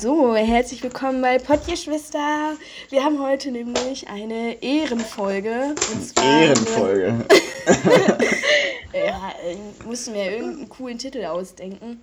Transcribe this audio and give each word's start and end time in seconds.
So, 0.00 0.34
herzlich 0.34 0.82
willkommen 0.82 1.20
bei 1.20 1.36
Pottgeschwister. 1.36 2.56
Wir 2.88 3.04
haben 3.04 3.20
heute 3.20 3.50
nämlich 3.50 4.08
eine 4.08 4.62
Ehrenfolge. 4.62 5.74
Ehrenfolge. 6.16 7.26
ja, 8.94 9.34
ich 9.46 9.84
musste 9.84 10.12
mir 10.12 10.30
irgendeinen 10.30 10.68
coolen 10.70 10.96
Titel 10.96 11.22
ausdenken. 11.26 12.00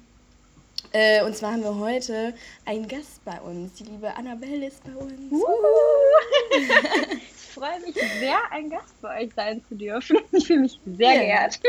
Äh, 0.91 1.23
und 1.23 1.35
zwar 1.35 1.53
haben 1.53 1.63
wir 1.63 1.75
heute 1.75 2.35
einen 2.65 2.87
Gast 2.87 3.25
bei 3.25 3.41
uns. 3.41 3.73
Die 3.73 3.85
liebe 3.85 4.15
Annabelle 4.15 4.67
ist 4.67 4.83
bei 4.83 4.93
uns. 4.95 5.43
ich 6.51 7.51
freue 7.51 7.79
mich 7.79 7.95
sehr, 8.19 8.37
ein 8.51 8.69
Gast 8.69 9.01
bei 9.01 9.23
euch 9.23 9.33
sein 9.35 9.63
zu 9.67 9.73
dürfen. 9.73 10.17
Ich 10.33 10.45
fühle 10.45 10.59
mich 10.59 10.79
sehr 10.85 11.13
ja. 11.13 11.19
geehrt. 11.19 11.59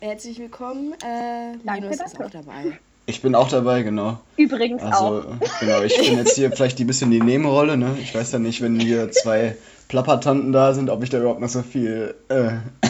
Herzlich 0.00 0.38
willkommen. 0.38 0.92
Äh, 1.02 1.56
danke, 1.64 1.80
Linus 1.80 1.96
danke. 1.96 2.12
ist 2.12 2.20
auch 2.20 2.30
dabei. 2.30 2.78
Ich 3.10 3.22
bin 3.22 3.34
auch 3.34 3.48
dabei, 3.48 3.82
genau. 3.82 4.20
Übrigens 4.36 4.82
also, 4.82 4.96
auch. 4.96 5.24
Genau, 5.58 5.82
ich 5.82 5.96
bin 5.96 6.16
jetzt 6.16 6.36
hier 6.36 6.52
vielleicht 6.52 6.78
ein 6.78 6.86
bisschen 6.86 7.10
die 7.10 7.20
Nebenrolle, 7.20 7.76
ne? 7.76 7.96
Ich 8.00 8.14
weiß 8.14 8.30
ja 8.30 8.38
nicht, 8.38 8.62
wenn 8.62 8.78
hier 8.78 9.10
zwei 9.10 9.56
Plappertanten 9.88 10.52
da 10.52 10.72
sind, 10.72 10.90
ob 10.90 11.02
ich 11.02 11.10
da 11.10 11.18
überhaupt 11.18 11.40
noch 11.40 11.48
so 11.48 11.62
viel. 11.62 12.14
Äh, 12.28 12.52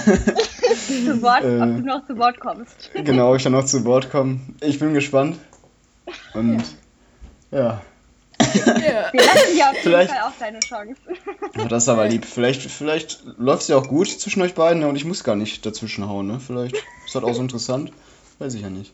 zu 0.86 1.22
Wort, 1.22 1.42
äh, 1.42 1.58
ob 1.58 1.76
du 1.76 1.82
noch 1.82 2.06
zu 2.06 2.18
Wort 2.18 2.38
kommst. 2.38 2.90
Genau, 2.92 3.30
ob 3.30 3.36
ich 3.38 3.42
dann 3.42 3.52
noch 3.52 3.64
zu 3.64 3.82
Wort 3.86 4.10
komme. 4.10 4.40
Ich 4.60 4.78
bin 4.78 4.92
gespannt. 4.92 5.38
Und 6.34 6.62
ja. 7.50 7.58
ja. 7.58 7.80
Wir 9.12 9.24
lassen 9.24 9.54
dir 9.54 9.68
auf 9.68 9.72
jeden 9.72 9.82
vielleicht, 9.82 10.10
Fall 10.12 10.22
auch 10.22 10.38
deine 10.38 10.60
Chance. 10.60 11.00
Ja, 11.56 11.64
das 11.64 11.84
ist 11.84 11.88
aber 11.88 12.08
lieb. 12.08 12.26
Vielleicht, 12.26 12.62
vielleicht 12.62 13.24
läuft 13.38 13.62
es 13.62 13.68
ja 13.68 13.76
auch 13.76 13.88
gut 13.88 14.08
zwischen 14.08 14.42
euch 14.42 14.54
beiden 14.54 14.80
ne? 14.80 14.88
und 14.88 14.96
ich 14.96 15.06
muss 15.06 15.24
gar 15.24 15.36
nicht 15.36 15.64
dazwischen 15.64 16.06
hauen. 16.06 16.26
Ne? 16.26 16.40
Vielleicht 16.40 16.76
ist 16.76 17.14
das 17.14 17.22
auch 17.22 17.34
so 17.34 17.40
interessant. 17.40 17.90
Weiß 18.38 18.52
ich 18.52 18.62
ja 18.62 18.70
nicht. 18.70 18.92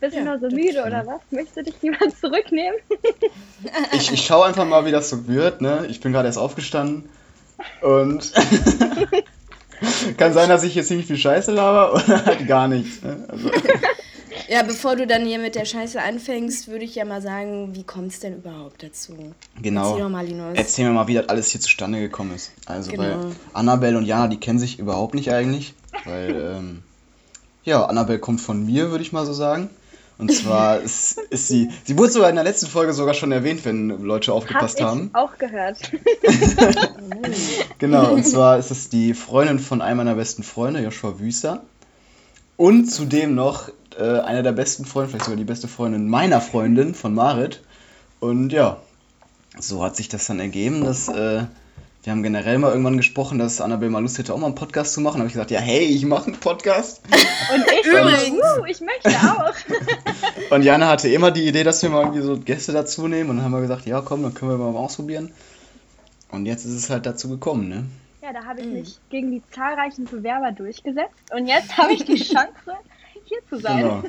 Bist 0.00 0.14
du 0.14 0.20
ja, 0.20 0.24
noch 0.24 0.40
so 0.40 0.54
müde 0.54 0.84
oder 0.84 1.04
was? 1.06 1.20
Möchtest 1.30 1.56
du 1.56 1.62
dich 1.64 1.74
lieber 1.82 1.98
zurücknehmen? 2.20 2.78
ich, 3.92 4.12
ich 4.12 4.24
schaue 4.24 4.46
einfach 4.46 4.64
mal, 4.64 4.84
wie 4.84 4.92
das 4.92 5.10
so 5.10 5.26
wird. 5.26 5.60
Ne? 5.60 5.86
Ich 5.88 6.00
bin 6.00 6.12
gerade 6.12 6.28
erst 6.28 6.38
aufgestanden 6.38 7.08
und 7.82 8.32
kann 10.16 10.32
sein, 10.32 10.48
dass 10.48 10.62
ich 10.62 10.72
hier 10.72 10.84
ziemlich 10.84 11.06
viel 11.06 11.16
Scheiße 11.16 11.52
laber 11.52 11.94
oder 11.94 12.24
halt 12.24 12.46
gar 12.46 12.68
nichts. 12.68 13.02
Ne? 13.02 13.24
Also. 13.28 13.50
Ja, 14.48 14.62
bevor 14.62 14.96
du 14.96 15.06
dann 15.06 15.26
hier 15.26 15.38
mit 15.38 15.56
der 15.56 15.64
Scheiße 15.64 16.00
anfängst, 16.00 16.68
würde 16.68 16.84
ich 16.84 16.94
ja 16.94 17.04
mal 17.04 17.20
sagen, 17.20 17.74
wie 17.74 17.82
kommt 17.82 18.12
es 18.12 18.20
denn 18.20 18.36
überhaupt 18.36 18.82
dazu? 18.82 19.34
Genau. 19.60 19.90
Erzähl, 19.90 20.02
doch 20.02 20.08
mal, 20.08 20.24
Linus. 20.24 20.54
Erzähl 20.54 20.86
mir 20.86 20.92
mal, 20.92 21.06
wie 21.08 21.14
das 21.14 21.28
alles 21.28 21.50
hier 21.50 21.60
zustande 21.60 22.00
gekommen 22.00 22.34
ist. 22.34 22.52
Also, 22.64 22.92
genau. 22.92 23.02
weil 23.02 23.32
Annabelle 23.52 23.98
und 23.98 24.06
Jana, 24.06 24.28
die 24.28 24.38
kennen 24.38 24.58
sich 24.58 24.78
überhaupt 24.78 25.14
nicht 25.14 25.32
eigentlich. 25.32 25.74
Weil, 26.04 26.54
ähm, 26.56 26.82
ja, 27.64 27.84
Annabelle 27.84 28.20
kommt 28.20 28.40
von 28.40 28.64
mir, 28.64 28.90
würde 28.90 29.02
ich 29.02 29.12
mal 29.12 29.26
so 29.26 29.34
sagen. 29.34 29.68
Und 30.18 30.32
zwar 30.32 30.80
ist, 30.80 31.18
ist 31.30 31.48
sie, 31.48 31.70
sie 31.84 31.96
wurde 31.96 32.12
sogar 32.12 32.28
in 32.28 32.34
der 32.34 32.44
letzten 32.44 32.66
Folge 32.66 32.92
sogar 32.92 33.14
schon 33.14 33.32
erwähnt, 33.32 33.64
wenn 33.64 33.88
Leute 34.02 34.32
aufgepasst 34.32 34.80
Hab 34.80 34.88
haben. 34.88 35.10
Ich 35.10 35.14
auch 35.14 35.38
gehört. 35.38 35.78
genau, 37.78 38.12
und 38.12 38.24
zwar 38.24 38.58
ist 38.58 38.70
es 38.70 38.88
die 38.88 39.14
Freundin 39.14 39.58
von 39.58 39.80
einem 39.80 39.98
meiner 39.98 40.16
besten 40.16 40.42
Freunde, 40.42 40.80
Joshua 40.80 41.18
Wüster. 41.18 41.62
Und 42.56 42.86
zudem 42.86 43.36
noch 43.36 43.68
äh, 43.96 44.02
einer 44.02 44.42
der 44.42 44.52
besten 44.52 44.84
Freunde, 44.84 45.10
vielleicht 45.10 45.26
sogar 45.26 45.38
die 45.38 45.44
beste 45.44 45.68
Freundin 45.68 46.08
meiner 46.08 46.40
Freundin 46.40 46.94
von 46.94 47.14
Marit. 47.14 47.62
Und 48.18 48.52
ja, 48.52 48.78
so 49.60 49.84
hat 49.84 49.94
sich 49.94 50.08
das 50.08 50.26
dann 50.26 50.40
ergeben, 50.40 50.84
dass 50.84 51.08
äh, 51.08 51.44
wir 52.04 52.12
haben 52.12 52.22
generell 52.22 52.58
mal 52.58 52.70
irgendwann 52.70 52.96
gesprochen, 52.96 53.38
dass 53.38 53.60
Annabelle 53.60 53.90
mal 53.90 54.00
Lust 54.00 54.18
hätte, 54.18 54.32
auch 54.32 54.38
mal 54.38 54.46
einen 54.46 54.54
Podcast 54.54 54.94
zu 54.94 55.00
machen. 55.00 55.14
Da 55.14 55.18
habe 55.20 55.26
ich 55.26 55.32
gesagt, 55.32 55.50
ja, 55.50 55.60
hey, 55.60 55.84
ich 55.84 56.04
mache 56.04 56.26
einen 56.26 56.40
Podcast. 56.40 57.02
Und 57.52 57.64
ich 57.66 57.86
übrigens, 57.86 58.40
uh, 58.58 58.64
ich 58.66 58.80
möchte 58.80 59.10
auch. 59.10 59.54
und 60.50 60.62
Jana 60.62 60.88
hatte 60.88 61.08
immer 61.08 61.30
die 61.30 61.46
Idee, 61.46 61.64
dass 61.64 61.82
wir 61.82 61.90
mal 61.90 62.02
irgendwie 62.02 62.22
so 62.22 62.38
Gäste 62.38 62.72
dazu 62.72 63.08
nehmen. 63.08 63.30
Und 63.30 63.36
dann 63.36 63.44
haben 63.44 63.52
wir 63.52 63.60
gesagt, 63.60 63.86
ja, 63.86 64.00
komm, 64.00 64.22
dann 64.22 64.32
können 64.32 64.52
wir 64.52 64.58
mal 64.58 64.78
ausprobieren. 64.78 65.32
Und 66.30 66.46
jetzt 66.46 66.64
ist 66.64 66.74
es 66.74 66.88
halt 66.88 67.04
dazu 67.04 67.28
gekommen, 67.28 67.68
ne? 67.68 67.84
Ja, 68.22 68.32
da 68.32 68.44
habe 68.44 68.60
ich 68.60 68.66
mich 68.66 68.98
gegen 69.10 69.30
die 69.30 69.42
zahlreichen 69.50 70.04
Bewerber 70.04 70.52
durchgesetzt. 70.52 71.14
Und 71.34 71.46
jetzt 71.46 71.76
habe 71.76 71.92
ich 71.92 72.04
die 72.04 72.14
Chance, 72.22 72.52
hier 73.24 73.38
zu 73.48 73.58
sein. 73.58 73.78
Genau, 73.80 74.02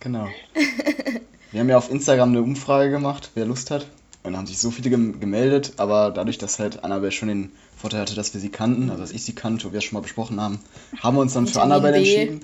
genau. 0.00 0.28
Wir 1.50 1.60
haben 1.60 1.68
ja 1.70 1.78
auf 1.78 1.90
Instagram 1.90 2.28
eine 2.28 2.42
Umfrage 2.42 2.90
gemacht, 2.90 3.30
wer 3.34 3.46
Lust 3.46 3.70
hat. 3.70 3.86
Und 4.28 4.36
haben 4.36 4.46
sich 4.46 4.58
so 4.58 4.70
viele 4.70 4.90
gemeldet, 4.90 5.72
aber 5.78 6.10
dadurch, 6.10 6.36
dass 6.36 6.58
halt 6.58 6.84
Annabelle 6.84 7.12
schon 7.12 7.28
den 7.28 7.52
Vorteil 7.76 8.00
hatte, 8.00 8.14
dass 8.14 8.34
wir 8.34 8.40
sie 8.40 8.50
kannten, 8.50 8.90
also 8.90 9.02
dass 9.02 9.10
ich 9.10 9.24
sie 9.24 9.34
kannte 9.34 9.66
und 9.66 9.72
wir 9.72 9.78
es 9.78 9.84
schon 9.84 9.94
mal 9.94 10.02
besprochen 10.02 10.40
haben, 10.40 10.60
haben 11.00 11.16
wir 11.16 11.22
uns 11.22 11.32
dann 11.32 11.46
für 11.46 11.62
Annabelle 11.62 11.96
entschieden. 11.96 12.40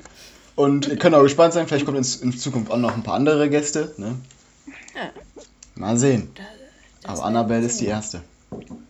Und 0.56 0.88
ihr 0.88 0.96
könnt 0.96 1.14
auch 1.14 1.22
gespannt 1.22 1.52
sein, 1.52 1.66
vielleicht 1.66 1.84
kommen 1.84 1.98
in, 1.98 2.22
in 2.22 2.38
Zukunft 2.38 2.70
auch 2.70 2.78
noch 2.78 2.94
ein 2.94 3.02
paar 3.02 3.14
andere 3.14 3.50
Gäste. 3.50 3.92
Ne? 3.98 4.14
Ja. 4.94 5.10
Mal 5.74 5.98
sehen. 5.98 6.30
Das 7.02 7.18
aber 7.18 7.26
Annabelle 7.26 7.66
ist 7.66 7.80
die 7.80 7.86
erste. 7.86 8.22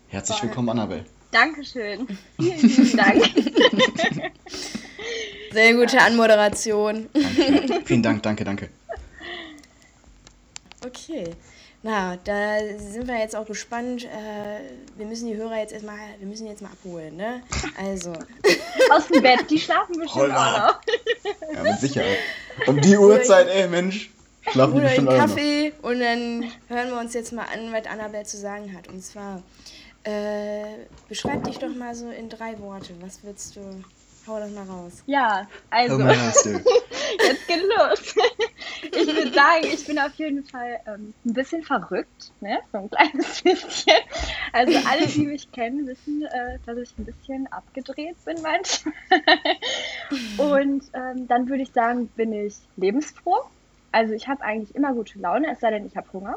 Herzlich 0.09 0.43
willkommen, 0.43 0.69
Annabelle. 0.69 1.04
Dankeschön. 1.33 2.06
Vielen, 2.38 2.59
vielen 2.59 2.97
Dank. 2.97 3.25
Sehr 5.53 5.75
gute 5.75 6.00
Anmoderation. 6.00 7.09
Danke. 7.12 7.83
Vielen 7.84 8.03
Dank, 8.04 8.22
danke, 8.22 8.44
danke. 8.44 8.69
Okay. 10.87 11.25
Na, 11.84 12.17
da 12.25 12.56
sind 12.78 13.06
wir 13.06 13.19
jetzt 13.19 13.37
auch 13.37 13.45
gespannt. 13.45 14.05
Äh, 14.05 14.97
wir 14.97 15.05
müssen 15.05 15.28
die 15.28 15.37
Hörer 15.37 15.59
jetzt 15.59 15.75
erstmal, 15.75 15.99
wir 16.19 16.27
müssen 16.27 16.47
jetzt 16.47 16.62
mal 16.62 16.71
abholen, 16.71 17.15
ne? 17.15 17.43
Also. 17.78 18.15
Aus 18.91 19.06
dem 19.09 19.22
Bett, 19.22 19.50
die 19.50 19.61
schlafen 19.61 20.00
bestimmt 20.00 20.34
auch 20.34 20.59
noch. 20.59 20.81
Ja, 21.53 21.62
mit 21.62 21.78
Sicherheit. 21.78 22.17
Um 22.67 22.81
die 22.81 22.97
Uhrzeit, 22.97 23.49
ey, 23.49 23.69
Mensch. 23.69 24.11
Schlafen 24.50 24.77
die 24.77 24.81
bestimmt 24.81 25.11
einen 25.11 25.19
Kaffee 25.19 25.75
noch. 25.77 25.91
und 25.91 26.00
dann 26.00 26.50
hören 26.69 26.89
wir 26.89 26.99
uns 26.99 27.12
jetzt 27.12 27.34
mal 27.34 27.45
an, 27.53 27.71
was 27.71 27.84
Annabelle 27.84 28.25
zu 28.25 28.39
sagen 28.39 28.75
hat. 28.75 28.89
Und 28.89 29.05
zwar, 29.05 29.43
äh, 30.05 30.65
beschreib 31.11 31.45
dich 31.45 31.59
doch 31.59 31.75
mal 31.75 31.95
so 31.95 32.09
in 32.09 32.31
drei 32.31 32.59
Worte. 32.61 32.95
Was 33.01 33.22
würdest 33.22 33.56
du 33.56 33.61
Hau 34.27 34.39
das 34.39 34.51
mal 34.53 34.65
raus. 34.65 35.03
Ja, 35.07 35.47
also. 35.69 36.01
jetzt 36.01 37.47
geht 37.47 37.62
los. 37.62 38.15
ich 38.83 39.07
würde 39.07 39.33
sagen, 39.33 39.65
ich 39.65 39.87
bin 39.87 39.99
auf 39.99 40.15
jeden 40.15 40.45
Fall 40.45 40.81
ähm, 40.87 41.12
ein 41.27 41.33
bisschen 41.35 41.62
verrückt, 41.62 42.33
ne? 42.41 42.61
So 42.73 42.79
ein 42.79 42.91
kleines 42.91 43.43
bisschen. 43.43 43.99
Also 44.53 44.79
alle, 44.89 45.07
die 45.07 45.27
mich 45.27 45.53
kennen, 45.53 45.87
wissen, 45.87 46.25
äh, 46.25 46.59
dass 46.65 46.79
ich 46.79 46.97
ein 46.99 47.05
bisschen 47.05 47.47
abgedreht 47.53 48.17
bin 48.25 48.41
manchmal. 48.41 48.95
Und 50.39 50.84
ähm, 50.95 51.29
dann 51.29 51.49
würde 51.49 51.65
ich 51.65 51.73
sagen, 51.73 52.09
bin 52.17 52.33
ich 52.33 52.55
lebensfroh. 52.77 53.43
Also 53.93 54.15
ich 54.15 54.27
habe 54.27 54.43
eigentlich 54.43 54.75
immer 54.75 54.93
gute 54.95 55.19
Laune, 55.19 55.53
es 55.53 55.61
sei 55.61 55.71
denn, 55.71 55.87
ich 55.87 55.97
habe 55.97 56.11
Hunger. 56.13 56.37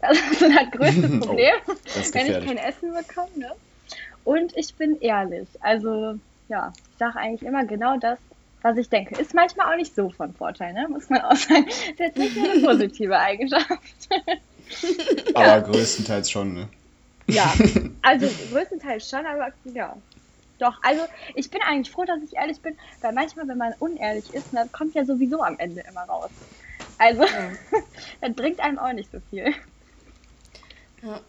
Das 0.00 0.18
ist 0.18 0.40
so 0.40 0.48
das 0.48 0.70
größte 0.70 1.10
oh, 1.22 1.26
Problem, 1.26 1.54
oh, 1.68 1.74
wenn 2.12 2.26
ich 2.26 2.44
kein 2.46 2.56
Essen 2.56 2.92
bekomme. 2.92 3.30
Ne? 3.36 3.52
Und 4.24 4.56
ich 4.56 4.74
bin 4.74 4.98
ehrlich. 5.00 5.48
Also 5.60 6.18
ja, 6.52 6.72
ich 6.90 6.98
sage 6.98 7.18
eigentlich 7.18 7.42
immer 7.42 7.64
genau 7.64 7.96
das, 7.96 8.18
was 8.60 8.76
ich 8.76 8.90
denke. 8.90 9.18
Ist 9.18 9.34
manchmal 9.34 9.72
auch 9.72 9.76
nicht 9.76 9.94
so 9.94 10.10
von 10.10 10.34
Vorteil, 10.34 10.74
ne? 10.74 10.86
muss 10.86 11.08
man 11.08 11.22
auch 11.22 11.34
sagen. 11.34 11.66
Das 11.96 12.08
ist 12.08 12.16
nicht 12.18 12.36
eine 12.36 12.60
positive 12.66 13.18
Eigenschaft. 13.18 13.70
aber 15.34 15.46
ja. 15.46 15.58
größtenteils 15.60 16.30
schon, 16.30 16.52
ne? 16.52 16.68
Ja, 17.26 17.50
also 18.02 18.28
größtenteils 18.50 19.08
schon, 19.08 19.24
aber 19.24 19.48
ja. 19.72 19.96
Doch, 20.58 20.78
also 20.82 21.02
ich 21.34 21.50
bin 21.50 21.62
eigentlich 21.62 21.90
froh, 21.90 22.04
dass 22.04 22.22
ich 22.22 22.36
ehrlich 22.36 22.60
bin, 22.60 22.76
weil 23.00 23.12
manchmal, 23.14 23.48
wenn 23.48 23.58
man 23.58 23.72
unehrlich 23.78 24.32
ist, 24.34 24.48
dann 24.52 24.70
kommt 24.70 24.94
ja 24.94 25.04
sowieso 25.06 25.42
am 25.42 25.58
Ende 25.58 25.82
immer 25.88 26.02
raus. 26.02 26.30
Also, 26.98 27.22
ja. 27.22 27.50
das 28.20 28.34
bringt 28.34 28.60
einem 28.60 28.78
auch 28.78 28.92
nicht 28.92 29.10
so 29.10 29.18
viel. 29.30 29.54
Ja, 31.02 31.20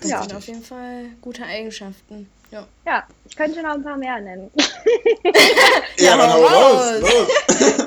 das 0.00 0.10
ja. 0.10 0.22
sind 0.22 0.34
auf 0.34 0.46
jeden 0.46 0.62
Fall 0.62 1.10
gute 1.20 1.44
Eigenschaften. 1.44 2.28
Ja. 2.50 2.66
Ja, 2.84 3.04
ich 3.28 3.36
könnte 3.36 3.62
noch 3.62 3.74
ein 3.74 3.82
paar 3.82 3.96
mehr 3.96 4.20
nennen. 4.20 4.50
ja, 5.98 6.16
dann 6.16 6.32
hau 6.32 6.44
raus, 6.44 7.00
los. 7.00 7.86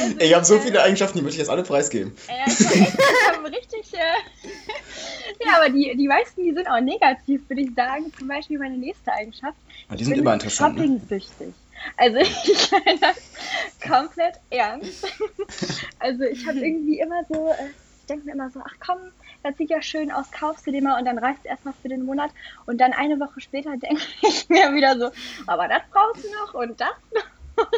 Also, 0.00 0.20
ich 0.20 0.34
habe 0.34 0.44
so 0.44 0.58
viele 0.60 0.80
Eigenschaften, 0.80 1.18
die 1.18 1.24
möchte 1.24 1.36
ich 1.36 1.40
jetzt 1.40 1.50
alle 1.50 1.64
preisgeben. 1.64 2.14
Ja, 2.28 2.44
ich 2.46 3.36
habe 3.36 3.50
richtig. 3.50 3.92
Äh, 3.94 3.98
ja, 5.44 5.56
aber 5.56 5.70
die, 5.70 5.96
die 5.96 6.06
meisten, 6.06 6.44
die 6.44 6.52
sind 6.52 6.68
auch 6.68 6.80
negativ, 6.80 7.48
würde 7.48 7.62
ich 7.62 7.74
sagen. 7.74 8.12
Zum 8.16 8.28
Beispiel 8.28 8.58
meine 8.58 8.76
nächste 8.76 9.12
Eigenschaft. 9.12 9.56
Aber 9.88 9.96
die 9.96 10.04
sind 10.04 10.18
immer 10.18 10.34
interessant. 10.34 10.76
Ne? 10.76 10.82
Shopping-süchtig. 10.82 11.48
Ne? 11.48 11.54
Also 11.96 12.18
ich 12.18 12.70
meine 12.70 12.98
das 13.00 13.16
komplett 13.84 14.34
ernst. 14.50 15.04
Also 15.98 16.24
ich 16.24 16.46
habe 16.46 16.58
irgendwie 16.58 17.00
immer 17.00 17.24
so, 17.28 17.48
äh, 17.48 17.70
ich 18.00 18.06
denke 18.06 18.26
mir 18.26 18.32
immer 18.32 18.50
so, 18.50 18.60
ach 18.64 18.74
komm, 18.84 18.98
das 19.42 19.56
sieht 19.56 19.70
ja 19.70 19.82
schön 19.82 20.10
aus, 20.10 20.30
kaufst 20.30 20.66
du 20.66 20.72
dir 20.72 20.82
mal 20.82 20.98
und 20.98 21.04
dann 21.04 21.18
reicht 21.18 21.40
es 21.40 21.46
erstmal 21.46 21.74
für 21.74 21.88
den 21.88 22.04
Monat. 22.04 22.30
Und 22.66 22.80
dann 22.80 22.92
eine 22.92 23.18
Woche 23.18 23.40
später 23.40 23.76
denke 23.76 24.02
ich 24.22 24.48
mir 24.48 24.72
wieder 24.74 24.98
so, 24.98 25.10
aber 25.46 25.68
das 25.68 25.82
brauchst 25.90 26.24
du 26.24 26.28
noch 26.32 26.54
und 26.54 26.80
das 26.80 26.88
noch. 27.14 27.66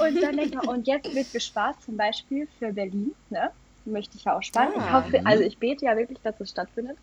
Und 0.00 0.22
dann 0.22 0.36
denke 0.36 0.60
ich, 0.62 0.68
und 0.68 0.86
jetzt 0.86 1.12
wird 1.14 1.32
gespart, 1.32 1.82
zum 1.82 1.96
Beispiel 1.96 2.46
für 2.58 2.72
Berlin, 2.72 3.14
ne? 3.28 3.50
Möchte 3.84 4.16
ich 4.16 4.24
ja 4.24 4.36
auch 4.36 4.42
sparen. 4.42 4.72
Ah, 4.76 4.78
ich 4.78 4.92
hoffe, 4.92 5.26
also 5.26 5.42
ich 5.42 5.58
bete 5.58 5.84
ja 5.84 5.96
wirklich, 5.96 6.20
dass 6.22 6.40
es 6.40 6.50
stattfindet. 6.50 6.96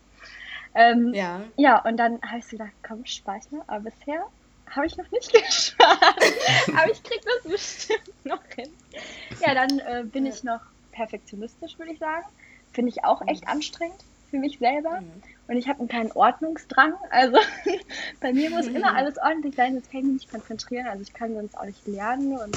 Ähm, 0.74 1.12
ja. 1.12 1.42
Ja, 1.56 1.84
und 1.84 1.96
dann 1.98 2.20
habe 2.22 2.38
ich 2.38 2.46
so 2.46 2.52
gedacht, 2.52 2.72
komm, 2.86 3.04
spar 3.04 3.36
ich 3.36 3.50
mal. 3.50 3.62
Aber 3.66 3.90
bisher 3.90 4.24
habe 4.70 4.86
ich 4.86 4.96
noch 4.96 5.10
nicht 5.10 5.32
gespart. 5.46 6.00
Aber 6.68 6.90
ich 6.90 7.02
kriege 7.02 7.24
das 7.24 7.52
bestimmt 7.52 8.24
noch 8.24 8.42
hin. 8.56 8.70
Ja, 9.46 9.54
dann 9.54 9.78
äh, 9.80 10.04
bin 10.04 10.26
ich 10.26 10.42
noch 10.42 10.60
perfektionistisch, 10.92 11.78
würde 11.78 11.92
ich 11.92 11.98
sagen 11.98 12.26
finde 12.76 12.90
ich 12.90 13.04
auch 13.04 13.22
echt 13.26 13.48
anstrengend 13.48 14.04
für 14.30 14.38
mich 14.38 14.58
selber. 14.58 15.00
Und 15.48 15.56
ich 15.56 15.68
habe 15.68 15.80
einen 15.80 15.88
kleinen 15.88 16.12
Ordnungsdrang. 16.12 16.92
Also 17.10 17.38
bei 18.20 18.32
mir 18.32 18.50
muss 18.50 18.66
immer 18.66 18.94
alles 18.96 19.16
ordentlich 19.18 19.56
sein, 19.56 19.72
sonst 19.74 19.90
kann 19.90 20.00
ich 20.00 20.06
mich 20.06 20.14
nicht 20.14 20.30
konzentrieren. 20.30 20.86
Also 20.86 21.02
ich 21.02 21.12
kann 21.12 21.34
sonst 21.34 21.56
auch 21.56 21.64
nicht 21.64 21.86
lernen 21.88 22.38
und 22.38 22.56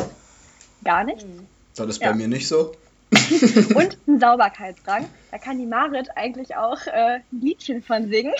gar 0.83 1.03
nicht. 1.03 1.25
Das 1.75 1.87
ist 1.87 2.01
Ja. 2.01 2.11
bei 2.11 2.17
mir 2.17 2.27
nicht 2.27 2.47
so. 2.47 2.75
Und 3.75 3.97
einen 4.07 4.19
Sauberkeitsdrang. 4.19 5.07
Da 5.31 5.39
kann 5.39 5.57
die 5.57 5.65
Marit 5.65 6.09
eigentlich 6.15 6.55
auch 6.55 6.85
äh, 6.85 7.21
ein 7.31 7.41
Liedchen 7.41 7.81
von 7.81 8.07
singen. 8.07 8.33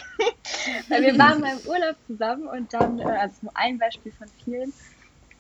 Weil 0.90 1.02
wir 1.02 1.18
waren 1.18 1.42
mal 1.42 1.58
im 1.58 1.68
Urlaub 1.68 1.96
zusammen 2.06 2.48
und 2.48 2.72
dann, 2.74 3.00
äh, 3.00 3.04
also 3.04 3.38
nur 3.42 3.52
ein 3.56 3.80
Beispiel 3.80 4.12
von 4.12 4.28
vielen. 4.44 4.74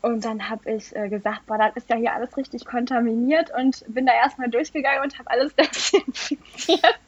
Und 0.01 0.23
dann 0.23 0.49
habe 0.49 0.71
ich 0.71 0.95
äh, 0.95 1.09
gesagt, 1.09 1.45
boah, 1.45 1.57
das 1.57 1.75
ist 1.75 1.89
ja 1.89 1.97
hier 1.97 2.13
alles 2.13 2.35
richtig 2.37 2.65
kontaminiert 2.65 3.51
und 3.57 3.83
bin 3.87 4.05
da 4.05 4.13
erstmal 4.13 4.49
durchgegangen 4.49 5.03
und 5.03 5.19
habe 5.19 5.29
alles 5.29 5.53
desinfiziert. 5.57 6.99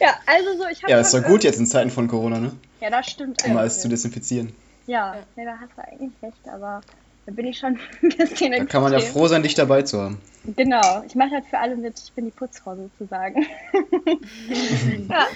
ja, 0.00 0.14
also 0.26 0.56
so, 0.56 0.68
ich 0.68 0.82
habe. 0.82 0.92
Ja, 0.92 1.00
ist 1.00 1.12
doch 1.12 1.22
gut 1.22 1.44
jetzt 1.44 1.58
in 1.58 1.66
Zeiten 1.66 1.90
von 1.90 2.08
Corona, 2.08 2.38
ne? 2.38 2.52
Ja, 2.80 2.90
das 2.90 3.10
stimmt. 3.10 3.44
Um 3.44 3.56
alles 3.56 3.80
zu 3.80 3.88
desinfizieren. 3.88 4.54
Ja, 4.86 5.16
nee, 5.36 5.44
da 5.44 5.58
hast 5.60 5.76
du 5.76 5.82
eigentlich 5.82 6.12
recht, 6.22 6.48
aber 6.48 6.80
da 7.28 7.34
bin 7.34 7.46
ich 7.46 7.58
schon 7.58 7.78
ein 8.02 8.08
bisschen 8.08 8.52
Da 8.52 8.64
kann 8.64 8.82
man 8.82 8.90
ja 8.94 9.00
froh 9.00 9.26
sein, 9.28 9.42
dich 9.42 9.54
dabei 9.54 9.82
zu 9.82 10.00
haben. 10.00 10.18
Genau, 10.56 11.02
ich 11.06 11.14
mache 11.14 11.32
halt 11.32 11.44
für 11.44 11.58
alle 11.58 11.76
mit, 11.76 11.98
ich 12.02 12.10
bin 12.14 12.24
die 12.24 12.30
Putzfrau 12.30 12.74
sozusagen. 12.74 13.44
ja. 15.10 15.26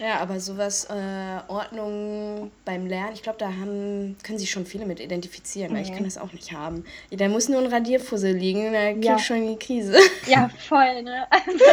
Ja, 0.00 0.18
aber 0.18 0.40
sowas, 0.40 0.86
äh, 0.90 1.38
Ordnung 1.46 2.50
beim 2.64 2.86
Lernen, 2.86 3.12
ich 3.14 3.22
glaube, 3.22 3.38
da 3.38 3.46
haben, 3.46 4.16
können 4.24 4.38
sich 4.38 4.50
schon 4.50 4.66
viele 4.66 4.86
mit 4.86 4.98
identifizieren, 4.98 5.72
weil 5.72 5.82
ich 5.82 5.90
Mhm. 5.90 5.94
kann 5.96 6.04
das 6.04 6.18
auch 6.18 6.32
nicht 6.32 6.50
haben. 6.52 6.84
Da 7.12 7.28
muss 7.28 7.48
nur 7.48 7.60
ein 7.60 7.66
Radierfussel 7.72 8.34
liegen, 8.34 8.72
da 8.72 8.92
krieg 8.92 9.04
Ja. 9.04 9.16
ich 9.16 9.24
schon 9.24 9.46
die 9.46 9.56
Krise. 9.56 9.94
ja, 10.26 10.50
voll, 10.66 11.02
ne? 11.04 11.26
Also, 11.30 11.64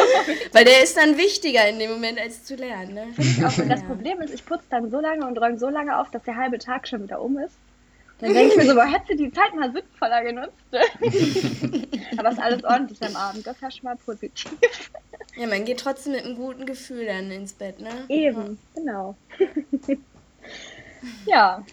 weil 0.52 0.66
der 0.66 0.84
ist 0.84 0.98
dann 0.98 1.18
wichtiger 1.18 1.68
in 1.68 1.80
dem 1.80 1.90
Moment, 1.92 2.20
als 2.20 2.44
zu 2.44 2.54
lernen, 2.56 2.94
ne? 2.94 3.08
auch, 3.44 3.58
und 3.58 3.70
das 3.70 3.82
Ja. 3.82 3.88
Problem 3.88 4.22
ist, 4.22 4.32
ich 4.36 4.46
putze 4.46 4.66
dann 4.70 4.92
so 4.92 5.00
lange 5.00 5.26
und 5.26 5.36
räume 5.40 5.58
so 5.58 5.70
lange 5.70 6.00
auf, 6.00 6.12
dass 6.12 6.22
der 6.24 6.36
halbe 6.36 6.60
Tag 6.60 6.88
schon 6.88 7.02
wieder 7.02 7.20
um 7.22 7.40
ist. 7.40 7.56
Dann 8.20 8.34
denke 8.34 8.54
ich 8.54 8.58
mir 8.58 8.66
so, 8.66 8.76
boah, 8.76 8.86
hättest 8.86 9.12
du 9.12 9.16
die 9.18 9.32
Zeit 9.32 9.54
mal 9.56 9.72
sinnvoller 9.72 10.24
genutzt. 10.24 10.54
Aber 12.18 12.30
ist 12.30 12.40
alles 12.40 12.64
ordentlich 12.64 13.02
am 13.04 13.16
Abend, 13.16 13.46
das 13.46 13.56
ist 13.56 13.62
ja 13.62 13.72
schon 13.72 13.84
mal 13.84 13.98
positiv. 13.98 14.52
Ja, 15.36 15.48
man 15.48 15.66
geht 15.66 15.80
trotzdem 15.82 16.14
mit 16.14 16.24
einem 16.24 16.38
guten 16.38 16.66
Gefühl 16.66 17.06
dann 17.06 17.30
ins 17.30 17.54
Bett, 17.54 17.80
ne? 17.80 17.92
Eben, 18.08 18.58
genau. 18.74 19.16
ja, 21.26 21.64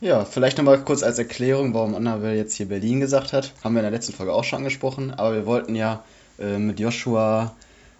Ja, 0.00 0.24
vielleicht 0.24 0.58
nochmal 0.58 0.82
kurz 0.82 1.04
als 1.04 1.18
Erklärung, 1.18 1.74
warum 1.74 1.94
Annabelle 1.94 2.36
jetzt 2.36 2.54
hier 2.54 2.66
Berlin 2.66 2.98
gesagt 2.98 3.32
hat. 3.32 3.52
Haben 3.62 3.74
wir 3.74 3.80
in 3.80 3.84
der 3.84 3.92
letzten 3.92 4.12
Folge 4.12 4.32
auch 4.32 4.42
schon 4.42 4.58
angesprochen, 4.58 5.12
aber 5.12 5.32
wir 5.32 5.46
wollten 5.46 5.76
ja 5.76 6.02
äh, 6.40 6.58
mit 6.58 6.80
Joshua, 6.80 7.54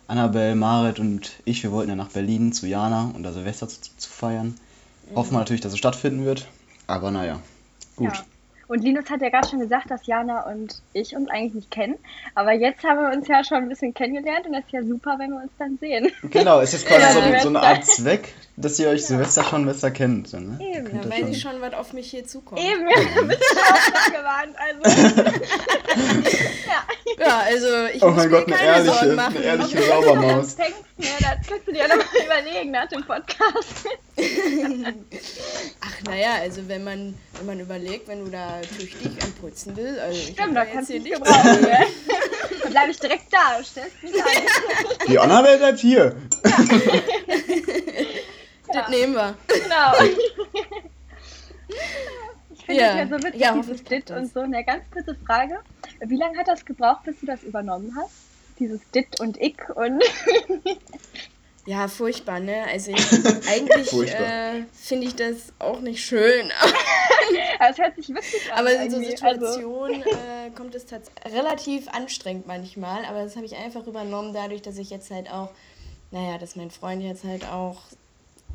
Annabelle, 0.09 0.57
Marit 0.57 0.99
und 0.99 1.31
ich, 1.45 1.63
wir 1.63 1.71
wollten 1.71 1.91
ja 1.91 1.97
nach 1.97 2.11
Berlin 2.11 2.53
zu 2.53 2.67
Jana 2.67 3.13
und 3.15 3.23
da 3.23 3.33
Silvester 3.33 3.69
zu, 3.69 3.79
zu 3.97 4.11
feiern. 4.11 4.57
Hoffen 5.15 5.33
wir 5.33 5.39
natürlich, 5.39 5.61
dass 5.61 5.73
es 5.73 5.79
stattfinden 5.79 6.25
wird, 6.25 6.49
aber 6.93 7.11
naja, 7.11 7.41
gut. 7.97 8.13
Ja. 8.13 8.25
Und 8.69 8.83
Linus 8.85 9.11
hat 9.11 9.21
ja 9.23 9.29
gerade 9.29 9.49
schon 9.49 9.61
gesagt, 9.61 9.91
dass 9.91 10.07
Jana 10.07 10.47
und 10.51 10.81
ich 10.93 11.15
uns 11.15 11.29
eigentlich 11.31 11.55
nicht 11.55 11.71
kennen. 11.71 11.97
Aber 12.35 12.53
jetzt 12.53 12.83
haben 12.85 13.01
wir 13.01 13.17
uns 13.17 13.29
ja 13.29 13.45
schon 13.45 13.59
ein 13.59 13.69
bisschen 13.69 13.93
kennengelernt 13.95 14.47
und 14.47 14.53
das 14.53 14.65
ist 14.65 14.73
ja 14.73 14.83
super, 14.83 15.17
wenn 15.19 15.31
wir 15.31 15.43
uns 15.43 15.53
dann 15.59 15.79
sehen. 15.81 16.11
Genau, 16.31 16.61
ist 16.61 16.73
jetzt 16.73 16.87
quasi 16.87 17.03
Ja, 17.03 17.13
so, 17.13 17.21
so 17.43 17.49
eine. 17.49 17.61
Art 17.63 17.85
Zweck, 17.85 18.33
dass 18.57 18.79
ihr 18.79 18.89
euch 18.89 19.05
Silvester 19.07 19.45
schon 19.45 19.67
besser 19.67 19.91
kennt. 19.91 20.29
So, 20.29 20.39
ne? 20.39 20.59
Eben. 20.61 20.87
Ja, 20.97 21.03
ihr 21.03 21.11
weiß 21.11 21.29
ich 21.31 21.41
schon, 21.41 21.61
was 21.61 21.75
auf 21.75 21.93
mich 21.93 22.11
hier 22.11 22.27
zukommt. 22.27 22.61
Eben, 22.61 22.89
ja, 22.89 23.21
du 23.21 23.27
bist 23.29 23.43
ja 23.55 23.75
auch 23.75 23.79
schon 23.79 24.13
gewarnt. 24.15 24.57
Also, 24.59 25.31
Ja, 27.19 27.39
also 27.45 27.67
ich 27.95 28.03
Oh 28.03 28.09
muss 28.09 28.17
mein 28.17 28.31
mir 28.31 28.37
Gott, 28.39 28.47
eine 28.49 28.57
keine 28.57 28.69
ehrliche, 28.77 28.95
Sorgen 28.95 29.15
machen. 29.15 29.37
eine 29.37 29.45
ehrliche 29.47 29.75
wenn 29.77 29.83
du 29.83 29.89
das 29.89 30.05
Saubermaus. 30.05 30.57
denkst, 30.57 30.75
ne, 30.97 31.07
das 31.21 31.47
kannst 31.49 31.67
du 31.69 31.73
dir 31.73 31.83
nochmal 31.89 32.07
überlegen 32.25 32.71
nach 32.71 32.89
dem 32.89 33.05
Podcast. 33.05 33.89
Ach 35.81 36.03
naja, 36.07 36.31
also 36.41 36.69
wenn 36.69 36.85
man, 36.85 37.15
wenn 37.37 37.47
man 37.47 37.61
überlegt, 37.61 38.09
wenn 38.09 38.25
du 38.25 38.31
da 38.31 38.52
tüchtig 38.61 39.11
am 39.23 39.33
Putzen 39.33 39.75
bist, 39.75 39.99
also 39.99 40.17
ich 40.19 40.29
hab 40.29 40.35
Stimmt, 40.45 40.57
da 40.57 40.65
kannst 40.65 40.91
du 40.91 40.95
nicht 40.99 41.13
gebrauchen. 41.15 41.61
Ne? 41.63 41.87
Dann 42.63 42.71
bleibe 42.73 42.91
ich 42.91 42.99
direkt 43.01 43.33
da 43.33 43.63
stellst 43.65 44.03
mich 44.03 44.15
an. 44.15 44.29
Die 45.09 45.19
Annabelle 45.19 45.59
bleibt 45.59 45.79
hier. 45.79 46.15
Das 48.75 48.89
nehmen 48.89 49.13
wir. 49.15 49.35
Genau. 49.49 49.93
Ich 52.55 52.65
finde 52.67 52.81
Ja. 52.83 52.89
das 52.89 53.11
ja 53.11 53.19
so 53.19 53.25
witzig, 53.25 53.41
Ja, 53.41 53.53
dieses 53.55 53.85
Dit 53.85 54.11
und 54.13 54.33
so. 54.33 54.41
Eine 54.41 54.65
ganz 54.65 54.85
kurze 54.93 55.17
Frage. 55.27 55.59
Wie 56.01 56.17
lange 56.17 56.39
hat 56.39 56.47
das 56.49 56.65
gebraucht, 56.65 57.03
bis 57.05 57.19
du 57.21 57.27
das 57.27 57.43
übernommen 57.43 57.93
hast? 58.01 58.13
Dieses 58.59 58.81
Dit 58.95 59.19
und 59.21 59.41
Ick 59.41 59.69
und 59.75 60.03
Ja, 61.65 61.87
furchtbar, 61.87 62.41
ne? 62.41 62.65
Also 62.71 62.91
ich, 62.97 63.13
eigentlich 63.49 63.93
äh, 64.13 64.65
finde 64.73 65.07
ich 65.07 65.15
das 65.15 65.53
auch 65.59 65.81
nicht 65.81 66.05
schön. 66.05 66.51
es 67.71 67.79
hört 67.79 67.97
sich 67.97 68.09
witzig 68.09 68.53
an. 68.53 68.59
Aber 68.59 68.73
in 68.73 68.91
so. 68.91 68.97
Also, 68.97 69.11
Situationen 69.11 70.03
äh, 70.03 70.51
kommt 70.57 70.75
es 70.75 70.87
tatsächlich 70.87 71.33
relativ 71.35 71.89
anstrengend 71.89 72.47
manchmal. 72.47 73.05
Aber 73.05 73.23
das 73.23 73.37
habe 73.37 73.47
ich 73.47 73.57
einfach 73.57 73.87
übernommen, 73.87 74.33
dadurch, 74.35 74.63
dass 74.63 74.77
ich 74.77 74.91
jetzt 74.91 75.11
halt 75.11 75.31
auch, 75.31 75.51
naja, 76.11 76.39
dass 76.39 76.57
mein 76.57 76.71
Freund 76.71 77.03
jetzt 77.03 77.25
halt 77.25 77.45
auch 77.47 77.81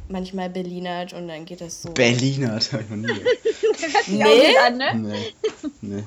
manchmal 0.09 0.50
Berlinert 0.50 1.13
und 1.13 1.27
dann 1.27 1.45
geht 1.45 1.62
das 1.62 1.81
so. 1.81 1.92
Berliner, 1.92 2.56
das 2.56 2.74
hab 2.74 2.81
ich 2.81 2.89
noch 2.89 2.98
nie. 2.98 3.07
gehört. 3.07 3.24
hört 3.63 4.06
sich 4.06 4.24
auch 4.24 4.27
Nee. 4.27 4.48
gut 4.48 4.57
an, 4.65 4.77
ne? 4.77 4.95
Nee. 4.95 5.33
nee. 5.81 6.04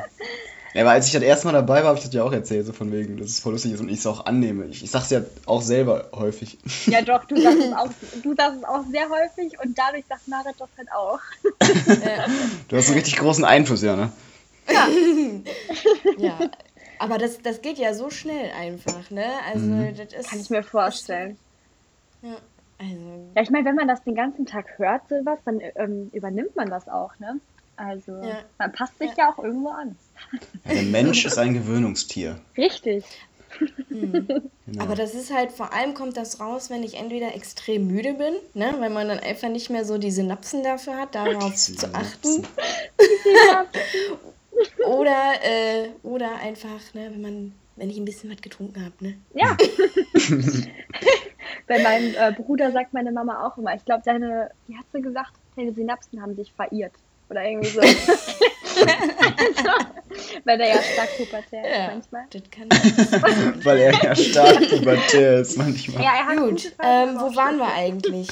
Ja, 0.75 0.83
aber 0.83 0.93
als 0.93 1.07
ich 1.07 1.13
das 1.13 1.23
erste 1.23 1.47
Mal 1.47 1.53
dabei 1.53 1.81
war, 1.83 1.89
habe 1.89 1.99
ich 1.99 2.05
das 2.05 2.15
ja 2.15 2.23
auch 2.23 2.33
erzählt, 2.33 2.65
so 2.67 2.73
von 2.73 2.93
wegen, 2.93 3.17
dass 3.17 3.29
es 3.29 3.41
voll 3.41 3.53
lustig 3.53 3.73
ist 3.73 3.81
und 3.81 3.89
ich 3.89 3.99
es 3.99 4.07
auch 4.07 4.27
annehme. 4.27 4.67
Ich, 4.67 4.85
ich 4.85 4.91
sag's 4.91 5.11
ja 5.11 5.23
auch 5.47 5.63
selber 5.63 6.09
häufig. 6.15 6.59
Ja, 6.87 7.03
doch, 7.07 7.25
du 7.25 7.41
sagst, 7.41 7.59
es 7.59 7.73
auch, 7.73 7.89
du 8.23 8.35
sagst 8.37 8.59
es 8.59 8.65
auch 8.65 8.85
sehr 8.91 9.09
häufig 9.09 9.59
und 9.65 9.77
dadurch 9.77 10.05
sagt 10.09 10.29
Marit 10.29 10.55
das 10.59 10.69
halt 10.77 10.93
auch. 10.93 11.19
Ja, 12.05 12.27
Du 12.69 12.77
hast 12.77 12.87
einen 12.87 12.97
richtig 12.97 13.17
großen 13.17 13.45
Einfluss, 13.45 13.83
ja, 13.83 13.97
ne? 13.97 14.13
ja. 16.19 16.39
Aber 16.99 17.19
das, 17.19 17.41
das 17.43 17.63
geht 17.63 17.79
ja 17.79 17.95
so 17.95 18.11
schnell 18.11 18.51
einfach, 18.53 19.11
ne? 19.11 19.25
Also 19.53 19.67
das 19.97 20.13
ist. 20.13 20.31
Kann 20.31 20.41
ich 20.41 20.51
mir 20.51 20.63
vorstellen. 20.63 21.37
Ja, 22.23 22.37
also. 22.79 23.31
Ja, 23.35 23.43
ich 23.43 23.51
meine, 23.51 23.65
wenn 23.65 23.75
man 23.75 23.89
das 23.89 24.03
den 24.05 24.15
ganzen 24.15 24.47
Tag 24.47 24.67
hört, 24.79 25.09
sowas, 25.09 25.39
dann 25.45 25.61
ähm, 25.77 26.11
übernimmt 26.13 26.55
man 26.57 26.69
das 26.71 26.89
auch, 26.89 27.19
ne? 27.19 27.41
Also, 27.77 28.13
Ja. 28.23 28.41
man 28.59 28.73
passt 28.73 28.99
sich 28.99 29.11
ja. 29.17 29.31
auch 29.31 29.43
irgendwo 29.43 29.71
an. 29.71 29.97
Der 30.69 30.83
Mensch 30.83 31.25
ist 31.25 31.39
ein 31.39 31.55
Gewöhnungstier. 31.55 32.41
Richtig. 32.57 33.05
Genau. 33.89 34.41
Aber 34.79 34.95
das 34.95 35.15
ist 35.15 35.35
halt, 35.35 35.53
vor 35.53 35.73
allem 35.73 35.95
kommt 35.95 36.17
das 36.17 36.41
raus, 36.41 36.71
wenn 36.71 36.83
ich 36.83 36.95
entweder 36.95 37.35
extrem 37.35 37.89
müde 37.89 38.15
bin, 38.15 38.35
ne, 38.55 38.75
weil 38.79 38.91
man 38.91 39.09
dann 39.09 39.19
einfach 39.19 39.49
nicht 39.49 39.71
mehr 39.71 39.85
so 39.85 39.99
die 39.99 40.11
Synapsen 40.11 40.63
dafür 40.63 40.97
hat, 40.97 41.15
darauf 41.15 41.55
zu 41.57 41.93
achten. 41.93 42.47
Oder, 44.87 45.35
äh, 45.43 45.89
oder 46.03 46.37
einfach, 46.37 46.81
ne, 46.93 47.11
wenn 47.13 47.21
man, 47.21 47.53
wenn 47.77 47.89
ich 47.89 47.97
ein 47.97 48.05
bisschen 48.05 48.31
was 48.31 48.43
getrunken 48.43 48.85
habe, 48.85 48.95
ne? 49.01 49.15
Ja. 49.35 49.57
Bei 51.67 51.83
meinem 51.83 52.15
äh, 52.15 52.33
Bruder 52.33 52.73
sagt 52.73 52.93
meine 52.93 53.13
Mama 53.13 53.47
auch 53.47 53.57
immer, 53.57 53.75
ich 53.75 53.85
glaube, 53.85 54.03
deine, 54.05 54.51
wie 54.67 54.77
hat 54.77 54.85
sie 54.93 55.01
gesagt, 55.01 55.33
deine 55.57 55.73
Synapsen 55.73 56.21
haben 56.21 56.35
sich 56.35 56.53
verirrt. 56.53 56.93
Oder 57.31 57.45
irgendwie 57.45 57.69
so. 57.69 57.81
Weil 60.45 60.59
der 60.59 60.69
ja 60.69 60.83
stark 60.83 61.17
pubertär 61.17 61.65
ist 61.65 61.77
Ja, 61.77 61.87
manchmal. 61.93 62.25
das 62.31 62.43
kann 62.51 62.69
Weil 63.65 63.79
er 63.79 63.93
ja 64.05 64.15
stark 64.17 64.69
pubertär 64.69 65.39
ist 65.41 65.57
manchmal. 65.57 66.03
Ja, 66.03 66.11
er 66.19 66.27
hat 66.27 66.37
Gut, 66.39 66.73
ähm, 66.83 67.17
wo 67.21 67.35
waren 67.37 67.57
wir 67.59 67.73
eigentlich? 67.73 68.29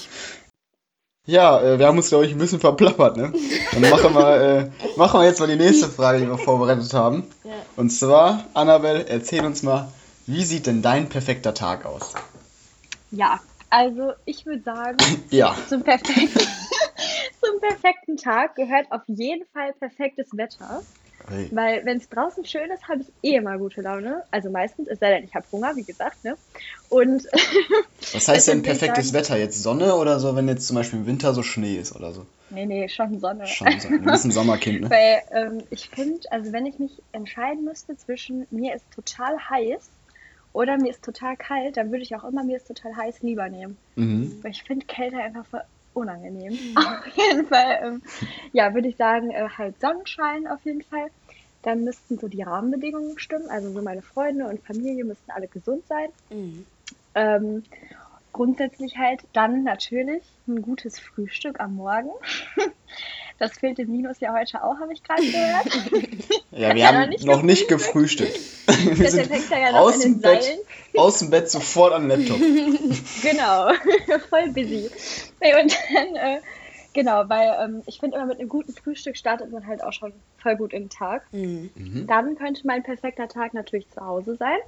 Ja, 1.27 1.61
äh, 1.61 1.79
wir 1.79 1.87
haben 1.87 1.97
uns, 1.99 2.09
glaube 2.09 2.27
ich, 2.27 2.33
ein 2.33 2.39
bisschen 2.39 2.59
verplappert, 2.61 3.17
ne? 3.19 3.33
Dann 3.73 3.83
machen 3.91 4.15
wir, 4.15 4.41
äh, 4.41 4.71
machen 4.97 5.21
wir 5.21 5.27
jetzt 5.27 5.39
mal 5.41 5.47
die 5.47 5.57
nächste 5.57 5.89
Frage, 5.89 6.21
die 6.21 6.27
wir 6.27 6.39
vorbereitet 6.39 6.93
haben. 6.95 7.25
Ja. 7.45 7.53
Und 7.77 7.91
zwar, 7.91 8.45
Annabelle, 8.55 9.07
erzähl 9.09 9.45
uns 9.45 9.63
mal, 9.63 9.89
wie 10.27 10.43
sieht 10.45 10.67
denn 10.67 10.81
dein 10.83 11.09
perfekter 11.11 11.53
Tag 11.55 11.85
aus? 11.85 12.15
Ja, 13.11 13.41
also 13.71 14.13
ich 14.25 14.47
würde 14.47 14.63
sagen, 14.63 14.97
Ja. 15.31 15.55
zum 15.69 15.83
perfekten, 15.83 16.31
zum 17.41 17.61
perfekten 17.61 18.17
Tag 18.17 18.55
gehört 18.57 18.91
auf 18.91 19.03
jeden 19.07 19.45
Fall 19.53 19.73
perfektes 19.75 20.29
Wetter. 20.37 20.83
Hey. 21.29 21.49
Weil 21.51 21.85
wenn 21.85 21.97
es 21.99 22.09
draußen 22.09 22.45
schön 22.45 22.71
ist, 22.71 22.87
habe 22.89 23.01
ich 23.03 23.13
eh 23.23 23.37
immer 23.37 23.59
gute 23.59 23.81
Laune. 23.83 24.23
Also 24.31 24.51
meistens, 24.51 24.87
es 24.89 25.01
sei 25.01 25.11
denn, 25.11 25.25
ich 25.25 25.35
habe 25.35 25.45
Hunger, 25.51 25.75
wie 25.75 25.83
gesagt, 25.83 26.23
ne? 26.23 26.39
Und 26.89 27.25
Was 28.13 28.29
heißt 28.29 28.49
denn 28.49 28.63
perfektes 28.63 29.09
sagen- 29.09 29.19
Wetter? 29.19 29.37
Jetzt 29.37 29.63
Sonne 29.63 29.97
oder 29.97 30.21
so, 30.21 30.37
wenn 30.37 30.47
jetzt 30.49 30.67
zum 30.69 30.77
Beispiel 30.77 31.01
im 31.01 31.07
Winter 31.07 31.35
so 31.35 31.43
Schnee 31.43 31.75
ist 31.77 31.95
oder 31.95 32.13
so? 32.13 32.25
nee, 32.51 32.65
nee, 32.67 32.89
schon 32.89 33.19
Sonne. 33.21 33.47
Schon 33.47 33.79
so. 33.81 33.89
Du 33.89 33.99
bist 33.99 34.25
ein 34.25 34.31
Sommerkind, 34.31 34.83
ne? 34.83 34.91
Weil 34.91 35.23
ähm, 35.33 35.65
ich 35.71 35.89
finde, 35.89 36.21
also 36.31 36.53
wenn 36.53 36.67
ich 36.67 36.79
mich 36.79 37.03
entscheiden 37.13 37.65
müsste 37.65 37.97
zwischen 37.97 38.47
mir 38.51 38.75
ist 38.75 38.89
total 38.93 39.37
heiß 39.51 39.91
oder 40.53 40.79
mir 40.79 40.91
ist 40.91 41.03
total 41.03 41.37
kalt, 41.37 41.77
dann 41.77 41.91
würde 41.91 42.05
ich 42.05 42.15
auch 42.15 42.25
immer 42.25 42.45
mir 42.45 42.57
ist 42.57 42.69
total 42.69 42.97
heiß 42.97 43.21
lieber 43.23 43.49
nehmen. 43.49 43.77
Mhm. 43.97 44.39
Weil 44.43 44.53
ich 44.53 44.63
finde 44.63 44.87
Kälte 44.87 45.17
einfach 45.19 45.49
unangenehm. 45.99 46.75
Auf 46.77 47.07
jeden 47.17 47.47
Fall, 47.47 47.79
ähm, 47.83 48.03
ja, 48.53 48.75
würde 48.75 48.89
ich 48.89 48.97
sagen, 48.97 49.31
äh, 49.31 49.49
halt 49.49 49.81
Sonnenschein 49.81 50.47
auf 50.47 50.65
jeden 50.65 50.83
Fall. 50.83 51.09
Dann 51.63 51.85
müssten 51.85 52.19
so 52.19 52.29
die 52.29 52.43
Rahmenbedingungen 52.43 53.19
stimmen. 53.19 53.49
Also 53.51 53.73
so 53.73 53.83
meine 53.83 54.03
Freunde 54.03 54.47
und 54.47 54.65
Familie 54.65 55.05
müssten 55.05 55.31
alle 55.31 55.49
gesund 55.49 55.87
sein. 55.87 56.09
Mhm. 56.31 56.67
Ähm, 57.15 57.65
grundsätzlich 58.33 58.97
halt 58.97 59.27
dann 59.33 59.65
natürlich 59.65 60.25
ein 60.47 60.63
gutes 60.63 60.99
Frühstück 60.99 61.61
am 61.61 61.75
Morgen. 61.75 62.11
Das 63.39 63.53
fehlt 63.57 63.79
dem 63.79 63.93
Linus 63.93 64.19
ja 64.21 64.35
heute 64.35 64.63
auch, 64.65 64.79
habe 64.81 64.93
ich 64.93 65.03
gerade 65.03 65.23
gehört. 65.23 65.67
Ja, 66.51 66.75
wir 66.75 66.89
haben 66.89 67.15
noch 67.25 67.43
nicht 67.43 67.69
gefrühstückt. 67.69 68.37
Wir 68.67 68.97
Der 68.97 69.11
sind 69.11 69.31
ja 69.51 69.75
aus 69.75 70.01
dem 70.01 70.21
Bett, 70.21 70.43
Seilen. 70.43 70.59
aus 70.97 71.19
dem 71.21 71.31
Bett 71.31 71.49
sofort 71.49 71.93
an 71.93 72.09
den 72.09 72.19
Laptop. 72.27 72.41
Genau, 73.23 73.71
voll 74.29 74.49
busy. 74.49 74.91
Nee, 75.41 75.63
und 75.63 75.77
dann, 75.95 76.17
äh, 76.17 76.41
genau, 76.95 77.29
weil 77.29 77.55
ähm, 77.63 77.83
ich 77.87 78.01
finde 78.01 78.17
immer 78.17 78.27
mit 78.27 78.41
einem 78.41 78.49
guten 78.49 78.73
Frühstück 78.73 79.17
startet 79.17 79.53
man 79.53 79.67
halt 79.69 79.85
auch 79.85 79.93
schon 79.93 80.13
voll 80.43 80.57
gut 80.57 80.73
in 80.73 80.85
den 80.85 80.91
Tag. 80.91 81.23
Mhm. 81.33 82.07
Dann 82.09 82.35
könnte 82.37 82.67
mein 82.67 82.83
perfekter 82.83 83.29
Tag 83.29 83.55
natürlich 83.55 83.89
zu 83.91 84.05
Hause 84.05 84.35
sein, 84.37 84.59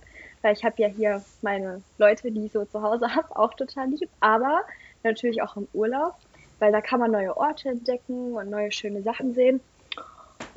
weil 0.43 0.53
ich 0.53 0.63
habe 0.65 0.81
ja 0.81 0.89
hier 0.89 1.25
meine 1.43 1.83
Leute, 1.99 2.31
die 2.31 2.47
ich 2.47 2.53
so 2.53 2.65
zu 2.67 2.83
Hause 2.83 3.15
habe, 3.17 3.37
auch 3.37 3.55
total 3.55 3.89
lieb, 3.89 4.11
aber 4.21 4.63
natürlich 5.03 5.43
auch 5.43 5.57
im 5.57 5.67
Urlaub, 5.73 6.15
weil 6.61 6.73
da 6.73 6.81
kann 6.81 7.01
man 7.01 7.11
neue 7.11 7.37
Orte 7.37 7.71
entdecken 7.71 8.35
und 8.35 8.51
neue 8.51 8.71
schöne 8.71 9.03
Sachen 9.03 9.35
sehen. 9.35 9.61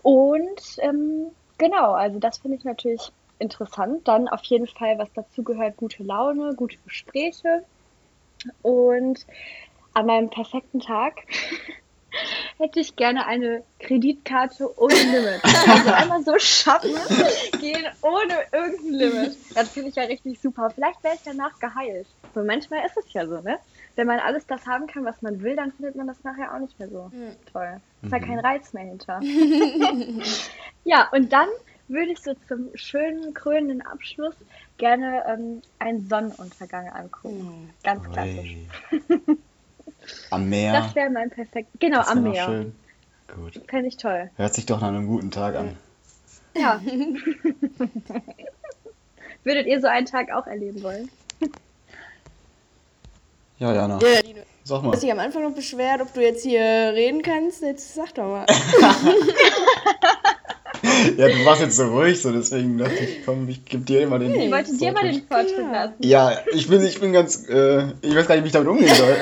Und 0.03 0.77
ähm, 0.79 1.27
genau, 1.57 1.93
also 1.93 2.19
das 2.19 2.37
finde 2.37 2.57
ich 2.57 2.63
natürlich 2.63 3.11
interessant. 3.39 4.07
Dann 4.07 4.27
auf 4.27 4.43
jeden 4.43 4.67
Fall, 4.67 4.97
was 4.97 5.09
dazu 5.13 5.43
gehört, 5.43 5.77
gute 5.77 6.03
Laune, 6.03 6.53
gute 6.55 6.77
Gespräche. 6.85 7.63
Und 8.61 9.25
an 9.93 10.05
meinem 10.05 10.29
perfekten 10.29 10.79
Tag 10.79 11.21
hätte 12.57 12.79
ich 12.79 12.95
gerne 12.95 13.25
eine 13.25 13.63
Kreditkarte 13.79 14.77
ohne 14.77 14.93
Limit. 14.93 15.41
Also 15.43 15.89
einmal 15.91 16.23
so 16.23 16.37
shoppen 16.37 16.95
gehen 17.59 17.85
ohne 18.01 18.33
irgendein 18.51 18.93
Limit. 18.93 19.37
Das 19.55 19.69
finde 19.69 19.89
ich 19.89 19.95
ja 19.95 20.03
richtig 20.03 20.39
super. 20.41 20.69
Vielleicht 20.69 21.03
wäre 21.03 21.15
ich 21.15 21.21
danach 21.23 21.57
geheilt. 21.59 22.07
So 22.33 22.43
manchmal 22.43 22.85
ist 22.85 22.97
es 22.97 23.13
ja 23.13 23.25
so, 23.25 23.39
ne? 23.39 23.59
Wenn 23.95 24.07
man 24.07 24.19
alles 24.19 24.47
das 24.47 24.65
haben 24.65 24.87
kann, 24.87 25.05
was 25.05 25.21
man 25.21 25.41
will, 25.41 25.55
dann 25.55 25.71
findet 25.71 25.95
man 25.95 26.07
das 26.07 26.23
nachher 26.23 26.53
auch 26.53 26.59
nicht 26.59 26.79
mehr 26.79 26.89
so 26.89 27.11
toll. 27.51 27.79
Ist 28.01 28.11
ja 28.11 28.19
kein 28.19 28.39
Reiz 28.39 28.73
mehr 28.73 28.85
hinter. 28.85 29.19
ja, 30.83 31.09
und 31.11 31.31
dann 31.31 31.47
würde 31.87 32.11
ich 32.11 32.19
so 32.19 32.33
zum 32.47 32.69
schönen, 32.75 33.33
krönenden 33.33 33.81
Abschluss 33.81 34.35
gerne 34.77 35.23
ähm, 35.27 35.61
einen 35.79 36.07
Sonnenuntergang 36.07 36.89
angucken. 36.89 37.69
Ganz 37.83 38.03
klassisch. 38.11 38.57
Am 40.31 40.49
Meer. 40.49 40.73
Das 40.73 40.95
wäre 40.95 41.09
mein 41.09 41.29
perfekt. 41.29 41.69
Genau, 41.79 41.99
Das 41.99 42.07
am 42.09 42.23
Meer. 42.23 42.45
Schön. 42.45 42.75
Gut. 43.35 43.61
Fände 43.67 43.87
ich 43.87 43.97
toll. 43.97 44.29
Hört 44.35 44.53
sich 44.53 44.65
doch 44.65 44.81
nach 44.81 44.89
einem 44.89 45.07
guten 45.07 45.31
Tag 45.31 45.55
an. 45.55 45.77
Ja. 46.55 46.81
Würdet 49.43 49.67
ihr 49.67 49.81
so 49.81 49.87
einen 49.87 50.05
Tag 50.05 50.31
auch 50.31 50.47
erleben 50.47 50.83
wollen? 50.83 51.09
Ja, 53.63 53.73
Jana. 53.73 53.97
Ja, 54.01 54.19
Linus, 54.19 54.43
Sag 54.65 54.79
du 54.81 54.87
mal. 54.87 54.91
hast 54.93 55.03
dich 55.03 55.11
am 55.13 55.19
Anfang 55.19 55.43
noch 55.43 55.55
beschwert, 55.55 56.01
ob 56.01 56.13
du 56.13 56.19
jetzt 56.21 56.43
hier 56.43 56.59
reden 56.59 57.21
kannst. 57.21 57.61
Jetzt 57.61 57.95
sag 57.95 58.13
doch 58.13 58.23
mal. 58.25 58.45
Ja, 61.17 61.27
du 61.29 61.45
warst 61.45 61.61
jetzt 61.61 61.77
so 61.77 61.85
ruhig, 61.85 62.21
so 62.21 62.31
deswegen 62.31 62.77
dachte 62.77 62.95
ich, 62.95 63.25
komm, 63.25 63.47
ich 63.47 63.63
gebe 63.63 63.83
dir 63.85 64.01
immer 64.01 64.19
den. 64.19 64.35
Ich 64.35 64.51
wollte 64.51 64.75
dir 64.77 64.91
mal 64.91 65.03
den 65.09 65.23
Vortritt 65.25 65.57
Ja. 65.57 65.71
lassen. 65.71 65.93
Ja, 65.99 66.37
ich 66.53 66.67
bin, 66.67 66.83
ich 66.83 66.99
bin 66.99 67.13
ganz, 67.13 67.47
äh, 67.47 67.85
ich 68.01 68.13
weiß 68.15 68.27
gar 68.27 68.35
nicht, 68.35 68.43
wie 68.43 68.47
ich 68.47 68.53
damit 68.53 68.67
umgehen 68.67 68.93
soll. 68.93 69.15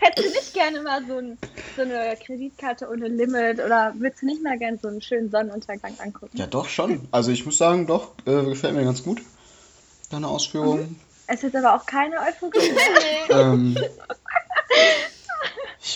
Hättest 0.00 0.28
du 0.28 0.32
nicht 0.32 0.54
gerne 0.54 0.82
mal 0.82 1.00
so, 1.06 1.18
ein, 1.18 1.38
so 1.76 1.82
eine 1.82 2.16
Kreditkarte 2.24 2.88
ohne 2.90 3.06
Limit 3.08 3.60
oder 3.64 3.94
würdest 3.96 4.22
du 4.22 4.26
nicht 4.26 4.42
mal 4.42 4.58
gerne 4.58 4.78
so 4.82 4.88
einen 4.88 5.00
schönen 5.00 5.30
Sonnenuntergang 5.30 5.92
angucken? 5.98 6.36
Ja, 6.36 6.46
doch 6.46 6.68
schon. 6.68 7.06
Also 7.12 7.30
ich 7.30 7.46
muss 7.46 7.56
sagen, 7.58 7.86
doch, 7.86 8.10
äh, 8.26 8.42
gefällt 8.44 8.74
mir 8.74 8.84
ganz 8.84 9.04
gut. 9.04 9.22
Deine 10.10 10.26
Ausführungen. 10.28 10.98
Es 11.26 11.42
ist 11.42 11.56
aber 11.56 11.74
auch 11.74 11.86
keine 11.86 12.16
Euphorie. 12.20 12.58
Ähm, 13.30 13.76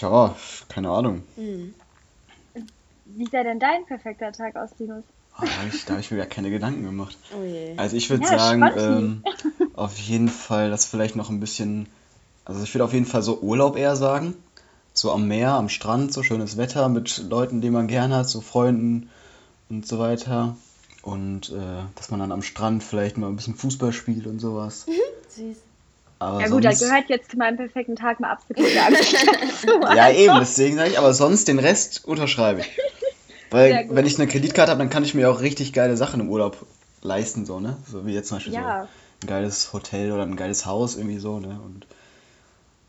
ja, 0.01 0.35
keine 0.69 0.91
Ahnung. 0.91 1.23
Wie 1.37 1.75
sähe 3.27 3.45
denn 3.45 3.61
dein 3.61 3.85
perfekter 3.87 4.33
Tag 4.33 4.57
aus, 4.57 4.71
Linus? 4.79 5.05
Oh, 5.39 5.45
da 5.45 5.51
habe 5.51 5.69
ich, 5.73 5.89
hab 5.89 5.99
ich 5.99 6.11
mir 6.11 6.19
ja 6.19 6.27
keine 6.27 6.51
Gedanken 6.51 6.85
gemacht. 6.85 7.17
Oh 7.37 7.43
je. 7.45 7.75
Also 7.77 7.97
ich 7.97 8.11
würde 8.11 8.25
Ja, 8.25 8.39
sagen, 8.39 8.73
ähm, 8.77 9.25
auf 9.75 9.99
jeden 9.99 10.29
Fall, 10.29 10.71
das 10.71 10.87
vielleicht 10.87 11.17
noch 11.17 11.31
ein 11.31 11.41
bisschen, 11.41 11.89
also 12.45 12.63
ich 12.63 12.75
würde 12.75 12.85
auf 12.85 12.93
jeden 12.93 13.07
Fall 13.07 13.23
so 13.23 13.41
Urlaub 13.41 13.77
eher 13.77 13.97
sagen. 13.97 14.35
So 14.95 15.13
am 15.13 15.29
Meer, 15.29 15.53
am 15.53 15.69
Strand, 15.69 16.13
so 16.13 16.25
schönes 16.25 16.57
Wetter 16.57 16.89
mit 16.89 17.23
Leuten, 17.29 17.61
die 17.61 17.71
man 17.71 17.87
gern 17.87 18.13
hat, 18.13 18.29
so 18.29 18.41
Freunden 18.41 19.11
und 19.69 19.87
so 19.87 19.99
weiter. 19.99 20.57
Und 21.03 21.51
äh, 21.51 21.85
dass 21.95 22.11
man 22.11 22.19
dann 22.19 22.33
am 22.33 22.43
Strand 22.43 22.83
vielleicht 22.83 23.17
mal 23.17 23.29
ein 23.29 23.37
bisschen 23.37 23.55
Fußball 23.55 23.93
spielt 23.93 24.27
und 24.27 24.41
sowas. 24.41 24.87
Süß. 25.39 25.57
Aber 26.19 26.41
Ja 26.41 26.49
gut, 26.49 26.63
sonst, 26.65 26.81
gehört 26.81 27.09
jetzt 27.09 27.31
zu 27.31 27.37
meinem 27.37 27.57
perfekten 27.57 27.97
Tag 27.97 28.21
mal 28.21 28.31
absolut 28.31 28.75
gar 28.75 28.91
ja 29.95 30.11
eben, 30.11 30.39
deswegen 30.41 30.77
sage 30.77 30.91
ich, 30.91 30.99
aber 30.99 31.15
sonst 31.15 31.49
den 31.49 31.59
Rest 31.59 32.05
unterschreibe 32.05 32.61
ich. 32.61 32.79
Weil 33.51 33.87
wenn 33.91 34.05
ich 34.05 34.19
eine 34.19 34.29
Kreditkarte 34.29 34.71
habe, 34.71 34.81
dann 34.81 34.91
kann 34.91 35.05
ich 35.05 35.15
mir 35.15 35.31
auch 35.31 35.41
richtig 35.41 35.73
geile 35.73 35.97
Sachen 35.97 36.21
im 36.21 36.29
Urlaub 36.29 36.67
leisten, 37.03 37.47
so, 37.47 37.61
ne? 37.61 37.77
So 37.87 38.05
wie 38.05 38.13
jetzt 38.13 38.29
zum 38.29 38.39
Beispiel 38.39 38.53
Ja. 38.53 38.83
so 39.21 39.25
ein 39.25 39.29
geiles 39.29 39.73
Hotel 39.73 40.13
oder 40.13 40.25
ein 40.25 40.37
geiles 40.37 40.67
Haus 40.67 40.97
irgendwie 40.97 41.19
so, 41.19 41.39
ne? 41.39 41.59
Und 41.65 41.87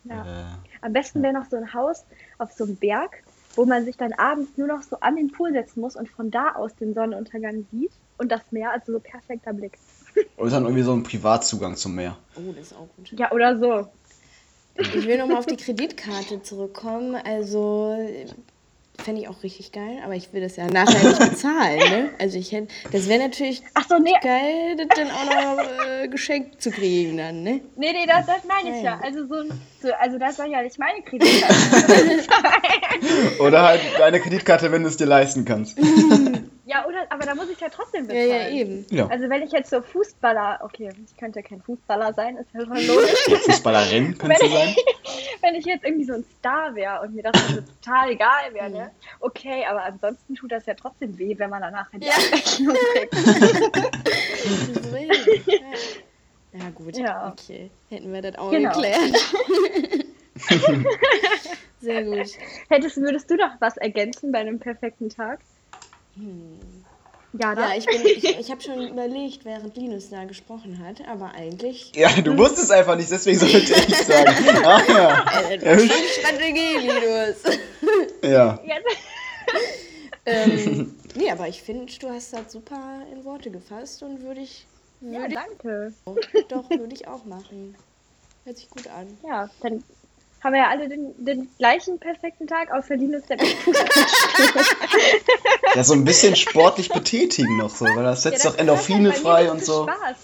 Ja. 0.04 0.24
äh, 0.24 0.46
Am 0.82 0.94
besten 0.94 1.22
wäre 1.22 1.34
noch 1.34 1.46
so 1.46 1.56
ein 1.56 1.74
Haus 1.74 2.04
auf 2.40 2.52
so 2.52 2.64
einem 2.64 2.76
Berg, 2.76 3.24
wo 3.56 3.66
man 3.66 3.86
sich 3.86 3.96
dann 3.96 4.14
abends 4.14 4.58
nur 4.58 4.68
noch 4.68 4.82
so 4.82 5.00
an 5.00 5.16
den 5.16 5.32
Pool 5.32 5.52
setzen 5.52 5.82
muss 5.82 5.96
und 5.96 6.10
von 6.10 6.32
da 6.32 6.54
aus 6.56 6.76
den 6.76 6.94
Sonnenuntergang 6.94 7.68
sieht 7.72 7.92
und 8.18 8.32
das 8.32 8.42
Meer, 8.52 8.72
also 8.72 8.94
so 8.94 9.00
perfekter 9.00 9.54
Blick. 9.54 9.78
Und 10.38 10.52
dann 10.52 10.64
irgendwie 10.64 10.84
so 10.84 10.94
ein 10.94 11.04
Privatzugang 11.04 11.76
zum 11.76 11.96
Meer. 11.96 12.18
Oh, 12.36 12.52
das 12.56 12.68
ist 12.68 12.74
auch 12.74 12.88
gut. 12.96 13.12
Ja, 13.18 13.32
oder 13.32 13.58
so. 13.58 13.88
Ich 14.76 15.06
will 15.06 15.18
nochmal 15.18 15.38
auf 15.38 15.46
die 15.46 15.58
Kreditkarte 15.58 16.42
zurückkommen. 16.42 17.16
Also, 17.16 17.98
fände 18.98 19.22
ich 19.22 19.28
auch 19.28 19.44
richtig 19.44 19.72
geil, 19.74 19.98
aber 20.04 20.16
ich 20.16 20.32
will 20.32 20.42
das 20.42 20.56
ja 20.56 20.68
nachher 20.68 21.06
nicht 21.10 21.20
bezahlen, 21.32 21.80
ne? 21.80 22.10
Also, 22.20 22.38
ich 22.38 22.52
hätte, 22.54 22.68
das 22.92 23.08
wäre 23.10 23.20
natürlich 23.20 23.62
Ach 23.74 23.86
so, 23.90 23.98
nee, 24.00 24.14
geil, 24.22 24.78
das 24.78 24.88
dann 24.96 25.12
auch 25.12 25.26
noch 25.58 25.64
äh, 26.04 26.08
geschenkt 26.08 26.62
zu 26.62 26.72
kriegen 26.72 27.18
dann, 27.18 27.44
ne? 27.44 27.62
nee, 27.76 27.92
nee, 27.92 28.06
das, 28.08 28.26
das 28.26 28.44
meine 28.46 28.78
ich 28.78 28.84
ja. 28.84 29.00
Also 29.04 29.26
so, 29.28 29.36
ein- 29.36 29.62
so, 29.82 29.90
also 30.00 30.18
das 30.18 30.38
soll 30.38 30.48
ja 30.52 30.62
nicht 30.62 30.78
meine 30.80 31.02
Kreditkarte. 31.02 32.24
Oder 33.40 33.64
halt 33.64 33.82
deine 33.98 34.20
Kreditkarte, 34.20 34.72
wenn 34.72 34.84
du 34.84 34.90
es 34.90 34.98
dir 34.98 35.06
leisten 35.08 35.44
kannst. 35.46 35.78
ja, 36.70 36.86
oder, 36.86 37.06
aber 37.10 37.26
da 37.26 37.34
muss 37.36 37.50
ich 37.50 37.60
ja 37.60 37.68
trotzdem 37.70 38.06
Ja, 38.06 38.14
bezahlen. 38.14 38.30
ja, 38.32 38.50
eben. 38.50 38.86
Ja. 38.92 39.08
Also 39.08 39.28
wenn 39.30 39.42
ich 39.42 39.52
jetzt 39.52 39.70
so 39.72 39.82
Fußballer, 39.82 40.60
okay, 40.64 40.90
ich 41.06 41.18
könnte 41.18 41.42
kein 41.42 41.62
Fußballer 41.62 42.14
sein, 42.14 42.38
ist 42.38 42.50
ja. 42.54 42.62
Ja, 42.62 43.38
Fußballerin 43.40 44.18
könnte 44.20 44.48
sein. 44.48 44.76
wenn 45.42 45.56
ich 45.56 45.66
jetzt 45.66 45.84
irgendwie 45.84 46.06
so 46.06 46.14
ein 46.14 46.26
Star 46.38 46.76
wäre 46.76 47.02
und 47.02 47.16
mir 47.16 47.24
das 47.24 47.36
so 47.48 47.62
total 47.82 48.12
egal 48.12 48.54
wäre, 48.54 48.70
ne? 48.70 48.92
Okay, 49.20 49.66
aber 49.68 49.84
ansonsten 49.84 50.36
tut 50.36 50.52
das 50.52 50.66
ja 50.68 50.74
trotzdem 50.76 51.18
weh, 51.18 51.34
wenn 51.38 51.50
man 51.50 51.62
danach 51.62 51.92
in 51.94 52.02
die 52.02 52.08
Ja. 52.08 52.14
Abrechnung 52.14 52.76
kriegt. 52.94 53.14
Ja. 55.48 56.60
ja, 56.60 56.70
gut. 56.76 56.98
Ja. 56.98 57.30
Okay. 57.34 57.72
Hätten 57.90 58.14
wir 58.14 58.22
das 58.22 58.36
auch 58.38 58.52
Genau. 58.52 58.70
geklärt. 58.74 59.16
Sehr 61.82 62.04
gut. 62.04 62.28
Hättest, 62.70 62.98
würdest 62.98 63.30
du 63.32 63.38
doch 63.38 63.52
was 63.60 63.78
ergänzen 63.78 64.32
bei 64.32 64.40
einem 64.40 64.60
perfekten 64.60 65.10
Tag? 65.10 65.40
Ja, 67.34 67.40
Ja, 67.50 67.56
da. 67.56 67.76
ich, 67.76 67.86
bin- 67.86 68.06
ich, 68.06 68.24
ich 68.40 68.50
habe 68.52 68.60
schon 68.62 68.88
überlegt, 68.88 69.46
während 69.46 69.78
Linus 69.78 70.10
da 70.10 70.24
gesprochen 70.26 70.80
hat, 70.84 71.08
aber 71.08 71.32
eigentlich. 71.34 71.92
Ja, 71.96 72.10
du 72.22 72.36
wusstest 72.38 72.72
einfach 72.72 72.96
nicht, 72.96 73.12
deswegen 73.12 73.38
sollte 73.40 73.58
ich 73.58 73.96
sagen. 74.06 74.34
Ah 74.66 74.82
ja. 74.88 75.26
Äh, 75.50 75.58
das 75.60 75.84
ist 75.84 75.92
schon 75.94 76.24
Strategie, 76.24 76.78
Linus. 76.80 77.38
Ja. 78.24 78.60
Ähm, 80.26 80.96
nee, 81.16 81.32
aber 81.32 81.48
ich 81.48 81.62
finde, 81.64 81.92
du 82.00 82.10
hast 82.10 82.34
das 82.34 82.52
super 82.52 83.02
in 83.12 83.24
Worte 83.26 83.50
gefasst 83.50 84.04
und 84.04 84.22
würde 84.22 84.42
ich. 84.42 84.68
ja, 85.02 85.22
Würde 85.22 85.34
danke. 85.36 85.94
doch, 86.50 86.70
würde 86.70 86.94
ich 86.94 87.08
auch 87.08 87.26
machen. 87.26 87.76
Hört 88.44 88.58
sich 88.58 88.70
gut 88.70 88.88
an. 88.88 89.18
Ja, 89.28 89.50
dann 89.62 89.84
haben 90.44 90.54
wir 90.54 90.62
ja 90.62 90.70
alle 90.70 90.88
den, 90.90 91.14
den 91.26 91.50
gleichen 91.58 92.00
perfekten 92.00 92.48
Tag, 92.48 92.72
außer 92.72 92.96
Linus, 92.96 93.24
der 93.30 93.38
Ja, 95.76 95.84
so 95.84 95.94
ein 95.94 96.06
bisschen 96.06 96.36
sportlich 96.36 96.90
betätigen 96.90 97.58
noch 97.58 97.70
so, 97.70 97.86
weil 97.86 98.04
das 98.04 98.24
setzt 98.24 98.44
Ja, 98.44 98.50
doch 98.50 98.56
das 98.56 98.62
Endorphine 98.62 99.12
halt 99.12 99.20
frei 99.22 99.52
und 99.52 99.64
so. 99.64 99.84
Spaß. 99.84 100.18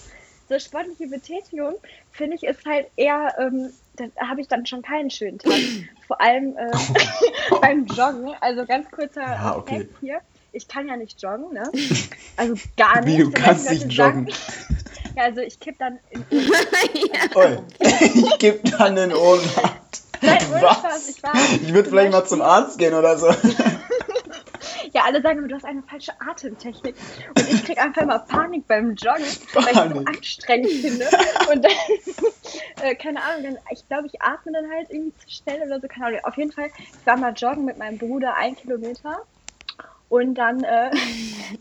So 0.48 0.58
sportliche 0.60 1.08
Betätigung, 1.08 1.74
finde 2.12 2.36
ich, 2.36 2.44
ist 2.44 2.64
halt 2.66 2.86
eher, 2.96 3.34
ähm, 3.38 3.70
da 3.96 4.04
habe 4.28 4.40
ich 4.40 4.48
dann 4.48 4.64
schon 4.64 4.82
keinen 4.82 5.10
schönen 5.10 5.38
Tag. 5.38 5.52
Vor 6.06 6.20
allem 6.20 6.56
äh, 6.56 6.70
beim 7.60 7.84
Joggen. 7.86 8.32
Also 8.40 8.64
ganz 8.64 8.88
kurzer 8.90 9.22
Ja, 9.22 9.56
okay. 9.56 9.88
Hier. 10.00 10.20
Ich 10.52 10.68
kann 10.68 10.88
ja 10.88 10.96
nicht 10.96 11.20
joggen, 11.20 11.52
ne? 11.52 11.70
Also 12.36 12.54
gar 12.78 13.00
nicht. 13.02 13.18
Wie, 13.18 13.22
du 13.24 13.30
kannst 13.32 13.68
nicht 13.70 13.92
joggen? 13.92 14.28
sagen- 14.30 15.14
Ja, 15.16 15.24
also 15.24 15.40
ich 15.40 15.58
kipp 15.60 15.76
dann 15.78 15.98
in 16.10 16.24
Oi. 17.34 17.58
Ich 17.80 18.38
geb 18.38 18.62
dann 18.78 18.96
in 18.96 19.12
Ohnmacht. 19.12 20.02
Nein, 20.22 20.38
Was? 20.50 21.08
Ich 21.08 21.22
war 21.22 21.34
Ich 21.34 21.72
würde 21.72 21.88
vielleicht 21.88 22.12
mal 22.12 22.24
zum 22.24 22.42
Arzt 22.42 22.78
gehen 22.78 22.94
oder 22.94 23.18
so. 23.18 23.28
Ja, 24.92 25.02
alle 25.04 25.20
sagen 25.20 25.38
immer, 25.38 25.48
du 25.48 25.54
hast 25.54 25.64
eine 25.64 25.82
falsche 25.82 26.12
Atemtechnik. 26.20 26.96
Und 27.36 27.52
ich 27.52 27.64
kriege 27.64 27.82
einfach 27.82 28.02
immer 28.02 28.18
Panik 28.18 28.66
beim 28.66 28.94
Joggen, 28.94 29.24
weil 29.52 29.64
ich 29.64 29.76
es 29.76 29.92
so 29.92 30.04
anstrengend 30.04 30.70
finde. 30.70 31.04
Und 31.52 31.64
dann, 31.64 31.72
äh, 32.82 32.94
keine 32.94 33.22
Ahnung, 33.22 33.42
dann, 33.42 33.58
ich 33.70 33.86
glaube, 33.88 34.06
ich 34.06 34.22
atme 34.22 34.52
dann 34.52 34.70
halt 34.70 34.90
irgendwie 34.90 35.14
zu 35.18 35.28
schnell 35.28 35.60
oder 35.66 35.80
so, 35.80 35.88
keine 35.88 36.06
Ahnung. 36.06 36.20
Auf 36.24 36.36
jeden 36.36 36.52
Fall, 36.52 36.70
ich 36.78 37.06
war 37.06 37.16
mal 37.16 37.32
joggen 37.34 37.64
mit 37.64 37.78
meinem 37.78 37.98
Bruder, 37.98 38.36
ein 38.36 38.56
Kilometer. 38.56 39.18
Und 40.08 40.34
dann 40.36 40.62
äh, 40.62 40.90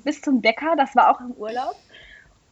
bis 0.04 0.22
zum 0.22 0.42
Bäcker, 0.42 0.76
das 0.78 0.96
war 0.96 1.10
auch 1.10 1.20
im 1.20 1.32
Urlaub. 1.32 1.76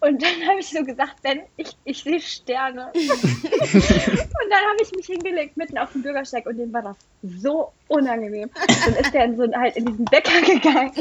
Und 0.03 0.22
dann 0.22 0.48
habe 0.50 0.60
ich 0.60 0.67
so 0.67 0.83
gesagt, 0.83 1.22
Ben, 1.22 1.43
ich, 1.55 1.77
ich 1.86 2.03
sehe 2.03 2.19
Sterne. 2.19 2.91
und 2.93 3.03
dann 3.03 4.65
habe 4.69 4.81
ich 4.81 4.91
mich 4.91 5.05
hingelegt 5.05 5.55
mitten 5.55 5.77
auf 5.77 5.93
dem 5.93 6.01
Bürgersteig 6.01 6.45
und 6.45 6.57
dem 6.57 6.74
war 6.74 6.81
das 6.81 6.98
so 7.41 7.72
unangenehm. 7.88 8.50
Dann 8.83 8.95
ist 8.95 9.13
der 9.13 9.24
in 9.24 9.38
so, 9.38 9.50
halt 9.53 9.77
in 9.77 9.86
diesen 9.86 10.03
Bäcker 10.03 10.41
gegangen 10.41 10.91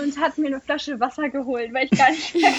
und 0.00 0.16
hat 0.20 0.38
mir 0.38 0.46
eine 0.46 0.60
Flasche 0.60 1.00
Wasser 1.00 1.28
geholt, 1.28 1.74
weil 1.74 1.88
ich 1.90 1.98
gar 1.98 2.10
nicht 2.12 2.36
mehr 2.36 2.52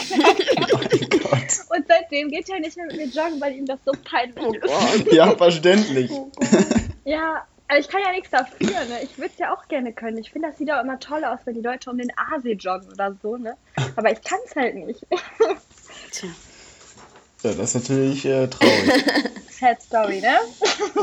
oh 0.74 1.76
Und 1.76 1.86
seitdem 1.88 2.32
geht 2.32 2.50
er 2.50 2.60
nicht 2.60 2.76
mehr 2.76 2.88
mit 2.88 2.98
mir 2.98 3.06
joggen, 3.08 3.40
weil 3.40 3.56
ihm 3.56 3.66
das 3.66 3.80
so 3.86 3.94
peinlich 4.04 4.44
oh 4.46 4.54
ist. 4.54 5.14
Ja, 5.14 5.38
verständlich. 5.38 6.12
Oh 6.12 6.30
ja, 7.06 7.46
also 7.70 7.82
ich 7.82 7.90
kann 7.90 8.02
ja 8.02 8.12
nichts 8.12 8.30
dafür, 8.30 8.86
ne? 8.86 9.04
Ich 9.04 9.18
würde 9.18 9.32
es 9.34 9.40
ja 9.40 9.54
auch 9.54 9.68
gerne 9.68 9.92
können. 9.94 10.18
Ich 10.18 10.32
finde, 10.32 10.50
das 10.50 10.58
sieht 10.58 10.72
auch 10.72 10.82
immer 10.82 11.00
toll 11.00 11.24
aus, 11.24 11.40
wenn 11.46 11.56
die 11.56 11.62
Leute 11.62 11.90
um 11.90 11.98
den 11.98 12.12
Aasee 12.16 12.54
joggen 12.54 12.90
oder 12.90 13.16
so, 13.22 13.38
ne? 13.38 13.56
Aber 13.96 14.12
ich 14.12 14.22
kann 14.22 14.40
es 14.46 14.56
halt 14.56 14.76
nicht. 14.76 15.06
Tja. 16.12 16.30
Ja, 17.44 17.54
das 17.54 17.76
ist 17.76 17.90
natürlich 17.90 18.26
äh, 18.26 18.48
traurig. 18.48 19.04
Sad 19.60 19.82
Story, 19.82 20.22
ne? 20.22 20.38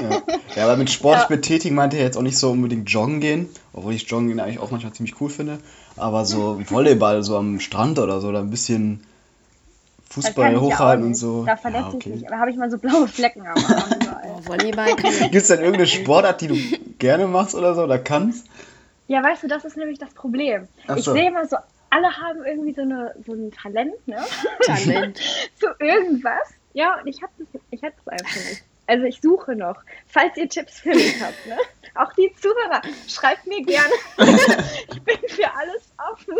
Ja. 0.00 0.22
ja, 0.54 0.64
aber 0.64 0.76
mit 0.76 0.90
Sport 0.90 1.18
ja. 1.18 1.26
betätigen 1.26 1.74
meinte 1.74 1.96
er 1.96 2.04
jetzt 2.04 2.16
auch 2.16 2.22
nicht 2.22 2.38
so 2.38 2.50
unbedingt 2.50 2.88
joggen 2.88 3.20
gehen, 3.20 3.48
obwohl 3.72 3.94
ich 3.94 4.08
joggen 4.08 4.38
eigentlich 4.38 4.58
auch 4.58 4.70
manchmal 4.70 4.92
ziemlich 4.92 5.20
cool 5.20 5.30
finde. 5.30 5.58
Aber 5.96 6.24
so 6.24 6.60
Volleyball, 6.68 7.22
so 7.22 7.36
am 7.36 7.60
Strand 7.60 7.98
oder 7.98 8.20
so, 8.20 8.30
da 8.30 8.40
ein 8.40 8.50
bisschen 8.50 9.04
Fußball 10.10 10.60
hochhalten 10.60 11.06
und 11.06 11.14
so. 11.14 11.44
Da 11.44 11.56
verletze 11.56 11.84
ja, 11.84 11.94
okay. 11.94 12.10
ich 12.10 12.20
mich. 12.20 12.28
Da 12.28 12.38
habe 12.38 12.50
ich 12.50 12.56
mal 12.56 12.70
so 12.70 12.78
blaue 12.78 13.08
Flecken 13.08 13.46
am 13.46 13.56
Arm. 13.56 13.84
oh, 14.24 14.48
Volleyball. 14.48 14.94
Gibt 14.94 15.34
es 15.34 15.48
denn 15.48 15.58
irgendeine 15.58 15.86
Sportart, 15.86 16.40
die 16.40 16.48
du 16.48 16.56
gerne 16.98 17.26
machst 17.26 17.54
oder 17.54 17.74
so 17.74 17.82
oder 17.82 17.98
kannst? 17.98 18.46
Ja, 19.08 19.22
weißt 19.22 19.42
du, 19.42 19.48
das 19.48 19.64
ist 19.64 19.76
nämlich 19.76 19.98
das 19.98 20.10
Problem. 20.14 20.68
So. 20.86 20.94
Ich 20.94 21.04
sehe 21.04 21.28
immer 21.28 21.46
so, 21.46 21.56
alle 21.94 22.16
haben 22.16 22.44
irgendwie 22.44 22.74
so, 22.74 22.82
eine, 22.82 23.14
so 23.24 23.32
ein 23.32 23.52
Talent, 23.52 24.08
ne? 24.08 24.20
Talent. 24.62 25.20
Zu 25.54 25.66
irgendwas. 25.78 26.54
Ja, 26.72 26.98
und 26.98 27.06
ich 27.06 27.22
habe 27.22 27.32
das, 27.38 27.62
ich 27.70 27.84
einfach 27.84 28.12
nicht. 28.34 28.64
Also 28.86 29.04
ich 29.04 29.20
suche 29.20 29.54
noch. 29.54 29.76
Falls 30.06 30.36
ihr 30.36 30.48
Tipps 30.48 30.80
für 30.80 30.90
mich 30.90 31.22
habt, 31.22 31.46
ne? 31.46 31.56
Auch 31.94 32.12
die 32.14 32.32
Zuhörer, 32.34 32.82
schreibt 33.08 33.46
mir 33.46 33.62
gerne. 33.62 33.94
ich 34.90 35.02
bin 35.02 35.18
für 35.28 35.54
alles 35.54 35.92
offen. 36.10 36.34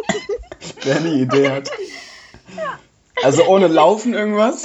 Wer 0.83 0.97
eine 0.97 1.11
Idee 1.11 1.49
hat. 1.49 1.71
Ja. 2.57 2.79
Also 3.23 3.47
ohne 3.47 3.69
Laufen 3.69 4.13
irgendwas? 4.13 4.65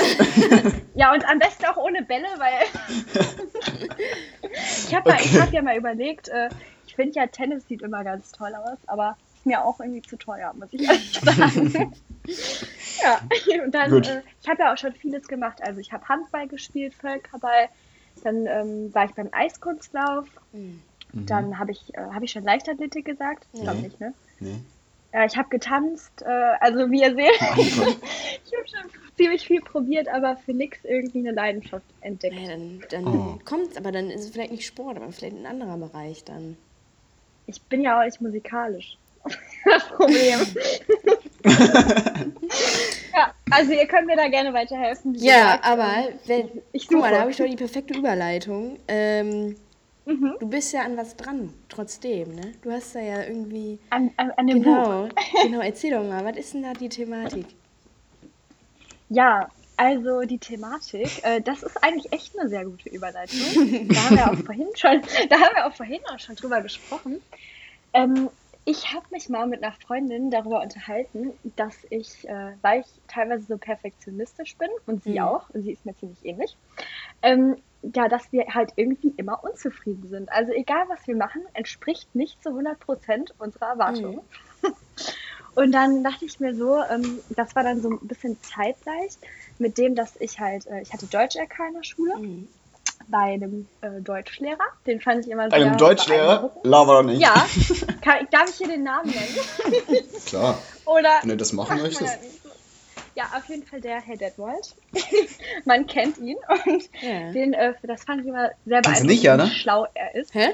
Ja, 0.95 1.13
und 1.13 1.23
am 1.29 1.37
besten 1.37 1.65
auch 1.65 1.77
ohne 1.77 2.01
Bälle, 2.01 2.27
weil 2.39 2.65
ich 4.87 4.95
habe 4.95 5.11
okay. 5.11 5.39
hab 5.39 5.53
ja 5.53 5.61
mal 5.61 5.77
überlegt, 5.77 6.29
äh, 6.29 6.49
ich 6.87 6.95
finde 6.95 7.19
ja 7.19 7.27
Tennis 7.27 7.67
sieht 7.67 7.83
immer 7.83 8.03
ganz 8.03 8.31
toll 8.31 8.53
aus, 8.55 8.79
aber 8.87 9.15
mir 9.49 9.65
auch 9.65 9.79
irgendwie 9.79 10.01
zu 10.01 10.15
teuer, 10.15 10.53
muss 10.53 10.69
ich 10.71 10.81
ehrlich 10.87 11.19
sagen. 11.19 11.73
ja, 13.03 13.21
und 13.63 13.75
dann, 13.75 14.03
äh, 14.03 14.21
ich 14.41 14.47
habe 14.47 14.61
ja 14.61 14.73
auch 14.73 14.77
schon 14.77 14.93
vieles 14.93 15.27
gemacht. 15.27 15.59
Also 15.61 15.81
ich 15.81 15.91
habe 15.91 16.07
Handball 16.07 16.47
gespielt, 16.47 16.93
Völkerball, 16.93 17.67
dann 18.23 18.45
ähm, 18.45 18.93
war 18.93 19.05
ich 19.05 19.11
beim 19.11 19.29
Eiskunstlauf, 19.31 20.27
mhm. 20.53 20.81
dann 21.13 21.59
habe 21.59 21.71
ich, 21.71 21.93
äh, 21.95 22.01
hab 22.13 22.23
ich 22.23 22.31
schon 22.31 22.43
Leichtathletik 22.43 23.05
gesagt? 23.05 23.47
Ich 23.53 23.61
glaube 23.61 23.79
nicht, 23.79 23.99
ne? 23.99 24.13
Nee. 24.39 24.59
Ja, 25.11 25.25
ich 25.25 25.35
habe 25.37 25.49
getanzt, 25.49 26.21
äh, 26.21 26.53
also 26.59 26.91
wie 26.91 27.01
ihr 27.01 27.15
seht, 27.15 27.41
ich 27.57 27.77
habe 27.79 28.67
schon 28.67 28.91
ziemlich 29.17 29.47
viel 29.47 29.61
probiert, 29.61 30.07
aber 30.07 30.37
für 30.37 30.53
nichts 30.53 30.77
irgendwie 30.83 31.19
eine 31.19 31.31
Leidenschaft 31.31 31.85
entdeckt. 32.01 32.35
Ja, 32.35 32.49
dann 32.49 32.83
dann 32.89 33.07
oh. 33.07 33.39
kommt 33.43 33.75
aber 33.75 33.91
dann 33.91 34.11
ist 34.11 34.25
es 34.25 34.29
vielleicht 34.29 34.51
nicht 34.51 34.67
Sport, 34.67 34.97
aber 34.97 35.11
vielleicht 35.11 35.35
ein 35.35 35.47
anderer 35.47 35.77
Bereich 35.77 36.23
dann. 36.25 36.57
Ich 37.47 37.59
bin 37.63 37.81
ja 37.81 37.99
auch 37.99 38.05
nicht 38.05 38.21
musikalisch. 38.21 38.97
Das 39.65 39.87
Problem. 39.89 40.39
ja, 43.13 43.33
also 43.51 43.71
ihr 43.71 43.87
könnt 43.87 44.07
mir 44.07 44.15
da 44.15 44.27
gerne 44.27 44.53
weiterhelfen. 44.53 45.15
Ja, 45.15 45.59
aber 45.61 46.09
wenn, 46.25 46.49
ich 46.71 46.87
guck 46.87 46.99
mal, 46.99 47.11
da 47.11 47.21
habe 47.21 47.31
ich 47.31 47.37
doch 47.37 47.45
die 47.45 47.55
perfekte 47.55 47.97
Überleitung. 47.97 48.77
Ähm, 48.87 49.55
Mhm. 50.09 50.37
Du 50.39 50.49
bist 50.49 50.73
ja 50.73 50.81
an 50.81 50.97
was 50.97 51.15
dran, 51.15 51.53
trotzdem, 51.69 52.33
ne? 52.33 52.53
Du 52.63 52.71
hast 52.71 52.95
da 52.95 52.99
ja 52.99 53.23
irgendwie. 53.23 53.77
An, 53.91 54.09
an, 54.17 54.31
an 54.31 54.47
dem 54.47 54.63
genau, 54.63 55.03
Buch. 55.03 55.09
genau, 55.43 55.59
erzähl 55.59 55.91
doch 55.91 56.03
mal, 56.03 56.25
was 56.25 56.35
ist 56.35 56.55
denn 56.55 56.63
da 56.63 56.73
die 56.73 56.89
Thematik? 56.89 57.45
Ja, 59.09 59.49
also 59.77 60.21
die 60.21 60.39
Thematik, 60.39 61.23
äh, 61.23 61.41
das 61.41 61.61
ist 61.61 61.83
eigentlich 61.83 62.11
echt 62.11 62.37
eine 62.37 62.49
sehr 62.49 62.65
gute 62.65 62.89
Überleitung. 62.89 63.39
da 63.87 64.03
haben 64.03 64.17
wir 64.17 64.31
auch 64.31 64.45
vorhin 64.45 64.67
schon, 64.75 65.01
da 65.29 65.35
haben 65.35 65.55
wir 65.55 65.67
auch 65.67 65.73
vorhin 65.73 66.01
auch 66.11 66.19
schon 66.19 66.35
drüber 66.35 66.61
gesprochen. 66.61 67.21
Ähm, 67.93 68.29
ich 68.69 68.93
habe 68.93 69.05
mich 69.09 69.29
mal 69.29 69.47
mit 69.47 69.63
einer 69.63 69.73
Freundin 69.73 70.29
darüber 70.29 70.61
unterhalten, 70.61 71.33
dass 71.55 71.75
ich, 71.89 72.29
äh, 72.29 72.53
weil 72.61 72.81
ich 72.81 72.87
teilweise 73.07 73.45
so 73.45 73.57
perfektionistisch 73.57 74.55
bin 74.57 74.69
und 74.85 75.03
sie 75.03 75.13
mhm. 75.13 75.25
auch, 75.25 75.49
und 75.49 75.63
sie 75.63 75.71
ist 75.71 75.87
mir 75.87 75.95
ziemlich 75.95 76.23
ähnlich, 76.23 76.55
ähm, 77.23 77.55
ja, 77.81 78.07
dass 78.07 78.31
wir 78.31 78.45
halt 78.53 78.73
irgendwie 78.75 79.11
immer 79.17 79.43
unzufrieden 79.43 80.07
sind. 80.07 80.31
Also 80.31 80.51
egal, 80.51 80.85
was 80.87 81.07
wir 81.07 81.15
machen, 81.15 81.41
entspricht 81.53 82.13
nicht 82.13 82.43
zu 82.43 82.49
100 82.49 82.79
Prozent 82.79 83.33
unserer 83.39 83.69
Erwartungen. 83.69 84.21
Mhm. 84.61 84.73
Und 85.55 85.71
dann 85.71 86.03
dachte 86.03 86.25
ich 86.25 86.39
mir 86.39 86.53
so, 86.53 86.77
ähm, 86.83 87.19
das 87.29 87.55
war 87.55 87.63
dann 87.63 87.81
so 87.81 87.89
ein 87.89 88.07
bisschen 88.07 88.37
zeitgleich 88.43 89.17
mit 89.57 89.77
dem, 89.79 89.95
dass 89.95 90.15
ich 90.17 90.39
halt, 90.39 90.67
äh, 90.67 90.81
ich 90.81 90.93
hatte 90.93 91.07
Deutsch 91.07 91.35
LK 91.35 91.69
in 91.69 91.73
der 91.73 91.83
Schule. 91.83 92.17
Mhm. 92.17 92.47
Bei 93.09 93.33
einem 93.33 93.67
äh, 93.81 94.01
Deutschlehrer, 94.01 94.65
den 94.85 95.01
fand 95.01 95.25
ich 95.25 95.31
immer 95.31 95.49
sehr. 95.49 95.59
Einem 95.59 95.77
Deutschlehrer? 95.77 96.51
Lava 96.63 97.01
nicht. 97.01 97.19
Ja. 97.19 97.33
Kann, 98.01 98.27
darf 98.29 98.49
ich 98.49 98.55
hier 98.55 98.67
den 98.67 98.83
Namen 98.83 99.09
nennen? 99.09 100.05
Klar. 100.25 100.57
Oder. 100.85 101.09
Wenn 101.21 101.29
du 101.29 101.37
das 101.37 101.53
machen 101.53 101.81
möchtest. 101.81 102.19
Ja, 103.15 103.25
auf 103.35 103.49
jeden 103.49 103.65
Fall 103.65 103.81
der 103.81 103.99
Herr 103.99 104.15
Detmold. 104.15 104.75
Man 105.65 105.87
kennt 105.87 106.19
ihn 106.19 106.37
und 106.65 106.89
ja. 107.01 107.31
den, 107.31 107.53
äh, 107.53 107.73
das 107.83 108.03
fand 108.03 108.21
ich 108.21 108.27
immer 108.27 108.51
sehr 108.65 108.81
beeindruckend, 108.81 109.09
nicht, 109.09 109.23
ja, 109.23 109.35
ne? 109.35 109.45
wie 109.45 109.49
schlau 109.49 109.87
er 109.93 110.15
ist. 110.15 110.33
Hä? 110.33 110.49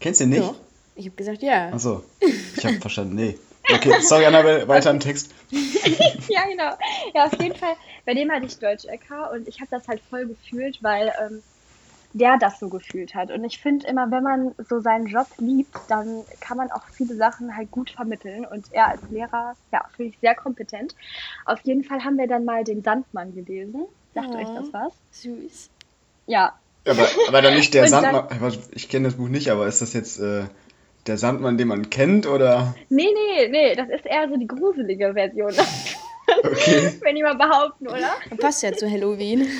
Kennst 0.00 0.20
du 0.20 0.24
ihn 0.24 0.30
nicht? 0.30 0.42
Doch. 0.42 0.56
Ich 0.96 1.06
habe 1.06 1.16
gesagt 1.16 1.42
ja. 1.42 1.68
Achso, 1.72 2.02
ich 2.20 2.64
habe 2.64 2.80
verstanden, 2.80 3.14
nee. 3.14 3.38
Okay, 3.74 4.00
sorry, 4.00 4.26
Annabelle, 4.26 4.66
weiter 4.68 4.90
im 4.90 5.00
Text. 5.00 5.34
ja, 5.50 6.44
genau. 6.48 6.76
Ja, 7.14 7.26
auf 7.26 7.40
jeden 7.40 7.56
Fall, 7.56 7.74
bei 8.04 8.14
dem 8.14 8.30
hatte 8.30 8.46
ich 8.46 8.58
Deutsch-LK 8.58 9.32
und 9.32 9.48
ich 9.48 9.60
habe 9.60 9.68
das 9.70 9.86
halt 9.88 10.02
voll 10.08 10.26
gefühlt, 10.26 10.78
weil 10.82 11.12
ähm, 11.20 11.42
der 12.12 12.38
das 12.38 12.58
so 12.58 12.68
gefühlt 12.68 13.14
hat. 13.14 13.30
Und 13.30 13.44
ich 13.44 13.60
finde 13.60 13.86
immer, 13.86 14.10
wenn 14.10 14.22
man 14.22 14.54
so 14.68 14.80
seinen 14.80 15.06
Job 15.06 15.28
liebt, 15.38 15.76
dann 15.86 16.24
kann 16.40 16.56
man 16.56 16.70
auch 16.70 16.84
viele 16.94 17.16
Sachen 17.16 17.56
halt 17.56 17.70
gut 17.70 17.90
vermitteln. 17.90 18.44
Und 18.46 18.66
er 18.72 18.88
als 18.88 19.02
Lehrer, 19.10 19.54
ja, 19.72 19.84
finde 19.94 20.10
ich 20.10 20.20
sehr 20.20 20.34
kompetent. 20.34 20.94
Auf 21.44 21.60
jeden 21.62 21.84
Fall 21.84 22.04
haben 22.04 22.18
wir 22.18 22.26
dann 22.26 22.44
mal 22.44 22.64
den 22.64 22.82
Sandmann 22.82 23.34
gelesen. 23.34 23.86
Sagt 24.14 24.30
oh, 24.34 24.38
euch 24.38 24.48
das 24.48 24.72
was? 24.72 24.92
Süß. 25.12 25.70
Ja. 26.26 26.58
Aber, 26.86 27.06
aber 27.28 27.42
dann 27.42 27.54
nicht 27.54 27.74
der 27.74 27.86
Sandmann. 27.88 28.26
Dann, 28.28 28.58
ich 28.72 28.88
kenne 28.88 29.06
das 29.06 29.16
Buch 29.16 29.28
nicht, 29.28 29.50
aber 29.50 29.66
ist 29.66 29.80
das 29.80 29.92
jetzt 29.92 30.18
äh, 30.18 30.46
der 31.06 31.16
Sandmann, 31.16 31.58
den 31.58 31.68
man 31.68 31.90
kennt, 31.90 32.26
oder? 32.26 32.74
Nee, 32.88 33.08
nee, 33.12 33.48
nee, 33.48 33.74
das 33.74 33.88
ist 33.88 34.06
eher 34.06 34.28
so 34.28 34.36
die 34.36 34.46
gruselige 34.46 35.12
Version. 35.14 35.52
Okay. 36.26 36.92
Wenn 37.00 37.16
die 37.16 37.22
mal 37.22 37.36
behaupten, 37.36 37.88
oder? 37.88 38.12
Passt 38.38 38.62
ja 38.62 38.72
zu 38.72 38.90
Halloween. 38.90 39.46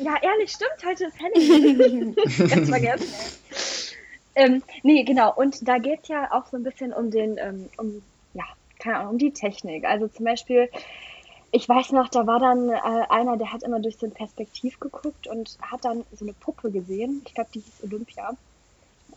Ja, 0.00 0.16
ehrlich, 0.22 0.50
stimmt, 0.50 0.84
heute 0.84 1.04
ist 1.04 1.20
Halloween. 1.20 2.14
Ganz 2.48 2.68
vergessen. 2.68 3.06
Ähm, 4.34 4.62
nee, 4.82 5.04
genau. 5.04 5.34
Und 5.34 5.68
da 5.68 5.78
geht 5.78 6.00
es 6.02 6.08
ja 6.08 6.32
auch 6.32 6.46
so 6.46 6.56
ein 6.56 6.62
bisschen 6.62 6.92
um 6.92 7.10
den, 7.10 7.36
ähm, 7.38 7.68
um, 7.76 8.02
ja, 8.34 8.44
keine 8.78 8.96
Ahnung, 8.96 9.12
um 9.12 9.18
die 9.18 9.32
Technik. 9.32 9.84
Also 9.84 10.08
zum 10.08 10.24
Beispiel, 10.24 10.70
ich 11.50 11.68
weiß 11.68 11.92
noch, 11.92 12.08
da 12.08 12.26
war 12.26 12.40
dann 12.40 12.70
äh, 12.70 12.80
einer, 13.10 13.36
der 13.36 13.52
hat 13.52 13.62
immer 13.62 13.78
durch 13.78 13.98
so 13.98 14.06
ein 14.06 14.12
Perspektiv 14.12 14.80
geguckt 14.80 15.26
und 15.26 15.58
hat 15.60 15.84
dann 15.84 16.04
so 16.12 16.24
eine 16.24 16.32
Puppe 16.32 16.70
gesehen. 16.70 17.22
Ich 17.26 17.34
glaube, 17.34 17.50
die 17.54 17.60
hieß 17.60 17.84
Olympia. 17.84 18.30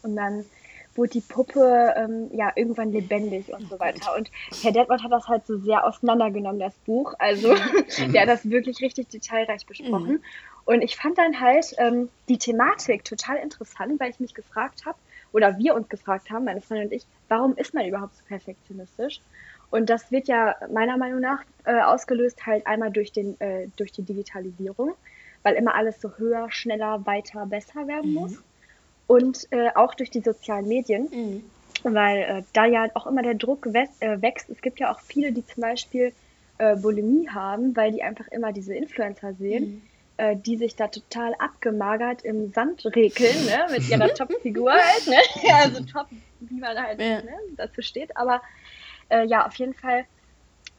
Und 0.03 0.17
dann 0.17 0.45
wurde 0.95 1.11
die 1.11 1.21
Puppe 1.21 1.93
ähm, 1.97 2.29
ja 2.33 2.51
irgendwann 2.55 2.91
lebendig 2.91 3.53
und 3.53 3.69
so 3.69 3.79
weiter. 3.79 4.15
Und 4.15 4.31
Herr 4.61 4.71
Detmold 4.71 5.03
hat 5.03 5.11
das 5.11 5.27
halt 5.27 5.45
so 5.45 5.57
sehr 5.57 5.85
auseinandergenommen, 5.85 6.59
das 6.59 6.75
Buch. 6.85 7.13
Also 7.19 7.53
mhm. 7.53 8.11
der 8.13 8.21
hat 8.21 8.29
das 8.29 8.49
wirklich 8.49 8.81
richtig 8.81 9.09
detailreich 9.09 9.65
besprochen. 9.65 10.13
Mhm. 10.13 10.23
Und 10.65 10.81
ich 10.81 10.95
fand 10.95 11.17
dann 11.17 11.39
halt 11.39 11.75
ähm, 11.77 12.09
die 12.27 12.37
Thematik 12.37 13.03
total 13.03 13.37
interessant, 13.37 13.99
weil 13.99 14.09
ich 14.09 14.19
mich 14.19 14.33
gefragt 14.33 14.85
habe, 14.85 14.97
oder 15.31 15.57
wir 15.57 15.75
uns 15.75 15.89
gefragt 15.89 16.31
haben, 16.31 16.45
meine 16.45 16.61
Freundin 16.61 16.87
und 16.87 16.93
ich, 16.93 17.05
warum 17.27 17.55
ist 17.57 17.73
man 17.73 17.85
überhaupt 17.85 18.15
so 18.15 18.23
perfektionistisch? 18.25 19.21
Und 19.69 19.89
das 19.89 20.11
wird 20.11 20.27
ja 20.27 20.55
meiner 20.71 20.97
Meinung 20.97 21.19
nach 21.19 21.43
äh, 21.65 21.81
ausgelöst 21.81 22.45
halt 22.45 22.65
einmal 22.65 22.91
durch, 22.91 23.11
den, 23.11 23.39
äh, 23.41 23.67
durch 23.75 23.91
die 23.91 24.03
Digitalisierung, 24.03 24.93
weil 25.43 25.55
immer 25.55 25.75
alles 25.75 25.99
so 25.99 26.11
höher, 26.17 26.49
schneller, 26.51 27.05
weiter, 27.05 27.45
besser 27.45 27.87
werden 27.87 28.11
mhm. 28.11 28.37
Und 29.07 29.47
äh, 29.51 29.69
auch 29.75 29.93
durch 29.93 30.09
die 30.09 30.21
sozialen 30.21 30.67
Medien. 30.67 31.09
Mhm. 31.11 31.43
weil 31.83 32.17
äh, 32.17 32.43
da 32.53 32.65
ja 32.65 32.87
auch 32.95 33.05
immer 33.05 33.21
der 33.21 33.35
Druck 33.35 33.67
äh, 33.67 34.21
wächst. 34.21 34.49
Es 34.49 34.61
gibt 34.61 34.79
ja 34.79 34.91
auch 34.91 34.99
viele, 35.01 35.31
die 35.31 35.45
zum 35.45 35.61
Beispiel 35.61 36.13
äh, 36.57 36.75
Bulimie 36.75 37.29
haben, 37.29 37.75
weil 37.75 37.91
die 37.91 38.01
einfach 38.01 38.27
immer 38.29 38.53
diese 38.53 38.73
Influencer 38.73 39.33
sehen, 39.33 39.63
mhm. 39.65 39.81
äh, 40.17 40.35
die 40.35 40.57
sich 40.57 40.75
da 40.75 40.87
total 40.87 41.35
abgemagert 41.35 42.23
im 42.23 42.51
Sand 42.53 42.85
rekeln, 42.85 43.45
ne? 43.45 43.67
mit 43.71 43.89
ihrer 43.89 44.07
Top-Figur 44.13 44.71
halt. 44.71 45.07
Ne? 45.07 45.17
also 45.53 45.83
top, 45.83 46.07
wie 46.39 46.59
man 46.59 46.77
halt 46.77 46.99
ja. 46.99 47.21
ne? 47.21 47.37
dazu 47.57 47.81
steht. 47.81 48.15
Aber 48.17 48.41
äh, 49.09 49.25
ja, 49.25 49.45
auf 49.45 49.55
jeden 49.55 49.73
Fall. 49.73 50.05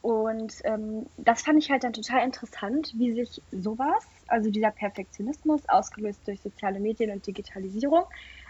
Und 0.07 0.53
ähm, 0.63 1.05
das 1.17 1.41
fand 1.41 1.61
ich 1.61 1.69
halt 1.69 1.83
dann 1.83 1.91
total 1.91 2.23
interessant, 2.23 2.93
wie 2.95 3.11
sich 3.11 3.41
sowas, 3.51 4.05
also 4.27 4.49
dieser 4.49 4.71
Perfektionismus, 4.71 5.67
ausgelöst 5.67 6.25
durch 6.25 6.41
soziale 6.41 6.79
Medien 6.79 7.11
und 7.11 7.27
Digitalisierung, 7.27 8.05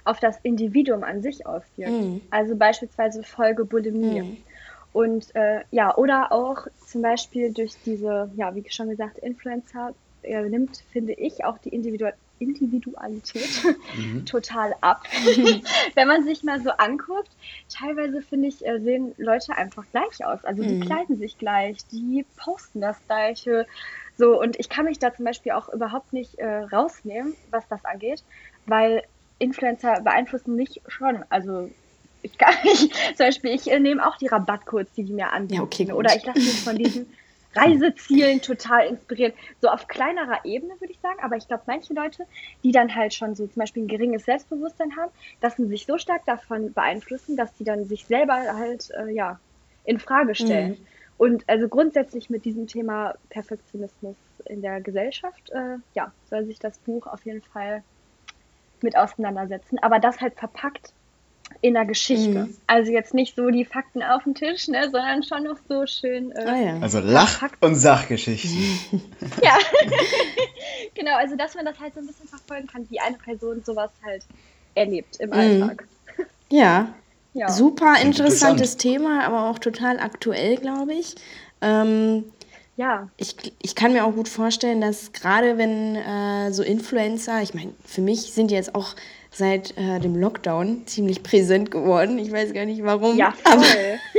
auf 0.06 0.20
das 0.20 0.38
Individuum 0.44 1.04
an 1.04 1.24
sich 1.24 1.48
auswirkt. 1.48 1.92
Mhm. 1.92 2.22
Also 2.30 2.56
beispielsweise 2.56 3.24
Folge 3.24 3.66
Bulimie. 3.66 4.22
Mhm. 4.22 4.38
Und 4.94 5.34
äh, 5.34 5.62
ja, 5.72 5.98
oder 5.98 6.32
auch 6.32 6.68
zum 6.86 7.02
Beispiel 7.02 7.52
durch 7.52 7.74
diese, 7.84 8.30
ja, 8.36 8.54
wie 8.54 8.64
schon 8.70 8.90
gesagt, 8.90 9.18
Influencer 9.18 9.96
äh, 10.22 10.44
nimmt, 10.44 10.78
finde 10.92 11.14
ich, 11.14 11.44
auch 11.44 11.58
die 11.58 11.70
Individu 11.70 12.06
Individualität 12.40 13.50
mhm. 13.96 14.26
total 14.26 14.76
ab. 14.82 15.04
Wenn 15.96 16.08
man 16.08 16.24
sich 16.24 16.44
mal 16.44 16.62
so 16.62 16.72
anguckt, 16.72 17.30
teilweise 17.70 18.22
finde 18.22 18.48
ich, 18.48 18.66
äh, 18.66 18.80
sehen 18.80 19.14
Leute 19.18 19.56
einfach 19.58 19.86
gleich 19.92 20.26
aus. 20.26 20.44
Also 20.44 20.64
die 20.64 20.76
mhm. 20.76 20.82
kleiden 20.82 21.18
sich 21.18 21.38
gleich, 21.38 21.86
die 21.92 22.26
posten 22.36 22.82
das 22.82 22.98
gleiche. 23.08 23.68
So, 24.18 24.40
und 24.40 24.60
ich 24.60 24.70
kann 24.70 24.86
mich 24.86 25.00
da 25.00 25.14
zum 25.14 25.26
Beispiel 25.26 25.52
auch 25.52 25.70
überhaupt 25.70 26.14
nicht 26.14 26.36
äh, 26.40 26.64
rausnehmen, 26.64 27.36
was 27.52 27.68
das 27.68 27.86
angeht, 27.86 28.24
weil 28.66 29.04
Influencer 29.40 30.02
beeinflussen 30.02 30.56
mich 30.56 30.82
schon. 30.88 31.24
Also 31.30 31.70
ich 32.24 32.38
kann 32.38 32.56
nicht, 32.64 32.94
zum 33.16 33.26
Beispiel, 33.26 33.52
ich 33.52 33.70
äh, 33.70 33.80
nehme 33.80 34.06
auch 34.06 34.18
die 34.18 34.28
Rabattcodes, 34.28 34.94
die 34.94 35.04
die 35.04 35.14
mir 35.14 35.32
anbieten. 35.32 35.56
Ja, 35.56 35.62
okay, 35.62 35.92
oder 35.92 36.16
ich 36.16 36.26
lasse 36.26 36.40
mich 36.40 36.62
von 36.62 36.78
diesen 36.78 37.08
Reisezielen 37.58 38.42
total 38.42 38.88
inspirieren. 38.88 39.34
So 39.62 39.70
auf 39.70 39.88
kleinerer 39.88 40.46
Ebene 40.46 40.74
würde 40.80 40.92
ich 40.92 41.00
sagen, 41.00 41.20
aber 41.22 41.38
ich 41.38 41.48
glaube, 41.48 41.64
manche 41.68 41.94
Leute, 41.94 42.26
die 42.64 42.72
dann 42.72 42.94
halt 42.96 43.14
schon 43.14 43.36
so 43.36 43.48
zum 43.48 43.60
Beispiel 43.60 43.84
ein 43.84 43.88
geringes 43.88 44.26
Selbstbewusstsein 44.26 44.96
haben, 44.98 45.12
sie 45.58 45.68
sich 45.68 45.86
so 45.86 45.98
stark 45.98 46.26
davon 46.26 46.74
beeinflussen, 46.74 47.36
dass 47.36 47.58
sie 47.58 47.64
dann 47.64 47.86
sich 47.86 48.06
selber 48.06 48.36
halt 48.36 48.90
äh, 48.92 49.12
ja 49.12 49.40
in 49.86 50.00
Frage 50.00 50.36
stellen. 50.36 50.72
Mhm. 50.72 50.88
Und 51.18 51.50
also 51.50 51.68
grundsätzlich 51.68 52.30
mit 52.30 52.46
diesem 52.46 52.68
Thema 52.68 53.16
Perfektionismus 53.30 54.16
in 54.46 54.62
der 54.62 54.82
Gesellschaft, 54.82 55.50
äh, 55.50 55.78
ja, 55.96 56.12
soll 56.30 56.46
sich 56.46 56.60
das 56.60 56.78
Buch 56.80 57.08
auf 57.08 57.26
jeden 57.26 57.42
Fall 57.42 57.84
mit 58.82 58.96
auseinandersetzen. 58.96 59.80
Aber 59.80 60.00
das 60.00 60.22
halt 60.22 60.36
verpackt 60.36 60.94
in 61.62 61.74
der 61.74 61.86
Geschichte. 61.86 62.46
Mhm. 62.46 62.58
Also 62.68 62.92
jetzt 62.92 63.14
nicht 63.14 63.36
so 63.36 63.50
die 63.50 63.66
Fakten 63.66 64.04
auf 64.04 64.24
dem 64.24 64.36
Tisch, 64.36 64.68
ne, 64.68 64.90
sondern 64.92 65.24
schon 65.24 65.44
noch 65.44 65.58
so 65.68 65.86
schön. 65.86 66.32
Äh, 66.32 66.46
ah, 66.46 66.58
ja. 66.58 66.80
Also 66.80 67.00
Lach- 67.00 67.50
und 67.62 67.76
Sachgeschichten. 67.76 68.52
ja, 69.44 69.58
genau. 70.96 71.16
Also 71.18 71.36
dass 71.36 71.56
man 71.56 71.66
das 71.66 71.80
halt 71.80 71.94
so 71.94 72.00
ein 72.00 72.08
bisschen 72.08 72.28
verfolgen 72.28 72.68
kann, 72.68 72.88
wie 72.90 73.00
eine 73.00 73.18
Person 73.18 73.62
sowas 73.66 73.92
halt 74.06 74.24
erlebt 74.76 75.18
im 75.18 75.30
mhm. 75.30 75.36
Alltag. 75.36 75.88
Ja. 76.50 76.94
ja. 77.34 77.50
Super 77.50 77.96
interessantes 78.02 78.74
Interessant. 78.74 78.80
Thema, 78.80 79.26
aber 79.26 79.50
auch 79.50 79.60
total 79.60 80.00
aktuell, 80.00 80.58
glaube 80.58 80.94
ich. 80.94 81.16
Ähm, 81.62 82.26
ja. 82.78 83.10
Ich, 83.18 83.36
ich 83.62 83.74
kann 83.74 83.92
mir 83.92 84.06
auch 84.06 84.14
gut 84.14 84.30
vorstellen, 84.30 84.82
dass 84.82 85.12
gerade 85.12 85.58
wenn 85.58 85.96
äh, 85.96 86.52
so 86.52 86.62
Influencer, 86.62 87.42
ich 87.42 87.56
meine, 87.56 87.74
für 87.84 88.02
mich 88.02 88.34
sind 88.34 88.52
die 88.52 88.56
jetzt 88.56 88.76
auch 88.76 88.96
seit 89.32 89.78
äh, 89.78 90.00
dem 90.00 90.16
Lockdown 90.16 90.88
ziemlich 90.88 91.24
präsent 91.24 91.72
geworden. 91.72 92.18
Ich 92.20 92.32
weiß 92.32 92.54
gar 92.54 92.66
nicht 92.66 92.84
warum. 92.84 93.18
Ja, 93.18 93.34
voll. 93.44 93.64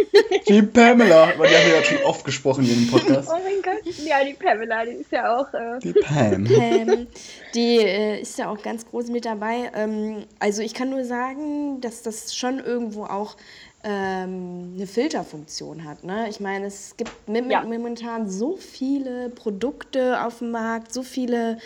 die 0.49 0.63
Pamela, 0.63 1.33
weil 1.37 1.49
die 1.49 1.57
haben 1.57 1.67
wir 1.67 1.77
ja 1.77 1.83
schon 1.83 2.03
oft 2.05 2.25
gesprochen 2.25 2.65
hier 2.65 2.75
im 2.75 2.87
Podcast. 2.91 3.29
Oh 3.31 3.39
mein 3.43 3.63
Gott, 3.63 3.95
ja, 4.05 4.25
die 4.25 4.35
Pamela, 4.35 4.85
die 4.85 4.93
ist 4.93 5.11
ja 5.13 5.37
auch. 5.37 5.53
Äh 5.55 5.79
die 5.83 5.93
Pam. 5.93 6.45
Pam. 6.45 7.07
Die 7.55 7.79
äh, 7.79 8.21
ist 8.21 8.39
ja 8.39 8.49
auch 8.49 8.63
ganz 8.63 8.87
groß 8.87 9.09
mit 9.09 9.25
dabei. 9.25 9.71
Ähm, 9.75 10.25
also 10.39 10.63
ich 10.63 10.75
kann 10.75 10.91
nur 10.91 11.05
sagen, 11.05 11.81
dass 11.81 12.03
das 12.03 12.35
schon 12.35 12.59
irgendwo 12.61 13.05
auch 13.05 13.37
ähm, 13.85 14.73
eine 14.75 14.87
Filterfunktion 14.87 15.85
hat. 15.85 16.05
Ne? 16.05 16.29
Ich 16.29 16.41
meine, 16.41 16.67
es 16.67 16.97
gibt 16.97 17.13
ja. 17.27 17.63
momentan 17.63 18.29
so 18.29 18.57
viele 18.57 19.31
Produkte 19.31 20.25
auf 20.25 20.39
dem 20.39 20.51
Markt, 20.51 20.93
so 20.93 21.03
viele 21.03 21.59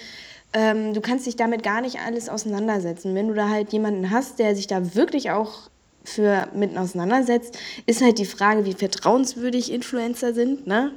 ähm, 0.52 0.94
du 0.94 1.00
kannst 1.00 1.26
dich 1.26 1.36
damit 1.36 1.62
gar 1.62 1.80
nicht 1.80 2.00
alles 2.00 2.28
auseinandersetzen. 2.28 3.14
Wenn 3.14 3.28
du 3.28 3.34
da 3.34 3.48
halt 3.48 3.72
jemanden 3.72 4.10
hast, 4.10 4.38
der 4.38 4.54
sich 4.54 4.66
da 4.66 4.94
wirklich 4.94 5.30
auch 5.30 5.70
für 6.04 6.48
mitten 6.54 6.78
auseinandersetzt, 6.78 7.58
ist 7.86 8.02
halt 8.02 8.18
die 8.18 8.26
Frage, 8.26 8.64
wie 8.64 8.74
vertrauenswürdig 8.74 9.72
Influencer 9.72 10.34
sind, 10.34 10.66
ne? 10.66 10.92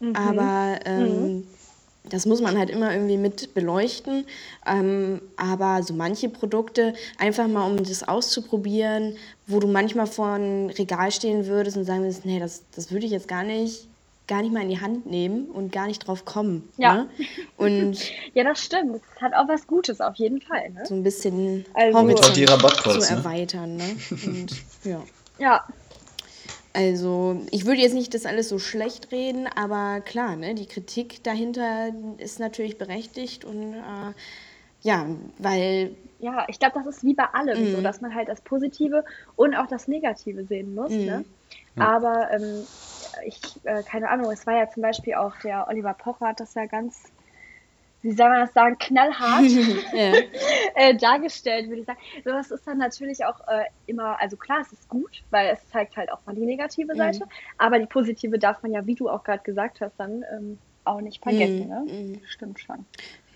Mhm. 0.00 0.16
Aber 0.16 0.78
ähm, 0.84 1.36
mhm. 1.36 1.46
das 2.08 2.26
muss 2.26 2.40
man 2.40 2.58
halt 2.58 2.70
immer 2.70 2.92
irgendwie 2.92 3.16
mit 3.16 3.54
beleuchten. 3.54 4.26
Ähm, 4.66 5.20
aber 5.36 5.82
so 5.82 5.94
manche 5.94 6.28
Produkte, 6.28 6.94
einfach 7.18 7.48
mal 7.48 7.66
um 7.66 7.82
das 7.82 8.06
auszuprobieren, 8.06 9.16
wo 9.46 9.60
du 9.60 9.66
manchmal 9.66 10.06
vor 10.06 10.34
ein 10.34 10.70
Regal 10.70 11.10
stehen 11.10 11.46
würdest 11.46 11.76
und 11.76 11.84
sagen 11.84 12.02
würdest, 12.02 12.24
nee, 12.24 12.38
das, 12.38 12.62
das 12.74 12.92
würde 12.92 13.06
ich 13.06 13.12
jetzt 13.12 13.28
gar 13.28 13.44
nicht 13.44 13.89
gar 14.30 14.42
nicht 14.42 14.54
mal 14.54 14.62
in 14.62 14.68
die 14.68 14.80
Hand 14.80 15.06
nehmen 15.06 15.46
und 15.46 15.72
gar 15.72 15.88
nicht 15.88 16.06
drauf 16.06 16.24
kommen. 16.24 16.68
Ja. 16.78 16.94
Ne? 16.94 17.10
Und 17.56 17.98
ja, 18.34 18.44
das 18.44 18.64
stimmt. 18.64 18.94
Es 18.94 19.20
hat 19.20 19.34
auch 19.34 19.48
was 19.48 19.66
Gutes 19.66 20.00
auf 20.00 20.14
jeden 20.14 20.40
Fall. 20.40 20.70
Ne? 20.70 20.86
So 20.86 20.94
ein 20.94 21.02
bisschen 21.02 21.66
also, 21.74 21.98
Horizont 21.98 22.36
die 22.36 22.46
zu 22.46 22.98
ne? 22.98 23.06
erweitern. 23.10 23.76
Ne? 23.76 23.96
Und, 24.26 24.52
ja. 24.84 25.02
ja. 25.38 25.64
Also, 26.72 27.40
ich 27.50 27.66
würde 27.66 27.80
jetzt 27.80 27.94
nicht 27.94 28.14
das 28.14 28.24
alles 28.24 28.48
so 28.48 28.60
schlecht 28.60 29.10
reden, 29.10 29.48
aber 29.56 30.00
klar, 30.00 30.36
ne, 30.36 30.54
die 30.54 30.66
Kritik 30.66 31.24
dahinter 31.24 31.88
ist 32.18 32.38
natürlich 32.38 32.78
berechtigt 32.78 33.44
und 33.44 33.74
äh, 33.74 34.12
ja, 34.82 35.06
weil. 35.38 35.96
Ja, 36.20 36.46
ich 36.46 36.60
glaube, 36.60 36.78
das 36.78 36.86
ist 36.86 37.02
wie 37.02 37.14
bei 37.14 37.24
allem 37.24 37.60
mm. 37.60 37.72
so, 37.72 37.78
mhm. 37.78 37.82
dass 37.82 38.00
man 38.00 38.14
halt 38.14 38.28
das 38.28 38.40
Positive 38.42 39.04
und 39.34 39.56
auch 39.56 39.66
das 39.66 39.88
Negative 39.88 40.44
sehen 40.44 40.76
muss. 40.76 40.92
Mm. 40.92 41.06
Ne? 41.06 41.24
Ja. 41.74 41.88
Aber 41.88 42.30
ähm, 42.30 42.64
ich, 43.24 43.40
äh, 43.64 43.82
keine 43.82 44.08
Ahnung, 44.08 44.30
es 44.30 44.46
war 44.46 44.56
ja 44.56 44.68
zum 44.68 44.82
Beispiel 44.82 45.14
auch 45.14 45.36
der 45.42 45.68
Oliver 45.68 45.94
Pocher 45.94 46.28
hat 46.28 46.40
das 46.40 46.54
ja 46.54 46.66
ganz, 46.66 47.04
wie 48.02 48.12
soll 48.12 48.28
man 48.28 48.40
das 48.40 48.52
sagen, 48.52 48.76
knallhart 48.78 49.44
äh, 50.74 50.94
dargestellt, 50.96 51.68
würde 51.68 51.80
ich 51.80 51.86
sagen. 51.86 51.98
So, 52.24 52.30
das 52.30 52.50
ist 52.50 52.66
dann 52.66 52.78
natürlich 52.78 53.24
auch 53.24 53.40
äh, 53.48 53.64
immer, 53.86 54.20
also 54.20 54.36
klar, 54.36 54.60
es 54.60 54.72
ist 54.72 54.88
gut, 54.88 55.22
weil 55.30 55.48
es 55.48 55.68
zeigt 55.68 55.96
halt 55.96 56.10
auch 56.12 56.20
mal 56.26 56.34
die 56.34 56.46
negative 56.46 56.94
Seite, 56.94 57.24
mhm. 57.24 57.30
aber 57.58 57.78
die 57.78 57.86
positive 57.86 58.38
darf 58.38 58.62
man 58.62 58.72
ja, 58.72 58.86
wie 58.86 58.94
du 58.94 59.08
auch 59.08 59.24
gerade 59.24 59.42
gesagt 59.42 59.80
hast, 59.80 59.98
dann 59.98 60.24
ähm, 60.32 60.58
auch 60.84 61.00
nicht 61.00 61.22
vergessen. 61.22 61.64
Mhm. 61.64 61.68
Ne? 61.68 61.84
Mhm. 61.86 62.20
Stimmt 62.26 62.60
schon. 62.60 62.86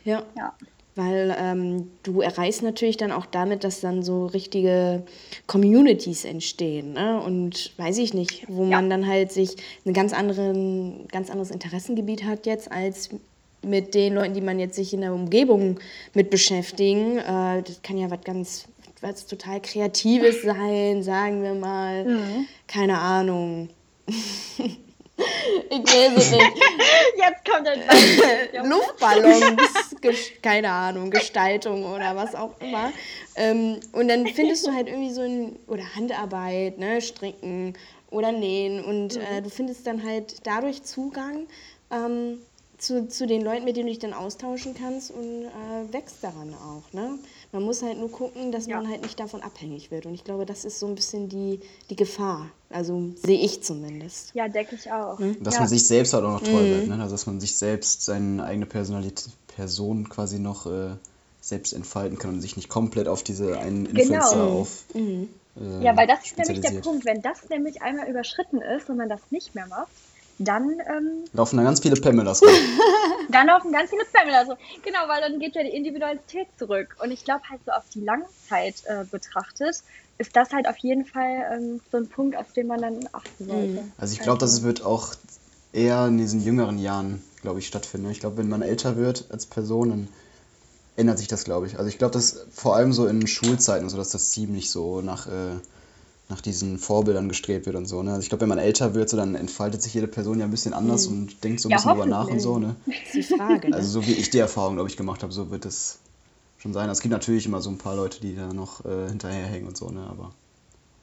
Ja. 0.04 0.22
ja. 0.36 0.54
Weil 0.96 1.36
ähm, 1.40 1.90
du 2.04 2.20
erreichst 2.20 2.62
natürlich 2.62 2.96
dann 2.96 3.10
auch 3.10 3.26
damit, 3.26 3.64
dass 3.64 3.80
dann 3.80 4.04
so 4.04 4.26
richtige 4.26 5.02
Communities 5.48 6.24
entstehen. 6.24 6.92
Ne? 6.92 7.20
Und 7.20 7.72
weiß 7.78 7.98
ich 7.98 8.14
nicht, 8.14 8.46
wo 8.48 8.62
ja. 8.62 8.76
man 8.76 8.90
dann 8.90 9.06
halt 9.06 9.32
sich 9.32 9.56
ein 9.84 9.92
ganz, 9.92 10.12
anderen, 10.12 11.08
ganz 11.08 11.30
anderes 11.30 11.50
Interessengebiet 11.50 12.24
hat 12.24 12.46
jetzt 12.46 12.70
als 12.70 13.10
mit 13.64 13.94
den 13.94 14.14
Leuten, 14.14 14.34
die 14.34 14.40
man 14.40 14.60
jetzt 14.60 14.76
sich 14.76 14.94
in 14.94 15.00
der 15.00 15.14
Umgebung 15.14 15.80
mit 16.12 16.30
beschäftigen. 16.30 17.18
Äh, 17.18 17.62
das 17.62 17.82
kann 17.82 17.98
ja 17.98 18.10
was 18.10 18.22
ganz, 18.22 18.66
was 19.00 19.26
total 19.26 19.60
Kreatives 19.60 20.42
sein, 20.42 21.02
sagen 21.02 21.42
wir 21.42 21.54
mal. 21.54 22.04
Mhm. 22.04 22.46
Keine 22.68 22.98
Ahnung. 22.98 23.68
Ich 25.16 25.78
weiß 25.78 26.16
es 26.16 26.30
nicht. 26.30 26.42
Jetzt 27.16 27.44
kommt 27.48 27.68
ein 27.68 28.68
Luftballons, 28.68 29.94
keine 30.42 30.70
Ahnung, 30.70 31.10
Gestaltung 31.10 31.84
oder 31.84 32.16
was 32.16 32.34
auch 32.34 32.58
immer. 32.60 32.92
Ähm, 33.36 33.80
und 33.92 34.08
dann 34.08 34.26
findest 34.26 34.66
du 34.66 34.72
halt 34.72 34.88
irgendwie 34.88 35.12
so 35.12 35.22
ein, 35.22 35.56
oder 35.68 35.82
Handarbeit, 35.94 36.78
ne, 36.78 37.00
Stricken 37.00 37.74
oder 38.10 38.32
Nähen. 38.32 38.84
Und 38.84 39.16
äh, 39.16 39.40
mhm. 39.40 39.44
du 39.44 39.50
findest 39.50 39.86
dann 39.86 40.02
halt 40.02 40.46
dadurch 40.46 40.82
Zugang 40.82 41.46
ähm, 41.90 42.38
zu, 42.78 43.08
zu 43.08 43.26
den 43.26 43.42
Leuten, 43.42 43.64
mit 43.64 43.76
denen 43.76 43.86
du 43.86 43.92
dich 43.92 44.00
dann 44.00 44.14
austauschen 44.14 44.74
kannst 44.74 45.10
und 45.10 45.44
äh, 45.44 45.92
wächst 45.92 46.22
daran 46.22 46.54
auch. 46.54 46.92
Ne? 46.92 47.18
Man 47.54 47.62
muss 47.62 47.84
halt 47.84 48.00
nur 48.00 48.10
gucken, 48.10 48.50
dass 48.50 48.66
ja. 48.66 48.76
man 48.76 48.90
halt 48.90 49.02
nicht 49.02 49.20
davon 49.20 49.40
abhängig 49.40 49.92
wird. 49.92 50.06
Und 50.06 50.14
ich 50.14 50.24
glaube, 50.24 50.44
das 50.44 50.64
ist 50.64 50.80
so 50.80 50.88
ein 50.88 50.96
bisschen 50.96 51.28
die, 51.28 51.60
die 51.88 51.94
Gefahr. 51.94 52.50
Also 52.68 53.12
sehe 53.24 53.38
ich 53.38 53.62
zumindest. 53.62 54.34
Ja, 54.34 54.48
denke 54.48 54.74
ich 54.74 54.90
auch. 54.90 55.20
Hm? 55.20 55.40
Dass 55.40 55.54
ja. 55.54 55.60
man 55.60 55.68
sich 55.68 55.86
selbst 55.86 56.14
halt 56.14 56.24
auch 56.24 56.32
noch 56.32 56.42
toll 56.42 56.64
mhm. 56.64 56.70
wird. 56.70 56.88
Ne? 56.88 56.94
Also 57.00 57.14
dass 57.14 57.26
man 57.26 57.38
sich 57.38 57.56
selbst, 57.56 58.02
seine 58.02 58.42
eigene 58.42 58.66
Personalität, 58.66 59.30
Person 59.46 60.08
quasi 60.08 60.40
noch 60.40 60.66
äh, 60.66 60.96
selbst 61.40 61.74
entfalten 61.74 62.18
kann 62.18 62.34
und 62.34 62.40
sich 62.40 62.56
nicht 62.56 62.68
komplett 62.68 63.06
auf 63.06 63.22
diese 63.22 63.56
einen 63.56 63.84
genau. 63.84 64.00
Influencer 64.00 64.34
genau. 64.34 64.48
auf. 64.48 64.84
Mhm. 64.92 65.28
Äh, 65.56 65.84
ja, 65.84 65.96
weil 65.96 66.08
das 66.08 66.24
ist 66.24 66.36
nämlich 66.36 66.60
der 66.60 66.80
Punkt. 66.80 67.04
Wenn 67.04 67.22
das 67.22 67.48
nämlich 67.50 67.82
einmal 67.82 68.08
überschritten 68.08 68.62
ist 68.62 68.90
und 68.90 68.96
man 68.96 69.08
das 69.08 69.20
nicht 69.30 69.54
mehr 69.54 69.68
macht, 69.68 69.92
dann 70.38 70.70
ähm, 70.80 71.24
laufen 71.32 71.56
da 71.56 71.62
ganz 71.62 71.80
viele 71.80 71.96
Pamelas 71.96 72.42
rum. 72.42 72.50
dann 73.30 73.46
laufen 73.46 73.72
ganz 73.72 73.90
viele 73.90 74.04
Pamelas 74.12 74.48
rum. 74.48 74.56
Genau, 74.82 75.00
weil 75.06 75.20
dann 75.20 75.38
geht 75.38 75.54
ja 75.54 75.62
die 75.62 75.74
Individualität 75.74 76.48
zurück. 76.58 76.96
Und 77.02 77.10
ich 77.10 77.24
glaube 77.24 77.42
halt 77.50 77.60
so 77.64 77.72
auf 77.72 77.84
die 77.92 78.00
Langzeit 78.00 78.82
äh, 78.86 79.04
betrachtet, 79.04 79.82
ist 80.18 80.36
das 80.36 80.50
halt 80.50 80.68
auf 80.68 80.78
jeden 80.78 81.04
Fall 81.04 81.44
ähm, 81.52 81.80
so 81.90 81.98
ein 81.98 82.08
Punkt, 82.08 82.36
auf 82.36 82.52
den 82.52 82.66
man 82.66 82.80
dann 82.80 83.08
achten 83.12 83.46
sollte. 83.46 83.84
Also 83.98 84.12
ich 84.12 84.20
glaube, 84.20 84.38
das 84.38 84.62
wird 84.62 84.84
auch 84.84 85.14
eher 85.72 86.06
in 86.06 86.18
diesen 86.18 86.40
jüngeren 86.40 86.78
Jahren, 86.78 87.22
glaube 87.42 87.58
ich, 87.58 87.66
stattfinden. 87.66 88.10
Ich 88.10 88.20
glaube, 88.20 88.38
wenn 88.38 88.48
man 88.48 88.62
älter 88.62 88.96
wird 88.96 89.26
als 89.30 89.46
Person, 89.46 89.90
dann 89.90 90.08
ändert 90.96 91.18
sich 91.18 91.28
das, 91.28 91.44
glaube 91.44 91.66
ich. 91.66 91.78
Also 91.78 91.88
ich 91.88 91.98
glaube, 91.98 92.12
dass 92.12 92.46
vor 92.50 92.76
allem 92.76 92.92
so 92.92 93.06
in 93.06 93.26
Schulzeiten, 93.26 93.88
so 93.88 93.96
dass 93.96 94.10
das 94.10 94.30
ziemlich 94.30 94.70
so 94.70 95.00
nach, 95.00 95.26
äh, 95.26 95.56
nach 96.28 96.40
diesen 96.40 96.78
Vorbildern 96.78 97.28
gestrebt 97.28 97.66
wird 97.66 97.76
und 97.76 97.86
so. 97.86 98.02
Ne? 98.02 98.10
Also 98.10 98.22
ich 98.22 98.28
glaube, 98.30 98.42
wenn 98.42 98.48
man 98.48 98.58
älter 98.58 98.94
wird, 98.94 99.10
so 99.10 99.16
dann 99.16 99.34
entfaltet 99.34 99.82
sich 99.82 99.92
jede 99.94 100.08
Person 100.08 100.38
ja 100.38 100.46
ein 100.46 100.50
bisschen 100.50 100.72
anders 100.72 101.08
Mhm. 101.08 101.16
und 101.18 101.44
denkt 101.44 101.60
so 101.60 101.68
ein 101.68 101.72
Ja, 101.72 101.76
bisschen 101.76 101.90
drüber 101.92 102.06
nach 102.06 102.28
und 102.28 102.40
so. 102.40 102.58
Ne? 102.58 102.76
Das 102.86 102.96
ist 102.96 103.14
die 103.14 103.22
Frage. 103.36 103.68
Ne? 103.70 103.76
Also 103.76 103.88
so 104.00 104.06
wie 104.06 104.12
ich 104.12 104.30
die 104.30 104.38
Erfahrung, 104.38 104.74
glaube 104.76 104.88
ich, 104.88 104.96
gemacht 104.96 105.22
habe, 105.22 105.32
so 105.32 105.50
wird 105.50 105.66
es 105.66 105.98
schon 106.58 106.72
sein. 106.72 106.88
Es 106.88 107.00
gibt 107.02 107.12
natürlich 107.12 107.44
immer 107.44 107.60
so 107.60 107.68
ein 107.70 107.76
paar 107.78 107.94
Leute, 107.96 108.20
die 108.20 108.34
da 108.34 108.52
noch 108.54 108.84
äh, 108.86 109.08
hinterherhängen 109.08 109.68
und 109.68 109.76
so, 109.76 109.90
ne? 109.90 110.06
Aber 110.08 110.32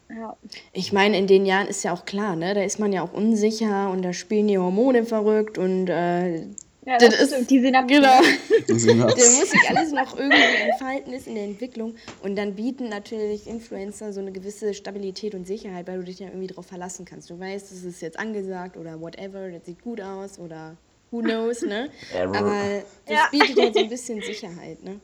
Ja. 0.10 0.36
Ich 0.74 0.92
meine, 0.92 1.18
in 1.20 1.28
den 1.28 1.46
Jahren 1.46 1.68
ist 1.68 1.84
ja 1.84 1.94
auch 1.94 2.06
klar, 2.06 2.36
ne? 2.36 2.56
Da 2.56 2.64
ist 2.64 2.80
man 2.80 2.92
ja 2.92 3.04
auch 3.04 3.14
unsicher 3.14 3.92
und 3.92 4.02
da 4.02 4.14
spielen 4.14 4.48
die 4.48 4.58
Hormone 4.58 5.06
verrückt 5.06 5.60
und 5.60 5.88
äh, 5.88 6.48
Ja, 6.84 6.98
Das 6.98 7.10
das, 7.18 7.32
ist- 7.32 7.50
die 7.52 7.60
Synapsen. 7.60 7.88
genau. 7.88 8.10
hat's- 9.08 9.40
muss 9.40 9.52
sich 9.52 9.70
alles 9.70 9.92
noch 9.92 10.18
irgendwie 10.18 10.42
entfalten, 10.68 11.14
ist 11.14 11.28
in 11.28 11.36
der 11.36 11.44
Entwicklung. 11.44 11.96
Und 12.24 12.36
dann 12.36 12.56
bieten 12.56 12.90
natürlich 12.90 13.46
Influencer 13.48 14.14
so 14.14 14.20
eine 14.20 14.32
gewisse 14.32 14.74
Stabilität 14.74 15.36
und 15.36 15.46
Sicherheit, 15.46 15.88
weil 15.88 16.00
du 16.00 16.06
dich 16.06 16.20
ja 16.20 16.28
irgendwie 16.28 16.48
darauf 16.48 16.66
verlassen 16.66 17.06
kannst. 17.06 17.30
Du 17.30 17.40
weißt, 17.40 17.72
es 17.72 17.84
ist 17.84 18.02
jetzt 18.02 18.18
angesagt 18.18 18.78
oder 18.78 19.00
whatever, 19.00 19.52
das 19.52 19.66
sieht 19.66 19.82
gut 19.84 20.02
aus 20.02 20.40
oder 20.40 20.76
who 21.12 21.20
knows, 21.20 21.62
ne? 21.62 21.90
Error. 22.16 22.36
Aber 22.36 22.84
das 23.06 23.16
Ja. 23.16 23.28
bietet 23.30 23.60
halt 23.60 23.74
so 23.76 23.80
ein 23.82 23.90
bisschen 23.90 24.22
Sicherheit, 24.22 24.84
ne? 24.84 25.00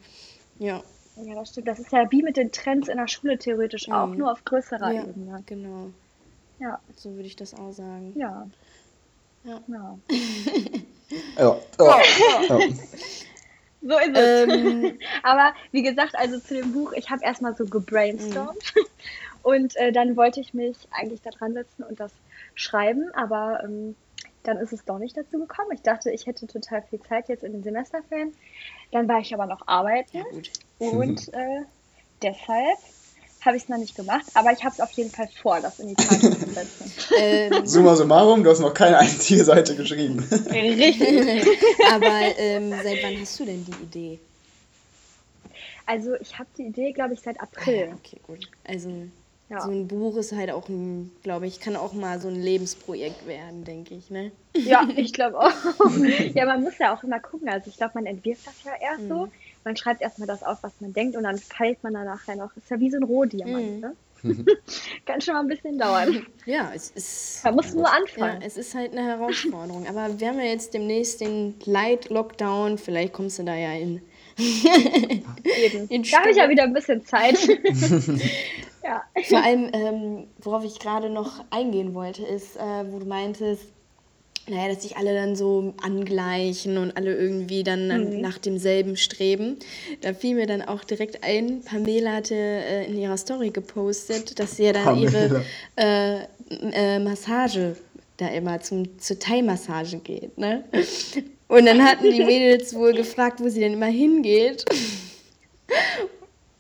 Ja. 0.58 0.84
Ja, 1.24 1.36
das 1.36 1.50
stimmt. 1.50 1.68
Das 1.68 1.78
ist 1.80 1.92
ja 1.92 2.10
wie 2.12 2.24
mit 2.24 2.38
den 2.38 2.52
Trends 2.52 2.88
in 2.88 2.98
der 2.98 3.08
Schule 3.08 3.38
theoretisch 3.38 3.90
auch, 3.92 4.08
Mhm. 4.08 4.18
nur 4.18 4.32
auf 4.32 4.44
größerer 4.46 4.92
ja, 4.94 5.04
Ebene. 5.04 5.44
genau. 5.46 5.90
Ja, 6.60 6.80
So 6.96 7.12
würde 7.16 7.28
ich 7.28 7.36
das 7.36 7.54
auch 7.54 7.72
sagen. 7.72 8.14
ja. 8.16 8.48
Ja. 9.44 9.62
ja. 9.68 9.98
Ja, 11.38 11.58
ja, 11.80 12.02
ja. 12.50 12.60
So 13.82 13.98
ist 14.00 14.18
es. 14.18 14.50
Ähm, 14.50 15.00
Aber 15.24 15.54
wie 15.72 15.84
gesagt, 15.84 16.16
also 16.16 16.40
zu 16.40 16.56
dem 16.56 16.74
Buch, 16.74 16.94
ich 16.94 17.10
habe 17.10 17.24
erstmal 17.24 17.56
so 17.56 17.66
gebrainstormt 17.66 18.74
und 19.44 19.76
äh, 19.78 19.92
dann 19.92 20.18
wollte 20.18 20.42
ich 20.42 20.54
mich 20.54 20.78
eigentlich 20.92 21.22
da 21.22 21.30
dran 21.30 21.54
setzen 21.54 21.84
und 21.84 22.00
das 22.00 22.12
schreiben, 22.56 23.12
aber 23.14 23.62
ähm, 23.64 23.96
dann 24.44 24.58
ist 24.58 24.74
es 24.74 24.84
doch 24.84 24.98
nicht 24.98 25.16
dazu 25.16 25.40
gekommen. 25.40 25.72
Ich 25.74 25.82
dachte, 25.82 26.10
ich 26.12 26.26
hätte 26.26 26.48
total 26.48 26.82
viel 26.84 27.02
Zeit 27.02 27.30
jetzt 27.30 27.44
in 27.44 27.52
den 27.52 27.64
Semesterferien. 27.64 28.34
Dann 28.92 29.08
war 29.08 29.20
ich 29.20 29.34
aber 29.34 29.46
noch 29.46 29.68
arbeiten 29.68 30.18
ja, 30.18 30.24
gut. 30.24 30.50
und 30.80 31.34
äh, 31.34 31.62
deshalb 32.22 32.78
habe 33.48 33.58
ich 33.58 33.64
es 33.64 33.70
noch 33.70 33.80
nicht 33.80 33.96
gemacht, 33.96 34.26
aber 34.36 34.52
ich 34.52 34.64
habe 34.64 34.74
es 34.74 34.80
auf 34.80 34.92
jeden 34.92 35.12
Fall 35.12 35.28
vor, 35.42 35.60
das 35.62 35.80
in 35.80 35.88
die 35.88 35.96
Tat 35.96 36.22
umzusetzen. 36.24 36.94
Ähm, 37.18 37.66
Summa 37.66 37.96
summarum, 37.96 38.44
du 38.44 38.52
hast 38.52 38.60
noch 38.60 38.74
keine 38.74 39.00
einzige 39.00 39.44
Seite 39.44 39.76
geschrieben. 39.76 40.24
Richtig. 40.52 41.48
aber 41.92 42.22
ähm, 42.38 42.72
seit 42.84 43.02
wann 43.02 43.20
hast 43.20 43.40
du 43.40 43.46
denn 43.46 43.64
die 43.64 43.72
Idee? 43.72 44.20
Also 45.86 46.16
ich 46.20 46.38
habe 46.38 46.50
die 46.58 46.64
Idee, 46.64 46.92
glaube 46.92 47.14
ich, 47.14 47.22
seit 47.22 47.40
Ah, 47.40 47.44
April. 47.44 47.88
ja, 47.88 47.94
okay, 47.96 48.20
gut. 48.22 48.40
Also 48.66 48.90
Ja. 49.50 49.62
so 49.62 49.72
ein 49.72 49.88
Buch 49.88 50.18
ist 50.18 50.34
halt 50.34 50.52
auch 50.52 50.68
ein, 50.70 51.12
glaube 51.24 51.48
ich, 51.48 51.60
kann 51.60 51.76
auch 51.76 51.94
mal 51.94 52.20
so 52.22 52.28
ein 52.28 52.36
Lebensprojekt 52.36 53.26
werden, 53.26 53.64
denke 53.64 53.96
ich, 53.96 54.10
ne? 54.12 54.32
Ja, 54.54 54.88
ich 54.96 55.14
glaube 55.14 55.40
auch. 55.40 55.52
ja, 56.36 56.46
man 56.46 56.62
muss 56.62 56.78
ja 56.80 56.94
auch 56.96 57.04
immer 57.04 57.20
gucken. 57.20 57.48
Also 57.48 57.70
ich 57.70 57.78
glaube, 57.78 57.94
man 57.96 58.06
entwirft 58.06 58.46
das 58.46 58.56
ja 58.64 58.72
erst 58.82 59.06
Mhm. 59.06 59.10
so. 59.10 59.28
Man 59.68 59.76
schreibt 59.78 60.02
erstmal 60.02 60.28
das 60.28 60.44
auf, 60.44 60.60
was 60.64 60.72
man 60.80 60.94
denkt 60.94 61.16
und 61.16 61.24
dann 61.24 61.38
feilt 61.38 61.84
man 61.84 61.94
dann 61.94 62.06
nachher 62.06 62.36
noch. 62.36 62.56
Ist 62.56 62.70
ja 62.70 62.80
wie 62.80 62.90
so 62.90 62.98
ein 62.98 63.04
Rohdiamant, 63.04 63.76
Mhm. 63.76 63.80
ne? 63.82 63.96
Kann 65.06 65.22
schon 65.22 65.36
mal 65.36 65.42
ein 65.42 65.48
bisschen 65.48 65.78
dauern. 65.78 66.26
Ja, 66.48 66.72
es 66.74 66.90
ist. 66.90 67.44
Man 67.44 67.54
muss 67.56 67.74
nur 67.76 67.84
Ja, 67.84 67.92
anfangen. 68.02 68.42
es 68.42 68.58
ist 68.58 68.74
halt 68.74 68.92
eine 68.94 69.04
Herausforderung. 69.06 69.86
Aber 69.88 70.20
wir 70.20 70.28
haben 70.30 70.40
ja 70.40 70.46
jetzt 70.46 70.74
demnächst 70.74 71.22
den 71.22 71.54
Light 71.66 72.10
Lockdown. 72.10 72.80
Vielleicht 72.80 73.14
kommst 73.14 73.38
du 73.38 73.44
da 73.44 73.54
ja 73.56 73.74
in. 73.74 74.02
Eben. 74.38 75.88
in 75.90 76.04
Da 76.04 76.20
habe 76.20 76.32
ich 76.32 76.38
ja 76.38 76.50
wieder 76.50 76.64
ein 76.64 76.74
bisschen 76.74 77.06
Zeit. 77.06 77.38
ja. 78.84 79.04
Vor 79.30 79.44
allem, 79.44 79.70
ähm, 79.74 80.28
worauf 80.40 80.64
ich 80.64 80.80
gerade 80.80 81.10
noch 81.10 81.44
eingehen 81.50 81.94
wollte, 81.94 82.24
ist, 82.26 82.56
äh, 82.58 82.92
wo 82.92 83.00
du 83.00 83.06
meintest, 83.06 83.66
naja, 84.50 84.74
dass 84.74 84.84
sich 84.84 84.96
alle 84.98 85.14
dann 85.14 85.36
so 85.36 85.74
angleichen 85.82 86.78
und 86.78 86.96
alle 86.96 87.16
irgendwie 87.16 87.64
dann 87.64 87.92
an- 87.92 88.22
nach 88.22 88.38
demselben 88.38 88.96
streben. 88.96 89.58
Da 90.02 90.14
fiel 90.14 90.36
mir 90.36 90.46
dann 90.48 90.62
auch 90.62 90.84
direkt 90.84 91.24
ein, 91.24 91.62
Pamela 91.64 92.14
hatte 92.14 92.36
äh, 92.36 92.86
in 92.88 92.98
ihrer 92.98 93.18
Story 93.18 93.50
gepostet, 93.50 94.40
dass 94.40 94.56
sie 94.58 94.64
ja 94.66 94.74
dann 94.74 94.98
ihre 95.00 95.44
äh, 95.76 96.20
äh, 96.74 97.00
Massage 97.00 97.76
da 98.18 98.30
immer 98.30 98.60
zum, 98.62 98.98
zur 99.00 99.20
Thai-Massage 99.20 99.98
geht, 99.98 100.38
ne? 100.38 100.64
Und 101.50 101.66
dann 101.66 101.84
hatten 101.84 102.10
die 102.10 102.24
Mädels 102.26 102.74
wohl 102.74 102.94
gefragt, 102.94 103.40
wo 103.42 103.48
sie 103.50 103.60
denn 103.60 103.74
immer 103.74 103.86
hingeht. 103.88 104.66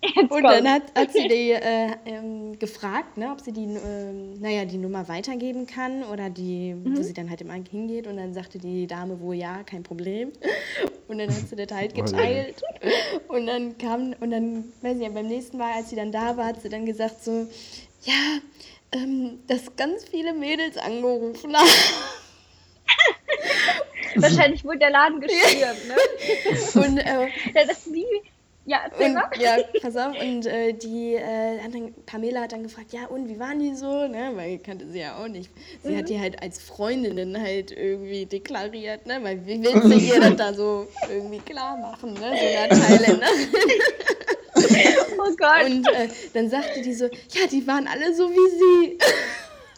Jetzt 0.04 0.32
Und 0.32 0.44
dann 0.44 0.70
hat, 0.70 0.84
hat 0.96 1.12
sie 1.12 1.28
die 1.28 1.52
äh, 1.52 1.90
ähm, 2.06 2.60
gefragt, 2.60 3.18
ne, 3.18 3.32
ob 3.32 3.42
sie 3.42 3.52
die, 3.52 3.64
ähm, 3.64 4.40
naja, 4.40 4.66
die 4.66 4.78
Nummer 4.78 5.08
weitergeben 5.08 5.66
kann 5.66 6.04
oder 6.04 6.30
die, 6.30 6.76
wo 6.84 7.02
sie 7.02 7.14
dann 7.14 7.30
halt 7.30 7.42
immer 7.42 7.54
hingeht. 7.54 8.06
Und 8.06 8.18
dann 8.18 8.34
sagte 8.34 8.60
die 8.60 8.86
Dame 8.86 9.20
wohl 9.20 9.36
ja, 9.36 9.64
kein 9.64 9.84
Problem. 9.84 10.32
Und 11.08 11.20
dann 11.20 11.30
hat 11.30 11.48
sie 11.48 11.56
das 11.56 11.76
halt 11.76 11.96
geteilt. 11.96 12.62
Und 13.30 13.48
dann 13.48 13.78
kam, 13.78 14.14
und 14.20 14.30
dann, 14.30 14.66
weiß 14.82 14.98
ich 14.98 15.04
ja, 15.04 15.10
beim 15.10 15.28
nächsten 15.28 15.58
Mal, 15.58 15.72
als 15.74 15.90
sie 15.90 15.96
dann 15.96 16.12
da 16.12 16.36
war, 16.36 16.48
hat 16.48 16.62
sie 16.62 16.68
dann 16.68 16.86
gesagt 16.86 17.24
so, 17.24 17.48
ja, 18.04 18.40
ähm, 18.92 19.40
dass 19.48 19.74
ganz 19.78 20.04
viele 20.04 20.34
Mädels 20.34 20.78
angerufen 20.78 21.56
haben. 21.56 21.66
Wahrscheinlich 24.16 24.66
wurde 24.66 24.80
der 24.80 24.90
Laden 24.90 25.22
gestürmt, 25.28 25.88
ne? 25.88 26.82
Und 26.82 26.98
äh, 26.98 27.06
Ja, 27.06 27.28
Das 27.54 27.78
ist 27.78 27.94
wie. 27.94 28.06
Ja, 28.69 28.82
erzähl 28.84 29.08
Und, 29.08 29.13
mal. 29.13 29.30
ja, 29.39 29.58
pass 29.82 29.95
auf, 29.95 30.13
und 30.21 30.45
äh, 30.45 30.73
die 30.73 31.15
äh, 31.15 31.60
hat 31.62 31.73
dann, 31.73 31.93
Pamela 32.06 32.41
hat 32.41 32.51
dann 32.51 32.63
gefragt, 32.63 32.91
ja, 32.91 33.06
und 33.08 33.30
wie 33.30 33.39
waren 33.39 33.60
die 33.60 33.73
so? 33.73 34.08
Ne? 34.08 34.32
Weil 34.36 34.56
ich 34.56 34.63
kannte 34.63 34.86
sie 34.91 34.99
ja 34.99 35.17
auch 35.17 35.30
nicht. 35.30 35.49
Sie 35.84 35.91
Mhm. 35.93 35.97
hat 35.97 36.10
die 36.10 36.19
halt 36.19 36.43
als 36.43 36.60
Freundinnen 36.60 37.41
halt 37.41 37.71
irgendwie 37.71 38.25
deklariert, 38.25 39.06
ne? 39.06 39.19
Weil 39.23 39.45
wie 39.45 39.63
willst 39.63 39.86
du 39.86 39.93
ihr 39.97 40.19
das 40.19 40.36
da 40.36 40.53
so 40.53 40.86
irgendwie 41.10 41.39
klar 41.39 41.77
machen, 41.77 42.13
ne? 42.13 42.19
So 42.19 42.25
einer 42.45 42.69
Thailänderin. 42.69 43.47
Oh 45.19 45.36
Gott. 45.38 45.65
Und 45.65 45.88
äh, 45.88 46.10
dann 46.34 46.49
sagte 46.49 46.82
die 46.82 46.93
so, 46.93 47.06
ja, 47.06 47.47
die 47.51 47.65
waren 47.67 47.88
alle 47.88 48.13
so 48.13 48.30
wie 48.30 48.36
sie. 48.58 48.97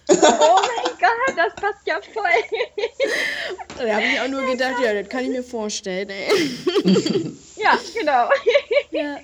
oh 0.10 0.16
mein 0.16 0.98
Gott, 1.00 1.36
das 1.38 1.54
passt 1.56 1.86
ja 1.86 2.00
voll. 2.14 2.24
Da 3.78 3.94
habe 3.96 4.04
ich 4.06 4.20
auch 4.22 4.28
nur 4.28 4.46
gedacht, 4.52 4.76
ja, 4.84 4.94
das 4.94 5.08
kann 5.10 5.22
ich 5.26 5.30
mir 5.30 5.44
vorstellen, 5.44 6.10
ey. 6.10 7.32
ja, 7.62 7.78
genau. 7.98 8.30
Ja. 8.92 9.18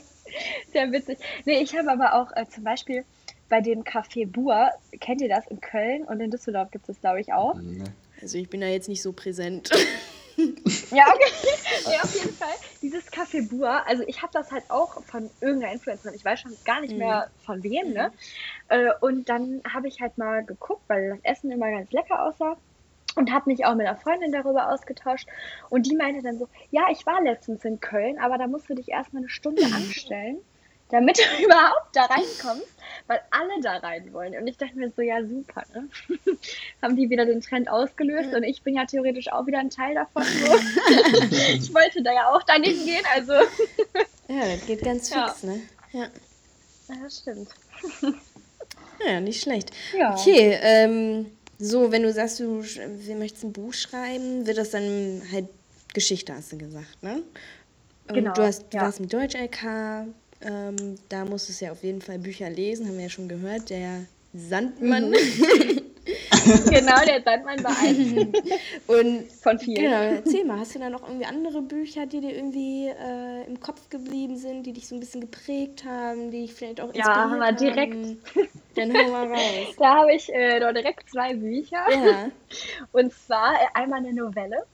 Sehr 0.72 0.92
witzig. 0.92 1.18
Nee, 1.46 1.62
ich 1.62 1.76
habe 1.78 1.92
aber 1.92 2.14
auch 2.14 2.32
äh, 2.36 2.46
zum 2.50 2.64
Beispiel 2.64 3.06
bei 3.48 3.62
dem 3.62 3.84
Café 3.84 4.28
Bur, 4.28 4.70
kennt 5.00 5.22
ihr 5.22 5.30
das 5.30 5.48
in 5.48 5.62
Köln 5.62 6.04
und 6.04 6.20
in 6.20 6.32
Düsseldorf 6.32 6.72
gibt 6.72 6.90
es, 6.90 7.00
glaube 7.00 7.22
ich, 7.22 7.32
auch. 7.32 7.56
Nee. 7.56 7.84
Also 8.22 8.38
ich 8.38 8.50
bin 8.50 8.62
da 8.62 8.68
jetzt 8.68 8.90
nicht 8.90 9.02
so 9.02 9.14
präsent. 9.14 9.70
Ja, 10.92 11.06
okay. 11.08 11.32
nee, 11.88 11.96
auf 12.04 12.14
jeden 12.14 12.36
Fall. 12.36 12.54
Dieses 12.82 13.10
Café 13.10 13.48
Bur, 13.48 13.70
also 13.88 14.04
ich 14.06 14.22
habe 14.22 14.34
das 14.34 14.52
halt 14.52 14.66
auch 14.70 15.02
von 15.06 15.30
irgendeiner 15.40 15.72
Influencerin, 15.72 16.14
ich 16.14 16.26
weiß 16.26 16.42
schon 16.42 16.52
gar 16.66 16.82
nicht 16.82 16.94
mehr 16.98 17.30
von 17.46 17.64
wem, 17.64 17.94
ne? 17.94 18.12
Äh, 18.68 18.90
Und 19.00 19.30
dann 19.30 19.62
habe 19.74 19.88
ich 19.88 20.02
halt 20.02 20.18
mal 20.18 20.44
geguckt, 20.44 20.82
weil 20.88 21.12
das 21.12 21.20
Essen 21.38 21.52
immer 21.52 21.72
ganz 21.72 21.90
lecker 21.92 22.22
aussah. 22.22 22.58
Und 23.16 23.32
habe 23.32 23.50
mich 23.50 23.66
auch 23.66 23.76
mit 23.76 23.88
einer 23.88 23.98
Freundin 23.98 24.32
darüber 24.32 24.72
ausgetauscht. 24.72 25.28
Und 25.70 25.86
die 25.86 25.96
meinte 25.96 26.22
dann 26.22 26.38
so, 26.38 26.48
ja, 26.72 26.84
ich 26.92 27.06
war 27.06 27.22
letztens 27.22 27.64
in 27.64 27.80
Köln, 27.80 28.20
aber 28.20 28.38
da 28.38 28.48
musst 28.48 28.70
du 28.70 28.76
dich 28.76 28.90
erstmal 28.90 29.22
eine 29.24 29.30
Stunde 29.30 29.64
anstellen, 29.74 30.38
damit 30.90 31.18
du 31.18 31.44
überhaupt 31.46 31.96
da 31.96 32.04
reinkommst, 32.06 32.68
weil 33.08 33.22
alle 33.32 33.62
da 33.62 33.78
rein 33.78 34.12
wollen. 34.14 34.36
Und 34.38 34.48
ich 34.48 34.58
dachte 34.58 34.78
mir 34.78 34.92
so, 34.92 35.02
ja, 35.02 35.24
super, 35.26 35.64
ne? 35.74 35.88
Haben 36.82 36.96
die 36.98 37.10
wieder 37.10 37.26
den 37.26 37.42
Trend 37.42 37.70
ausgelöst 37.70 38.34
und 38.36 38.44
ich 38.44 38.62
bin 38.64 38.76
ja 38.76 38.86
theoretisch 38.86 39.32
auch 39.32 39.46
wieder 39.48 39.60
ein 39.60 39.70
Teil 39.70 39.96
davon. 39.96 40.24
So. 40.24 40.54
ich 41.54 41.74
wollte 41.74 42.04
da 42.04 42.14
ja 42.14 42.30
auch 42.34 42.44
dahin 42.44 42.64
gehen, 42.86 43.04
also. 43.14 43.34
Ja, 44.28 44.46
das 44.46 44.66
geht 44.66 44.84
ganz 44.84 45.10
Ja. 45.10 45.28
fix, 45.30 45.44
ne? 45.44 45.62
Ja. 45.94 46.08
Ja, 46.88 46.96
das 47.02 47.18
stimmt. 47.20 47.50
Ja, 49.06 49.20
nicht 49.20 49.42
schlecht. 49.42 49.72
Ja. 49.98 50.14
Okay, 50.16 50.58
ähm, 50.62 51.35
so, 51.60 51.92
wenn 51.92 52.04
du 52.04 52.12
sagst, 52.14 52.40
du 52.40 52.64
wir 52.64 53.16
möchtest 53.16 53.44
ein 53.46 53.54
Buch 53.54 53.74
schreiben, 53.74 54.46
wird 54.46 54.58
das 54.58 54.72
dann 54.72 55.22
halt 55.32 55.48
Geschichte, 55.94 56.34
hast 56.34 56.52
du 56.52 56.58
gesagt, 56.58 57.02
ne? 57.02 57.22
Und 58.08 58.16
Genau, 58.16 58.34
Du, 58.34 58.44
hast, 58.44 58.66
du 58.72 58.78
ja. 58.78 58.84
warst 58.84 59.00
im 59.00 59.08
Deutsch-LK, 59.10 60.08
ähm, 60.42 60.96
da 61.10 61.26
musstest 61.26 61.62
du 61.62 61.66
ja 61.66 61.72
auf 61.72 61.84
jeden 61.84 62.02
Fall 62.02 62.20
Bücher 62.20 62.50
lesen, 62.50 62.88
haben 62.88 62.98
wir 62.98 63.04
ja 63.06 63.10
schon 63.10 63.28
gehört, 63.30 63.70
der 63.70 64.06
Sandmann. 64.34 65.12
Mhm. 65.12 65.16
genau, 66.70 67.04
der 67.06 67.22
Sandmann 67.24 67.64
war 67.64 67.78
ein 67.78 68.34
Und 68.88 69.32
von 69.42 69.60
vielen. 69.60 69.84
genau, 69.84 70.02
erzähl 70.02 70.46
mal, 70.46 70.60
hast 70.60 70.76
du 70.76 70.80
da 70.80 70.90
noch 70.90 71.04
irgendwie 71.08 71.26
andere 71.26 71.62
Bücher, 71.62 72.06
die 72.06 72.22
dir 72.22 72.36
irgendwie 72.36 72.88
äh, 72.88 73.46
im 73.48 73.60
Kopf 73.60 73.90
geblieben 73.90 74.38
sind, 74.38 74.64
die 74.66 74.74
dich 74.74 74.88
so 74.88 74.96
ein 74.96 75.00
bisschen 75.00 75.22
geprägt 75.22 75.86
haben, 75.86 76.32
die 76.32 76.42
dich 76.42 76.54
vielleicht 76.54 76.82
auch 76.82 76.92
Ja, 76.94 76.96
inspiriert 76.96 77.60
direkt. 77.60 77.94
haben? 77.94 78.22
Dann 78.76 78.96
hau 78.98 79.10
mal 79.10 79.28
raus. 79.32 79.76
Da 79.78 79.98
habe 80.02 80.14
ich 80.14 80.30
äh, 80.34 80.60
doch 80.60 80.74
direkt 80.74 81.10
zwei 81.10 81.36
Bücher. 81.36 81.86
Ja. 81.88 82.32
Und 82.92 83.14
zwar 83.14 83.54
äh, 83.56 83.68
einmal 83.74 84.00
eine 84.00 84.14
Novelle, 84.14 84.66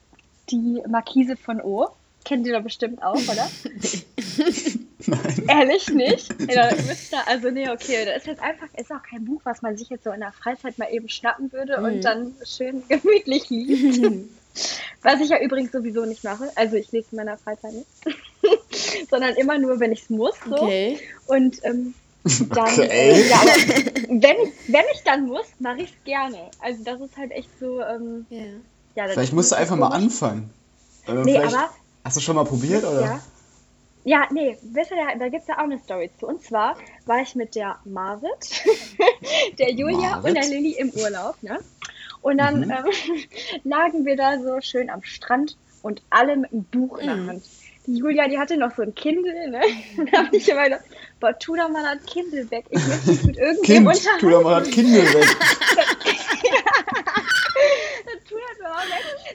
die 0.49 0.83
Markise 0.87 1.37
von 1.37 1.61
O. 1.61 1.87
Kennt 2.23 2.45
ihr 2.47 2.53
doch 2.53 2.63
bestimmt 2.63 3.01
auch, 3.03 3.15
oder? 3.15 3.49
Nein. 5.07 5.43
Ehrlich 5.47 5.87
nicht? 5.89 6.33
Ja, 6.51 6.69
da 7.11 7.21
also 7.25 7.49
nee, 7.49 7.69
okay, 7.69 8.05
das 8.05 8.17
ist 8.17 8.27
jetzt 8.27 8.41
einfach, 8.41 8.67
ist 8.77 8.91
auch 8.91 9.01
kein 9.03 9.25
Buch, 9.25 9.41
was 9.43 9.61
man 9.61 9.77
sich 9.77 9.89
jetzt 9.89 10.03
so 10.03 10.11
in 10.11 10.19
der 10.19 10.31
Freizeit 10.31 10.77
mal 10.77 10.87
eben 10.91 11.09
schnappen 11.09 11.51
würde 11.51 11.77
Mhm. 11.79 11.85
und 11.85 12.01
dann 12.05 12.35
schön 12.45 12.83
gemütlich 12.89 13.49
liest. 13.49 14.01
Was 15.01 15.19
ich 15.21 15.29
ja 15.29 15.39
übrigens 15.41 15.71
sowieso 15.71 16.05
nicht 16.05 16.23
mache. 16.23 16.51
Also 16.55 16.75
ich 16.75 16.91
lese 16.91 17.07
in 17.11 17.17
meiner 17.17 17.37
Freizeit 17.37 17.73
nicht. 17.73 17.87
Sondern 19.09 19.35
immer 19.35 19.57
nur, 19.57 19.79
wenn 19.79 19.91
ich 19.91 20.03
es 20.03 20.09
muss. 20.09 20.35
So. 20.47 20.55
Okay. 20.61 20.99
Und 21.27 21.63
ähm, 21.63 21.93
dann, 22.49 22.67
Okay. 22.67 22.87
äh, 22.91 23.29
ja, 23.29 23.41
wenn 24.09 24.37
ich, 24.43 24.49
wenn 24.67 24.85
ich 24.93 25.01
dann 25.05 25.25
muss, 25.25 25.47
mache 25.59 25.81
ich 25.81 25.89
es 25.89 26.03
gerne. 26.05 26.51
Also 26.59 26.83
das 26.83 27.01
ist 27.01 27.17
halt 27.17 27.31
echt 27.31 27.49
so, 27.59 27.81
ähm, 27.81 28.25
Ja. 28.29 28.39
ja. 28.95 29.05
das 29.05 29.13
Vielleicht 29.13 29.33
musst 29.33 29.51
du 29.51 29.55
einfach 29.55 29.75
mal 29.77 29.87
komisch. 29.89 30.03
anfangen. 30.03 30.49
Oder 31.07 31.23
Nee, 31.25 31.33
vielleicht, 31.39 31.55
aber 31.55 31.69
hast 32.03 32.17
du 32.17 32.21
schon 32.21 32.35
mal 32.35 32.45
probiert, 32.45 32.83
oder? 32.83 33.01
Ja. 33.01 33.21
Ja, 34.03 34.27
nee, 34.31 34.57
wisst 34.63 34.89
ihr, 34.89 34.97
da, 34.97 35.13
da 35.15 35.29
gibt 35.29 35.43
es 35.43 35.47
ja 35.47 35.59
auch 35.59 35.65
eine 35.65 35.77
Story 35.77 36.09
zu. 36.19 36.25
Und 36.25 36.43
zwar 36.43 36.75
war 37.05 37.21
ich 37.21 37.35
mit 37.35 37.53
der 37.53 37.77
Marit, 37.85 38.63
der 39.59 39.71
Julia 39.73 40.17
Marit? 40.17 40.25
und 40.25 40.33
der 40.33 40.47
Lilly 40.47 40.71
im 40.71 40.89
Urlaub, 40.89 41.35
ne? 41.43 41.59
Und 42.21 42.39
dann 42.39 42.61
Mhm. 42.61 42.71
ähm, 42.71 42.85
lagen 43.63 44.03
wir 44.05 44.15
da 44.15 44.39
so 44.41 44.59
schön 44.61 44.89
am 44.89 45.03
Strand 45.03 45.55
und 45.83 46.01
alle 46.09 46.35
mit 46.35 46.51
einem 46.51 46.63
Buch 46.65 46.97
in 46.97 47.05
der 47.07 47.15
Mhm. 47.17 47.27
Hand. 47.27 47.49
Die 47.85 47.93
Julia, 47.97 48.27
die 48.27 48.39
hatte 48.39 48.57
noch 48.57 48.75
so 48.75 48.81
ein 48.81 48.95
Kindle, 48.95 49.49
ne? 49.51 49.61
Und 49.97 50.09
da 50.13 50.25
habe 50.25 50.35
ich 50.35 50.49
immer 50.49 50.63
gedacht, 50.63 50.81
boah, 51.19 51.37
tu 51.37 51.55
doch 51.55 51.69
mal 51.69 51.83
das 51.83 52.03
Kindle 52.11 52.49
weg. 52.49 52.65
Ich 52.71 52.83
möchte 52.87 53.07
mich 53.11 53.23
mit 53.23 53.37
irgendwem 53.37 53.87
Kind, 53.87 54.09
tu 54.19 54.29
doch 54.31 54.41
mal 54.43 54.61
das 54.61 54.71
Kindle 54.71 55.03
weg. 55.13 55.27
tu 55.27 55.75
das 55.75 55.85
mal 55.99 56.05
weg. 56.05 56.17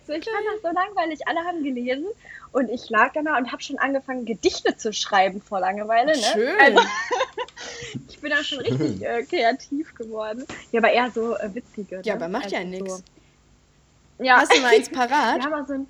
So, 0.06 0.12
ich 0.12 0.24
fand 0.24 0.46
das 0.52 0.62
so 0.62 0.68
langweilig. 0.68 1.26
Alle 1.26 1.40
haben 1.40 1.62
gelesen 1.62 2.06
und 2.52 2.70
ich 2.70 2.88
lag 2.90 3.12
da 3.12 3.36
und 3.36 3.52
habe 3.52 3.62
schon 3.62 3.78
angefangen, 3.78 4.24
Gedichte 4.24 4.76
zu 4.76 4.92
schreiben 4.92 5.42
vor 5.42 5.60
Langeweile. 5.60 6.12
Ne? 6.12 6.22
Schön. 6.22 6.60
Also, 6.60 6.80
ich 8.08 8.20
bin 8.20 8.30
da 8.30 8.42
schon 8.42 8.60
richtig 8.60 9.02
äh, 9.06 9.22
kreativ 9.24 9.94
geworden. 9.94 10.46
Ja, 10.72 10.80
aber 10.80 10.90
eher 10.92 11.10
so 11.10 11.36
äh, 11.36 11.54
witzige. 11.54 12.00
Ja, 12.04 12.14
ne? 12.16 12.24
aber 12.24 12.28
macht 12.28 12.50
ja 12.50 12.58
Also 12.58 12.70
nichts. 12.70 12.96
So. 12.98 14.24
Ja, 14.24 14.36
Hast 14.38 14.54
du 14.54 14.60
mal 14.60 14.74
eins 14.74 14.88
parat? 14.90 15.42
haben 15.42 15.50
mal 15.50 15.66
so 15.66 15.74
ein. 15.74 15.86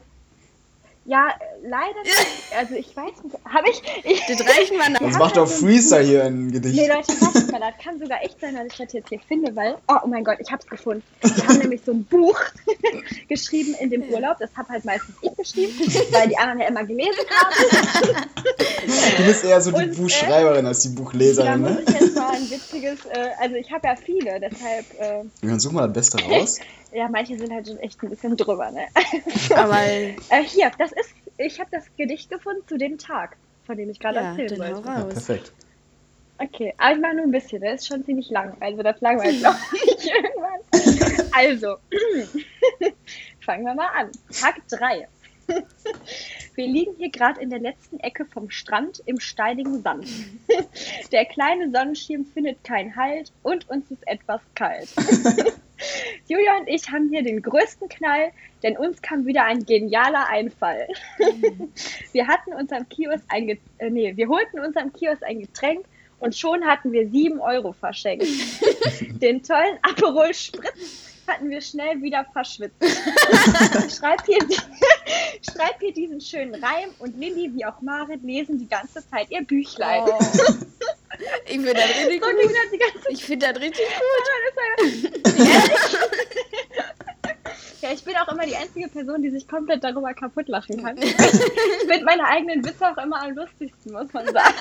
Ja, 1.06 1.28
äh, 1.28 1.68
leider 1.68 2.02
nicht. 2.02 2.16
Also 2.56 2.74
ich 2.74 2.96
weiß 2.96 3.22
nicht. 3.22 3.36
Habe 3.44 3.68
ich. 3.68 3.82
ich 4.04 4.20
Das 4.26 4.40
reichen 4.40 4.78
wir 4.78 4.88
nach. 4.88 5.00
Sonst 5.00 5.14
haben 5.14 5.18
macht 5.18 5.36
doch 5.36 5.48
Freezer 5.48 6.00
hier 6.00 6.24
ein 6.24 6.50
Gedicht. 6.50 6.74
Nee, 6.74 6.88
Leute, 6.88 7.12
passt 7.20 7.50
mal, 7.52 7.60
das 7.60 7.74
kann 7.84 7.98
sogar 7.98 8.22
echt 8.22 8.40
sein, 8.40 8.54
dass 8.54 8.66
ich 8.66 8.76
das 8.76 8.92
jetzt 8.92 9.08
hier 9.10 9.20
finde, 9.20 9.54
weil, 9.54 9.76
oh, 9.88 9.96
oh 10.04 10.06
mein 10.06 10.24
Gott, 10.24 10.38
ich 10.40 10.50
hab's 10.50 10.66
gefunden. 10.66 11.02
Wir 11.20 11.46
haben 11.46 11.58
nämlich 11.58 11.82
so 11.84 11.92
ein 11.92 12.04
Buch 12.04 12.40
geschrieben 13.28 13.74
in 13.80 13.90
dem 13.90 14.04
Urlaub. 14.04 14.38
Das 14.38 14.50
habe 14.56 14.70
halt 14.70 14.84
meistens 14.84 15.14
ich 15.20 15.36
geschrieben, 15.36 15.74
weil 16.12 16.28
die 16.28 16.38
anderen 16.38 16.60
ja 16.60 16.68
immer 16.68 16.84
gelesen 16.84 17.24
haben. 17.30 18.26
Du 19.16 19.24
bist 19.24 19.44
eher 19.44 19.60
so 19.60 19.72
die 19.72 19.76
Und, 19.76 19.92
äh, 19.92 19.96
Buchschreiberin 19.96 20.66
als 20.66 20.80
die 20.80 20.88
Da 20.88 20.94
Buchleserin, 20.94 21.60
muss 21.60 21.70
ne? 21.70 21.84
ich 21.86 22.00
jetzt 22.00 22.16
mal 22.16 22.30
ein 22.30 22.50
witziges, 22.50 23.04
äh, 23.06 23.28
also 23.38 23.56
ich 23.56 23.70
habe 23.70 23.88
ja 23.88 23.96
viele, 23.96 24.40
deshalb, 24.40 24.86
äh, 24.98 25.24
Dann 25.42 25.60
such 25.60 25.72
mal 25.72 25.88
das 25.88 25.92
Beste 25.92 26.22
raus. 26.24 26.58
ja, 26.96 27.10
manche 27.10 27.36
sind 27.36 27.52
halt 27.52 27.68
schon 27.68 27.78
echt 27.78 28.02
ein 28.02 28.08
bisschen 28.08 28.36
drüber, 28.38 28.70
ne? 28.70 28.86
Aber 29.54 29.76
Äh, 30.30 30.42
hier, 30.44 30.70
das 30.78 30.92
ist, 30.92 31.14
ich 31.36 31.60
habe 31.60 31.68
das 31.70 31.84
Gedicht 31.96 32.30
gefunden 32.30 32.66
zu 32.66 32.78
dem 32.78 32.96
Tag, 32.96 33.36
von 33.64 33.76
dem 33.76 33.90
ich 33.90 34.00
gerade 34.00 34.16
ja, 34.16 34.32
hau 34.32 34.38
wollte. 34.38 34.56
Ja, 34.56 34.72
raus. 34.78 35.12
perfekt. 35.12 35.52
Okay, 36.38 36.74
aber 36.76 36.94
ich 36.94 37.00
mache 37.00 37.14
nur 37.16 37.24
ein 37.24 37.30
bisschen, 37.30 37.62
das 37.62 37.82
ist 37.82 37.88
schon 37.88 38.04
ziemlich 38.04 38.30
lang. 38.30 38.56
Also 38.60 38.82
das 38.82 39.00
langweilt 39.00 39.38
glaube 39.40 39.58
ich 39.72 40.10
irgendwann. 40.10 41.30
Also, 41.32 41.76
fangen 43.40 43.64
wir 43.64 43.74
mal 43.74 43.88
an. 43.94 44.10
Tag 44.32 44.56
3. 44.68 45.08
Wir 46.54 46.66
liegen 46.66 46.94
hier 46.96 47.10
gerade 47.10 47.40
in 47.40 47.50
der 47.50 47.60
letzten 47.60 48.00
Ecke 48.00 48.24
vom 48.24 48.50
Strand 48.50 49.02
im 49.06 49.20
steinigen 49.20 49.82
Sand. 49.82 50.08
Der 51.12 51.24
kleine 51.26 51.70
Sonnenschirm 51.70 52.24
findet 52.24 52.64
keinen 52.64 52.96
Halt 52.96 53.32
und 53.42 53.68
uns 53.70 53.90
ist 53.90 54.06
etwas 54.08 54.40
kalt. 54.54 54.88
Julia 56.28 56.58
und 56.58 56.68
ich 56.68 56.90
haben 56.90 57.08
hier 57.08 57.22
den 57.22 57.42
größten 57.42 57.88
Knall, 57.88 58.32
denn 58.62 58.76
uns 58.76 59.00
kam 59.02 59.26
wieder 59.26 59.44
ein 59.44 59.64
genialer 59.64 60.28
Einfall. 60.28 60.86
Wir 62.12 62.26
hatten 62.26 62.52
uns 62.54 62.72
am 62.72 62.88
Kiosk 62.88 63.24
ein 63.28 63.46
Get 63.46 63.60
äh, 63.78 63.90
nee, 63.90 64.16
wir 64.16 64.28
holten 64.28 64.60
uns 64.60 64.76
am 64.76 64.92
Kiosk 64.92 65.22
ein 65.22 65.40
Getränk 65.40 65.84
und 66.18 66.34
schon 66.34 66.64
hatten 66.64 66.92
wir 66.92 67.08
sieben 67.10 67.40
Euro 67.40 67.72
verschenkt. 67.72 68.26
Den 69.20 69.42
tollen 69.42 69.78
Aperol 69.82 70.32
Spritz 70.32 71.12
hatten 71.26 71.50
wir 71.50 71.60
schnell 71.60 72.00
wieder 72.02 72.24
verschwitzt. 72.32 72.76
schreib, 73.98 74.24
hier, 74.24 74.38
schreib 75.42 75.80
hier 75.80 75.92
diesen 75.92 76.20
schönen 76.20 76.54
Reim 76.54 76.90
und 76.98 77.18
Lilly 77.18 77.52
wie 77.54 77.66
auch 77.66 77.80
Marit 77.82 78.22
lesen 78.22 78.58
die 78.58 78.68
ganze 78.68 79.06
Zeit 79.08 79.30
ihr 79.30 79.42
Büchlein. 79.42 80.04
Oh. 80.06 80.18
Ich 81.46 81.52
finde 81.52 81.74
das 81.74 81.84
richtig 81.84 82.22
So 82.22 82.30
gut. 82.30 82.44
das 82.44 82.70
die 82.72 82.78
ganze. 82.78 83.08
Ich 83.10 83.24
finde 83.24 83.46
das 83.52 83.60
richtig 83.60 83.86
Ja, 87.82 87.92
ich 87.92 88.02
bin 88.02 88.16
auch 88.16 88.26
immer 88.28 88.44
die 88.44 88.56
einzige 88.56 88.88
Person, 88.88 89.22
die 89.22 89.30
sich 89.30 89.46
komplett 89.46 89.84
darüber 89.84 90.12
kaputt 90.12 90.48
lachen 90.48 90.82
kann. 90.82 90.96
Ich 90.98 91.12
finde 91.12 92.04
meine 92.04 92.24
eigenen 92.24 92.64
Witze 92.64 92.84
auch 92.84 92.96
immer 92.96 93.22
am 93.22 93.36
lustigsten, 93.36 93.92
muss 93.92 94.12
man 94.12 94.26
sagen. 94.26 94.54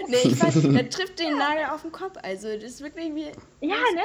gut. 0.00 0.08
Nee, 0.08 0.16
ich 0.24 0.40
weiß, 0.40 0.54
das 0.88 0.88
trifft 0.96 1.18
den 1.18 1.36
Nagel 1.36 1.64
auf 1.72 1.82
den 1.82 1.90
Kopf. 1.90 2.12
Also, 2.22 2.54
das 2.54 2.62
ist 2.64 2.80
wirklich 2.82 3.12
wie. 3.14 3.26
Ja, 3.66 3.76
ne? 3.94 4.02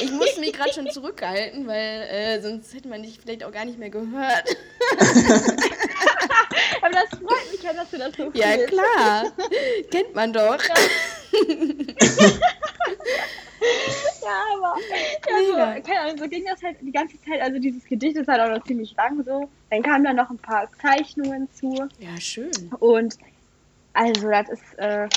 Ich 0.00 0.12
muss 0.12 0.36
mich 0.36 0.52
gerade 0.52 0.72
schon 0.72 0.88
zurückhalten, 0.90 1.66
weil 1.66 2.02
äh, 2.10 2.40
sonst 2.40 2.72
hätte 2.74 2.86
man 2.86 3.02
dich 3.02 3.18
vielleicht 3.20 3.42
auch 3.42 3.50
gar 3.50 3.64
nicht 3.64 3.78
mehr 3.78 3.90
gehört. 3.90 4.56
Aber 6.80 6.90
das 6.90 7.08
freut 7.10 7.52
mich 7.52 7.62
ja, 7.62 7.72
dass 7.72 7.90
du 7.90 7.98
das 7.98 8.14
so 8.16 8.30
Ja, 8.34 8.48
fühlst. 8.52 8.68
klar. 8.68 9.24
Kennt 9.90 10.14
man 10.14 10.32
doch. 10.32 10.58
Ja, 14.22 14.32
aber 14.56 14.74
ja, 15.28 15.74
so, 15.76 15.82
keine 15.82 16.00
Ahnung, 16.00 16.18
so 16.18 16.28
ging 16.28 16.44
das 16.44 16.62
halt 16.62 16.76
die 16.80 16.92
ganze 16.92 17.20
Zeit. 17.22 17.40
Also 17.40 17.58
dieses 17.58 17.84
Gedicht 17.84 18.16
ist 18.16 18.28
halt 18.28 18.40
auch 18.40 18.56
noch 18.56 18.64
ziemlich 18.64 18.94
lang 18.96 19.22
so. 19.24 19.48
Dann 19.70 19.82
kamen 19.82 20.04
da 20.04 20.12
noch 20.12 20.30
ein 20.30 20.38
paar 20.38 20.68
Zeichnungen 20.80 21.48
zu. 21.52 21.74
Ja, 21.98 22.18
schön. 22.20 22.50
Und 22.80 23.16
also 23.92 24.28
das 24.30 24.48
ist, 24.50 24.78
äh, 24.78 25.08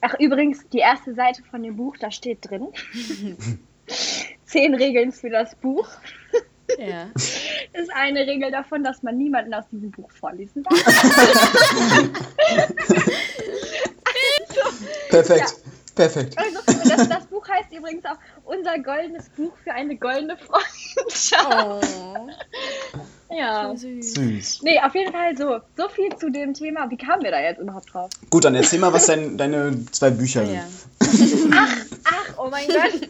ach 0.00 0.14
übrigens, 0.18 0.68
die 0.68 0.78
erste 0.78 1.14
Seite 1.14 1.42
von 1.50 1.62
dem 1.62 1.76
Buch, 1.76 1.96
da 1.98 2.10
steht 2.10 2.38
drin. 2.48 2.68
Zehn 4.44 4.74
Regeln 4.74 5.12
für 5.12 5.30
das 5.30 5.54
Buch. 5.56 5.88
Ja. 6.78 7.06
ist 7.14 7.92
eine 7.94 8.26
Regel 8.26 8.50
davon, 8.50 8.82
dass 8.84 9.02
man 9.02 9.16
niemanden 9.18 9.54
aus 9.54 9.64
diesem 9.70 9.90
Buch 9.90 10.10
vorlesen 10.12 10.62
darf. 10.62 10.84
Perfekt. 15.10 15.54
Perfekt. 15.94 16.38
Also, 16.38 16.58
das, 16.88 17.08
das 17.08 17.26
Buch 17.26 17.46
heißt 17.46 17.70
übrigens 17.70 18.04
auch 18.06 18.16
Unser 18.44 18.78
goldenes 18.78 19.28
Buch 19.30 19.52
für 19.62 19.72
eine 19.72 19.96
goldene 19.96 20.38
Freundschaft. 20.38 21.66
Oh, 21.66 21.80
Ja. 23.30 23.76
süß. 23.76 24.14
Süß. 24.14 24.62
Nee, 24.62 24.80
auf 24.80 24.94
jeden 24.94 25.12
Fall 25.12 25.36
so. 25.36 25.60
So 25.76 25.88
viel 25.90 26.16
zu 26.16 26.30
dem 26.30 26.54
Thema. 26.54 26.88
Wie 26.90 26.96
kamen 26.96 27.22
wir 27.22 27.30
da 27.30 27.40
jetzt 27.40 27.60
überhaupt 27.60 27.92
drauf? 27.92 28.10
Gut, 28.30 28.44
dann 28.44 28.54
erzähl 28.54 28.78
mal, 28.78 28.92
was 28.92 29.06
dein, 29.06 29.36
deine 29.36 29.84
zwei 29.90 30.10
Bücher 30.10 30.46
sind. 30.46 30.54
Ja. 30.54 30.66
Ach, 32.04 32.38
oh 32.38 32.48
mein 32.50 32.66
Gott. 32.68 33.08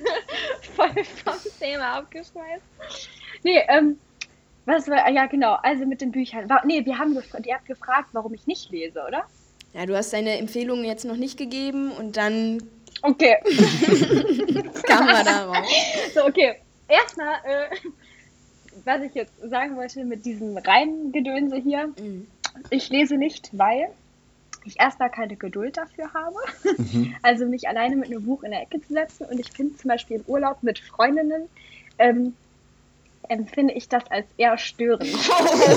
Voll 0.76 1.04
vom 1.24 1.34
Thema 1.60 1.98
abgeschmeißt. 1.98 2.62
Nee, 3.42 3.60
ähm, 3.68 3.98
was 4.66 4.88
war, 4.88 5.10
ja 5.10 5.26
genau, 5.26 5.54
also 5.62 5.84
mit 5.86 6.00
den 6.00 6.12
Büchern. 6.12 6.48
Wa- 6.48 6.62
Nee, 6.64 6.84
wir 6.84 6.98
haben 6.98 7.14
gefragt, 7.14 7.46
ihr 7.46 7.54
habt 7.54 7.66
gefragt, 7.66 8.08
warum 8.12 8.34
ich 8.34 8.46
nicht 8.46 8.70
lese, 8.70 9.02
oder? 9.06 9.24
ja, 9.74 9.86
du 9.86 9.96
hast 9.96 10.12
deine 10.12 10.36
Empfehlungen 10.38 10.84
jetzt 10.84 11.04
noch 11.04 11.16
nicht 11.16 11.38
gegeben 11.38 11.92
und 11.92 12.16
dann 12.16 12.62
Okay, 13.02 13.36
kamen 14.86 15.08
wir 15.08 15.24
darauf. 15.24 15.66
so, 16.14 16.24
okay. 16.26 16.54
Erstmal, 16.88 17.34
äh, 17.44 17.76
was 18.84 19.02
ich 19.02 19.14
jetzt 19.14 19.32
sagen 19.48 19.76
wollte 19.76 20.04
mit 20.04 20.24
diesem 20.26 20.56
Reimgedönse 20.56 21.56
hier. 21.56 21.88
Mhm. 21.98 22.26
Ich 22.70 22.90
lese 22.90 23.16
nicht, 23.16 23.48
weil 23.52 23.88
ich 24.64 24.78
erstmal 24.78 25.10
keine 25.10 25.36
Geduld 25.36 25.76
dafür 25.78 26.12
habe. 26.12 26.36
Mhm. 26.92 27.14
Also 27.22 27.46
mich 27.46 27.66
alleine 27.66 27.96
mit 27.96 28.10
einem 28.10 28.24
Buch 28.24 28.42
in 28.42 28.50
der 28.52 28.62
Ecke 28.62 28.80
zu 28.82 28.92
setzen. 28.92 29.24
Und 29.24 29.40
ich 29.40 29.50
finde 29.50 29.76
zum 29.76 29.88
Beispiel 29.88 30.18
im 30.18 30.24
Urlaub 30.26 30.62
mit 30.62 30.78
Freundinnen, 30.78 31.48
ähm, 31.98 32.34
empfinde 33.32 33.74
ich 33.74 33.88
das 33.88 34.04
als 34.10 34.26
eher 34.36 34.58
störend. 34.58 35.10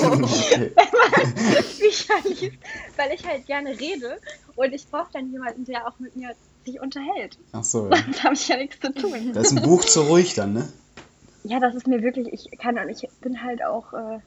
Okay. 0.06 0.72
Bücher 1.80 2.14
liest, 2.24 2.58
weil 2.98 3.12
ich 3.14 3.26
halt 3.26 3.46
gerne 3.46 3.72
rede 3.80 4.20
und 4.56 4.74
ich 4.74 4.88
brauche 4.88 5.12
dann 5.14 5.32
jemanden, 5.32 5.66
der 5.66 5.88
auch 5.88 6.00
mit 6.00 6.16
mir 6.16 6.36
sich 6.66 6.80
unterhält. 6.80 7.38
Ach 7.52 7.64
so, 7.64 7.90
ja. 7.90 7.98
Sonst 7.98 8.24
habe 8.24 8.34
ich 8.34 8.48
ja 8.48 8.58
nichts 8.58 8.80
zu 8.80 8.94
tun. 8.94 9.34
Da 9.34 9.42
ist 9.42 9.52
ein 9.52 9.64
Buch 9.64 9.84
zu 9.86 10.02
ruhig 10.02 10.34
dann, 10.34 10.54
ne? 10.54 10.68
ja, 11.46 11.60
das 11.60 11.76
ist 11.76 11.88
mir 11.88 12.02
wirklich, 12.02 12.28
ich 12.32 12.58
kann 12.58 12.78
und 12.78 12.90
ich 12.90 13.08
bin 13.22 13.44
halt 13.44 13.64
auch, 13.64 13.94
äh, 13.94 14.20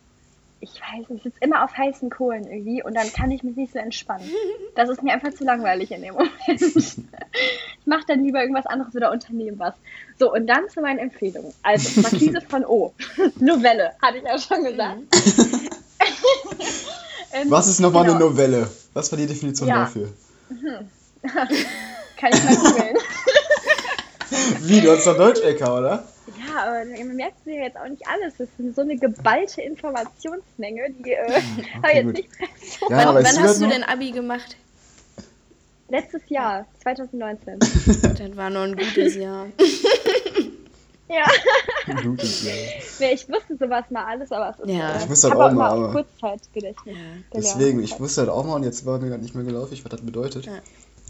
ich 0.61 0.81
weiß 0.81 1.07
ich 1.11 1.23
sitze 1.23 1.39
immer 1.41 1.65
auf 1.65 1.77
heißen 1.77 2.11
Kohlen 2.11 2.45
irgendwie 2.45 2.83
und 2.83 2.95
dann 2.95 3.13
kann 3.13 3.31
ich 3.31 3.43
mich 3.43 3.57
nicht 3.57 3.73
so 3.73 3.79
entspannen. 3.79 4.29
Das 4.75 4.89
ist 4.89 5.03
mir 5.03 5.13
einfach 5.13 5.33
zu 5.33 5.45
langweilig 5.45 5.93
in 5.93 6.03
dem 6.03 6.15
Moment. 6.15 6.33
ich 6.47 6.97
mache 7.87 8.05
dann 8.09 8.25
lieber 8.25 8.41
irgendwas 8.41 8.67
anderes 8.67 8.95
oder 8.95 9.13
unternehme 9.13 9.59
was. 9.59 9.75
So, 10.19 10.33
und 10.33 10.47
dann 10.47 10.69
zu 10.69 10.81
meinen 10.81 10.99
Empfehlungen. 10.99 11.53
Also, 11.63 12.01
Marquise 12.01 12.41
von 12.49 12.65
O. 12.65 12.93
Novelle, 13.39 13.93
hatte 14.03 14.19
ich 14.19 14.25
ja 14.25 14.39
schon 14.39 14.65
gesagt. 14.65 14.99
ähm, 17.33 17.51
Was 17.51 17.69
ist 17.69 17.79
nochmal 17.79 18.05
genau. 18.05 18.17
eine 18.17 18.25
Novelle? 18.25 18.69
Was 18.95 19.13
war 19.13 19.19
die 19.19 19.27
Definition 19.27 19.69
ja. 19.69 19.81
dafür? 19.81 20.09
Kann 22.17 22.33
ich 22.33 22.45
mal 22.45 22.57
googeln. 22.57 22.97
Wie, 24.63 24.81
du 24.81 24.91
hast 24.91 25.07
doch 25.07 25.17
Deutsch-Ecker, 25.17 25.79
oder? 25.79 26.05
Ja, 26.49 26.65
aber 26.65 26.85
man 26.85 27.17
merkt 27.17 27.47
ja 27.47 27.65
jetzt 27.65 27.77
auch 27.77 27.89
nicht 27.89 28.03
alles. 28.07 28.35
Das 28.39 28.49
ist 28.59 28.75
so 28.75 28.83
eine 28.83 28.97
geballte 28.97 29.63
Informationsmenge, 29.63 30.91
die 30.99 31.13
äh, 31.13 31.25
okay, 31.27 31.43
habe 31.83 31.93
jetzt 31.95 32.17
nicht 32.17 32.31
so. 32.81 32.91
Ja, 32.91 33.15
wann, 33.15 33.25
wann 33.25 33.43
hast 33.43 33.61
du 33.61 33.67
denn 33.67 33.83
Abi 33.85 34.11
gemacht? 34.11 34.57
Letztes 35.91 36.23
Jahr, 36.29 36.67
2019. 36.83 37.59
das 37.59 38.37
war 38.37 38.51
noch 38.51 38.63
ein 38.63 38.77
gutes 38.77 39.15
Jahr. 39.15 39.47
ja. 41.09 41.25
Ein 41.87 42.05
gutes 42.05 42.45
Jahr. 42.45 42.55
Nee, 43.01 43.13
ich 43.15 43.27
wusste 43.29 43.57
sowas 43.57 43.85
mal 43.91 44.05
alles, 44.05 44.31
aber 44.31 44.51
es 44.51 44.61
ist 44.61 44.71
ja. 44.71 44.93
Äh, 44.93 44.99
ich 44.99 45.09
wusste 45.09 45.31
halt 45.31 45.41
auch 45.41 45.53
mal. 45.53 45.71
Aber 45.71 45.93
Kurzzeitgedächtnis. 45.93 46.95
Ja. 46.95 47.03
Deswegen, 47.35 47.83
ich 47.83 47.99
wusste 47.99 48.21
halt 48.23 48.31
auch 48.31 48.45
mal 48.45 48.55
und 48.55 48.65
jetzt 48.65 48.85
war 48.85 48.99
mir 48.99 49.09
gar 49.09 49.19
nicht 49.19 49.35
mehr 49.35 49.45
geläufig, 49.45 49.83
was 49.83 49.91
das 49.91 50.03
bedeutet. 50.03 50.45
Ja. 50.45 50.53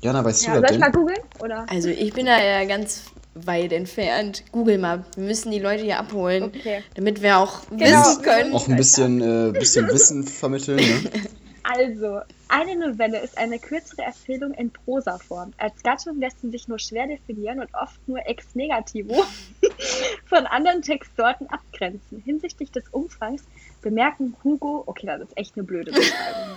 Jana, 0.01 0.25
weißt 0.25 0.47
ja, 0.47 0.55
du 0.55 0.61
das 0.61 0.71
Soll 0.71 0.77
ich 0.77 0.81
mal 0.81 0.93
googeln? 0.93 1.21
Oder? 1.43 1.67
Also 1.69 1.89
ich 1.89 2.13
bin 2.13 2.27
da 2.27 2.41
ja 2.41 2.65
ganz 2.65 3.03
weit 3.47 3.73
entfernt. 3.73 4.45
Google 4.53 4.79
mal. 4.79 5.05
Wir 5.17 5.25
müssen 5.25 5.51
die 5.51 5.59
Leute 5.59 5.85
hier 5.85 5.99
abholen, 5.99 6.45
okay. 6.45 6.83
damit 6.95 7.23
wir 7.23 7.39
auch 7.39 7.61
genau. 7.71 7.85
wissen 7.85 8.23
können. 8.23 8.53
Auch 8.55 8.69
ein 8.69 8.77
bisschen, 8.77 9.21
äh, 9.21 9.53
bisschen 9.53 9.89
Wissen 9.93 10.25
vermitteln. 10.25 10.77
Ne? 10.77 11.11
Also, 11.63 12.21
eine 12.49 12.77
Novelle 12.77 13.21
ist 13.21 13.37
eine 13.37 13.59
kürzere 13.59 14.03
Erzählung 14.03 14.55
in 14.55 14.71
Prosaform. 14.71 15.53
Als 15.59 15.83
Gattung 15.83 16.19
lässt 16.19 16.41
sie 16.41 16.51
sich 16.51 16.67
nur 16.67 16.79
schwer 16.79 17.07
definieren 17.07 17.61
und 17.61 17.69
oft 17.75 18.01
nur 18.09 18.27
ex 18.27 18.55
negativo 18.55 19.23
von 20.25 20.47
anderen 20.47 20.81
Textsorten 20.81 21.47
abgrenzen. 21.49 22.23
Hinsichtlich 22.25 22.71
des 22.71 22.85
Umfangs 22.91 23.43
bemerken 23.83 24.35
Hugo, 24.43 24.83
okay, 24.87 25.07
das 25.07 25.29
ist 25.29 25.37
echt 25.37 25.57
eine 25.57 25.65
blöde 25.65 25.93
Beschreibung. 25.93 26.57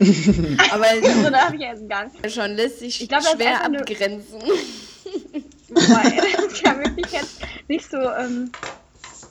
Aber 0.72 0.86
so, 1.02 1.30
da 1.30 1.46
habe 1.46 1.56
ich 1.56 1.62
jetzt 1.62 1.88
gar 1.88 2.04
nicht. 2.04 2.30
Schon 2.30 2.52
lässt 2.52 2.80
sich 2.80 3.02
ich 3.02 3.08
glaub, 3.08 3.22
schwer 3.22 3.64
abgrenzen. 3.64 4.40
Weil 5.70 6.36
das 6.48 6.60
ja 6.60 6.78
wirklich 6.78 7.10
jetzt 7.12 7.40
nicht 7.68 7.90
so 7.90 7.98
ähm, 7.98 8.52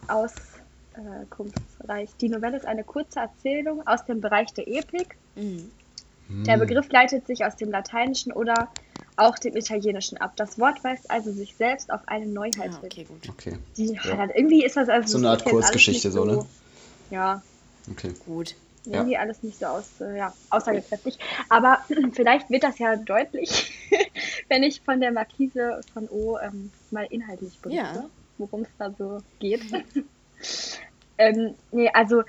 auskunftsreich. 0.07 2.09
Die 2.21 2.29
Novelle 2.29 2.57
ist 2.57 2.65
eine 2.65 2.83
kurze 2.83 3.19
Erzählung 3.19 3.85
aus 3.85 4.05
dem 4.05 4.21
Bereich 4.21 4.51
der 4.53 4.67
Epik. 4.67 5.17
Mhm. 5.35 5.69
Der 6.29 6.57
Begriff 6.57 6.91
leitet 6.91 7.27
sich 7.27 7.45
aus 7.45 7.55
dem 7.55 7.71
Lateinischen 7.71 8.31
oder 8.31 8.69
auch 9.15 9.37
dem 9.37 9.55
Italienischen 9.57 10.17
ab. 10.17 10.33
Das 10.35 10.57
Wort 10.59 10.83
weist 10.83 11.11
also 11.11 11.31
sich 11.31 11.55
selbst 11.55 11.91
auf 11.91 12.01
eine 12.07 12.25
Neuheit 12.25 12.63
hin. 12.63 12.73
Ah, 12.73 12.81
okay, 12.83 13.03
gut. 13.03 13.29
Okay. 13.29 13.57
Die, 13.75 13.93
ja. 13.93 14.29
irgendwie 14.33 14.63
ist 14.63 14.77
das 14.77 14.89
also 14.89 15.09
so 15.09 15.17
eine 15.17 15.31
Art 15.31 15.43
Kurzgeschichte, 15.43 16.11
so, 16.11 16.23
ne? 16.23 16.45
Ja. 17.09 17.41
Okay. 17.91 18.13
Gut. 18.25 18.55
Irgendwie 18.91 19.13
ja. 19.13 19.19
alles 19.19 19.43
nicht 19.43 19.59
so 19.59 19.65
aus, 19.67 20.01
äh, 20.01 20.17
ja, 20.17 20.33
aussagekräftig. 20.49 21.17
Aber 21.49 21.79
vielleicht 22.13 22.49
wird 22.49 22.63
das 22.63 22.79
ja 22.79 22.95
deutlich, 22.95 23.71
wenn 24.49 24.63
ich 24.63 24.81
von 24.81 24.99
der 24.99 25.11
Markise 25.11 25.81
von 25.93 26.07
O 26.09 26.37
ähm, 26.39 26.71
mal 26.91 27.05
inhaltlich 27.09 27.59
berichte, 27.59 27.83
ja. 27.83 28.09
worum 28.37 28.61
es 28.61 28.69
da 28.77 28.91
so 28.91 29.19
geht. 29.39 29.61
ähm, 31.17 31.55
nee, 31.71 31.89
also 31.93 32.23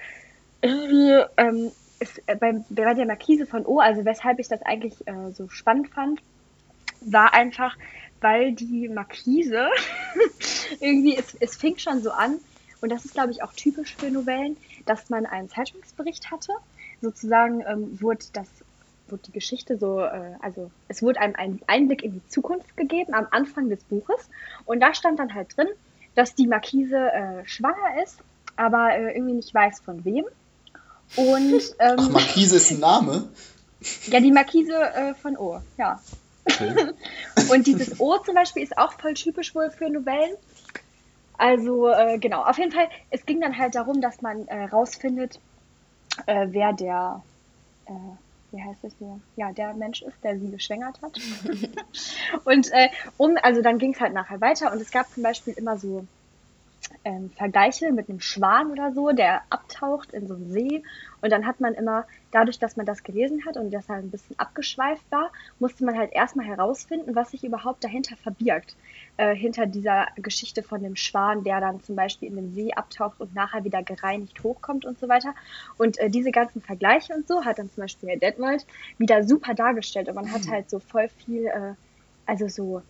irgendwie 0.61 1.25
ähm, 1.37 1.73
ist, 1.99 2.23
äh, 2.27 2.37
bei, 2.37 2.63
bei 2.69 2.95
der 2.95 3.07
Markise 3.07 3.47
von 3.47 3.65
O, 3.67 3.79
also 3.79 4.05
weshalb 4.05 4.39
ich 4.39 4.49
das 4.49 4.63
eigentlich 4.63 5.07
äh, 5.07 5.33
so 5.33 5.49
spannend 5.49 5.89
fand, 5.89 6.21
war 7.01 7.33
einfach, 7.33 7.77
weil 8.21 8.53
die 8.53 8.89
Markise 8.89 9.69
irgendwie, 10.81 11.17
es, 11.17 11.35
es 11.41 11.57
fing 11.57 11.79
schon 11.79 12.03
so 12.03 12.11
an, 12.11 12.39
und 12.81 12.91
das 12.91 13.05
ist, 13.05 13.15
glaube 13.15 13.31
ich, 13.31 13.43
auch 13.43 13.53
typisch 13.53 13.95
für 13.97 14.11
Novellen, 14.11 14.57
dass 14.87 15.11
man 15.11 15.27
einen 15.27 15.49
Zeitungsbericht 15.49 16.31
hatte. 16.31 16.53
Sozusagen 17.01 17.63
ähm, 17.67 18.01
wurde 18.01 18.25
das 18.33 18.49
wurde 19.11 19.23
die 19.27 19.33
Geschichte 19.33 19.77
so, 19.77 20.01
äh, 20.01 20.35
also 20.41 20.71
es 20.89 21.03
wurde 21.03 21.21
einem 21.21 21.35
ein 21.37 21.61
Einblick 21.67 22.03
in 22.03 22.13
die 22.13 22.29
Zukunft 22.29 22.77
gegeben 22.77 23.15
am 23.15 23.27
Anfang 23.31 23.69
des 23.69 23.83
Buches. 23.85 24.29
Und 24.65 24.81
da 24.81 24.95
stand 24.95 25.19
dann 25.19 25.35
halt 25.35 25.57
drin, 25.57 25.69
dass 26.15 26.35
die 26.35 26.47
Markise 26.47 26.97
äh, 26.97 27.47
schwanger 27.47 28.03
ist, 28.03 28.19
aber 28.57 28.95
äh, 28.95 29.15
irgendwie 29.15 29.35
nicht 29.35 29.55
weiß 29.55 29.81
von 29.81 30.05
wem. 30.05 30.25
Und, 31.17 31.61
ähm, 31.79 31.97
Ach, 31.99 32.11
Markise 32.11 32.57
ist 32.57 32.71
ein 32.71 32.81
Name? 32.81 33.29
Ja, 34.07 34.21
die 34.21 34.33
Markise 34.33 34.75
äh, 34.75 35.15
von 35.15 35.37
O, 35.37 35.61
ja. 35.79 36.01
Okay. 36.45 36.75
Und 37.51 37.67
dieses 37.67 38.01
O 38.01 38.19
zum 38.19 38.35
Beispiel 38.35 38.63
ist 38.63 38.77
auch 38.77 38.93
voll 38.93 39.15
typisch 39.15 39.55
wohl 39.55 39.71
für 39.71 39.89
Novellen. 39.89 40.37
Also 41.41 41.89
äh, 41.89 42.19
genau, 42.19 42.43
auf 42.43 42.59
jeden 42.59 42.71
Fall, 42.71 42.87
es 43.09 43.25
ging 43.25 43.41
dann 43.41 43.57
halt 43.57 43.75
darum, 43.75 44.03
dass 44.03 44.21
man 44.21 44.47
äh, 44.49 44.65
rausfindet, 44.65 45.41
äh, 46.27 46.49
wer 46.51 46.75
der, 46.75 47.23
äh, 47.87 47.93
wie 48.51 48.63
heißt 48.63 48.85
es 48.85 48.95
hier, 48.99 49.19
ja, 49.37 49.51
der 49.51 49.73
Mensch 49.73 50.03
ist, 50.03 50.23
der 50.23 50.39
sie 50.39 50.51
geschwängert 50.51 51.01
hat. 51.01 51.19
und 52.45 52.71
äh, 52.73 52.91
um, 53.17 53.39
also 53.43 53.63
dann 53.63 53.79
ging 53.79 53.95
es 53.95 54.01
halt 54.01 54.13
nachher 54.13 54.43
weiter 54.43 54.71
und 54.71 54.83
es 54.83 54.91
gab 54.91 55.09
zum 55.09 55.23
Beispiel 55.23 55.55
immer 55.55 55.79
so 55.79 56.05
ähm, 57.05 57.31
Vergleiche 57.31 57.91
mit 57.91 58.11
einem 58.11 58.21
Schwan 58.21 58.71
oder 58.71 58.93
so, 58.93 59.11
der 59.13 59.43
abtaucht 59.49 60.13
in 60.13 60.27
so 60.27 60.35
einem 60.35 60.51
See. 60.51 60.83
Und 61.23 61.31
dann 61.31 61.47
hat 61.47 61.61
man 61.61 61.73
immer, 61.73 62.07
dadurch, 62.33 62.59
dass 62.59 62.77
man 62.77 62.85
das 62.85 63.03
gelesen 63.03 63.47
hat 63.47 63.57
und 63.57 63.71
das 63.71 63.89
halt 63.89 64.05
ein 64.05 64.11
bisschen 64.11 64.39
abgeschweift 64.39 65.11
war, 65.11 65.33
musste 65.59 65.87
man 65.87 65.97
halt 65.97 66.13
erstmal 66.13 66.45
herausfinden, 66.45 67.15
was 67.15 67.31
sich 67.31 67.45
überhaupt 67.45 67.83
dahinter 67.83 68.17
verbirgt. 68.17 68.77
Äh, 69.21 69.37
hinter 69.37 69.67
dieser 69.67 70.07
Geschichte 70.17 70.63
von 70.63 70.83
dem 70.83 70.97
Schwan, 70.97 71.45
der 71.45 71.61
dann 71.61 71.83
zum 71.83 71.95
Beispiel 71.95 72.31
in 72.31 72.37
den 72.37 72.55
See 72.55 72.73
abtaucht 72.73 73.21
und 73.21 73.35
nachher 73.35 73.65
wieder 73.65 73.83
gereinigt 73.83 74.43
hochkommt 74.43 74.87
und 74.87 74.99
so 74.99 75.11
weiter. 75.11 75.35
Und 75.77 75.99
äh, 75.99 76.09
diese 76.09 76.31
ganzen 76.31 76.63
Vergleiche 76.63 77.13
und 77.13 77.29
so 77.29 77.45
hat 77.45 77.59
dann 77.59 77.71
zum 77.71 77.83
Beispiel 77.83 78.09
Herr 78.09 78.17
Detmold 78.17 78.65
wieder 78.97 79.23
super 79.23 79.53
dargestellt. 79.53 80.09
Und 80.09 80.15
man 80.15 80.33
hat 80.33 80.47
mhm. 80.47 80.53
halt 80.53 80.71
so 80.71 80.79
voll 80.79 81.11
viel, 81.27 81.45
äh, 81.49 81.75
also 82.25 82.49
so 82.49 82.81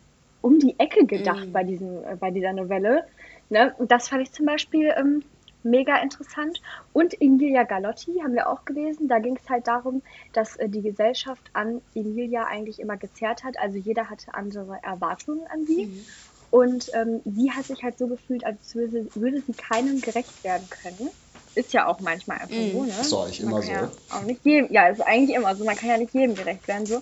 um 0.40 0.60
die 0.60 0.78
Ecke 0.78 1.04
gedacht 1.04 1.46
mhm. 1.46 1.52
bei, 1.52 1.64
diesem, 1.64 2.04
äh, 2.04 2.14
bei 2.14 2.30
dieser 2.30 2.52
Novelle. 2.52 3.08
Ne? 3.48 3.74
Und 3.78 3.90
das 3.90 4.06
fand 4.06 4.22
ich 4.22 4.30
zum 4.30 4.46
Beispiel 4.46 4.94
ähm, 4.96 5.24
mega 5.62 5.96
interessant. 6.02 6.60
Und 6.92 7.20
Emilia 7.20 7.64
Galotti 7.64 8.20
haben 8.22 8.34
wir 8.34 8.48
auch 8.48 8.64
gelesen. 8.64 9.08
Da 9.08 9.18
ging 9.18 9.38
es 9.42 9.48
halt 9.48 9.66
darum, 9.66 10.02
dass 10.32 10.56
äh, 10.56 10.68
die 10.68 10.82
Gesellschaft 10.82 11.42
an 11.52 11.80
Emilia 11.94 12.44
eigentlich 12.44 12.80
immer 12.80 12.96
gezerrt 12.96 13.44
hat. 13.44 13.58
Also 13.58 13.78
jeder 13.78 14.10
hatte 14.10 14.34
andere 14.34 14.78
Erwartungen 14.82 15.46
an 15.48 15.64
sie. 15.66 15.86
Mhm. 15.86 16.04
Und 16.50 16.90
ähm, 16.94 17.20
sie 17.24 17.50
hat 17.52 17.64
sich 17.64 17.82
halt 17.82 17.96
so 17.96 18.08
gefühlt, 18.08 18.44
als 18.44 18.74
würde, 18.74 19.06
würde 19.14 19.40
sie 19.40 19.52
keinem 19.52 20.00
gerecht 20.00 20.42
werden 20.42 20.68
können. 20.68 21.10
Ist 21.54 21.72
ja 21.72 21.86
auch 21.86 22.00
manchmal 22.00 22.38
einfach 22.38 22.56
mhm. 22.56 22.72
so, 22.72 22.84
ne? 22.84 22.90
Ist 23.00 23.12
doch 23.12 23.24
eigentlich 23.24 23.40
immer 23.40 23.62
so. 23.62 23.70
Ja, 23.70 23.90
auch 24.10 24.22
nicht 24.22 24.44
jedem, 24.44 24.72
ja, 24.72 24.88
ist 24.88 25.00
eigentlich 25.00 25.36
immer 25.36 25.54
so. 25.54 25.64
Man 25.64 25.76
kann 25.76 25.88
ja 25.88 25.98
nicht 25.98 26.14
jedem 26.14 26.34
gerecht 26.34 26.66
werden, 26.68 26.86
so. 26.86 26.98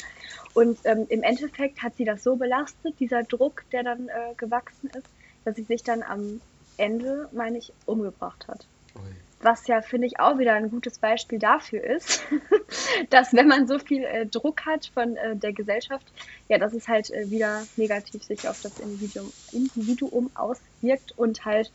Und 0.54 0.78
ähm, 0.84 1.06
im 1.08 1.22
Endeffekt 1.22 1.82
hat 1.82 1.96
sie 1.96 2.04
das 2.04 2.22
so 2.22 2.36
belastet, 2.36 2.94
dieser 2.98 3.22
Druck, 3.22 3.64
der 3.72 3.84
dann 3.84 4.08
äh, 4.08 4.34
gewachsen 4.36 4.90
ist, 4.90 5.06
dass 5.44 5.56
sie 5.56 5.62
sich 5.62 5.82
dann 5.82 6.02
am 6.02 6.40
Ende, 6.78 7.28
meine 7.32 7.58
ich, 7.58 7.72
umgebracht 7.86 8.48
hat. 8.48 8.66
Ui. 8.96 9.02
Was 9.40 9.68
ja, 9.68 9.82
finde 9.82 10.08
ich, 10.08 10.18
auch 10.18 10.38
wieder 10.38 10.54
ein 10.54 10.70
gutes 10.70 10.98
Beispiel 10.98 11.38
dafür 11.38 11.84
ist, 11.84 12.22
dass 13.10 13.32
wenn 13.32 13.46
man 13.46 13.68
so 13.68 13.78
viel 13.78 14.02
äh, 14.02 14.26
Druck 14.26 14.66
hat 14.66 14.86
von 14.86 15.16
äh, 15.16 15.36
der 15.36 15.52
Gesellschaft, 15.52 16.06
ja, 16.48 16.58
dass 16.58 16.72
es 16.72 16.88
halt 16.88 17.10
äh, 17.10 17.30
wieder 17.30 17.62
negativ 17.76 18.24
sich 18.24 18.48
auf 18.48 18.60
das 18.62 18.80
Individuum, 18.80 19.32
Individuum 19.52 20.30
auswirkt 20.34 21.16
und 21.16 21.44
halt 21.44 21.70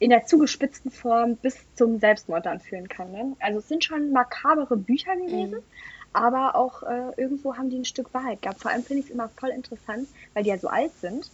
in 0.00 0.10
der 0.10 0.26
zugespitzten 0.26 0.90
Form 0.90 1.36
bis 1.36 1.56
zum 1.76 2.00
Selbstmord 2.00 2.46
dann 2.46 2.58
führen 2.58 2.88
kann. 2.88 3.12
Ne? 3.12 3.36
Also 3.38 3.60
es 3.60 3.68
sind 3.68 3.84
schon 3.84 4.10
makabere 4.10 4.76
Bücher 4.76 5.14
gewesen, 5.14 5.58
mhm. 5.58 5.64
aber 6.12 6.56
auch 6.56 6.82
äh, 6.82 7.12
irgendwo 7.16 7.56
haben 7.56 7.70
die 7.70 7.78
ein 7.78 7.84
Stück 7.84 8.12
Wahrheit 8.12 8.42
gehabt. 8.42 8.60
Vor 8.60 8.72
allem 8.72 8.82
finde 8.82 9.02
ich 9.02 9.06
es 9.06 9.12
immer 9.12 9.28
voll 9.28 9.50
interessant, 9.50 10.08
weil 10.34 10.42
die 10.42 10.50
ja 10.50 10.58
so 10.58 10.66
alt 10.66 10.90
sind 11.00 11.30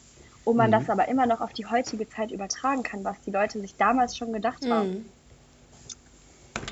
wo 0.48 0.54
man 0.54 0.70
mhm. 0.70 0.72
das 0.72 0.88
aber 0.88 1.08
immer 1.08 1.26
noch 1.26 1.42
auf 1.42 1.52
die 1.52 1.66
heutige 1.66 2.08
Zeit 2.08 2.30
übertragen 2.30 2.82
kann, 2.82 3.04
was 3.04 3.20
die 3.20 3.30
Leute 3.30 3.60
sich 3.60 3.76
damals 3.76 4.16
schon 4.16 4.32
gedacht 4.32 4.64
mhm. 4.64 4.70
haben. 4.70 5.10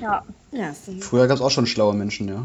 Ja. 0.01 0.25
ja 0.51 0.73
Früher 0.99 1.27
gab 1.27 1.35
es 1.35 1.41
auch 1.43 1.51
schon 1.51 1.67
schlaue 1.67 1.93
Menschen, 1.93 2.27
ja. 2.27 2.43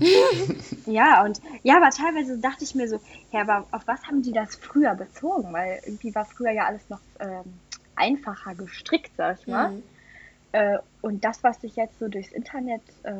ja, 0.86 1.24
und 1.24 1.40
ja, 1.62 1.78
aber 1.78 1.88
teilweise 1.88 2.36
dachte 2.36 2.64
ich 2.64 2.74
mir 2.74 2.86
so, 2.86 3.00
ja, 3.32 3.40
aber 3.40 3.66
auf 3.70 3.86
was 3.86 4.02
haben 4.04 4.20
die 4.20 4.32
das 4.32 4.56
früher 4.56 4.94
bezogen? 4.94 5.54
Weil 5.54 5.80
irgendwie 5.86 6.14
war 6.14 6.26
früher 6.26 6.50
ja 6.50 6.66
alles 6.66 6.82
noch 6.90 7.00
ähm, 7.18 7.54
einfacher 7.96 8.54
gestrickt, 8.54 9.12
sag 9.16 9.38
ich 9.40 9.46
mal. 9.46 9.70
Mhm. 9.70 9.82
Äh, 10.52 10.78
und 11.00 11.24
das, 11.24 11.42
was 11.42 11.62
sich 11.62 11.76
jetzt 11.76 11.98
so 11.98 12.08
durchs 12.08 12.32
Internet 12.32 12.82
äh, 13.04 13.14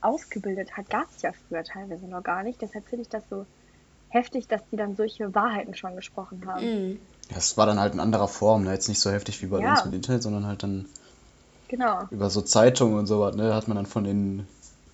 ausgebildet 0.00 0.76
hat, 0.76 0.90
gab 0.90 1.08
es 1.14 1.22
ja 1.22 1.30
früher 1.46 1.62
teilweise 1.62 2.08
noch 2.08 2.24
gar 2.24 2.42
nicht. 2.42 2.60
Deshalb 2.60 2.88
finde 2.88 3.02
ich 3.02 3.08
das 3.08 3.22
so 3.30 3.46
heftig, 4.08 4.48
dass 4.48 4.68
die 4.70 4.76
dann 4.76 4.96
solche 4.96 5.32
Wahrheiten 5.32 5.76
schon 5.76 5.94
gesprochen 5.94 6.44
haben. 6.44 6.64
Mhm. 6.64 7.00
Ja, 7.30 7.36
es 7.38 7.56
war 7.56 7.66
dann 7.66 7.80
halt 7.80 7.94
in 7.94 8.00
anderer 8.00 8.28
Form, 8.28 8.62
ne? 8.62 8.72
Jetzt 8.72 8.88
nicht 8.88 9.00
so 9.00 9.10
heftig 9.10 9.42
wie 9.42 9.46
bei 9.46 9.58
Ja. 9.58 9.68
uns 9.68 9.84
mit 9.84 9.92
Internet, 9.94 10.22
sondern 10.22 10.46
halt 10.46 10.62
dann 10.62 10.88
Genau. 11.68 12.10
über 12.10 12.30
so 12.30 12.42
Zeitungen 12.42 12.98
und 12.98 13.06
sowas, 13.06 13.34
ne? 13.36 13.54
Hat 13.54 13.66
man 13.68 13.76
dann 13.76 13.86
von 13.86 14.04
den 14.04 14.46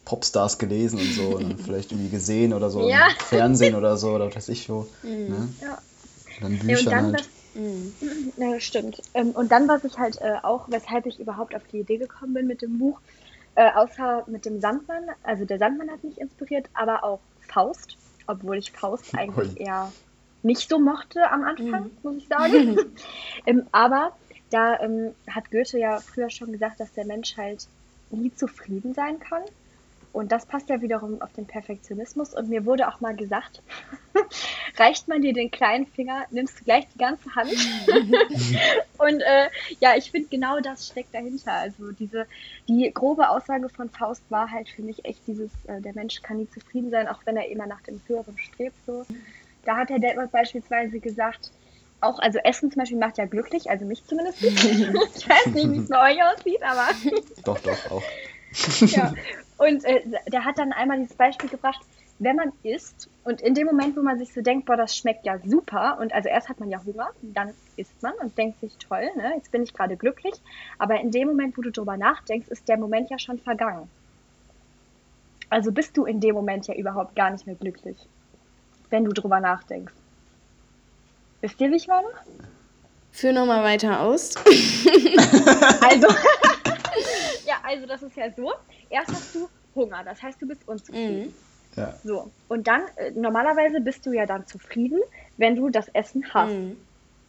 Popstars 0.04 0.58
gelesen 0.58 0.98
und 0.98 1.12
so 1.12 1.30
und 1.36 1.42
dann 1.42 1.58
vielleicht 1.58 1.92
irgendwie 1.92 2.08
gesehen 2.10 2.54
oder 2.54 2.70
so 2.70 2.88
Ja. 2.88 3.02
im 3.02 3.14
Fernsehen 3.16 3.74
oder 3.74 3.96
so 3.96 4.12
oder 4.14 4.26
was 4.28 4.36
weiß 4.36 4.48
ich 4.48 4.70
wo. 4.70 4.90
Ne? 5.26 5.54
Ja. 5.60 5.82
Dann 6.40 6.58
Ja, 6.66 6.82
Büchern 6.82 6.88
dann 6.88 7.12
halt. 7.12 7.12
das, 7.12 7.30
Ja, 8.36 8.52
das 8.54 8.62
stimmt. 8.64 9.02
Ähm, 9.14 9.30
und 9.32 9.52
dann, 9.52 9.68
was 9.68 9.84
ich 9.84 9.98
halt 9.98 10.18
äh, 10.20 10.36
auch, 10.42 10.68
weshalb 10.70 11.06
ich 11.06 11.20
überhaupt 11.20 11.54
auf 11.54 11.66
die 11.68 11.80
Idee 11.80 11.98
gekommen 11.98 12.34
bin 12.34 12.46
mit 12.46 12.62
dem 12.62 12.78
Buch, 12.78 13.00
äh, 13.54 13.70
außer 13.72 14.24
mit 14.28 14.44
dem 14.46 14.60
Sandmann, 14.60 15.04
also 15.22 15.44
der 15.44 15.58
Sandmann 15.58 15.90
hat 15.90 16.04
mich 16.04 16.18
inspiriert, 16.20 16.68
aber 16.74 17.04
auch 17.04 17.20
Faust, 17.40 17.98
obwohl 18.26 18.58
ich 18.58 18.72
Faust 18.72 19.12
eigentlich 19.16 19.48
Ui. 19.48 19.56
eher 19.60 19.94
nicht 20.42 20.68
so 20.68 20.78
mochte 20.78 21.30
am 21.30 21.42
Anfang, 21.44 21.90
muss 22.02 22.16
ich 22.16 22.28
sagen. 22.28 22.78
ähm, 23.46 23.66
aber 23.72 24.12
da 24.50 24.80
ähm, 24.80 25.14
hat 25.28 25.50
Goethe 25.50 25.78
ja 25.78 25.98
früher 25.98 26.30
schon 26.30 26.52
gesagt, 26.52 26.80
dass 26.80 26.92
der 26.92 27.04
Mensch 27.04 27.36
halt 27.36 27.66
nie 28.10 28.34
zufrieden 28.34 28.94
sein 28.94 29.18
kann. 29.18 29.42
Und 30.12 30.32
das 30.32 30.46
passt 30.46 30.68
ja 30.70 30.80
wiederum 30.80 31.20
auf 31.20 31.32
den 31.34 31.46
Perfektionismus. 31.46 32.34
Und 32.34 32.48
mir 32.48 32.64
wurde 32.64 32.88
auch 32.88 33.00
mal 33.00 33.14
gesagt, 33.14 33.62
reicht 34.76 35.06
man 35.06 35.20
dir 35.20 35.32
den 35.32 35.50
kleinen 35.50 35.86
Finger, 35.86 36.24
nimmst 36.30 36.58
du 36.58 36.64
gleich 36.64 36.88
die 36.94 36.98
ganze 36.98 37.32
Hand. 37.34 37.52
und 38.98 39.20
äh, 39.20 39.48
ja, 39.80 39.96
ich 39.96 40.10
finde 40.10 40.28
genau 40.28 40.60
das 40.60 40.88
steckt 40.88 41.14
dahinter. 41.14 41.52
Also 41.52 41.92
diese, 41.92 42.26
die 42.68 42.90
grobe 42.92 43.28
Aussage 43.28 43.68
von 43.68 43.90
Faust 43.90 44.22
war 44.30 44.50
halt 44.50 44.68
für 44.70 44.82
mich 44.82 45.04
echt 45.04 45.26
dieses, 45.26 45.50
äh, 45.66 45.80
der 45.80 45.94
Mensch 45.94 46.22
kann 46.22 46.38
nie 46.38 46.48
zufrieden 46.50 46.90
sein, 46.90 47.06
auch 47.06 47.20
wenn 47.26 47.36
er 47.36 47.48
immer 47.48 47.66
nach 47.66 47.82
dem 47.82 48.00
Höheren 48.06 48.36
strebt. 48.38 48.76
So. 48.86 49.04
Da 49.68 49.76
hat 49.76 49.90
Herr 49.90 49.98
Detmold 49.98 50.32
beispielsweise 50.32 50.98
gesagt, 50.98 51.52
auch, 52.00 52.18
also 52.20 52.38
Essen 52.38 52.70
zum 52.70 52.80
Beispiel 52.80 52.96
macht 52.96 53.18
ja 53.18 53.26
glücklich, 53.26 53.68
also 53.68 53.84
mich 53.84 54.02
zumindest. 54.06 54.42
ich 54.42 55.28
weiß 55.28 55.52
nicht, 55.52 55.70
wie 55.70 55.78
es 55.80 55.88
bei 55.90 56.10
euch 56.10 56.24
aussieht, 56.24 56.62
aber 56.62 56.88
Doch, 57.44 57.58
doch, 57.58 57.90
auch. 57.90 58.02
ja. 58.86 59.12
Und 59.58 59.84
äh, 59.84 60.00
der 60.28 60.46
hat 60.46 60.58
dann 60.58 60.72
einmal 60.72 61.00
dieses 61.00 61.18
Beispiel 61.18 61.50
gebracht, 61.50 61.80
wenn 62.18 62.36
man 62.36 62.50
isst 62.62 63.10
und 63.24 63.42
in 63.42 63.52
dem 63.52 63.66
Moment, 63.66 63.94
wo 63.94 64.00
man 64.00 64.18
sich 64.18 64.32
so 64.32 64.40
denkt, 64.40 64.64
boah, 64.64 64.78
das 64.78 64.96
schmeckt 64.96 65.26
ja 65.26 65.38
super 65.44 65.98
und 66.00 66.14
also 66.14 66.30
erst 66.30 66.48
hat 66.48 66.60
man 66.60 66.70
ja 66.70 66.82
Hunger, 66.82 67.10
dann 67.20 67.52
isst 67.76 68.02
man 68.02 68.14
und 68.22 68.38
denkt 68.38 68.60
sich, 68.60 68.74
toll, 68.78 69.10
ne, 69.16 69.34
jetzt 69.36 69.52
bin 69.52 69.64
ich 69.64 69.74
gerade 69.74 69.98
glücklich, 69.98 70.34
aber 70.78 70.98
in 70.98 71.10
dem 71.10 71.28
Moment, 71.28 71.58
wo 71.58 71.60
du 71.62 71.70
drüber 71.70 71.98
nachdenkst, 71.98 72.48
ist 72.48 72.66
der 72.68 72.78
Moment 72.78 73.10
ja 73.10 73.18
schon 73.18 73.38
vergangen. 73.38 73.90
Also 75.50 75.72
bist 75.72 75.94
du 75.98 76.06
in 76.06 76.20
dem 76.20 76.34
Moment 76.34 76.66
ja 76.68 76.74
überhaupt 76.74 77.14
gar 77.14 77.30
nicht 77.30 77.46
mehr 77.46 77.56
glücklich, 77.56 78.08
wenn 78.90 79.04
du 79.04 79.12
drüber 79.12 79.40
nachdenkst. 79.40 79.94
Wisst 81.40 81.60
ihr, 81.60 81.70
wie 81.70 81.76
ich 81.76 81.86
meine? 81.86 82.08
Führ 83.12 83.32
nochmal 83.32 83.64
weiter 83.64 84.00
aus. 84.00 84.34
Also, 85.80 86.08
ja, 87.46 87.56
also 87.62 87.86
das 87.86 88.02
ist 88.02 88.16
ja 88.16 88.30
so. 88.36 88.52
Erst 88.90 89.10
hast 89.10 89.34
du 89.34 89.48
Hunger, 89.74 90.02
das 90.04 90.22
heißt, 90.22 90.40
du 90.42 90.46
bist 90.46 90.66
unzufrieden. 90.66 91.34
Ja. 91.76 91.94
So, 92.04 92.30
und 92.48 92.66
dann, 92.66 92.82
äh, 92.96 93.10
normalerweise 93.12 93.80
bist 93.80 94.04
du 94.04 94.12
ja 94.12 94.26
dann 94.26 94.46
zufrieden, 94.46 95.00
wenn 95.36 95.56
du 95.56 95.68
das 95.68 95.88
Essen 95.88 96.24
hast. 96.34 96.52
Mhm. 96.52 96.76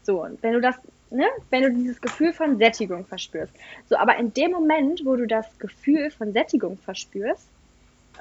So, 0.03 0.23
und 0.23 0.41
wenn 0.41 0.53
du 0.53 0.61
das, 0.61 0.75
ne, 1.11 1.25
wenn 1.49 1.63
du 1.63 1.71
dieses 1.71 2.01
Gefühl 2.01 2.33
von 2.33 2.57
Sättigung 2.57 3.05
verspürst. 3.05 3.53
So, 3.87 3.97
aber 3.97 4.17
in 4.17 4.33
dem 4.33 4.51
Moment, 4.51 5.01
wo 5.05 5.15
du 5.15 5.27
das 5.27 5.45
Gefühl 5.59 6.11
von 6.11 6.33
Sättigung 6.33 6.77
verspürst 6.77 7.47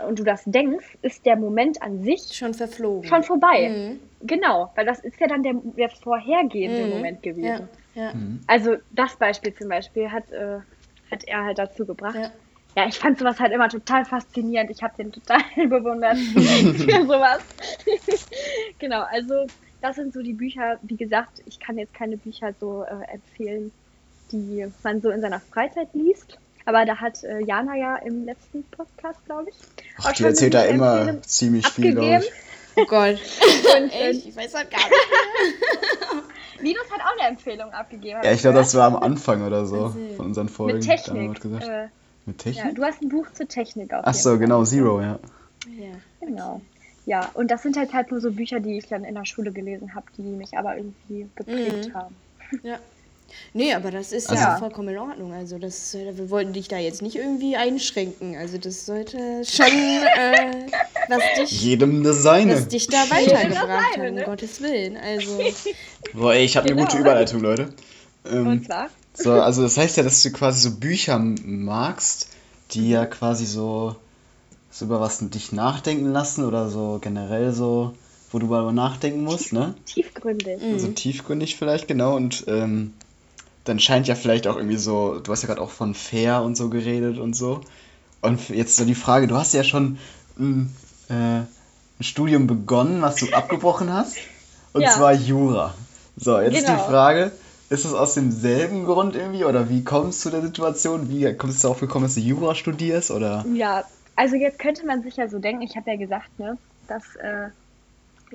und 0.06 0.18
du 0.18 0.24
das 0.24 0.44
denkst, 0.44 0.98
ist 1.02 1.24
der 1.26 1.36
Moment 1.36 1.80
an 1.82 2.02
sich 2.02 2.20
Schon 2.32 2.54
verflogen. 2.54 3.08
schon 3.08 3.22
vorbei. 3.22 3.68
Mhm. 3.68 4.00
Genau, 4.26 4.70
weil 4.76 4.86
das 4.86 5.00
ist 5.00 5.18
ja 5.20 5.26
dann 5.28 5.42
der, 5.42 5.54
der 5.76 5.88
vorhergehende 5.90 6.84
Mhm. 6.84 6.90
Moment 6.90 7.22
gewesen. 7.22 7.68
Ja, 7.94 8.02
ja. 8.02 8.12
Also 8.46 8.76
das 8.90 9.16
Beispiel 9.16 9.54
zum 9.54 9.68
Beispiel 9.68 10.10
hat, 10.10 10.30
äh, 10.32 10.58
hat 11.10 11.24
er 11.24 11.44
halt 11.44 11.58
dazu 11.58 11.86
gebracht. 11.86 12.16
Ja. 12.16 12.30
Ja, 12.76 12.86
ich 12.86 12.98
fand 12.98 13.18
sowas 13.18 13.40
halt 13.40 13.52
immer 13.52 13.68
total 13.68 14.04
faszinierend. 14.04 14.70
Ich 14.70 14.82
habe 14.82 14.94
den 14.96 15.10
total 15.10 15.38
bewundert 15.68 16.16
für 16.16 17.06
sowas. 17.06 17.42
genau, 18.78 19.02
also 19.02 19.46
das 19.80 19.96
sind 19.96 20.12
so 20.12 20.22
die 20.22 20.34
Bücher. 20.34 20.78
Wie 20.82 20.96
gesagt, 20.96 21.40
ich 21.46 21.58
kann 21.58 21.78
jetzt 21.78 21.94
keine 21.94 22.16
Bücher 22.16 22.52
so 22.60 22.84
äh, 22.84 23.12
empfehlen, 23.12 23.72
die 24.30 24.66
man 24.84 25.00
so 25.00 25.10
in 25.10 25.20
seiner 25.20 25.40
Freizeit 25.40 25.88
liest. 25.92 26.38
Aber 26.68 26.84
da 26.84 26.96
hat 26.96 27.24
äh, 27.24 27.40
Jana 27.40 27.76
ja 27.76 27.96
im 27.96 28.26
letzten 28.26 28.62
Podcast, 28.64 29.24
glaube 29.24 29.48
ich, 29.48 29.56
Ach, 29.98 30.04
auch 30.06 30.10
die 30.12 30.16
schon 30.18 30.26
erzählt 30.26 30.52
da 30.52 30.60
eine 30.60 30.68
immer 30.70 30.98
Empfehlung 31.00 31.22
ziemlich 31.22 31.66
viel, 31.68 31.92
glaube 31.92 32.16
abgegeben. 32.16 32.34
ich. 32.76 32.82
Oh 32.82 32.84
Gott. 32.86 33.16
Und, 33.82 33.90
äh, 33.92 34.10
Echt? 34.10 34.26
Ich 34.26 34.36
weiß 34.36 34.54
auch 34.54 34.68
gar 34.70 34.88
nicht. 34.88 34.94
Linus 36.60 36.90
hat 36.90 37.00
auch 37.00 37.18
eine 37.18 37.28
Empfehlung 37.30 37.70
abgegeben. 37.72 38.20
Ja, 38.22 38.32
ich 38.32 38.40
glaube, 38.42 38.58
das 38.58 38.74
war 38.74 38.86
am 38.86 38.96
Anfang 38.96 39.46
oder 39.46 39.64
so 39.64 39.76
Also, 39.86 39.96
von 40.16 40.26
unseren 40.26 40.48
Folgen. 40.48 40.74
mit 40.78 40.84
Technik. 40.86 41.40
gesagt. 41.40 41.64
Äh, 41.66 41.88
Mit 42.26 42.44
ja, 42.44 42.52
Technik? 42.52 42.74
du 42.76 42.84
hast 42.84 43.00
ein 43.02 43.08
Buch 43.08 43.26
zur 43.32 43.48
Technik 43.48 43.94
auf 43.94 44.02
Ach 44.04 44.14
so, 44.14 44.30
Fall. 44.30 44.38
genau, 44.38 44.64
Zero, 44.64 45.00
ja. 45.00 45.18
Ja. 45.78 45.86
Genau. 46.20 46.60
Ja, 47.06 47.30
und 47.34 47.50
das 47.50 47.62
sind 47.62 47.76
halt 47.78 47.94
halt 47.94 48.10
nur 48.10 48.20
so 48.20 48.30
Bücher, 48.32 48.60
die 48.60 48.76
ich 48.76 48.86
dann 48.88 49.04
in 49.04 49.14
der 49.14 49.24
Schule 49.24 49.52
gelesen 49.52 49.94
habe, 49.94 50.06
die 50.18 50.22
mich 50.22 50.58
aber 50.58 50.76
irgendwie 50.76 51.28
geprägt 51.34 51.88
Mhm. 51.88 51.94
haben. 51.94 52.16
ja. 52.62 52.78
Nee, 53.52 53.74
aber 53.74 53.90
das 53.90 54.12
ist 54.12 54.28
Also- 54.30 54.42
ja 54.42 54.56
vollkommen 54.58 54.88
in 54.88 54.98
Ordnung. 54.98 55.32
Also 55.32 55.58
das, 55.58 55.94
äh, 55.94 56.16
wir 56.16 56.30
wollten 56.30 56.52
dich 56.52 56.68
da 56.68 56.78
jetzt 56.78 57.02
nicht 57.02 57.16
irgendwie 57.16 57.56
einschränken. 57.56 58.36
Also 58.36 58.58
das 58.58 58.86
sollte 58.86 59.18
schon 59.44 59.66
äh, 59.66 60.66
was 61.08 61.22
dich, 61.38 61.62
Jedem 61.62 62.02
das 62.02 62.22
seine. 62.22 62.54
was 62.54 62.68
dich 62.68 62.86
da 62.88 62.98
weitergebracht 63.10 63.96
hat, 63.96 64.08
um 64.08 64.14
ne? 64.14 64.24
Gottes 64.24 64.60
Willen. 64.62 64.96
Also 64.96 65.38
Boah, 66.14 66.34
ey, 66.34 66.44
ich 66.44 66.56
habe 66.56 66.66
eine 66.66 66.76
Genau. 66.76 66.86
gute 66.88 66.98
Überleitung, 67.00 67.40
Leute. 67.40 67.68
Ähm, 68.30 68.46
Und 68.46 68.66
zwar? 68.66 68.88
So, 69.14 69.32
also 69.32 69.62
das 69.62 69.76
heißt 69.76 69.96
ja, 69.96 70.02
dass 70.02 70.22
du 70.22 70.30
quasi 70.30 70.60
so 70.68 70.76
Bücher 70.78 71.18
magst, 71.18 72.28
die 72.72 72.90
ja 72.90 73.04
quasi 73.06 73.46
so, 73.46 73.96
so 74.70 74.84
über 74.84 75.00
was 75.00 75.18
dich 75.20 75.50
nachdenken 75.52 76.12
lassen 76.12 76.44
oder 76.44 76.68
so 76.68 76.98
generell 77.02 77.52
so, 77.52 77.94
wo 78.30 78.38
du 78.38 78.46
darüber 78.48 78.72
nachdenken 78.72 79.24
musst, 79.24 79.52
ne? 79.52 79.74
Tiefgründig. 79.86 80.60
Mhm. 80.62 80.78
So 80.78 80.88
tiefgründig 80.88 81.56
vielleicht, 81.56 81.88
genau. 81.88 82.14
Und 82.14 82.44
ähm, 82.46 82.92
dann 83.64 83.78
scheint 83.78 84.08
ja 84.08 84.14
vielleicht 84.14 84.46
auch 84.46 84.56
irgendwie 84.56 84.76
so, 84.76 85.18
du 85.20 85.30
hast 85.32 85.42
ja 85.42 85.48
gerade 85.48 85.60
auch 85.60 85.70
von 85.70 85.94
Fair 85.94 86.42
und 86.42 86.56
so 86.56 86.70
geredet 86.70 87.18
und 87.18 87.34
so. 87.34 87.60
Und 88.20 88.48
jetzt 88.48 88.76
so 88.76 88.84
die 88.84 88.94
Frage, 88.94 89.26
du 89.26 89.36
hast 89.36 89.54
ja 89.54 89.64
schon 89.64 89.98
ein, 90.38 90.74
äh, 91.08 91.14
ein 91.42 91.48
Studium 92.00 92.46
begonnen, 92.46 93.02
was 93.02 93.16
du 93.16 93.26
abgebrochen 93.32 93.92
hast. 93.92 94.18
Und 94.72 94.82
Ja. 94.84 94.90
zwar 94.90 95.12
Jura. 95.14 95.74
So, 96.16 96.40
jetzt 96.40 96.66
Genau. 96.66 96.72
die 96.72 96.78
Frage, 96.78 97.32
ist 97.70 97.84
es 97.84 97.94
aus 97.94 98.14
demselben 98.14 98.84
Grund 98.84 99.14
irgendwie 99.14 99.44
oder 99.44 99.68
wie 99.68 99.84
kommst 99.84 100.24
du 100.24 100.30
zu 100.30 100.36
der 100.36 100.42
Situation? 100.42 101.10
Wie 101.10 101.32
kommst 101.34 101.58
du 101.62 101.68
darauf 101.68 101.80
gekommen, 101.80 102.04
dass 102.04 102.14
du 102.14 102.20
Jura 102.20 102.54
studierst 102.54 103.10
oder? 103.10 103.44
Ja, 103.54 103.84
also 104.16 104.36
jetzt 104.36 104.58
könnte 104.58 104.86
man 104.86 105.02
sich 105.02 105.16
ja 105.16 105.28
so 105.28 105.38
denken, 105.38 105.62
ich 105.62 105.76
habe 105.76 105.90
ja 105.90 105.96
gesagt, 105.96 106.38
ne, 106.38 106.58
dass 106.86 107.14
äh, 107.16 107.50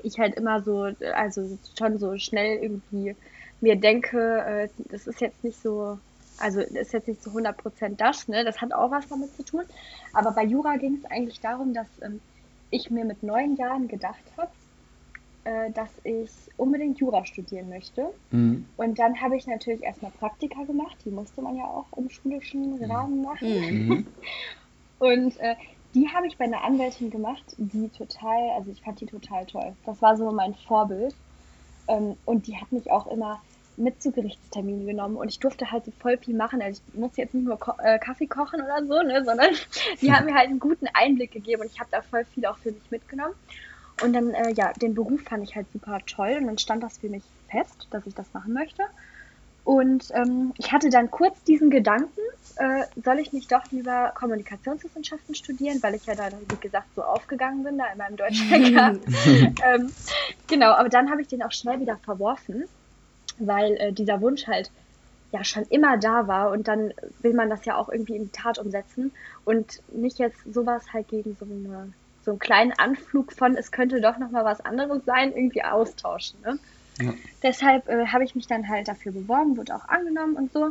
ich 0.02 0.18
halt 0.18 0.36
immer 0.36 0.62
so, 0.62 0.88
also 1.14 1.58
schon 1.78 1.98
so 1.98 2.16
schnell 2.18 2.58
irgendwie 2.62 3.16
mir 3.64 3.76
denke, 3.76 4.18
äh, 4.46 4.68
das 4.90 5.06
ist 5.06 5.20
jetzt 5.20 5.42
nicht 5.42 5.60
so, 5.60 5.98
also 6.38 6.60
das 6.60 6.70
ist 6.70 6.92
jetzt 6.92 7.08
nicht 7.08 7.22
so 7.22 7.30
100% 7.30 7.96
das, 7.96 8.28
ne, 8.28 8.44
das 8.44 8.60
hat 8.60 8.72
auch 8.72 8.90
was 8.90 9.08
damit 9.08 9.34
zu 9.34 9.42
tun. 9.42 9.64
Aber 10.12 10.30
bei 10.30 10.44
Jura 10.44 10.76
ging 10.76 11.00
es 11.02 11.10
eigentlich 11.10 11.40
darum, 11.40 11.74
dass 11.74 11.88
ähm, 12.02 12.20
ich 12.70 12.90
mir 12.90 13.04
mit 13.04 13.22
neun 13.22 13.56
Jahren 13.56 13.88
gedacht 13.88 14.24
habe, 14.36 14.50
äh, 15.44 15.72
dass 15.72 15.90
ich 16.04 16.30
unbedingt 16.56 16.98
Jura 16.98 17.24
studieren 17.24 17.70
möchte. 17.70 18.06
Mhm. 18.30 18.66
Und 18.76 18.98
dann 18.98 19.20
habe 19.20 19.36
ich 19.36 19.46
natürlich 19.46 19.82
erstmal 19.82 20.12
Praktika 20.12 20.62
gemacht, 20.64 20.96
die 21.04 21.10
musste 21.10 21.42
man 21.42 21.56
ja 21.56 21.64
auch 21.64 21.86
im 21.96 22.10
schulischen 22.10 22.84
Rahmen 22.84 23.22
machen. 23.22 23.48
mhm. 23.48 23.88
Mhm. 23.88 24.06
Und 25.00 25.38
äh, 25.40 25.56
die 25.94 26.08
habe 26.08 26.26
ich 26.26 26.36
bei 26.38 26.44
einer 26.44 26.64
Anwältin 26.64 27.10
gemacht, 27.10 27.44
die 27.56 27.88
total, 27.88 28.50
also 28.56 28.70
ich 28.70 28.80
fand 28.80 29.00
die 29.00 29.06
total 29.06 29.44
toll. 29.46 29.74
Das 29.84 30.00
war 30.00 30.16
so 30.16 30.30
mein 30.32 30.54
Vorbild. 30.54 31.14
Ähm, 31.88 32.16
und 32.24 32.46
die 32.46 32.56
hat 32.56 32.72
mich 32.72 32.90
auch 32.90 33.06
immer 33.06 33.42
mit 33.76 34.02
zu 34.02 34.12
Gerichtsterminen 34.12 34.86
genommen 34.86 35.16
und 35.16 35.28
ich 35.28 35.38
durfte 35.38 35.70
halt 35.70 35.84
so 35.84 35.92
voll 36.00 36.16
viel 36.18 36.34
machen. 36.34 36.62
Also 36.62 36.82
ich 36.88 36.98
musste 36.98 37.22
jetzt 37.22 37.34
nicht 37.34 37.44
nur 37.44 37.58
ko 37.58 37.72
äh, 37.82 37.98
Kaffee 37.98 38.26
kochen 38.26 38.60
oder 38.60 38.84
so, 38.86 39.02
ne, 39.02 39.24
sondern 39.24 39.50
die 40.00 40.12
hat 40.12 40.24
mir 40.24 40.34
halt 40.34 40.48
einen 40.48 40.60
guten 40.60 40.86
Einblick 40.92 41.32
gegeben 41.32 41.62
und 41.62 41.70
ich 41.72 41.80
habe 41.80 41.90
da 41.90 42.02
voll 42.02 42.24
viel 42.24 42.46
auch 42.46 42.58
für 42.58 42.72
mich 42.72 42.90
mitgenommen. 42.90 43.34
Und 44.02 44.12
dann, 44.12 44.34
äh, 44.34 44.52
ja, 44.52 44.72
den 44.72 44.94
Beruf 44.94 45.22
fand 45.22 45.44
ich 45.44 45.54
halt 45.54 45.66
super 45.72 45.98
toll 46.06 46.36
und 46.40 46.46
dann 46.46 46.58
stand 46.58 46.82
das 46.82 46.98
für 46.98 47.08
mich 47.08 47.22
fest, 47.48 47.86
dass 47.90 48.06
ich 48.06 48.14
das 48.14 48.32
machen 48.32 48.52
möchte. 48.52 48.82
Und 49.64 50.10
ähm, 50.12 50.52
ich 50.58 50.72
hatte 50.72 50.90
dann 50.90 51.10
kurz 51.10 51.42
diesen 51.44 51.70
Gedanken, 51.70 52.20
äh, 52.56 52.84
soll 53.02 53.18
ich 53.18 53.32
nicht 53.32 53.50
doch 53.50 53.62
lieber 53.70 54.12
Kommunikationswissenschaften 54.14 55.34
studieren, 55.34 55.82
weil 55.82 55.94
ich 55.94 56.04
ja 56.04 56.14
da, 56.14 56.28
wie 56.48 56.56
gesagt, 56.60 56.88
so 56.94 57.02
aufgegangen 57.02 57.64
bin, 57.64 57.78
da 57.78 57.86
in 57.86 57.98
meinem 57.98 58.16
Deutsch-LK. 58.16 59.00
ähm, 59.64 59.90
genau, 60.48 60.72
aber 60.72 60.90
dann 60.90 61.10
habe 61.10 61.22
ich 61.22 61.28
den 61.28 61.42
auch 61.42 61.52
schnell 61.52 61.80
wieder 61.80 61.96
verworfen, 61.96 62.64
weil 63.38 63.76
äh, 63.76 63.92
dieser 63.92 64.20
Wunsch 64.20 64.46
halt 64.46 64.70
ja 65.32 65.42
schon 65.42 65.64
immer 65.64 65.98
da 65.98 66.28
war 66.28 66.50
und 66.52 66.68
dann 66.68 66.94
will 67.20 67.34
man 67.34 67.50
das 67.50 67.64
ja 67.64 67.76
auch 67.76 67.88
irgendwie 67.88 68.16
in 68.16 68.24
die 68.24 68.32
Tat 68.32 68.58
umsetzen 68.58 69.10
und 69.44 69.82
nicht 69.92 70.18
jetzt 70.18 70.40
sowas 70.52 70.92
halt 70.92 71.08
gegen 71.08 71.36
so, 71.38 71.44
eine, 71.44 71.92
so 72.24 72.32
einen 72.32 72.38
kleinen 72.38 72.72
Anflug 72.72 73.32
von, 73.32 73.56
es 73.56 73.72
könnte 73.72 74.00
doch 74.00 74.18
nochmal 74.18 74.44
was 74.44 74.60
anderes 74.60 75.04
sein, 75.04 75.32
irgendwie 75.34 75.64
austauschen. 75.64 76.40
Ne? 76.42 76.58
Ja. 77.00 77.14
Deshalb 77.42 77.88
äh, 77.88 78.06
habe 78.06 78.24
ich 78.24 78.36
mich 78.36 78.46
dann 78.46 78.68
halt 78.68 78.86
dafür 78.86 79.12
beworben, 79.12 79.56
wurde 79.56 79.74
auch 79.74 79.88
angenommen 79.88 80.36
und 80.36 80.52
so. 80.52 80.66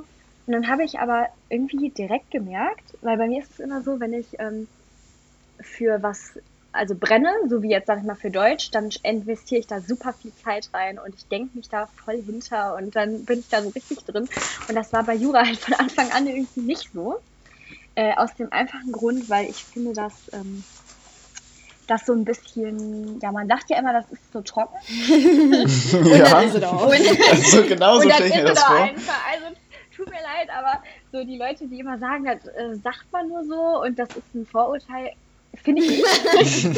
Und 0.46 0.54
dann 0.54 0.68
habe 0.68 0.84
ich 0.84 1.00
aber 1.00 1.28
irgendwie 1.50 1.90
direkt 1.90 2.32
gemerkt, 2.32 2.98
weil 3.02 3.18
bei 3.18 3.28
mir 3.28 3.42
ist 3.42 3.52
es 3.52 3.60
immer 3.60 3.82
so, 3.82 4.00
wenn 4.00 4.14
ich 4.14 4.40
ähm, 4.40 4.68
für 5.60 6.02
was 6.02 6.38
also 6.74 6.96
brenne, 6.96 7.30
so 7.48 7.62
wie 7.62 7.70
jetzt 7.70 7.88
sage 7.88 8.02
ich 8.02 8.06
mal 8.06 8.16
für 8.16 8.32
Deutsch, 8.32 8.72
dann 8.72 8.90
investiere 9.04 9.60
ich 9.60 9.68
da 9.68 9.80
super 9.80 10.14
viel 10.14 10.34
Zeit 10.44 10.70
rein 10.74 11.00
und 11.00 11.16
ich 11.16 11.28
denke 11.28 11.56
mich 11.56 11.70
da 11.70 11.88
voll 12.04 12.22
hinter 12.22 12.76
und 12.76 12.96
dann 12.96 13.26
bin 13.26 13.40
ich 13.40 13.50
da 13.50 13.62
so 13.62 13.70
richtig 13.70 14.00
drin. 14.06 14.28
Und 14.68 14.76
das 14.76 14.92
war 14.92 15.04
bei 15.04 15.14
Jura 15.16 15.46
halt 15.46 15.60
von 15.60 15.76
Anfang 15.76 16.12
an 16.12 16.28
irgendwie 16.28 16.62
nicht 16.62 16.90
so. 16.94 17.20
Äh, 17.96 18.16
aus 18.16 18.34
dem 18.34 18.52
einfachen 18.52 18.92
Grund, 18.92 19.30
weil 19.30 19.48
ich 19.48 19.64
finde, 19.64 19.94
dass 19.94 20.14
ähm, 20.34 20.64
das 21.86 22.08
so 22.08 22.14
ein 22.14 22.26
bisschen, 22.26 23.20
ja, 23.20 23.32
man 23.32 23.48
sagt 23.48 23.70
ja 23.70 23.78
immer, 23.78 23.94
das 23.94 24.06
ist 24.10 24.34
so 24.34 24.42
trocken. 24.42 24.76
und 25.12 26.08
ja, 26.08 26.30
dann 26.30 26.48
ist 26.48 26.56
es 26.56 26.64
auch. 26.64 26.88
Und, 26.88 26.94
also 27.32 27.64
genau 27.66 28.00
so 28.00 28.10
stelle 28.10 28.30
ich 28.30 28.36
mir 28.36 28.46
das 28.46 28.64
vor. 28.64 28.76
Einfach, 28.76 29.22
also, 29.32 29.56
tut 29.96 30.10
mir 30.10 30.22
leid, 30.22 30.50
aber 30.58 30.82
so 31.12 31.24
die 31.24 31.38
Leute, 31.38 31.68
die 31.68 31.80
immer 31.80 32.00
sagen, 32.00 32.26
das 32.26 32.46
äh, 32.46 32.76
sagt 32.84 33.12
man 33.12 33.28
nur 33.28 33.44
so 33.46 33.84
und 33.84 34.00
das 34.00 34.10
ist 34.10 34.34
ein 34.34 34.48
Vorurteil, 34.48 35.12
finde 35.62 35.84
ich 35.84 35.90
nicht. 35.90 36.06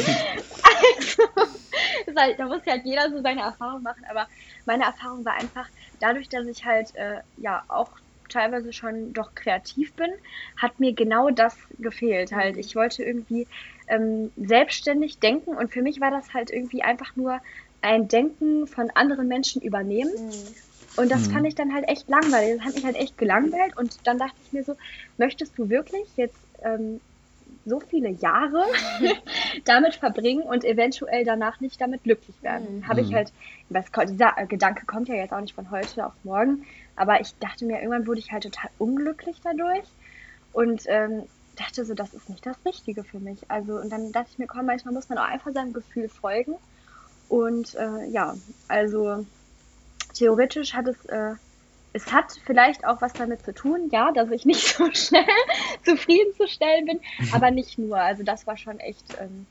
also, 2.06 2.20
halt, 2.20 2.38
da 2.38 2.46
muss 2.46 2.66
halt 2.66 2.84
jeder 2.84 3.10
so 3.10 3.20
seine 3.22 3.42
Erfahrung 3.42 3.82
machen, 3.82 4.04
aber 4.08 4.26
meine 4.64 4.84
Erfahrung 4.84 5.24
war 5.24 5.34
einfach, 5.34 5.68
dadurch, 6.00 6.28
dass 6.28 6.46
ich 6.46 6.64
halt 6.64 6.94
äh, 6.96 7.20
ja 7.38 7.62
auch 7.68 7.90
teilweise 8.28 8.72
schon 8.72 9.12
doch 9.12 9.34
kreativ 9.34 9.92
bin, 9.94 10.10
hat 10.56 10.80
mir 10.80 10.92
genau 10.92 11.30
das 11.30 11.56
gefehlt. 11.78 12.32
Halt, 12.32 12.56
ich 12.56 12.74
wollte 12.74 13.02
irgendwie 13.04 13.46
ähm, 13.88 14.32
selbstständig 14.36 15.18
denken 15.18 15.50
und 15.56 15.72
für 15.72 15.82
mich 15.82 16.00
war 16.00 16.10
das 16.10 16.34
halt 16.34 16.50
irgendwie 16.50 16.82
einfach 16.82 17.14
nur 17.16 17.40
ein 17.82 18.08
Denken 18.08 18.66
von 18.66 18.90
anderen 18.90 19.28
Menschen 19.28 19.62
übernehmen. 19.62 20.12
Mhm. 20.12 20.32
Und 20.96 21.10
das 21.10 21.28
mhm. 21.28 21.32
fand 21.32 21.46
ich 21.46 21.54
dann 21.54 21.74
halt 21.74 21.88
echt 21.88 22.08
langweilig. 22.08 22.56
Das 22.56 22.66
hat 22.66 22.74
mich 22.74 22.84
halt 22.84 22.96
echt 22.96 23.18
gelangweilt. 23.18 23.76
Und 23.76 23.98
dann 24.04 24.18
dachte 24.18 24.36
ich 24.44 24.52
mir 24.52 24.64
so, 24.64 24.76
möchtest 25.18 25.56
du 25.58 25.68
wirklich 25.68 26.06
jetzt 26.16 26.38
ähm, 26.64 27.00
so 27.66 27.80
viele 27.80 28.08
Jahre 28.08 28.64
damit 29.64 29.96
verbringen 29.96 30.42
und 30.42 30.64
eventuell 30.64 31.24
danach 31.24 31.60
nicht 31.60 31.80
damit 31.80 32.04
glücklich 32.04 32.42
werden? 32.42 32.78
Mhm. 32.78 32.88
Habe 32.88 33.02
ich 33.02 33.10
mhm. 33.10 33.16
halt, 33.16 33.32
dieser 34.08 34.32
Gedanke 34.46 34.86
kommt 34.86 35.08
ja 35.08 35.16
jetzt 35.16 35.32
auch 35.32 35.40
nicht 35.40 35.54
von 35.54 35.70
heute 35.70 36.06
auf 36.06 36.14
morgen, 36.24 36.64
aber 36.94 37.20
ich 37.20 37.34
dachte 37.38 37.66
mir, 37.66 37.78
irgendwann 37.80 38.06
wurde 38.06 38.20
ich 38.20 38.32
halt 38.32 38.44
total 38.44 38.70
unglücklich 38.78 39.40
dadurch 39.42 39.84
und 40.52 40.84
ähm, 40.86 41.24
dachte 41.56 41.84
so, 41.84 41.94
das 41.94 42.14
ist 42.14 42.28
nicht 42.28 42.46
das 42.46 42.56
Richtige 42.64 43.02
für 43.02 43.18
mich. 43.18 43.50
Also, 43.50 43.74
und 43.78 43.90
dann 43.90 44.12
dachte 44.12 44.28
ich 44.30 44.38
mir, 44.38 44.46
komm, 44.46 44.66
manchmal 44.66 44.94
muss 44.94 45.08
man 45.08 45.18
auch 45.18 45.24
einfach 45.24 45.52
seinem 45.52 45.72
Gefühl 45.72 46.08
folgen. 46.08 46.54
Und 47.28 47.74
äh, 47.74 48.06
ja, 48.06 48.34
also 48.68 49.26
theoretisch 50.14 50.74
hat 50.74 50.86
es, 50.86 51.04
äh, 51.06 51.34
es 51.96 52.12
hat 52.12 52.38
vielleicht 52.44 52.86
auch 52.86 53.00
was 53.00 53.14
damit 53.14 53.42
zu 53.42 53.54
tun, 53.54 53.88
ja, 53.90 54.12
dass 54.12 54.30
ich 54.30 54.44
nicht 54.44 54.66
so 54.76 54.92
schnell 54.92 55.24
zufriedenzustellen 55.82 56.84
bin, 56.84 57.00
aber 57.32 57.50
nicht 57.50 57.78
nur. 57.78 57.98
Also 57.98 58.22
das 58.22 58.46
war 58.46 58.56
schon 58.58 58.78
echt 58.80 59.16
ähm, 59.18 59.46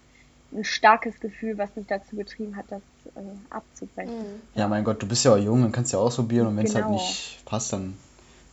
ein 0.54 0.64
starkes 0.64 1.20
Gefühl, 1.20 1.58
was 1.58 1.76
mich 1.76 1.88
dazu 1.88 2.16
getrieben 2.16 2.56
hat, 2.56 2.66
das 2.70 2.82
äh, 3.16 3.20
abzubrechen. 3.50 4.16
Mhm. 4.16 4.42
Ja, 4.54 4.68
mein 4.68 4.84
Gott, 4.84 5.02
du 5.02 5.08
bist 5.08 5.26
ja 5.26 5.34
auch 5.34 5.38
jung, 5.38 5.64
dann 5.64 5.72
kannst 5.72 5.92
du 5.92 5.98
ja 5.98 6.04
ausprobieren 6.04 6.48
und 6.48 6.58
wenn 6.58 6.66
es 6.66 6.76
halt 6.76 6.86
genau. 6.86 7.00
halt 7.00 7.08
nicht 7.08 7.44
passt, 7.46 7.74
dann 7.74 7.98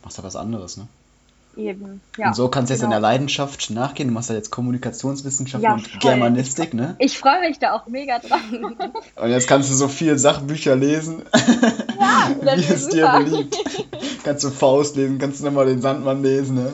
machst 0.03 0.17
du 0.17 0.23
was 0.23 0.35
anderes, 0.35 0.77
ne? 0.77 0.87
Eben, 1.55 2.01
ja. 2.17 2.27
Und 2.27 2.35
so 2.35 2.47
kannst 2.47 2.69
du 2.69 2.73
genau. 2.73 2.81
jetzt 2.81 2.83
in 2.83 2.89
der 2.89 2.99
Leidenschaft 2.99 3.69
nachgehen. 3.69 4.07
Du 4.07 4.13
machst 4.13 4.29
ja 4.29 4.35
jetzt 4.35 4.49
Kommunikationswissenschaften 4.49 5.63
ja, 5.63 5.73
und 5.75 5.99
Germanistik, 5.99 6.73
ne? 6.73 6.95
Ich 6.99 7.19
freue 7.19 7.41
mich 7.41 7.59
da 7.59 7.73
auch 7.73 7.85
mega 7.87 8.19
drauf. 8.19 8.41
und 9.15 9.29
jetzt 9.29 9.47
kannst 9.47 9.69
du 9.69 9.75
so 9.75 9.87
viele 9.87 10.17
Sachbücher 10.17 10.75
lesen. 10.75 11.23
Ja, 11.99 12.31
das 12.43 12.57
Wie 12.57 12.73
es 12.73 12.89
dir 12.89 13.07
beliebt. 13.07 13.57
kannst 14.23 14.43
du 14.43 14.49
Faust 14.49 14.95
lesen, 14.95 15.19
kannst 15.19 15.41
du 15.41 15.45
nochmal 15.45 15.67
den 15.67 15.81
Sandmann 15.81 16.23
lesen, 16.23 16.55
ne? 16.55 16.73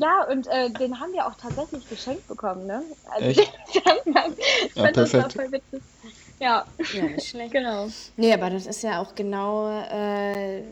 Ja, 0.00 0.26
und 0.30 0.46
äh, 0.48 0.70
den 0.70 0.98
haben 1.00 1.12
wir 1.12 1.26
auch 1.26 1.34
tatsächlich 1.40 1.88
geschenkt 1.88 2.26
bekommen, 2.26 2.66
ne? 2.66 2.82
Also 3.10 3.26
Echt? 3.26 3.40
den 3.74 3.82
Sandmann. 3.84 4.32
Ich 4.68 4.74
ja, 4.74 4.90
perfekt. 4.90 5.24
das 5.24 5.32
voll 5.34 5.52
witzig. 5.52 5.82
Ja. 6.40 6.64
Ja, 6.92 7.02
nicht 7.02 7.28
schlecht. 7.28 7.52
genau. 7.52 7.88
Nee, 8.16 8.32
aber 8.32 8.50
das 8.50 8.66
ist 8.66 8.82
ja 8.82 9.00
auch 9.00 9.14
genau 9.14 9.70
äh, 9.70 10.62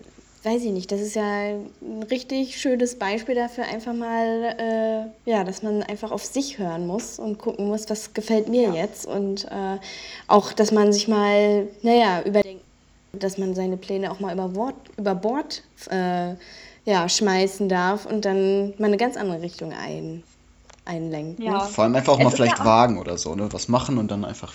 weiß 0.44 0.62
ich 0.64 0.72
nicht, 0.72 0.90
das 0.90 1.00
ist 1.00 1.14
ja 1.14 1.22
ein 1.22 2.02
richtig 2.10 2.60
schönes 2.60 2.98
Beispiel 2.98 3.34
dafür, 3.36 3.64
einfach 3.64 3.94
mal, 3.94 4.56
äh, 4.58 5.30
ja, 5.30 5.44
dass 5.44 5.62
man 5.62 5.82
einfach 5.84 6.10
auf 6.10 6.24
sich 6.24 6.58
hören 6.58 6.86
muss 6.86 7.18
und 7.20 7.38
gucken 7.38 7.68
muss, 7.68 7.88
was 7.88 8.12
gefällt 8.12 8.48
mir 8.48 8.62
ja. 8.62 8.74
jetzt 8.74 9.06
und 9.06 9.44
äh, 9.44 9.78
auch, 10.26 10.52
dass 10.52 10.72
man 10.72 10.92
sich 10.92 11.06
mal, 11.06 11.68
naja, 11.82 12.22
überdenkt, 12.22 12.64
dass 13.12 13.38
man 13.38 13.54
seine 13.54 13.76
Pläne 13.76 14.10
auch 14.10 14.18
mal 14.18 14.32
über, 14.34 14.48
Bord, 14.48 14.74
über 14.96 15.14
Bord 15.14 15.62
äh, 15.90 16.34
ja, 16.84 17.08
schmeißen 17.08 17.68
darf 17.68 18.06
und 18.06 18.24
dann 18.24 18.74
mal 18.78 18.86
eine 18.86 18.96
ganz 18.96 19.16
andere 19.16 19.42
Richtung 19.42 19.72
ein, 19.72 20.24
einlenkt. 20.84 21.38
Ne? 21.38 21.46
Ja. 21.46 21.52
Ne? 21.58 21.68
Vor 21.70 21.84
allem 21.84 21.94
einfach 21.94 22.14
auch 22.14 22.18
es 22.18 22.24
mal 22.24 22.30
vielleicht 22.30 22.58
ja 22.58 22.64
auch 22.64 22.66
wagen 22.66 22.98
oder 22.98 23.16
so, 23.16 23.36
ne? 23.36 23.52
was 23.52 23.68
machen 23.68 23.98
und 23.98 24.10
dann 24.10 24.24
einfach 24.24 24.52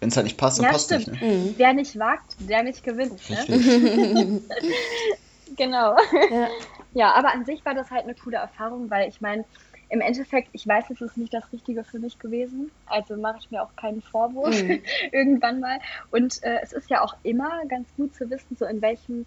wenn 0.00 0.08
es 0.08 0.16
halt 0.16 0.24
nicht 0.24 0.38
passt, 0.38 0.58
dann 0.58 0.64
ja, 0.64 0.72
passt 0.72 0.86
stimmt. 0.86 1.08
nicht. 1.08 1.20
Ne? 1.20 1.54
Wer 1.58 1.74
nicht 1.74 1.98
wagt, 1.98 2.34
der 2.38 2.62
nicht 2.62 2.82
gewinnt. 2.82 3.20
Ne? 3.28 4.40
genau. 5.56 5.96
Ja. 6.30 6.48
ja, 6.94 7.14
aber 7.14 7.32
an 7.32 7.44
sich 7.44 7.64
war 7.64 7.74
das 7.74 7.90
halt 7.90 8.04
eine 8.04 8.14
coole 8.14 8.38
Erfahrung, 8.38 8.90
weil 8.90 9.08
ich 9.08 9.20
meine, 9.20 9.44
im 9.90 10.00
Endeffekt, 10.00 10.48
ich 10.52 10.66
weiß, 10.66 10.84
es 10.90 11.00
ist 11.00 11.16
nicht 11.16 11.34
das 11.34 11.52
Richtige 11.52 11.82
für 11.82 11.98
mich 11.98 12.18
gewesen. 12.18 12.70
Also 12.86 13.16
mache 13.16 13.38
ich 13.40 13.50
mir 13.50 13.62
auch 13.62 13.74
keinen 13.76 14.02
Vorwurf 14.02 14.62
mhm. 14.62 14.80
irgendwann 15.12 15.60
mal. 15.60 15.78
Und 16.10 16.42
äh, 16.42 16.60
es 16.62 16.72
ist 16.72 16.88
ja 16.90 17.02
auch 17.02 17.16
immer 17.24 17.50
ganz 17.68 17.88
gut 17.96 18.14
zu 18.14 18.30
wissen, 18.30 18.56
so 18.56 18.64
in 18.66 18.80
welchem 18.80 19.26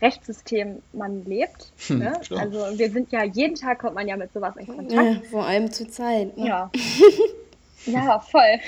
Rechtssystem 0.00 0.82
man 0.92 1.24
lebt. 1.24 1.72
Hm, 1.88 1.98
ne? 1.98 2.20
Also 2.30 2.78
wir 2.78 2.90
sind 2.90 3.10
ja, 3.12 3.24
jeden 3.24 3.56
Tag 3.56 3.80
kommt 3.80 3.94
man 3.94 4.06
ja 4.06 4.16
mit 4.16 4.32
sowas 4.32 4.56
in 4.56 4.66
Kontakt. 4.66 4.92
Ja, 4.92 5.20
vor 5.30 5.46
allem 5.46 5.72
zur 5.72 5.88
Zeit. 5.88 6.36
Ne? 6.36 6.46
Ja. 6.48 6.70
ja, 7.86 8.18
voll. 8.20 8.60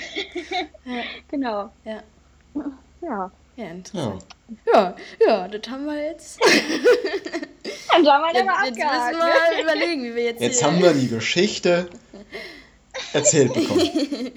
ja. 0.85 1.01
Genau. 1.29 1.69
Ja. 1.85 2.01
Ja. 3.01 3.31
Ja, 3.55 3.65
interessant. 3.65 4.23
Ja, 4.23 4.27
ja, 5.25 5.47
das 5.47 5.71
haben 5.71 5.85
wir 5.85 6.03
jetzt. 6.03 6.39
Dann 7.91 8.07
haben 8.07 8.23
wir 8.23 8.33
jetzt, 8.33 8.45
mal 8.45 8.65
jetzt 8.65 8.77
müssen 8.77 9.19
wir 9.19 9.55
ne? 9.55 9.61
überlegen, 9.61 10.03
wie 10.03 10.15
wir 10.15 10.23
jetzt. 10.23 10.41
Jetzt 10.41 10.63
haben 10.63 10.81
wir 10.81 10.93
die 10.93 11.07
Geschichte 11.07 11.89
erzählt 13.13 13.53
bekommen. 13.53 13.81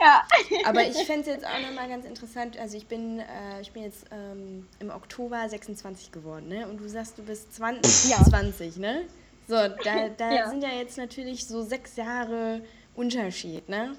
ja. 0.00 0.22
Aber 0.64 0.86
ich 0.86 0.96
fände 1.04 1.22
es 1.22 1.26
jetzt 1.26 1.46
auch 1.46 1.60
nochmal 1.60 1.88
ganz 1.88 2.04
interessant. 2.04 2.58
Also 2.58 2.76
ich 2.76 2.86
bin, 2.86 3.20
äh, 3.20 3.60
ich 3.60 3.72
bin 3.72 3.82
jetzt 3.82 4.06
ähm, 4.10 4.66
im 4.80 4.90
Oktober 4.90 5.48
26 5.48 6.12
geworden, 6.12 6.48
ne? 6.48 6.68
Und 6.68 6.78
du 6.78 6.88
sagst, 6.88 7.18
du 7.18 7.22
bist 7.22 7.54
20, 7.54 8.10
ja. 8.10 8.24
20 8.24 8.76
ne? 8.76 9.04
So, 9.46 9.54
da, 9.54 10.08
da 10.16 10.32
ja. 10.32 10.50
sind 10.50 10.62
ja 10.62 10.70
jetzt 10.70 10.98
natürlich 10.98 11.46
so 11.46 11.62
sechs 11.62 11.96
Jahre 11.96 12.60
Unterschied, 12.98 13.68
ne? 13.68 13.94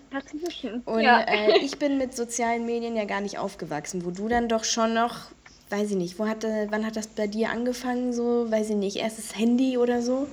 Und 0.85 1.01
ja. 1.01 1.21
äh, 1.21 1.59
ich 1.59 1.79
bin 1.79 1.97
mit 1.97 2.13
sozialen 2.13 2.65
Medien 2.65 2.97
ja 2.97 3.05
gar 3.05 3.21
nicht 3.21 3.37
aufgewachsen, 3.37 4.03
wo 4.03 4.11
du 4.11 4.27
dann 4.27 4.49
doch 4.49 4.65
schon 4.65 4.93
noch, 4.93 5.31
weiß 5.69 5.91
ich 5.91 5.95
nicht, 5.95 6.19
wo 6.19 6.27
hatte, 6.27 6.67
wann 6.69 6.85
hat 6.85 6.97
das 6.97 7.07
bei 7.07 7.25
dir 7.25 7.49
angefangen, 7.49 8.11
so, 8.11 8.51
weiß 8.51 8.71
ich 8.71 8.75
nicht, 8.75 8.97
erstes 8.97 9.37
Handy 9.37 9.77
oder 9.77 10.01
so? 10.01 10.27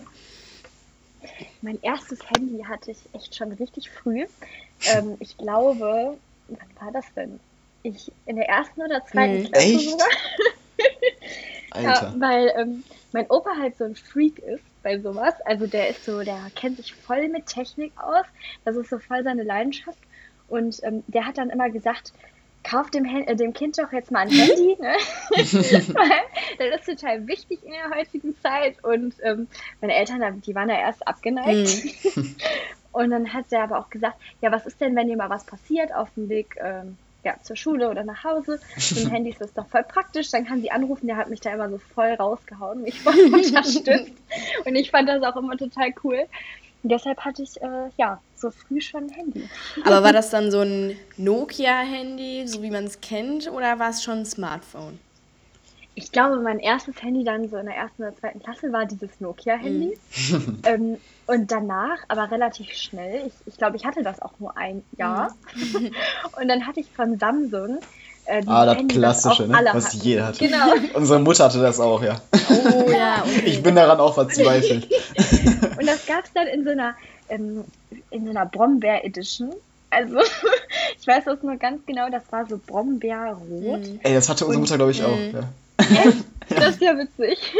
Mein 1.62 1.80
erstes 1.82 2.18
Handy 2.28 2.64
hatte 2.64 2.90
ich 2.90 2.98
echt 3.12 3.36
schon 3.36 3.52
richtig 3.52 3.88
früh. 3.88 4.26
Ähm, 4.86 5.16
ich 5.20 5.36
glaube, 5.36 6.18
wann 6.48 6.68
war 6.80 6.92
das 6.92 7.06
denn? 7.14 7.38
Ich 7.84 8.10
in 8.26 8.34
der 8.34 8.48
ersten 8.48 8.82
oder 8.82 9.04
zweiten 9.04 9.44
hm. 9.44 9.52
Klasse 9.52 9.66
echt? 9.66 9.90
sogar. 9.90 10.08
Alter. 11.70 11.88
Ja, 11.88 12.14
weil 12.18 12.52
ähm, 12.56 12.84
mein 13.16 13.30
Opa 13.30 13.56
halt 13.58 13.78
so 13.78 13.84
ein 13.84 13.94
Freak 13.94 14.40
ist 14.40 14.62
bei 14.82 14.98
sowas. 14.98 15.32
Also 15.46 15.66
der 15.66 15.88
ist 15.88 16.04
so, 16.04 16.22
der 16.22 16.38
kennt 16.54 16.76
sich 16.76 16.94
voll 16.94 17.28
mit 17.28 17.46
Technik 17.46 17.92
aus. 17.96 18.26
Das 18.66 18.76
ist 18.76 18.90
so 18.90 18.98
voll 18.98 19.24
seine 19.24 19.42
Leidenschaft. 19.42 19.98
Und 20.48 20.80
ähm, 20.82 21.02
der 21.06 21.24
hat 21.24 21.38
dann 21.38 21.48
immer 21.48 21.70
gesagt, 21.70 22.12
kauf 22.62 22.90
dem, 22.90 23.06
äh, 23.06 23.34
dem 23.34 23.54
Kind 23.54 23.78
doch 23.78 23.90
jetzt 23.90 24.10
mal 24.10 24.20
ein 24.20 24.28
Handy, 24.28 24.76
ne? 24.80 24.96
Das 26.58 26.80
ist 26.80 27.00
total 27.00 27.26
wichtig 27.26 27.60
in 27.64 27.70
der 27.70 27.98
heutigen 27.98 28.38
Zeit. 28.42 28.84
Und 28.84 29.14
ähm, 29.22 29.48
meine 29.80 29.94
Eltern, 29.94 30.42
die 30.42 30.54
waren 30.54 30.68
ja 30.68 30.78
erst 30.78 31.08
abgeneigt. 31.08 32.16
Mhm. 32.16 32.36
Und 32.92 33.10
dann 33.10 33.32
hat 33.32 33.46
er 33.50 33.62
aber 33.62 33.78
auch 33.78 33.88
gesagt, 33.88 34.16
ja, 34.42 34.52
was 34.52 34.66
ist 34.66 34.78
denn, 34.82 34.94
wenn 34.94 35.08
dir 35.08 35.16
mal 35.16 35.30
was 35.30 35.46
passiert 35.46 35.94
auf 35.94 36.10
dem 36.16 36.28
Weg 36.28 36.56
ähm, 36.60 36.98
ja, 37.26 37.34
zur 37.42 37.56
Schule 37.56 37.90
oder 37.90 38.04
nach 38.04 38.22
Hause. 38.22 38.60
Mit 38.76 39.04
dem 39.04 39.10
Handy 39.10 39.30
ist 39.30 39.40
das 39.40 39.52
doch 39.52 39.66
voll 39.66 39.82
praktisch. 39.82 40.30
Dann 40.30 40.46
kann 40.46 40.62
sie 40.62 40.70
anrufen. 40.70 41.08
Der 41.08 41.16
hat 41.16 41.28
mich 41.28 41.40
da 41.40 41.52
immer 41.52 41.68
so 41.68 41.78
voll 41.78 42.14
rausgehauen. 42.14 42.82
Mich 42.82 43.00
voll 43.00 43.18
unterstützt. 43.32 44.12
Und 44.64 44.76
ich 44.76 44.92
fand 44.92 45.08
das 45.08 45.22
auch 45.24 45.36
immer 45.36 45.56
total 45.56 45.92
cool. 46.04 46.24
Und 46.82 46.92
deshalb 46.92 47.18
hatte 47.24 47.42
ich 47.42 47.60
äh, 47.60 47.90
ja 47.98 48.20
so 48.36 48.52
früh 48.52 48.80
schon 48.80 49.04
ein 49.04 49.10
Handy. 49.10 49.48
Aber 49.84 50.04
war 50.04 50.12
das 50.14 50.30
dann 50.30 50.52
so 50.52 50.60
ein 50.60 50.96
Nokia-Handy, 51.16 52.46
so 52.46 52.62
wie 52.62 52.70
man 52.70 52.84
es 52.84 53.00
kennt, 53.00 53.50
oder 53.50 53.80
war 53.80 53.90
es 53.90 54.04
schon 54.04 54.18
ein 54.18 54.26
Smartphone? 54.26 55.00
Ich 55.98 56.12
glaube, 56.12 56.36
mein 56.40 56.58
erstes 56.60 57.02
Handy 57.02 57.24
dann 57.24 57.48
so 57.48 57.56
in 57.56 57.64
der 57.66 57.74
ersten 57.74 58.02
oder 58.02 58.14
zweiten 58.14 58.38
Klasse 58.40 58.70
war 58.72 58.84
dieses 58.84 59.18
Nokia-Handy. 59.18 59.98
Mhm. 60.30 60.58
ähm, 60.66 60.96
und 61.26 61.50
danach, 61.50 61.98
aber 62.08 62.30
relativ 62.30 62.70
schnell, 62.74 63.26
ich, 63.26 63.32
ich 63.46 63.56
glaube, 63.56 63.76
ich 63.76 63.84
hatte 63.86 64.02
das 64.02 64.20
auch 64.22 64.38
nur 64.38 64.56
ein 64.58 64.82
Jahr. 64.98 65.34
Mhm. 65.54 65.90
und 66.40 66.48
dann 66.48 66.66
hatte 66.66 66.80
ich 66.80 66.86
von 66.94 67.18
Samsung 67.18 67.78
Äh, 68.26 68.42
Ah, 68.46 68.66
das 68.66 68.76
Handy, 68.76 68.94
Klassische, 68.96 69.44
auch 69.44 69.48
ne? 69.48 69.70
Was 69.72 69.86
hatten. 69.86 70.00
jeder 70.02 70.26
hatte. 70.26 70.38
Genau. 70.46 70.66
Unsere 70.94 71.18
Mutter 71.20 71.44
hatte 71.46 71.60
das 71.62 71.80
auch, 71.80 72.02
ja. 72.02 72.20
Oh 72.50 72.90
ja, 72.90 73.22
okay. 73.24 73.42
Ich 73.46 73.62
bin 73.62 73.74
daran 73.74 73.98
auch 73.98 74.14
verzweifelt. 74.14 74.88
Und 75.78 75.86
das 75.86 76.04
gab 76.06 76.24
es 76.24 76.32
dann 76.34 76.46
in 76.48 76.62
so 76.64 76.70
einer, 76.70 76.94
ähm, 77.30 77.64
in 78.10 78.24
so 78.24 78.30
einer 78.30 78.44
Brombeer-Edition. 78.46 79.54
Also, 79.90 80.18
ich 81.00 81.06
weiß 81.06 81.24
das 81.24 81.42
nur 81.42 81.56
ganz 81.56 81.86
genau, 81.86 82.10
das 82.10 82.24
war 82.30 82.44
so 82.46 82.58
Brombeerrot. 82.58 83.80
Mhm. 83.80 84.00
Ey, 84.02 84.12
das 84.14 84.28
hatte 84.28 84.44
unsere 84.44 84.56
Und- 84.60 84.60
Mutter, 84.68 84.76
glaube 84.76 84.90
ich, 84.90 85.02
auch. 85.02 85.16
Mhm. 85.16 85.44
Ja. 85.80 86.12
Das 86.48 86.76
ist 86.76 86.80
ja 86.80 86.96
witzig. 86.96 87.52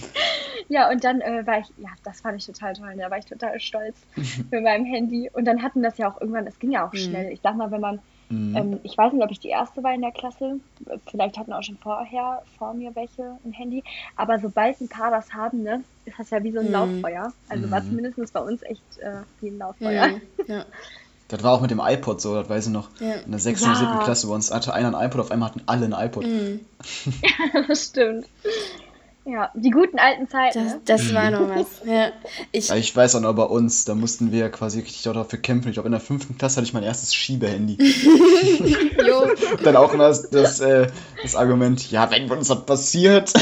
ja, 0.68 0.88
und 0.88 1.02
dann 1.02 1.20
äh, 1.20 1.44
war 1.48 1.58
ich, 1.58 1.66
ja, 1.78 1.88
das 2.04 2.20
fand 2.20 2.38
ich 2.38 2.46
total 2.46 2.74
toll. 2.74 2.94
Da 2.96 3.10
war 3.10 3.18
ich 3.18 3.24
total 3.24 3.58
stolz 3.58 4.00
mit 4.14 4.62
meinem 4.62 4.84
Handy. 4.84 5.28
Und 5.32 5.46
dann 5.46 5.62
hatten 5.64 5.82
das 5.82 5.98
ja 5.98 6.08
auch 6.08 6.20
irgendwann, 6.20 6.46
es 6.46 6.58
ging 6.60 6.70
ja 6.70 6.86
auch 6.86 6.92
Mhm. 6.92 6.98
schnell. 6.98 7.32
Ich 7.32 7.40
sag 7.42 7.56
mal, 7.56 7.72
wenn 7.72 7.80
man, 7.80 8.00
Mhm. 8.28 8.56
ähm, 8.56 8.80
ich 8.84 8.96
weiß 8.96 9.12
nicht, 9.12 9.24
ob 9.24 9.32
ich 9.32 9.40
die 9.40 9.48
erste 9.48 9.82
war 9.82 9.92
in 9.92 10.00
der 10.02 10.12
Klasse, 10.12 10.60
vielleicht 11.08 11.38
hatten 11.38 11.52
auch 11.52 11.64
schon 11.64 11.78
vorher 11.78 12.42
vor 12.56 12.72
mir 12.72 12.94
welche 12.94 13.36
ein 13.44 13.52
Handy, 13.52 13.82
aber 14.14 14.38
sobald 14.38 14.80
ein 14.80 14.88
paar 14.88 15.10
das 15.10 15.32
haben, 15.32 15.64
ne, 15.64 15.82
ist 16.04 16.16
das 16.20 16.30
ja 16.30 16.42
wie 16.44 16.52
so 16.52 16.60
ein 16.60 16.66
Mhm. 16.66 16.72
Lauffeuer. 16.72 17.32
Also 17.48 17.68
war 17.68 17.80
Mhm. 17.80 17.86
zumindest 17.88 18.32
bei 18.32 18.40
uns 18.40 18.62
echt 18.62 18.98
äh, 18.98 19.22
wie 19.40 19.48
ein 19.48 19.58
Lauffeuer. 19.58 20.06
Mhm. 20.06 20.22
Ja. 20.46 20.64
Das 21.30 21.44
war 21.44 21.52
auch 21.52 21.60
mit 21.60 21.70
dem 21.70 21.80
iPod 21.80 22.20
so, 22.20 22.34
das 22.34 22.48
weiß 22.48 22.66
ich 22.66 22.72
noch. 22.72 22.88
Ja. 22.98 23.14
In 23.14 23.30
der 23.30 23.40
6. 23.40 23.62
Ja. 23.62 23.68
und 23.68 23.76
7. 23.76 23.98
Klasse 24.00 24.26
bei 24.26 24.34
uns 24.34 24.50
hatte 24.50 24.74
einer 24.74 24.96
ein 24.96 25.06
iPod, 25.06 25.20
auf 25.20 25.30
einmal 25.30 25.50
hatten 25.50 25.62
alle 25.66 25.86
ein 25.86 25.92
iPod. 25.92 26.26
Mhm. 26.26 26.60
das 27.68 27.84
stimmt. 27.86 28.26
Ja, 29.26 29.50
die 29.54 29.70
guten 29.70 29.98
alten 29.98 30.28
Zeiten. 30.28 30.58
Das, 30.58 30.72
ne? 30.72 30.80
das 30.86 31.14
war 31.14 31.30
noch 31.30 31.48
was. 31.48 31.66
Ja. 31.84 32.10
Ich, 32.50 32.68
Ja, 32.68 32.76
ich 32.76 32.96
weiß 32.96 33.14
auch 33.14 33.20
noch 33.20 33.34
bei 33.34 33.44
uns, 33.44 33.84
da 33.84 33.94
mussten 33.94 34.32
wir 34.32 34.48
quasi 34.50 34.80
richtig 34.80 35.02
dafür 35.02 35.38
kämpfen. 35.38 35.68
Ich 35.68 35.74
glaube, 35.74 35.88
in 35.88 35.92
der 35.92 36.00
5. 36.00 36.38
Klasse 36.38 36.56
hatte 36.56 36.66
ich 36.66 36.72
mein 36.72 36.82
erstes 36.82 37.14
Schiebehandy. 37.14 37.76
jo, 39.06 39.28
Dann 39.62 39.76
auch 39.76 39.92
immer 39.92 40.08
das, 40.08 40.30
das, 40.30 40.60
äh, 40.60 40.88
das 41.22 41.36
Argument, 41.36 41.90
ja, 41.90 42.10
wenn 42.10 42.30
uns 42.30 42.48
was 42.48 42.64
passiert. 42.64 43.32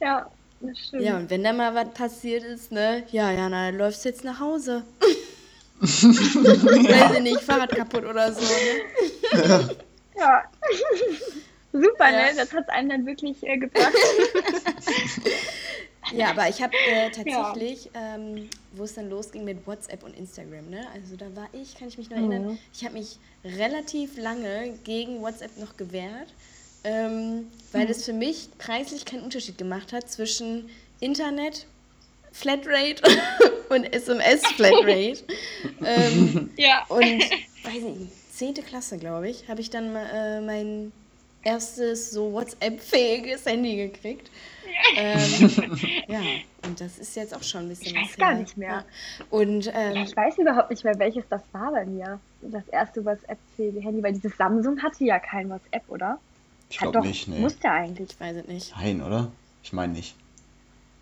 Ja, 0.00 0.30
das 0.62 0.78
stimmt. 0.78 1.02
Ja, 1.02 1.16
und 1.16 1.30
wenn 1.30 1.42
da 1.44 1.52
mal 1.52 1.74
was 1.74 1.90
passiert 1.94 2.44
ist, 2.44 2.72
ne? 2.72 3.02
Ja, 3.10 3.30
Jana, 3.30 3.66
dann 3.70 3.78
läufst 3.78 4.04
du 4.04 4.08
jetzt 4.08 4.24
nach 4.24 4.40
Hause. 4.40 4.82
Weiß 5.80 7.14
ich 7.16 7.22
nicht, 7.22 7.40
Fahrrad 7.40 7.70
kaputt 7.74 8.04
oder 8.04 8.32
so, 8.32 8.40
ne? 8.40 9.70
Ja. 10.18 10.44
Super, 11.72 12.10
Ja. 12.10 12.26
ne? 12.26 12.36
Das 12.36 12.52
hat 12.52 12.68
einem 12.70 12.88
dann 12.90 13.06
wirklich 13.06 13.42
äh, 13.42 13.56
gebracht. 13.58 13.92
Ja, 16.14 16.30
aber 16.30 16.46
ich 16.48 16.60
habe 16.60 16.74
äh, 16.90 17.10
tatsächlich, 17.10 17.88
ähm, 17.94 18.50
wo 18.72 18.82
es 18.84 18.94
dann 18.94 19.08
losging 19.08 19.44
mit 19.44 19.66
WhatsApp 19.66 20.02
und 20.02 20.14
Instagram, 20.14 20.68
ne? 20.68 20.84
Also 20.92 21.16
da 21.16 21.24
war 21.34 21.48
ich, 21.52 21.78
kann 21.78 21.88
ich 21.88 21.96
mich 21.96 22.10
noch 22.10 22.18
erinnern, 22.18 22.48
Mhm. 22.48 22.58
ich 22.74 22.84
habe 22.84 22.94
mich 22.98 23.18
relativ 23.44 24.18
lange 24.18 24.74
gegen 24.84 25.22
WhatsApp 25.22 25.56
noch 25.58 25.76
gewehrt, 25.78 26.28
ähm, 26.84 27.48
weil 27.72 27.90
es 27.90 28.04
für 28.04 28.12
mich 28.12 28.48
preislich 28.58 29.04
keinen 29.04 29.22
Unterschied 29.22 29.58
gemacht 29.58 29.92
hat 29.92 30.10
zwischen 30.10 30.68
Internet, 31.00 31.66
Flatrate 32.32 33.02
und 33.68 33.92
SMS-Flatrate. 33.92 35.24
ähm, 35.84 36.50
ja. 36.56 36.84
und 36.88 37.00
weiß 37.64 37.82
nicht, 37.82 38.32
zehnte 38.32 38.62
Klasse, 38.62 38.98
glaube 38.98 39.28
ich, 39.28 39.48
habe 39.48 39.60
ich 39.60 39.70
dann 39.70 39.94
äh, 39.94 40.40
mein 40.40 40.92
erstes 41.42 42.10
so 42.10 42.32
WhatsApp-fähiges 42.32 43.46
Handy 43.46 43.76
gekriegt. 43.76 44.30
Ähm, 44.96 45.78
ja, 46.08 46.20
und 46.64 46.80
das 46.80 46.98
ist 46.98 47.14
jetzt 47.16 47.34
auch 47.34 47.42
schon 47.42 47.62
ein 47.62 47.68
bisschen 47.68 47.88
Ich 47.88 47.94
weiß 47.94 48.08
was 48.10 48.16
gar 48.16 48.30
her. 48.30 48.38
nicht 48.40 48.56
mehr. 48.56 48.68
Ja. 48.68 48.84
Und 49.30 49.70
ähm, 49.74 49.96
Ich 49.96 50.16
weiß 50.16 50.38
überhaupt 50.38 50.70
nicht 50.70 50.84
mehr, 50.84 50.98
welches 50.98 51.24
das 51.28 51.42
war 51.52 51.72
bei 51.72 51.84
mir. 51.84 52.20
Das 52.40 52.66
erste 52.68 53.04
WhatsApp-fähige 53.04 53.80
Handy, 53.80 54.02
weil 54.02 54.12
dieses 54.14 54.36
Samsung 54.36 54.82
hatte 54.82 55.04
ja 55.04 55.18
kein 55.18 55.50
WhatsApp, 55.50 55.82
oder? 55.88 56.18
Ich 56.72 56.78
glaube 56.78 57.02
nicht, 57.02 57.28
nee. 57.28 57.38
Musste 57.38 57.70
eigentlich. 57.70 58.10
ich 58.12 58.18
weiß 58.20 58.36
es 58.36 58.46
nicht. 58.46 58.74
Nein, 58.74 59.02
oder? 59.02 59.30
Ich 59.62 59.74
meine 59.74 59.92
nicht. 59.92 60.16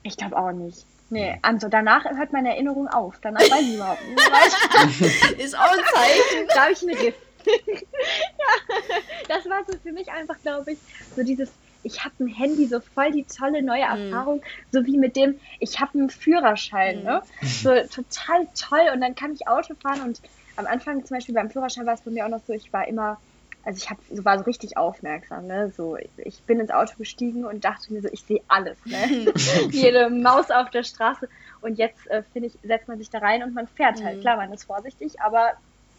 Ich 0.02 0.16
glaube 0.16 0.36
auch 0.36 0.50
nicht. 0.50 0.84
Nee, 1.10 1.38
also 1.42 1.68
danach 1.68 2.04
hört 2.04 2.32
meine 2.32 2.50
Erinnerung 2.50 2.88
auf. 2.88 3.18
Danach 3.22 3.40
weiß 3.40 3.62
ich 3.62 3.74
überhaupt 3.74 4.04
nicht. 4.08 4.18
Weiß 4.30 5.32
Ist 5.38 5.56
auch 5.56 5.70
ein 5.70 5.78
Zeichen. 5.94 6.48
da 6.54 6.62
habe 6.62 6.72
ich 6.72 6.82
einen 6.82 6.96
Riss. 6.96 7.14
ja, 7.46 9.36
das 9.36 9.48
war 9.48 9.64
so 9.66 9.78
für 9.78 9.92
mich 9.92 10.10
einfach, 10.10 10.36
glaube 10.42 10.72
ich, 10.72 10.78
so 11.14 11.22
dieses, 11.22 11.50
ich 11.84 12.04
habe 12.04 12.14
ein 12.20 12.28
Handy, 12.28 12.66
so 12.66 12.80
voll 12.80 13.12
die 13.12 13.24
tolle 13.24 13.62
neue 13.62 13.82
Erfahrung, 13.82 14.42
so 14.72 14.84
wie 14.86 14.98
mit 14.98 15.14
dem, 15.16 15.38
ich 15.60 15.80
habe 15.80 15.98
einen 15.98 16.10
Führerschein, 16.10 17.02
ne? 17.04 17.22
So 17.42 17.70
total 17.70 18.46
toll 18.56 18.90
und 18.92 19.00
dann 19.00 19.14
kann 19.14 19.32
ich 19.32 19.48
Auto 19.48 19.74
fahren 19.74 20.02
und 20.02 20.20
am 20.56 20.66
Anfang 20.66 21.04
zum 21.04 21.16
Beispiel 21.16 21.34
beim 21.34 21.50
Führerschein 21.50 21.86
war 21.86 21.94
es 21.94 22.02
bei 22.02 22.10
mir 22.10 22.26
auch 22.26 22.30
noch 22.30 22.42
so, 22.46 22.52
ich 22.52 22.72
war 22.72 22.86
immer, 22.86 23.18
also 23.62 23.76
ich 23.76 23.90
hab, 23.90 23.98
so 24.10 24.24
war 24.24 24.38
so 24.38 24.44
richtig 24.44 24.76
aufmerksam, 24.76 25.46
ne? 25.46 25.70
So, 25.70 25.96
ich 25.96 26.42
bin 26.44 26.60
ins 26.60 26.70
Auto 26.70 26.92
gestiegen 26.96 27.44
und 27.44 27.64
dachte 27.64 27.92
mir 27.92 28.00
so, 28.00 28.08
ich 28.10 28.22
sehe 28.22 28.40
alles, 28.48 28.78
ne? 28.86 29.32
Jede 29.70 30.08
Maus 30.10 30.50
auf 30.50 30.70
der 30.70 30.82
Straße. 30.82 31.28
Und 31.60 31.78
jetzt 31.78 32.06
äh, 32.08 32.22
finde 32.32 32.48
ich, 32.48 32.58
setzt 32.62 32.88
man 32.88 32.98
sich 32.98 33.10
da 33.10 33.18
rein 33.18 33.42
und 33.42 33.54
man 33.54 33.66
fährt 33.66 34.02
halt. 34.02 34.18
Mhm. 34.18 34.20
Klar, 34.22 34.36
man 34.36 34.52
ist 34.52 34.64
vorsichtig, 34.64 35.20
aber 35.20 35.52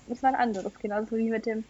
ist 0.07 0.23
was 0.23 0.33
anderes, 0.33 0.73
genauso 0.79 1.15
wie 1.15 1.29
mit 1.29 1.45
dem 1.45 1.63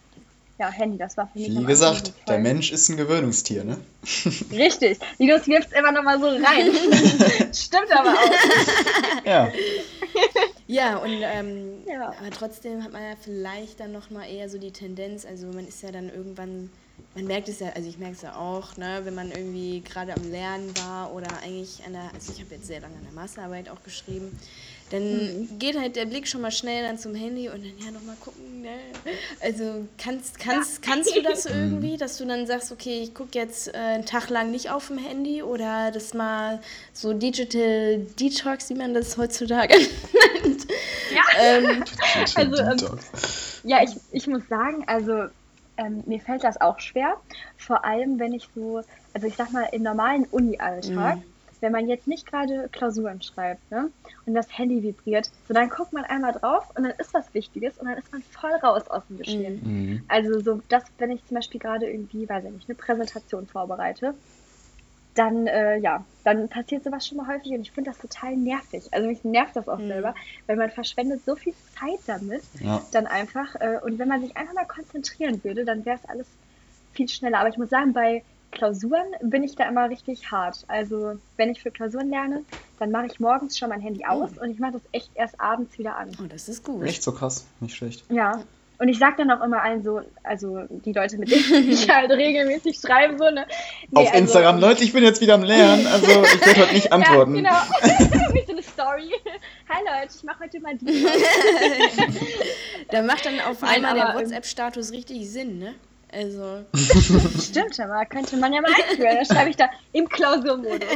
ja, 0.58 0.70
Handy. 0.70 0.98
Das 0.98 1.16
war 1.16 1.28
für 1.32 1.38
mich 1.38 1.50
Wie 1.56 1.64
gesagt, 1.64 2.12
der 2.28 2.38
Mensch 2.38 2.72
ist 2.72 2.88
ein 2.88 2.96
Gewöhnungstier, 2.96 3.64
ne? 3.64 3.78
Richtig. 4.52 4.98
Linus 5.18 5.46
wirft 5.46 5.72
immer 5.72 5.92
noch 5.92 6.02
mal 6.02 6.18
so 6.20 6.26
rein. 6.26 6.70
Stimmt 7.54 7.90
aber 7.92 8.10
auch. 8.12 9.24
Ja. 9.24 9.50
Ja, 10.68 10.96
und 10.98 11.20
ähm, 11.22 11.82
Ja. 11.86 12.14
aber 12.18 12.30
trotzdem 12.30 12.82
hat 12.82 12.92
man 12.92 13.02
ja 13.02 13.14
vielleicht 13.20 13.80
dann 13.80 13.92
nochmal 13.92 14.30
eher 14.30 14.48
so 14.48 14.56
die 14.56 14.70
Tendenz, 14.70 15.26
also 15.26 15.48
man 15.48 15.66
ist 15.68 15.82
ja 15.82 15.90
dann 15.92 16.08
irgendwann, 16.08 16.70
man 17.14 17.24
merkt 17.26 17.48
es 17.48 17.60
ja, 17.60 17.68
also 17.74 17.88
ich 17.88 17.98
merke 17.98 18.14
es 18.14 18.22
ja 18.22 18.36
auch, 18.36 18.76
ne, 18.76 19.00
wenn 19.04 19.14
man 19.14 19.30
irgendwie 19.30 19.80
gerade 19.80 20.14
am 20.14 20.30
Lernen 20.30 20.72
war 20.78 21.12
oder 21.12 21.28
eigentlich 21.42 21.82
an 21.86 21.92
der, 21.92 22.10
also 22.14 22.32
ich 22.32 22.40
habe 22.40 22.54
jetzt 22.54 22.66
sehr 22.66 22.80
lange 22.80 22.96
an 22.96 23.04
der 23.04 23.12
Masterarbeit 23.12 23.68
auch 23.68 23.82
geschrieben, 23.82 24.38
dann 24.92 25.48
geht 25.58 25.78
halt 25.78 25.96
der 25.96 26.04
Blick 26.04 26.28
schon 26.28 26.42
mal 26.42 26.50
schnell 26.50 26.86
dann 26.86 26.98
zum 26.98 27.14
Handy 27.14 27.48
und 27.48 27.64
dann 27.64 27.78
ja 27.78 27.90
nochmal 27.90 28.16
gucken, 28.20 28.60
ne? 28.60 28.76
Also 29.40 29.86
kannst, 29.96 30.38
kannst, 30.38 30.82
kannst 30.82 31.16
du 31.16 31.22
das 31.22 31.46
irgendwie, 31.46 31.96
dass 31.96 32.18
du 32.18 32.26
dann 32.26 32.46
sagst, 32.46 32.70
okay, 32.72 33.02
ich 33.02 33.14
gucke 33.14 33.30
jetzt 33.38 33.68
äh, 33.68 33.78
einen 33.78 34.04
Tag 34.04 34.28
lang 34.28 34.50
nicht 34.50 34.70
auf 34.70 34.88
dem 34.88 34.98
Handy 34.98 35.42
oder 35.42 35.90
das 35.92 36.12
mal 36.12 36.60
so 36.92 37.14
Digital 37.14 38.00
Detox, 38.20 38.68
wie 38.68 38.74
man 38.74 38.92
das 38.92 39.16
heutzutage 39.16 39.74
nennt. 40.44 40.66
Ähm, 41.40 41.84
Also, 42.34 42.62
ähm. 42.62 42.98
Ja, 43.64 43.82
ich, 43.82 43.92
ich 44.10 44.26
muss 44.26 44.42
sagen, 44.48 44.84
also 44.86 45.28
ähm, 45.84 46.02
mir 46.06 46.20
fällt 46.20 46.44
das 46.44 46.60
auch 46.60 46.78
schwer. 46.80 47.16
Vor 47.56 47.84
allem, 47.84 48.18
wenn 48.18 48.32
ich 48.32 48.48
so, 48.54 48.82
also 49.14 49.26
ich 49.26 49.36
sag 49.36 49.50
mal, 49.52 49.68
im 49.72 49.82
normalen 49.82 50.24
Uni-Alltag, 50.26 51.16
Mhm. 51.16 51.22
wenn 51.60 51.72
man 51.72 51.86
jetzt 51.88 52.08
nicht 52.08 52.26
gerade 52.26 52.68
Klausuren 52.72 53.22
schreibt, 53.22 53.70
ne? 53.70 53.90
Und 54.26 54.34
das 54.34 54.56
Handy 54.58 54.82
vibriert, 54.82 55.30
so 55.46 55.54
dann 55.54 55.68
guckt 55.68 55.92
man 55.92 56.04
einmal 56.04 56.32
drauf 56.32 56.64
und 56.74 56.82
dann 56.82 56.92
ist 56.98 57.14
was 57.14 57.32
Wichtiges 57.34 57.78
und 57.78 57.86
dann 57.86 57.98
ist 57.98 58.10
man 58.12 58.22
voll 58.22 58.52
raus 58.62 58.88
aus 58.88 59.06
dem 59.06 59.18
Geschehen. 59.18 59.60
Mhm. 59.62 60.04
Also 60.08 60.40
so 60.40 60.60
das, 60.68 60.82
wenn 60.98 61.10
ich 61.12 61.24
zum 61.24 61.36
Beispiel 61.36 61.60
gerade 61.60 61.86
irgendwie, 61.88 62.28
weiß 62.28 62.44
ich 62.44 62.52
nicht, 62.52 62.68
eine 62.68 62.76
Präsentation 62.76 63.46
vorbereite, 63.46 64.14
dann, 65.14 65.46
äh, 65.46 65.76
ja, 65.78 66.04
dann 66.24 66.48
passiert 66.48 66.84
sowas 66.84 67.06
schon 67.06 67.18
mal 67.18 67.26
häufig 67.26 67.52
und 67.52 67.60
ich 67.60 67.72
finde 67.72 67.90
das 67.90 67.98
total 67.98 68.36
nervig. 68.36 68.84
Also 68.92 69.08
mich 69.08 69.22
nervt 69.24 69.54
das 69.56 69.68
auch 69.68 69.78
Mhm. 69.78 69.88
selber, 69.88 70.14
weil 70.46 70.56
man 70.56 70.70
verschwendet 70.70 71.22
so 71.26 71.36
viel 71.36 71.54
Zeit 71.78 71.98
damit, 72.06 72.42
Ja. 72.60 72.80
dann 72.92 73.06
einfach. 73.06 73.54
Äh, 73.56 73.78
und 73.84 73.98
wenn 73.98 74.08
man 74.08 74.20
sich 74.22 74.36
einfach 74.36 74.54
mal 74.54 74.64
konzentrieren 74.66 75.42
würde, 75.44 75.64
dann 75.64 75.84
wäre 75.84 75.98
es 76.02 76.08
alles 76.08 76.26
viel 76.92 77.08
schneller. 77.08 77.40
Aber 77.40 77.48
ich 77.48 77.58
muss 77.58 77.68
sagen, 77.70 77.92
bei 77.92 78.22
Klausuren 78.52 79.06
bin 79.22 79.42
ich 79.42 79.56
da 79.56 79.64
immer 79.68 79.88
richtig 79.88 80.30
hart. 80.30 80.64
Also 80.68 81.18
wenn 81.36 81.50
ich 81.50 81.62
für 81.62 81.70
Klausuren 81.70 82.10
lerne, 82.10 82.44
dann 82.78 82.90
mache 82.90 83.06
ich 83.06 83.18
morgens 83.20 83.58
schon 83.58 83.70
mein 83.70 83.80
Handy 83.80 84.04
aus 84.04 84.30
und 84.38 84.50
ich 84.50 84.58
mache 84.58 84.72
das 84.72 84.82
echt 84.92 85.10
erst 85.14 85.40
abends 85.40 85.78
wieder 85.78 85.96
an. 85.96 86.10
oh, 86.22 86.26
das 86.26 86.48
ist 86.48 86.62
gut. 86.64 86.82
Echt 86.84 87.02
so 87.02 87.12
krass, 87.12 87.46
nicht 87.60 87.74
schlecht. 87.76 88.04
Ja. 88.10 88.42
Und 88.82 88.88
ich 88.88 88.98
sage 88.98 89.14
dann 89.18 89.30
auch 89.30 89.44
immer 89.44 89.62
allen 89.62 89.84
so, 89.84 90.00
also 90.24 90.64
die 90.68 90.92
Leute, 90.92 91.16
mit 91.16 91.30
denen 91.30 91.70
ich 91.70 91.88
halt 91.88 92.10
regelmäßig 92.10 92.80
schreibe, 92.84 93.16
so, 93.16 93.30
ne? 93.30 93.46
Nee, 93.92 94.00
Auf 94.00 94.08
also- 94.08 94.18
Instagram, 94.18 94.58
Leute, 94.58 94.82
ich 94.82 94.92
bin 94.92 95.04
jetzt 95.04 95.20
wieder 95.20 95.34
am 95.34 95.44
Lernen, 95.44 95.86
also 95.86 96.04
ich 96.04 96.44
werde 96.44 96.62
heute 96.62 96.74
nicht 96.74 96.92
antworten. 96.92 97.36
Ja, 97.44 97.64
genau. 97.80 98.34
Wie 98.34 98.44
so 98.44 98.50
eine 98.52 98.62
Story. 98.64 99.12
Hi 99.68 99.82
Leute, 99.86 100.12
ich 100.16 100.24
mache 100.24 100.40
heute 100.40 100.58
mal 100.58 100.74
die. 100.76 101.06
Da 102.90 103.02
macht 103.02 103.24
dann 103.24 103.38
auf 103.48 103.60
Nein, 103.62 103.70
einmal 103.76 103.94
der 103.94 104.08
aber, 104.08 104.18
ähm, 104.18 104.24
WhatsApp-Status 104.26 104.90
richtig 104.90 105.30
Sinn, 105.30 105.60
ne? 105.60 105.74
Also, 106.12 106.64
Stimmt 107.40 107.76
schon 107.76 107.86
mal, 107.86 108.04
könnte 108.06 108.36
man 108.36 108.52
ja 108.52 108.62
mal 108.62 108.72
einführen. 108.74 109.14
Dann 109.14 109.24
schreibe 109.26 109.50
ich 109.50 109.56
da 109.56 109.70
im 109.92 110.08
Klausurmodus. 110.08 110.88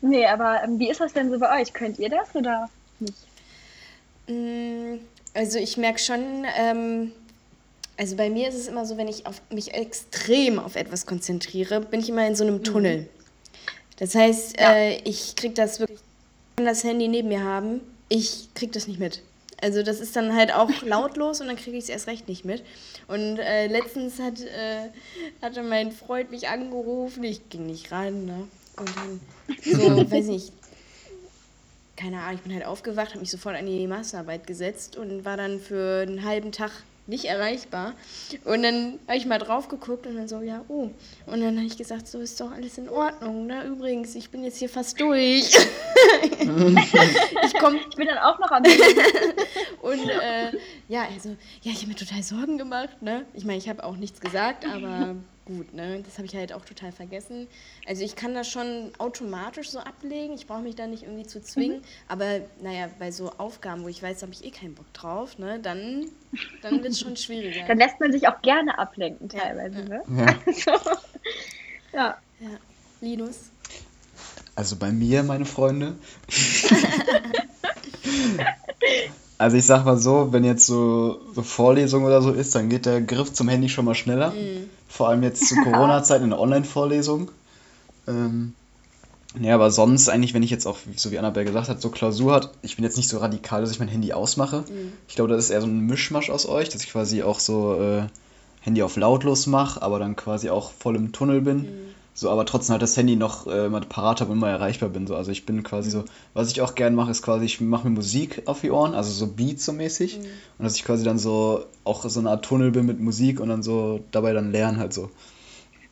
nee, 0.00 0.26
aber 0.26 0.64
ähm, 0.64 0.80
wie 0.80 0.90
ist 0.90 1.00
das 1.00 1.12
denn 1.12 1.30
so 1.30 1.38
bei 1.38 1.60
euch? 1.62 1.72
Könnt 1.72 2.00
ihr 2.00 2.08
das 2.10 2.34
oder 2.34 2.68
nicht? 2.98 3.14
Mh, 4.30 4.98
also 5.34 5.58
ich 5.58 5.76
merke 5.76 5.98
schon, 5.98 6.44
ähm, 6.56 7.12
also 7.96 8.16
bei 8.16 8.30
mir 8.30 8.48
ist 8.48 8.54
es 8.54 8.66
immer 8.66 8.86
so, 8.86 8.96
wenn 8.96 9.08
ich 9.08 9.26
auf 9.26 9.42
mich 9.50 9.74
extrem 9.74 10.58
auf 10.58 10.74
etwas 10.76 11.04
konzentriere, 11.06 11.80
bin 11.80 12.00
ich 12.00 12.08
immer 12.08 12.26
in 12.26 12.34
so 12.34 12.44
einem 12.44 12.64
Tunnel. 12.64 13.08
Das 13.98 14.14
heißt, 14.14 14.58
Ja. 14.58 14.72
äh, 14.74 14.96
ich 15.04 15.36
krieg 15.36 15.54
das 15.54 15.78
wirklich, 15.80 15.98
ich 15.98 16.56
kann 16.56 16.66
das 16.66 16.82
Handy 16.84 17.08
neben 17.08 17.28
mir 17.28 17.42
haben, 17.44 17.80
ich 18.08 18.48
krieg 18.54 18.72
das 18.72 18.86
nicht 18.88 18.98
mit. 18.98 19.22
Also 19.62 19.82
das 19.82 20.00
ist 20.00 20.16
dann 20.16 20.34
halt 20.34 20.54
auch 20.54 20.70
lautlos 20.82 21.40
und 21.42 21.48
dann 21.48 21.56
kriege 21.56 21.76
ich 21.76 21.84
es 21.84 21.90
erst 21.90 22.06
recht 22.06 22.26
nicht 22.28 22.46
mit. 22.46 22.64
Und 23.08 23.38
äh, 23.38 23.66
letztens 23.66 24.18
hat, 24.18 24.40
äh, 24.40 24.88
hatte 25.42 25.62
mein 25.62 25.92
Freund 25.92 26.30
mich 26.30 26.48
angerufen, 26.48 27.22
ich 27.24 27.48
ging 27.50 27.66
nicht 27.66 27.92
ran, 27.92 28.24
ne? 28.24 28.48
Und 28.78 28.88
dann 28.96 29.20
so, 29.62 30.10
weiß 30.10 30.26
nicht, 30.26 30.52
keine 32.00 32.20
Ahnung, 32.22 32.36
ich 32.36 32.42
bin 32.42 32.54
halt 32.54 32.64
aufgewacht, 32.64 33.10
habe 33.10 33.20
mich 33.20 33.30
sofort 33.30 33.56
an 33.56 33.66
die 33.66 33.86
Masterarbeit 33.86 34.46
gesetzt 34.46 34.96
und 34.96 35.24
war 35.24 35.36
dann 35.36 35.60
für 35.60 36.02
einen 36.02 36.24
halben 36.24 36.50
Tag 36.50 36.70
nicht 37.06 37.26
erreichbar. 37.26 37.94
Und 38.44 38.62
dann 38.62 38.98
habe 39.06 39.18
ich 39.18 39.26
mal 39.26 39.38
drauf 39.38 39.68
geguckt 39.68 40.06
und 40.06 40.16
dann 40.16 40.28
so, 40.28 40.40
ja, 40.40 40.64
oh. 40.68 40.90
Und 41.26 41.40
dann 41.40 41.56
habe 41.56 41.66
ich 41.66 41.76
gesagt, 41.76 42.06
so 42.06 42.20
ist 42.20 42.40
doch 42.40 42.52
alles 42.52 42.78
in 42.78 42.88
Ordnung. 42.88 43.46
Ne? 43.46 43.64
Übrigens, 43.64 44.14
ich 44.14 44.30
bin 44.30 44.44
jetzt 44.44 44.58
hier 44.58 44.68
fast 44.68 44.98
durch. 45.00 45.50
ich, 46.22 47.54
komm, 47.58 47.76
ich 47.90 47.96
bin 47.96 48.06
dann 48.06 48.18
auch 48.18 48.38
noch 48.38 48.50
am 48.50 48.62
Und 49.82 50.08
äh, 50.08 50.52
ja, 50.88 51.06
also, 51.12 51.30
ja, 51.62 51.72
ich 51.72 51.78
habe 51.78 51.88
mir 51.88 51.96
total 51.96 52.22
Sorgen 52.22 52.58
gemacht. 52.58 53.02
Ne? 53.02 53.26
Ich 53.34 53.44
meine, 53.44 53.58
ich 53.58 53.68
habe 53.68 53.84
auch 53.84 53.96
nichts 53.96 54.20
gesagt, 54.20 54.64
aber 54.64 55.16
gut, 55.56 55.74
ne? 55.74 56.00
Das 56.04 56.18
habe 56.18 56.26
ich 56.26 56.34
halt 56.34 56.52
auch 56.52 56.64
total 56.64 56.92
vergessen. 56.92 57.48
Also 57.86 58.04
ich 58.04 58.14
kann 58.14 58.34
das 58.34 58.48
schon 58.48 58.92
automatisch 58.98 59.70
so 59.70 59.80
ablegen. 59.80 60.34
Ich 60.34 60.46
brauche 60.46 60.62
mich 60.62 60.76
da 60.76 60.86
nicht 60.86 61.02
irgendwie 61.02 61.26
zu 61.26 61.42
zwingen. 61.42 61.78
Mhm. 61.78 61.84
Aber 62.08 62.40
naja, 62.62 62.88
bei 62.98 63.10
so 63.10 63.32
Aufgaben, 63.38 63.82
wo 63.82 63.88
ich 63.88 64.02
weiß, 64.02 64.20
da 64.20 64.26
habe 64.26 64.34
ich 64.34 64.44
eh 64.44 64.50
keinen 64.50 64.74
Bock 64.74 64.92
drauf, 64.92 65.38
ne? 65.38 65.58
Dann, 65.60 66.06
dann 66.62 66.82
wird 66.82 66.92
es 66.92 67.00
schon 67.00 67.16
schwieriger. 67.16 67.66
Dann 67.66 67.78
lässt 67.78 67.98
man 67.98 68.12
sich 68.12 68.28
auch 68.28 68.40
gerne 68.42 68.78
ablenken 68.78 69.28
teilweise, 69.28 69.80
ja, 69.80 69.88
ne? 69.88 70.02
Ja. 70.16 70.26
Also, 70.46 70.70
ja. 71.92 72.18
ja. 72.38 72.58
Linus? 73.00 73.50
Also 74.54 74.76
bei 74.76 74.92
mir, 74.92 75.22
meine 75.22 75.46
Freunde. 75.46 75.96
Also 79.40 79.56
ich 79.56 79.64
sag 79.64 79.86
mal 79.86 79.96
so, 79.96 80.34
wenn 80.34 80.44
jetzt 80.44 80.66
so, 80.66 81.18
so 81.34 81.42
Vorlesung 81.42 82.04
oder 82.04 82.20
so 82.20 82.30
ist, 82.30 82.54
dann 82.54 82.68
geht 82.68 82.84
der 82.84 83.00
Griff 83.00 83.32
zum 83.32 83.48
Handy 83.48 83.70
schon 83.70 83.86
mal 83.86 83.94
schneller. 83.94 84.32
Mhm. 84.32 84.68
Vor 84.90 85.08
allem 85.08 85.22
jetzt 85.22 85.48
zu 85.48 85.54
Corona-Zeiten 85.64 86.24
in 86.24 86.30
der 86.30 86.40
Online-Vorlesung. 86.40 87.30
Ähm, 88.08 88.54
ja, 89.40 89.54
aber 89.54 89.70
sonst 89.70 90.08
eigentlich, 90.08 90.34
wenn 90.34 90.42
ich 90.42 90.50
jetzt 90.50 90.66
auch, 90.66 90.78
so 90.96 91.12
wie 91.12 91.18
Annabelle 91.18 91.46
gesagt 91.46 91.68
hat, 91.68 91.80
so 91.80 91.90
Klausur 91.90 92.34
hat, 92.34 92.50
ich 92.62 92.74
bin 92.74 92.84
jetzt 92.84 92.96
nicht 92.96 93.08
so 93.08 93.18
radikal, 93.18 93.60
dass 93.60 93.70
ich 93.70 93.78
mein 93.78 93.88
Handy 93.88 94.12
ausmache. 94.12 94.64
Mhm. 94.68 94.92
Ich 95.06 95.14
glaube, 95.14 95.32
das 95.32 95.44
ist 95.44 95.50
eher 95.50 95.60
so 95.60 95.68
ein 95.68 95.86
Mischmasch 95.86 96.28
aus 96.28 96.46
euch, 96.46 96.68
dass 96.68 96.82
ich 96.82 96.90
quasi 96.90 97.22
auch 97.22 97.38
so 97.38 97.80
äh, 97.80 98.02
Handy 98.62 98.82
auf 98.82 98.96
lautlos 98.96 99.46
mache, 99.46 99.80
aber 99.80 100.00
dann 100.00 100.16
quasi 100.16 100.50
auch 100.50 100.72
voll 100.72 100.96
im 100.96 101.12
Tunnel 101.12 101.40
bin. 101.40 101.58
Mhm. 101.58 101.94
So, 102.20 102.28
aber 102.28 102.44
trotzdem 102.44 102.72
halt 102.72 102.82
das 102.82 102.98
Handy 102.98 103.16
noch 103.16 103.46
äh, 103.46 103.64
immer 103.64 103.80
parat 103.80 104.20
habe 104.20 104.30
und 104.30 104.36
immer 104.36 104.50
erreichbar 104.50 104.90
bin. 104.90 105.06
So. 105.06 105.16
Also 105.16 105.30
ich 105.30 105.46
bin 105.46 105.62
quasi 105.62 105.88
so, 105.88 106.04
was 106.34 106.50
ich 106.50 106.60
auch 106.60 106.74
gerne 106.74 106.94
mache, 106.94 107.10
ist 107.10 107.22
quasi, 107.22 107.46
ich 107.46 107.62
mache 107.62 107.88
mir 107.88 107.94
Musik 107.94 108.42
auf 108.44 108.60
die 108.60 108.70
Ohren, 108.70 108.92
also 108.92 109.10
so 109.10 109.26
Beats 109.26 109.64
so 109.64 109.72
mäßig. 109.72 110.18
Mhm. 110.18 110.24
Und 110.58 110.64
dass 110.64 110.76
ich 110.76 110.84
quasi 110.84 111.02
dann 111.02 111.18
so 111.18 111.64
auch 111.82 112.06
so 112.06 112.20
eine 112.20 112.28
Art 112.28 112.44
Tunnel 112.44 112.72
bin 112.72 112.84
mit 112.84 113.00
Musik 113.00 113.40
und 113.40 113.48
dann 113.48 113.62
so 113.62 114.00
dabei 114.10 114.34
dann 114.34 114.52
lernen 114.52 114.78
halt 114.78 114.92
so. 114.92 115.08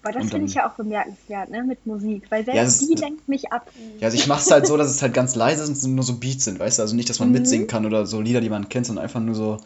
Aber 0.03 0.13
das 0.13 0.29
finde 0.29 0.45
ich 0.45 0.55
ja 0.55 0.69
auch 0.69 0.75
bemerkenswert, 0.75 1.49
ne, 1.49 1.65
mit 1.65 1.87
Musik, 1.87 2.25
weil 2.29 2.45
selbst 2.45 2.83
ja, 2.83 2.89
die 2.89 3.01
lenkt 3.01 3.27
mich 3.27 3.51
ab. 3.51 3.71
Ja, 3.99 4.09
also 4.09 4.19
ich 4.19 4.27
mache 4.27 4.43
es 4.43 4.51
halt 4.51 4.67
so, 4.67 4.77
dass 4.77 4.91
es 4.91 5.01
halt 5.01 5.15
ganz 5.15 5.35
leise 5.35 5.65
sind 5.65 5.83
und 5.83 5.95
nur 5.95 6.05
so 6.05 6.19
Beats 6.19 6.45
sind, 6.45 6.61
weißt 6.61 6.79
du? 6.79 6.83
Also 6.83 6.95
nicht, 6.95 7.09
dass 7.09 7.21
man 7.21 7.29
mhm. 7.29 7.37
mitsingen 7.37 7.69
kann 7.69 7.87
oder 7.87 8.05
so 8.05 8.21
Lieder, 8.21 8.43
die 8.43 8.51
man 8.51 8.69
kennt, 8.69 8.85
sondern 8.85 9.03
einfach 9.03 9.21
nur 9.21 9.35
so 9.35 9.57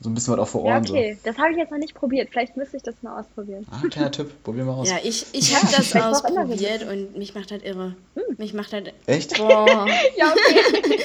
so 0.00 0.08
ein 0.08 0.14
bisschen 0.14 0.32
was 0.32 0.40
auch 0.40 0.48
vor 0.48 0.62
Ohren. 0.62 0.84
Ja, 0.84 0.90
okay, 0.90 1.14
so. 1.14 1.20
das 1.24 1.36
habe 1.36 1.52
ich 1.52 1.58
jetzt 1.58 1.70
noch 1.70 1.78
nicht 1.78 1.94
probiert. 1.94 2.30
Vielleicht 2.30 2.56
müsste 2.56 2.78
ich 2.78 2.82
das 2.82 2.94
mal 3.02 3.20
ausprobieren. 3.20 3.66
Ah, 3.70 3.86
kleiner 3.86 4.10
Tipp, 4.10 4.42
probieren 4.42 4.66
wir 4.66 4.72
aus. 4.72 4.88
Ja, 4.88 4.96
ich, 5.02 5.26
ich 5.32 5.54
habe 5.54 5.66
das 5.70 5.94
ausprobiert 5.94 6.84
und 6.88 7.18
mich 7.18 7.34
macht 7.34 7.50
halt 7.50 7.64
irre. 7.64 7.94
Hm. 8.14 8.36
Mich 8.38 8.54
macht 8.54 8.72
halt. 8.72 8.94
Echt? 9.06 9.36
Boah. 9.36 9.86
ja, 10.16 10.32
okay. 10.32 11.04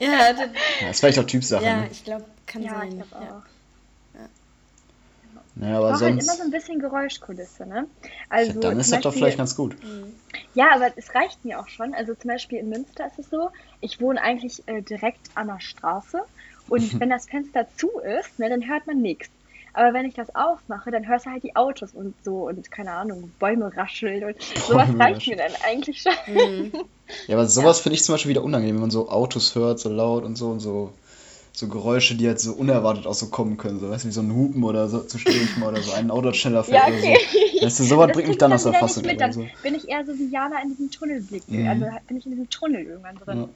ja, 0.00 0.32
das, 0.32 0.48
ja, 0.80 0.90
ist 0.90 1.00
vielleicht 1.00 1.18
auch 1.18 1.24
Typsache. 1.24 1.64
Ja, 1.64 1.76
ne? 1.78 1.88
ich 1.90 2.04
glaube, 2.04 2.24
kann 2.46 2.62
ja, 2.62 2.70
sein. 2.70 2.88
Ich 2.88 3.10
glaube 3.10 3.16
auch. 3.16 3.28
Ja. 4.14 4.28
Naja, 5.56 5.78
aber 5.78 5.90
ich 5.90 5.96
sonst. 5.96 6.02
halt 6.02 6.22
immer 6.22 6.34
so 6.34 6.42
ein 6.42 6.50
bisschen 6.52 6.78
Geräuschkulisse, 6.78 7.66
ne? 7.66 7.86
Also 8.28 8.52
ja, 8.52 8.60
dann 8.60 8.78
ist 8.78 8.92
das 8.92 9.00
doch 9.00 9.12
vielleicht 9.12 9.38
ganz 9.38 9.56
gut. 9.56 9.76
Mhm. 9.82 10.14
Ja, 10.54 10.72
aber 10.72 10.92
es 10.94 11.12
reicht 11.16 11.44
mir 11.44 11.58
auch 11.58 11.68
schon. 11.68 11.94
Also 11.94 12.14
zum 12.14 12.30
Beispiel 12.30 12.58
in 12.58 12.68
Münster 12.68 13.06
ist 13.08 13.18
es 13.18 13.30
so, 13.30 13.50
ich 13.80 14.00
wohne 14.00 14.22
eigentlich 14.22 14.62
äh, 14.66 14.82
direkt 14.82 15.30
an 15.34 15.48
der 15.48 15.60
Straße 15.60 16.22
und 16.68 17.00
wenn 17.00 17.10
das 17.10 17.26
Fenster 17.26 17.66
zu 17.76 17.90
ist, 18.00 18.38
ne, 18.38 18.48
dann 18.48 18.66
hört 18.68 18.86
man 18.86 19.00
nichts. 19.00 19.30
Aber 19.74 19.92
wenn 19.92 20.06
ich 20.06 20.14
das 20.14 20.32
aufmache, 20.36 20.92
dann 20.92 21.06
hörst 21.08 21.26
du 21.26 21.30
halt 21.30 21.42
die 21.42 21.56
Autos 21.56 21.90
und 21.94 22.14
so 22.22 22.48
und 22.48 22.70
keine 22.70 22.92
Ahnung, 22.92 23.32
Bäume 23.40 23.76
rascheln 23.76 24.22
und 24.24 24.36
sowas 24.68 24.88
reicht 24.96 25.26
mir 25.26 25.36
dann 25.36 25.52
eigentlich 25.66 26.02
schon. 26.02 26.12
Mhm. 26.32 26.72
Ja, 27.26 27.36
aber 27.36 27.46
sowas 27.46 27.78
ja. 27.78 27.82
finde 27.82 27.96
ich 27.96 28.02
zum 28.02 28.14
Beispiel 28.14 28.30
wieder 28.30 28.42
unangenehm, 28.42 28.76
wenn 28.76 28.80
man 28.80 28.90
so 28.90 29.10
Autos 29.10 29.54
hört, 29.54 29.78
so 29.78 29.90
laut 29.90 30.24
und 30.24 30.36
so 30.36 30.48
und 30.48 30.60
so, 30.60 30.90
so 31.52 31.68
Geräusche, 31.68 32.14
die 32.14 32.26
halt 32.26 32.40
so 32.40 32.54
unerwartet 32.54 33.06
auch 33.06 33.12
so 33.12 33.26
kommen 33.26 33.58
können. 33.58 33.78
So, 33.78 33.90
weißt 33.90 34.04
du, 34.04 34.08
wie 34.08 34.12
so 34.12 34.22
ein 34.22 34.34
Hupen 34.34 34.64
oder 34.64 34.88
so 34.88 35.02
zwischendurch 35.02 35.54
mal 35.58 35.68
oder 35.68 35.82
so 35.82 35.92
ein 35.92 36.10
Auto 36.10 36.32
schneller 36.32 36.64
fährt 36.64 36.88
ja, 36.88 36.94
okay. 36.94 37.18
oder 37.18 37.60
so. 37.60 37.66
Weißt 37.66 37.80
du, 37.80 37.84
sowas 37.84 38.12
bringt 38.12 38.28
mich 38.28 38.38
dann 38.38 38.54
aus 38.54 38.62
der 38.62 38.72
Fassung. 38.72 39.04
Mit, 39.04 39.20
dann 39.20 39.34
so. 39.34 39.44
bin 39.62 39.74
ich 39.74 39.86
eher 39.86 40.06
so 40.06 40.18
wie 40.18 40.30
Jana 40.30 40.62
in 40.62 40.70
diesem 40.70 40.90
Tunnelblick. 40.90 41.42
Mhm. 41.46 41.68
Also 41.68 41.84
bin 42.08 42.16
ich 42.16 42.24
in 42.24 42.32
diesem 42.32 42.48
Tunnel 42.48 42.84
irgendwann 42.84 43.16
drin. 43.16 43.38
Ja. 43.38 43.48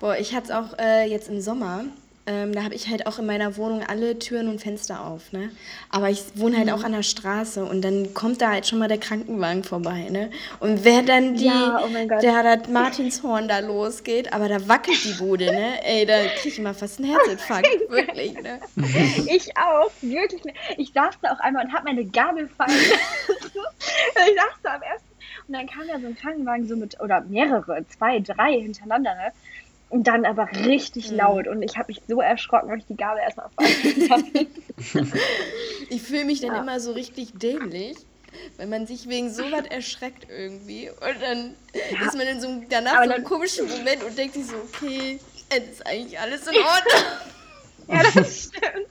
Boah, 0.00 0.16
ich 0.16 0.34
hatte 0.34 0.46
es 0.46 0.50
auch 0.52 0.78
äh, 0.78 1.04
jetzt 1.04 1.28
im 1.28 1.42
Sommer 1.42 1.84
ähm, 2.30 2.54
da 2.54 2.62
habe 2.62 2.76
ich 2.76 2.88
halt 2.88 3.08
auch 3.08 3.18
in 3.18 3.26
meiner 3.26 3.56
Wohnung 3.56 3.82
alle 3.82 4.16
Türen 4.20 4.46
und 4.46 4.60
Fenster 4.60 5.04
auf, 5.04 5.32
ne? 5.32 5.50
Aber 5.90 6.10
ich 6.10 6.22
wohne 6.36 6.56
halt 6.58 6.68
mhm. 6.68 6.74
auch 6.74 6.84
an 6.84 6.92
der 6.92 7.02
Straße 7.02 7.64
und 7.64 7.82
dann 7.82 8.14
kommt 8.14 8.40
da 8.40 8.50
halt 8.50 8.68
schon 8.68 8.78
mal 8.78 8.86
der 8.86 8.98
Krankenwagen 8.98 9.64
vorbei, 9.64 10.06
ne? 10.10 10.30
Und 10.60 10.84
wer 10.84 11.02
dann 11.02 11.34
die, 11.34 11.46
ja, 11.46 11.82
oh 11.84 11.88
der 11.88 12.56
das 12.56 12.68
Martinshorn 12.68 13.48
da 13.48 13.58
losgeht, 13.58 14.32
aber 14.32 14.48
da 14.48 14.68
wackelt 14.68 15.02
die 15.04 15.14
Bude, 15.14 15.46
ne? 15.46 15.84
Ey, 15.84 16.06
da 16.06 16.26
kriege 16.36 16.50
ich 16.50 16.58
immer 16.60 16.72
fast 16.72 17.00
einen 17.00 17.10
Herzinfarkt, 17.10 17.68
wirklich, 17.88 18.34
ne? 18.34 18.60
Ich 19.26 19.56
auch, 19.56 19.90
wirklich. 20.00 20.44
Ne? 20.44 20.52
Ich 20.76 20.92
saß 20.92 21.16
da 21.22 21.32
auch 21.32 21.40
einmal 21.40 21.64
und 21.64 21.72
habe 21.72 21.84
meine 21.84 22.04
Gabel 22.04 22.48
fallen 22.48 22.70
ich 22.70 24.36
saß 24.36 24.60
da 24.62 24.74
am 24.76 24.82
ersten 24.82 25.10
und 25.48 25.54
dann 25.54 25.66
kam 25.66 25.88
da 25.88 25.98
so 25.98 26.06
ein 26.06 26.14
Krankenwagen 26.14 26.68
so 26.68 26.76
mit, 26.76 27.00
oder 27.00 27.22
mehrere, 27.22 27.84
zwei, 27.88 28.20
drei 28.20 28.60
hintereinander, 28.60 29.16
ne? 29.16 29.32
Und 29.90 30.06
dann 30.06 30.24
aber 30.24 30.48
richtig 30.64 31.10
mhm. 31.10 31.16
laut 31.16 31.48
und 31.48 31.62
ich 31.62 31.76
habe 31.76 31.88
mich 31.88 32.00
so 32.06 32.20
erschrocken, 32.20 32.70
weil 32.70 32.78
ich 32.78 32.86
die 32.86 32.96
Gabel 32.96 33.20
erstmal 33.22 33.48
fallen 33.50 34.46
Ich 35.90 36.02
fühle 36.02 36.24
mich 36.24 36.40
dann 36.40 36.54
ja. 36.54 36.60
immer 36.62 36.78
so 36.78 36.92
richtig 36.92 37.32
dämlich, 37.34 37.96
wenn 38.56 38.68
man 38.68 38.86
sich 38.86 39.08
wegen 39.08 39.32
sowas 39.32 39.64
erschreckt 39.68 40.28
irgendwie. 40.30 40.90
Und 40.90 41.20
dann 41.20 41.54
ja. 41.74 42.06
ist 42.06 42.16
man 42.16 42.26
in 42.28 42.40
so 42.40 42.48
einem, 42.48 42.68
danach 42.68 42.98
aber 42.98 43.06
so 43.06 43.12
einem 43.14 43.24
komischen 43.24 43.68
Moment 43.68 44.04
und 44.04 44.16
denkt 44.16 44.34
sich 44.34 44.46
so, 44.46 44.56
okay, 44.56 45.18
jetzt 45.52 45.70
ist 45.72 45.86
eigentlich 45.86 46.18
alles 46.18 46.46
in 46.46 46.54
Ordnung. 46.56 47.02
ja, 47.88 48.02
das 48.14 48.44
stimmt. 48.44 48.86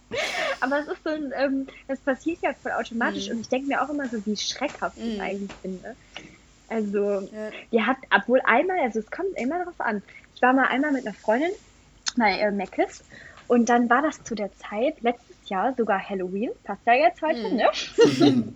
Aber 0.59 0.79
es 0.79 0.87
ist 0.87 1.03
so 1.05 1.09
ein, 1.11 1.33
ähm, 1.37 1.67
das 1.87 1.99
passiert 1.99 2.39
ja 2.41 2.53
voll 2.61 2.73
automatisch 2.73 3.27
mhm. 3.27 3.35
und 3.35 3.41
ich 3.41 3.47
denke 3.47 3.67
mir 3.67 3.81
auch 3.81 3.89
immer 3.89 4.09
so, 4.09 4.17
wie 4.25 4.35
schreckhaft 4.35 4.97
ich 4.97 5.15
mhm. 5.15 5.21
eigentlich 5.21 5.51
finde. 5.61 5.95
Also, 6.67 7.27
ja. 7.33 7.49
die 7.71 7.81
hat, 7.81 7.97
obwohl 8.15 8.41
einmal, 8.43 8.79
also 8.79 8.99
es 8.99 9.09
kommt 9.09 9.35
immer 9.37 9.59
darauf 9.59 9.79
an. 9.79 10.03
Ich 10.39 10.43
war 10.43 10.53
mal 10.53 10.67
einmal 10.67 10.93
mit 10.93 11.05
einer 11.05 11.13
Freundin 11.13 11.51
bei 12.15 12.39
äh, 12.39 12.49
Meckes 12.49 13.03
und 13.49 13.67
dann 13.67 13.89
war 13.89 14.01
das 14.01 14.23
zu 14.23 14.35
der 14.35 14.49
Zeit, 14.55 15.01
letztes 15.01 15.49
Jahr, 15.49 15.73
sogar 15.75 15.99
Halloween, 15.99 16.51
passt 16.63 16.79
ja 16.85 16.93
jetzt 16.93 17.21
heute, 17.21 17.49
mm. 17.49 17.55
ne? 17.57 17.67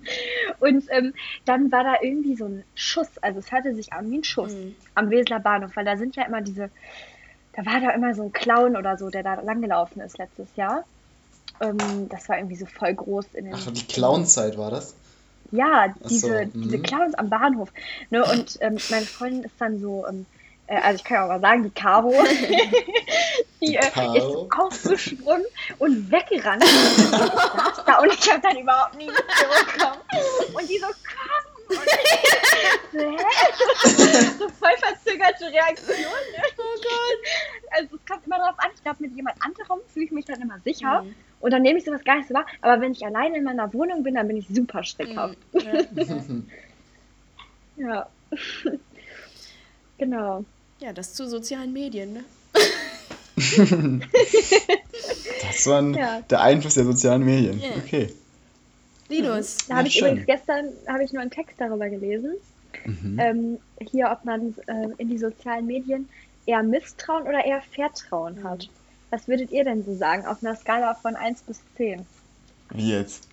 und 0.62 0.86
ähm, 0.92 1.14
dann 1.44 1.74
war 1.74 1.84
da 1.84 1.96
irgendwie 2.02 2.38
so 2.38 2.46
ein 2.46 2.64
Schuss, 2.74 3.10
also 3.20 3.40
es 3.40 3.52
hörte 3.52 3.76
sich 3.76 3.92
an 3.92 4.10
wie 4.10 4.20
ein 4.20 4.24
Schuss 4.24 4.54
mm. 4.54 4.76
am 4.96 5.10
Weseler 5.10 5.42
Bahnhof, 5.42 5.76
weil 5.76 5.84
da 5.84 5.98
sind 5.98 6.16
ja 6.16 6.24
immer 6.24 6.40
diese, 6.40 6.70
da 7.52 7.66
war 7.66 7.82
da 7.82 7.90
immer 7.90 8.16
so 8.16 8.24
ein 8.24 8.32
Clown 8.32 8.78
oder 8.78 8.98
so, 8.98 9.10
der 9.10 9.24
da 9.24 9.42
langgelaufen 9.42 10.02
ist 10.04 10.18
letztes 10.18 10.56
Jahr. 10.56 10.86
Ähm, 11.60 12.08
das 12.08 12.30
war 12.30 12.38
irgendwie 12.38 12.56
so 12.56 12.66
voll 12.66 12.94
groß 12.94 13.26
in 13.34 13.44
den. 13.44 13.56
Ach, 13.56 13.72
die 13.74 13.86
Clownzeit 13.88 14.58
war 14.58 14.72
das? 14.72 14.96
Ja, 15.52 15.94
diese, 16.10 16.46
so, 16.46 16.60
diese 16.62 16.78
mhm. 16.78 16.84
Clowns 16.84 17.16
am 17.16 17.30
Bahnhof. 17.30 17.74
Ne? 18.10 18.24
Und 18.24 18.58
ähm, 18.62 18.78
meine 18.90 19.06
Freundin 19.06 19.44
ist 19.44 19.56
dann 19.60 19.82
so, 19.82 20.08
ähm, 20.08 20.26
äh, 20.68 20.76
also 20.78 20.96
ich 20.96 21.04
kann 21.04 21.16
ja 21.16 21.24
auch 21.26 21.30
mal 21.30 21.42
sagen, 21.42 21.64
die 21.64 21.70
Caro, 21.72 22.12
die, 23.62 23.76
äh, 23.76 24.18
ist 24.18 24.52
aufgesprungen 24.58 25.46
und 25.80 26.12
weggerannt. 26.12 26.64
und, 26.64 27.88
da, 27.88 28.00
und 28.00 28.14
ich 28.14 28.32
habe 28.32 28.42
dann 28.42 28.58
überhaupt 28.58 28.96
nie 28.96 29.08
zurückgekommen. 29.08 30.00
Und 30.54 30.70
die 30.70 30.78
so, 30.78 30.88
komm! 30.88 31.54
Und 31.70 31.86
ich, 31.86 32.34
so, 32.92 33.00
so 34.40 34.50
voll 34.50 34.78
verzögerte 34.78 35.46
Reaktion. 35.46 35.98
Ne? 35.98 36.44
Oh 36.58 36.76
Gott. 36.82 37.20
Also 37.72 37.96
es 37.96 38.06
kommt 38.06 38.26
immer 38.26 38.38
darauf 38.38 38.60
an, 38.60 38.70
ich 38.76 38.84
glaube, 38.84 38.98
mit 39.00 39.16
jemand 39.16 39.38
anderem 39.44 39.80
fühle 39.88 40.06
ich 40.06 40.12
mich 40.12 40.26
dann 40.26 40.42
immer 40.42 40.60
sicher. 40.64 41.02
Mhm. 41.02 41.16
Und 41.40 41.52
dann 41.52 41.62
nehme 41.62 41.80
ich 41.80 41.86
sowas 41.86 42.04
gar 42.04 42.18
nicht 42.18 42.28
so 42.28 42.34
wahr. 42.34 42.46
Aber 42.62 42.82
wenn 42.82 42.92
ich 42.92 43.06
alleine 43.06 43.38
in 43.38 43.44
meiner 43.44 43.74
Wohnung 43.74 44.04
bin, 44.04 44.16
dann 44.16 44.28
bin 44.28 44.38
ich 44.38 44.48
super 44.48 44.84
schreckhaft. 44.84 45.38
Mhm. 45.54 46.50
Ja. 47.76 47.76
ja. 47.88 48.08
Genau. 50.04 50.46
Ja, 50.80 50.94
das 50.94 51.14
zu 51.14 51.28
sozialen 51.28 51.72
Medien, 51.74 52.14
ne? 52.14 52.24
das 55.42 55.68
war 55.68 55.82
ja. 55.92 56.22
der 56.22 56.42
Einfluss 56.42 56.76
der 56.76 56.86
sozialen 56.86 57.24
Medien. 57.24 57.60
Yeah. 57.62 57.72
Okay. 57.78 58.14
Linus. 59.10 59.58
Da 59.68 59.78
habe 59.78 59.88
ich 59.88 59.94
schön. 59.96 60.18
übrigens 60.18 60.26
gestern 60.26 60.66
habe 60.88 61.04
ich 61.04 61.12
nur 61.14 61.22
einen 61.22 61.32
Text 61.32 61.56
darüber 61.60 61.90
gelesen. 61.90 62.34
Mhm. 62.86 63.20
Ähm, 63.20 63.58
hier, 63.92 64.10
ob 64.12 64.26
man 64.26 64.56
äh, 64.68 64.88
in 64.98 65.10
die 65.10 65.18
sozialen 65.18 65.66
Medien 65.66 66.10
eher 66.46 66.64
Misstrauen 66.64 67.24
oder 67.24 67.46
eher 67.46 67.62
Vertrauen 67.62 68.44
hat. 68.44 68.70
Was 69.10 69.28
würdet 69.28 69.52
ihr 69.52 69.64
denn 69.64 69.86
so 69.86 69.96
sagen 69.96 70.26
auf 70.26 70.44
einer 70.44 70.56
Skala 70.56 70.96
von 70.96 71.16
1 71.16 71.44
bis 71.44 71.60
10? 71.78 72.06
Wie 72.72 72.92
jetzt? 72.92 73.28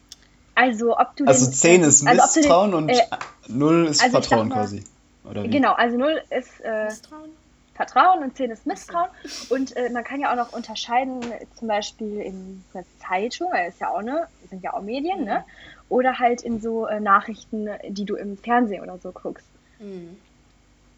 Also, 0.55 0.99
ob 0.99 1.17
du 1.17 1.25
Also 1.25 1.47
den, 1.47 1.55
10 1.55 1.83
ist 1.85 2.07
also, 2.07 2.23
ob 2.23 2.29
du 2.29 2.35
den- 2.35 2.43
Misstrauen 2.43 2.75
und 2.75 2.89
äh, 2.91 3.01
0 3.49 3.87
ist 3.87 4.03
also 4.03 4.19
ich 4.19 4.25
sag 4.25 4.25
Vertrauen 4.25 4.49
mal- 4.49 4.55
quasi. 4.57 4.85
Oder 5.29 5.45
wie? 5.45 5.51
Genau, 5.51 5.73
also 5.73 5.97
0 5.97 6.23
ist 6.31 6.61
äh, 6.61 6.85
Misstrauen? 6.85 7.31
Vertrauen 7.75 8.23
und 8.23 8.37
10 8.37 8.51
ist 8.51 8.67
Misstrauen. 8.67 9.09
Und 9.49 9.77
äh, 9.77 9.91
man 9.91 10.05
kann 10.05 10.21
ja 10.21 10.31
auch 10.33 10.37
noch 10.37 10.53
unterscheiden, 10.53 11.33
zum 11.55 11.69
Beispiel 11.69 12.21
in 12.21 12.65
einer 12.75 12.85
Zeitung, 12.99 13.53
äh, 13.53 13.69
ist 13.69 13.81
ja 13.81 13.91
auch 13.91 13.99
eine, 13.99 14.29
sind 14.49 14.63
ja 14.63 14.75
auch 14.75 14.83
Medien, 14.83 15.25
ne? 15.25 15.45
Oder 15.89 16.19
halt 16.19 16.43
in 16.43 16.61
so 16.61 16.87
äh, 16.87 17.01
Nachrichten, 17.01 17.69
die 17.89 18.05
du 18.05 18.17
im 18.17 18.37
Fernsehen 18.37 18.83
oder 18.83 18.99
so 18.99 19.13
guckst. 19.13 19.49
Mhm. 19.79 20.17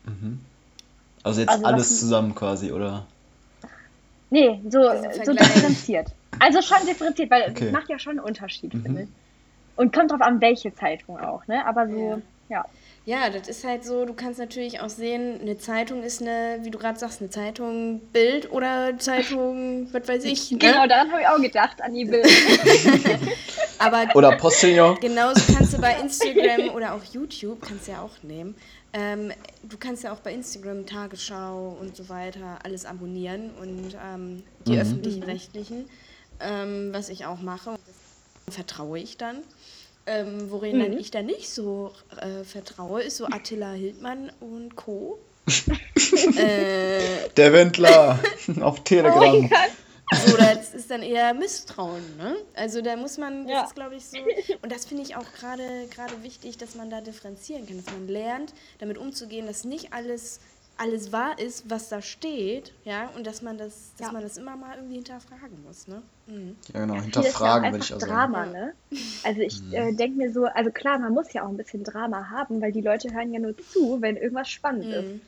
Mhm. 0.05 0.41
Also 1.23 1.41
jetzt 1.41 1.51
Also 1.51 1.66
alles 1.66 2.01
zusammen 2.01 2.35
quasi, 2.35 2.73
oder? 2.73 3.07
Nee, 4.31 4.61
so, 4.68 4.81
Also 4.89 5.25
so 5.25 5.33
differenziert. 5.33 6.11
Also 6.39 6.62
schon 6.62 6.85
differenziert, 6.87 7.31
weil 7.31 7.43
Okay. 7.51 7.64
das 7.66 7.73
macht 7.73 7.89
ja 7.89 7.99
schon 7.99 8.18
einen 8.18 8.27
Unterschied, 8.27 8.75
Mhm. 8.75 8.83
finde 8.83 9.03
ich. 9.03 9.09
Und 9.77 9.95
kommt 9.95 10.11
drauf 10.11 10.20
an, 10.20 10.41
welche 10.41 10.75
Zeitung 10.75 11.18
auch, 11.20 11.47
ne? 11.47 11.64
Aber 11.64 11.87
so, 11.89 11.95
ja. 11.95 12.18
Ja, 12.49 12.66
das 13.07 13.48
ist 13.48 13.64
halt 13.64 13.84
so, 13.84 14.05
du 14.05 14.14
kannst 14.14 14.38
natürlich 14.38 14.80
auch 14.80 14.88
sehen, 14.88 15.40
eine 15.40 15.59
Zeitung 15.59 16.03
ist 16.05 16.20
eine, 16.22 16.59
wie 16.62 16.70
du 16.70 16.78
gerade 16.78 16.98
sagst, 16.98 17.20
eine 17.20 17.30
Zeitung 17.30 18.00
Bild 18.12 18.50
oder 18.53 18.96
Zeitung, 18.98 19.88
was 19.92 20.07
weiß 20.07 20.24
ich. 20.24 20.53
Ne? 20.53 20.59
Genau, 20.59 20.86
daran 20.86 21.11
habe 21.11 21.22
ich 21.22 21.26
auch 21.28 21.40
gedacht, 21.40 21.82
an 21.82 21.94
die 21.94 22.05
Bilder. 22.05 22.28
Aber 23.78 24.07
Oder 24.14 24.36
Postillon? 24.36 24.98
genauso 25.00 25.40
kannst 25.53 25.72
du 25.74 25.78
bei 25.80 25.96
Instagram 26.00 26.68
oder 26.74 26.94
auch 26.94 27.03
YouTube, 27.12 27.61
kannst 27.66 27.88
du 27.88 27.92
ja 27.92 28.03
auch 28.03 28.22
nehmen, 28.22 28.55
ähm, 28.92 29.32
du 29.64 29.76
kannst 29.78 30.05
ja 30.05 30.12
auch 30.12 30.20
bei 30.20 30.32
Instagram 30.32 30.86
Tagesschau 30.86 31.76
und 31.80 31.96
so 31.96 32.09
weiter 32.09 32.59
alles 32.62 32.84
abonnieren 32.84 33.50
und 33.61 33.96
ähm, 34.00 34.42
die 34.66 34.72
Mhm. 34.74 34.78
öffentlichen 34.78 35.22
Rechtlichen, 35.24 35.88
ähm, 36.40 36.90
was 36.92 37.09
ich 37.09 37.26
auch 37.26 37.40
mache. 37.40 37.70
Und 37.70 37.80
das 38.46 38.55
vertraue 38.55 38.98
ich 39.00 39.16
dann. 39.16 39.38
Ähm, 40.07 40.50
worin 40.50 40.80
dann 40.80 40.98
ich 40.98 41.11
dann 41.12 41.26
nicht 41.26 41.48
so 41.48 41.92
äh, 42.16 42.42
vertraue, 42.44 43.03
ist 43.03 43.18
so 43.18 43.26
Attila 43.26 43.72
Hildmann 43.72 44.32
und 44.40 44.74
Co. 44.74 45.18
äh, 46.36 47.28
Der 47.36 47.53
Wendler 47.53 48.18
auf 48.61 48.78
Oh 48.80 48.82
Telegram. 48.82 49.50
so, 50.26 50.36
das 50.36 50.74
ist 50.74 50.90
dann 50.90 51.03
eher 51.03 51.32
Misstrauen, 51.34 52.03
ne? 52.16 52.36
Also 52.55 52.82
da 52.82 52.96
muss 52.96 53.16
man, 53.18 53.44
das 53.46 53.53
Ja. 53.53 53.64
ist 53.64 53.74
glaube 53.74 53.94
ich 53.96 54.05
so, 54.05 54.18
und 54.62 54.70
das 54.72 54.84
finde 54.86 55.03
ich 55.05 55.16
auch 55.16 55.32
gerade 55.38 55.86
gerade 55.90 56.22
wichtig, 56.22 56.59
dass 56.59 56.74
man 56.74 56.90
da 56.90 57.00
differenzieren 57.00 57.66
kann, 57.66 57.76
dass 57.82 57.86
man 57.94 58.09
lernt, 58.09 58.53
damit 58.78 58.98
umzugehen, 58.98 59.46
dass 59.46 59.64
nicht 59.64 59.92
alles 59.92 60.40
alles 60.77 61.12
wahr 61.12 61.39
ist, 61.39 61.68
was 61.70 61.89
da 61.89 62.03
steht, 62.03 62.73
ja, 62.85 63.09
und 63.16 63.27
dass 63.27 63.43
man 63.43 63.59
das, 63.59 63.93
dass 63.99 64.09
Ja. 64.09 64.12
man 64.12 64.23
das 64.23 64.37
immer 64.37 64.57
mal 64.57 64.77
irgendwie 64.77 64.97
hinterfragen 64.97 65.62
muss, 65.62 65.87
ne? 65.87 66.03
Mhm. 66.27 66.57
Ja, 66.73 66.81
genau, 66.81 66.97
ist 66.97 67.03
hinterfragen 67.05 67.64
ja 67.64 67.73
würde 67.73 67.85
ich 67.85 67.93
einfach 67.93 68.07
auch 68.07 68.09
sagen. 68.09 68.33
Drama, 68.33 68.47
ne? 68.47 68.75
Also 69.23 69.41
ich 69.41 69.61
äh, 69.73 69.93
denke 69.93 70.18
mir 70.18 70.33
so, 70.33 70.45
also 70.47 70.70
klar, 70.70 70.99
man 70.99 71.12
muss 71.12 71.33
ja 71.33 71.45
auch 71.45 71.49
ein 71.49 71.57
bisschen 71.57 71.85
Drama 71.85 72.31
haben, 72.31 72.61
weil 72.61 72.73
die 72.73 72.81
Leute 72.81 73.12
hören 73.12 73.33
ja 73.33 73.41
nur 73.41 73.55
zu, 73.57 73.99
wenn 74.01 74.16
irgendwas 74.16 74.49
spannend 74.49 74.87
ist. 74.93 75.09
Mhm. 75.09 75.20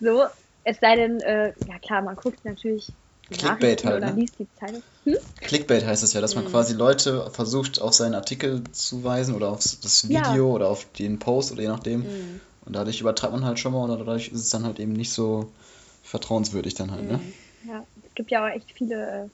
So, 0.00 0.24
es 0.64 0.78
sei 0.78 0.96
denn, 0.96 1.20
äh, 1.20 1.52
ja 1.66 1.78
klar, 1.80 2.02
man 2.02 2.16
guckt 2.16 2.44
natürlich 2.44 2.92
Clickbait 3.30 3.84
halt, 3.84 3.96
oder 3.98 4.12
ne? 4.12 4.20
liest 4.20 4.38
die 4.38 4.46
Zeitung. 4.58 4.82
Hm? 5.04 5.16
Clickbait 5.40 5.84
heißt 5.84 6.02
es 6.04 6.12
ja, 6.12 6.20
dass 6.20 6.34
man 6.36 6.44
quasi 6.44 6.74
Leute 6.74 7.30
versucht, 7.30 7.80
auf 7.80 7.94
seinen 7.94 8.14
Artikel 8.14 8.62
zu 8.72 9.02
weisen 9.02 9.34
oder 9.34 9.48
auf 9.48 9.58
das 9.60 10.08
Ja. 10.08 10.32
Video 10.32 10.52
oder 10.52 10.68
auf 10.68 10.84
den 10.92 11.18
Post 11.18 11.52
oder 11.52 11.62
je 11.62 11.68
nachdem. 11.68 12.00
Mhm. 12.00 12.40
Und 12.64 12.74
dadurch 12.74 13.00
übertreibt 13.00 13.32
man 13.32 13.44
halt 13.44 13.58
schon 13.58 13.72
mal 13.72 13.84
oder 13.84 13.96
dadurch 13.98 14.28
ist 14.28 14.40
es 14.40 14.50
dann 14.50 14.64
halt 14.64 14.78
eben 14.78 14.92
nicht 14.92 15.12
so 15.12 15.50
vertrauenswürdig 16.02 16.74
dann 16.74 16.90
halt, 16.90 17.04
ne? 17.04 17.20
Ja, 17.66 17.84
es 18.04 18.14
gibt 18.14 18.30
ja 18.30 18.44
auch 18.44 18.50
echt 18.50 18.70
viele 18.72 19.24
äh, 19.24 19.28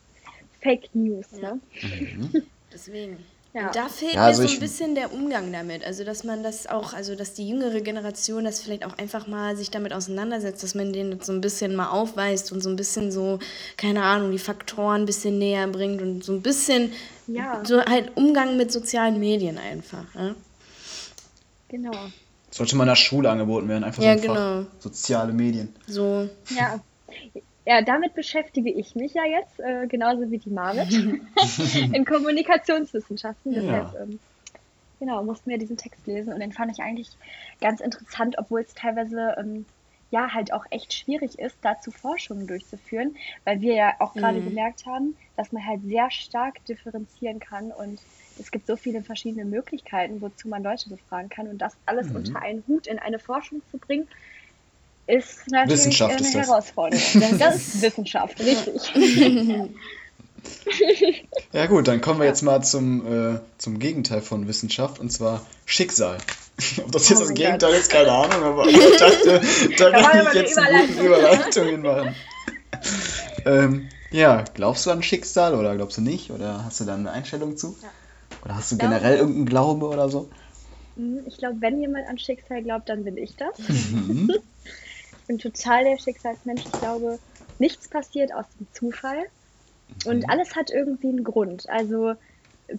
Fake 0.62 0.88
News, 0.94 1.32
ne? 1.32 1.60
Deswegen. 2.72 3.24
Ja. 3.54 3.66
Und 3.68 3.76
da 3.76 3.88
fehlt 3.88 4.14
Ja, 4.14 4.26
also 4.26 4.42
mir 4.42 4.48
so 4.48 4.54
ein 4.54 4.60
bisschen 4.60 4.94
der 4.94 5.12
Umgang 5.12 5.50
damit. 5.52 5.82
Also, 5.84 6.04
dass 6.04 6.22
man 6.22 6.42
das 6.42 6.66
auch, 6.66 6.92
also, 6.92 7.14
dass 7.14 7.32
die 7.32 7.48
jüngere 7.48 7.80
Generation 7.80 8.44
das 8.44 8.60
vielleicht 8.60 8.84
auch 8.84 8.98
einfach 8.98 9.26
mal 9.26 9.56
sich 9.56 9.70
damit 9.70 9.92
auseinandersetzt, 9.94 10.62
dass 10.62 10.74
man 10.74 10.92
denen 10.92 11.16
das 11.16 11.26
so 11.26 11.32
ein 11.32 11.40
bisschen 11.40 11.74
mal 11.74 11.88
aufweist 11.88 12.52
und 12.52 12.60
so 12.60 12.68
ein 12.68 12.76
bisschen 12.76 13.10
so, 13.10 13.38
keine 13.78 14.02
Ahnung, 14.04 14.30
die 14.32 14.38
Faktoren 14.38 15.02
ein 15.02 15.06
bisschen 15.06 15.38
näher 15.38 15.66
bringt 15.66 16.02
und 16.02 16.22
so 16.22 16.32
ein 16.32 16.42
bisschen 16.42 16.92
Ja. 17.26 17.64
so 17.64 17.80
halt 17.80 18.16
Umgang 18.16 18.58
mit 18.58 18.70
sozialen 18.70 19.18
Medien 19.18 19.58
einfach. 19.58 20.04
Ja, 20.14 20.34
Genau. 21.68 21.92
Sollte 22.58 22.76
mal 22.76 22.84
in 22.84 22.88
der 22.88 22.96
Schule 22.96 23.30
angeboten 23.30 23.68
werden, 23.68 23.84
einfach 23.84 24.02
Ja, 24.02 24.18
so 24.18 24.22
ein 24.30 24.36
Fach. 24.36 24.58
genau. 24.58 24.66
Soziale 24.80 25.32
Medien. 25.32 25.74
so. 25.86 26.28
Ja. 26.50 26.80
Ja, 27.64 27.82
damit 27.82 28.14
beschäftige 28.14 28.70
ich 28.72 28.94
mich 28.94 29.12
ja 29.14 29.24
jetzt, 29.26 29.60
äh, 29.60 29.86
genauso 29.86 30.30
wie 30.30 30.38
die 30.38 30.48
Marit, 30.50 30.90
in 31.92 32.04
Kommunikationswissenschaften. 32.04 33.52
Ja. 33.52 33.60
Deshalb, 33.60 33.94
ähm, 34.08 34.18
genau, 34.98 35.22
mussten 35.22 35.50
wir 35.50 35.58
diesen 35.58 35.76
Text 35.76 36.06
lesen 36.06 36.32
und 36.32 36.40
den 36.40 36.52
fand 36.52 36.72
ich 36.72 36.82
eigentlich 36.82 37.10
ganz 37.60 37.80
interessant, 37.80 38.36
obwohl 38.38 38.62
es 38.62 38.74
teilweise 38.74 39.36
ähm, 39.38 39.66
ja 40.10 40.32
halt 40.32 40.52
auch 40.52 40.64
echt 40.70 40.92
schwierig 40.92 41.38
ist, 41.38 41.56
dazu 41.62 41.90
Forschungen 41.90 42.46
durchzuführen, 42.46 43.16
weil 43.44 43.60
wir 43.60 43.74
ja 43.74 43.94
auch 43.98 44.14
gerade 44.14 44.40
gemerkt 44.40 44.86
haben, 44.86 45.16
dass 45.36 45.52
man 45.52 45.66
halt 45.66 45.80
sehr 45.84 46.10
stark 46.10 46.64
differenzieren 46.66 47.40
kann 47.40 47.72
und 47.72 48.00
es 48.38 48.50
gibt 48.50 48.66
so 48.66 48.76
viele 48.76 49.02
verschiedene 49.02 49.44
Möglichkeiten, 49.44 50.20
wozu 50.20 50.48
man 50.48 50.62
Leute 50.62 50.88
befragen 50.88 51.28
kann 51.28 51.48
und 51.48 51.58
das 51.58 51.74
alles 51.86 52.10
unter 52.10 52.40
einen 52.40 52.62
Hut 52.68 52.86
in 52.86 52.98
eine 52.98 53.18
Forschung 53.18 53.62
zu 53.70 53.78
bringen, 53.78 54.08
ist 55.06 55.50
natürlich 55.50 56.02
eine 56.02 56.14
ist 56.14 56.34
das. 56.34 56.46
Herausforderung. 56.46 57.38
Das, 57.38 57.56
ist 57.56 57.82
Wissenschaft, 57.82 58.40
richtig. 58.40 58.92
Ja 61.52 61.66
gut, 61.66 61.88
dann 61.88 62.00
kommen 62.00 62.20
wir 62.20 62.26
jetzt 62.26 62.42
mal 62.42 62.62
zum, 62.62 63.34
äh, 63.34 63.40
zum 63.58 63.78
Gegenteil 63.78 64.20
von 64.20 64.46
Wissenschaft 64.46 64.98
und 64.98 65.10
zwar 65.10 65.44
Schicksal. 65.66 66.18
Ob 66.84 66.92
das 66.92 67.08
jetzt 67.08 67.18
Oh 67.18 67.24
das 67.24 67.34
Gegenteil 67.34 67.74
ist, 67.74 67.90
keine 67.90 68.10
Ahnung, 68.12 68.42
aber 68.42 68.66
ich 68.66 68.96
dachte, 68.98 69.40
da 69.78 69.90
kann 70.00 70.26
ich 70.26 70.32
jetzt 70.34 70.58
eine 70.58 70.86
gute 70.88 71.06
Überleitung 71.06 71.66
hinmachen. 71.68 72.14
ähm, 73.46 73.88
ja, 74.10 74.44
glaubst 74.54 74.86
du 74.86 74.90
an 74.90 75.02
Schicksal 75.02 75.54
oder 75.54 75.76
glaubst 75.76 75.98
du 75.98 76.02
nicht? 76.02 76.30
Oder 76.30 76.64
hast 76.64 76.80
du 76.80 76.84
da 76.84 76.94
eine 76.94 77.10
Einstellung 77.10 77.56
zu? 77.56 77.76
Oder 78.44 78.56
hast 78.56 78.72
du 78.72 78.76
glaube- 78.78 78.94
generell 78.94 79.18
irgendeinen 79.18 79.46
Glaube 79.46 79.86
oder 79.86 80.08
so? 80.08 80.28
Hm, 80.96 81.20
Ich 81.26 81.36
glaube, 81.38 81.56
wenn 81.60 81.80
jemand 81.80 82.08
an 82.08 82.18
Schicksal 82.18 82.62
glaubt, 82.62 82.88
dann 82.88 83.04
bin 83.04 83.16
ich 83.16 83.36
das. 83.36 83.56
Mhm. 83.58 84.30
Ich 84.32 85.26
bin 85.26 85.38
total 85.38 85.84
der 85.84 85.98
Schicksalsmensch. 85.98 86.62
Ich 86.64 86.72
glaube, 86.80 87.18
nichts 87.58 87.88
passiert 87.88 88.32
aus 88.34 88.46
dem 88.58 88.66
Zufall. 88.72 89.24
Und 90.06 90.28
alles 90.30 90.56
hat 90.56 90.70
irgendwie 90.70 91.08
einen 91.08 91.24
Grund. 91.24 91.68
Also 91.68 92.14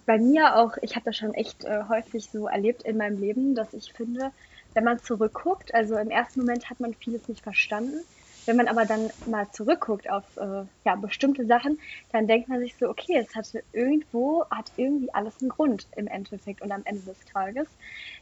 bei 0.06 0.18
mir 0.20 0.56
auch, 0.58 0.78
ich 0.82 0.96
habe 0.96 1.06
das 1.06 1.18
schon 1.18 1.34
echt 1.34 1.64
äh, 1.66 1.84
häufig 1.90 2.30
so 2.32 2.48
erlebt 2.48 2.84
in 2.84 2.98
meinem 2.98 3.20
Leben, 3.20 3.56
dass 3.56 3.74
ich 3.74 3.94
finde, 3.94 4.32
wenn 4.74 4.84
man 4.84 5.00
zurückguckt, 5.02 5.74
also 5.74 5.98
im 5.98 6.10
ersten 6.10 6.42
Moment 6.42 6.70
hat 6.70 6.80
man 6.80 6.94
vieles 6.94 7.28
nicht 7.28 7.42
verstanden. 7.44 8.06
Wenn 8.46 8.56
man 8.56 8.68
aber 8.68 8.86
dann 8.86 9.12
mal 9.26 9.52
zurückguckt 9.52 10.10
auf 10.10 10.26
äh, 10.38 10.64
ja, 10.84 10.96
bestimmte 10.96 11.46
Sachen, 11.46 11.80
dann 12.12 12.28
denkt 12.28 12.50
man 12.50 12.60
sich 12.60 12.76
so, 12.78 12.90
okay, 12.90 13.18
es 13.18 13.36
hatte 13.36 13.64
irgendwo, 13.74 14.44
hat 14.50 14.72
irgendwie 14.76 15.14
alles 15.14 15.40
einen 15.42 15.50
Grund 15.50 15.88
im 15.96 16.08
Endeffekt 16.08 16.62
und 16.62 16.72
am 16.72 16.82
Ende 16.86 17.04
des 17.04 17.20
Tages. 17.26 17.68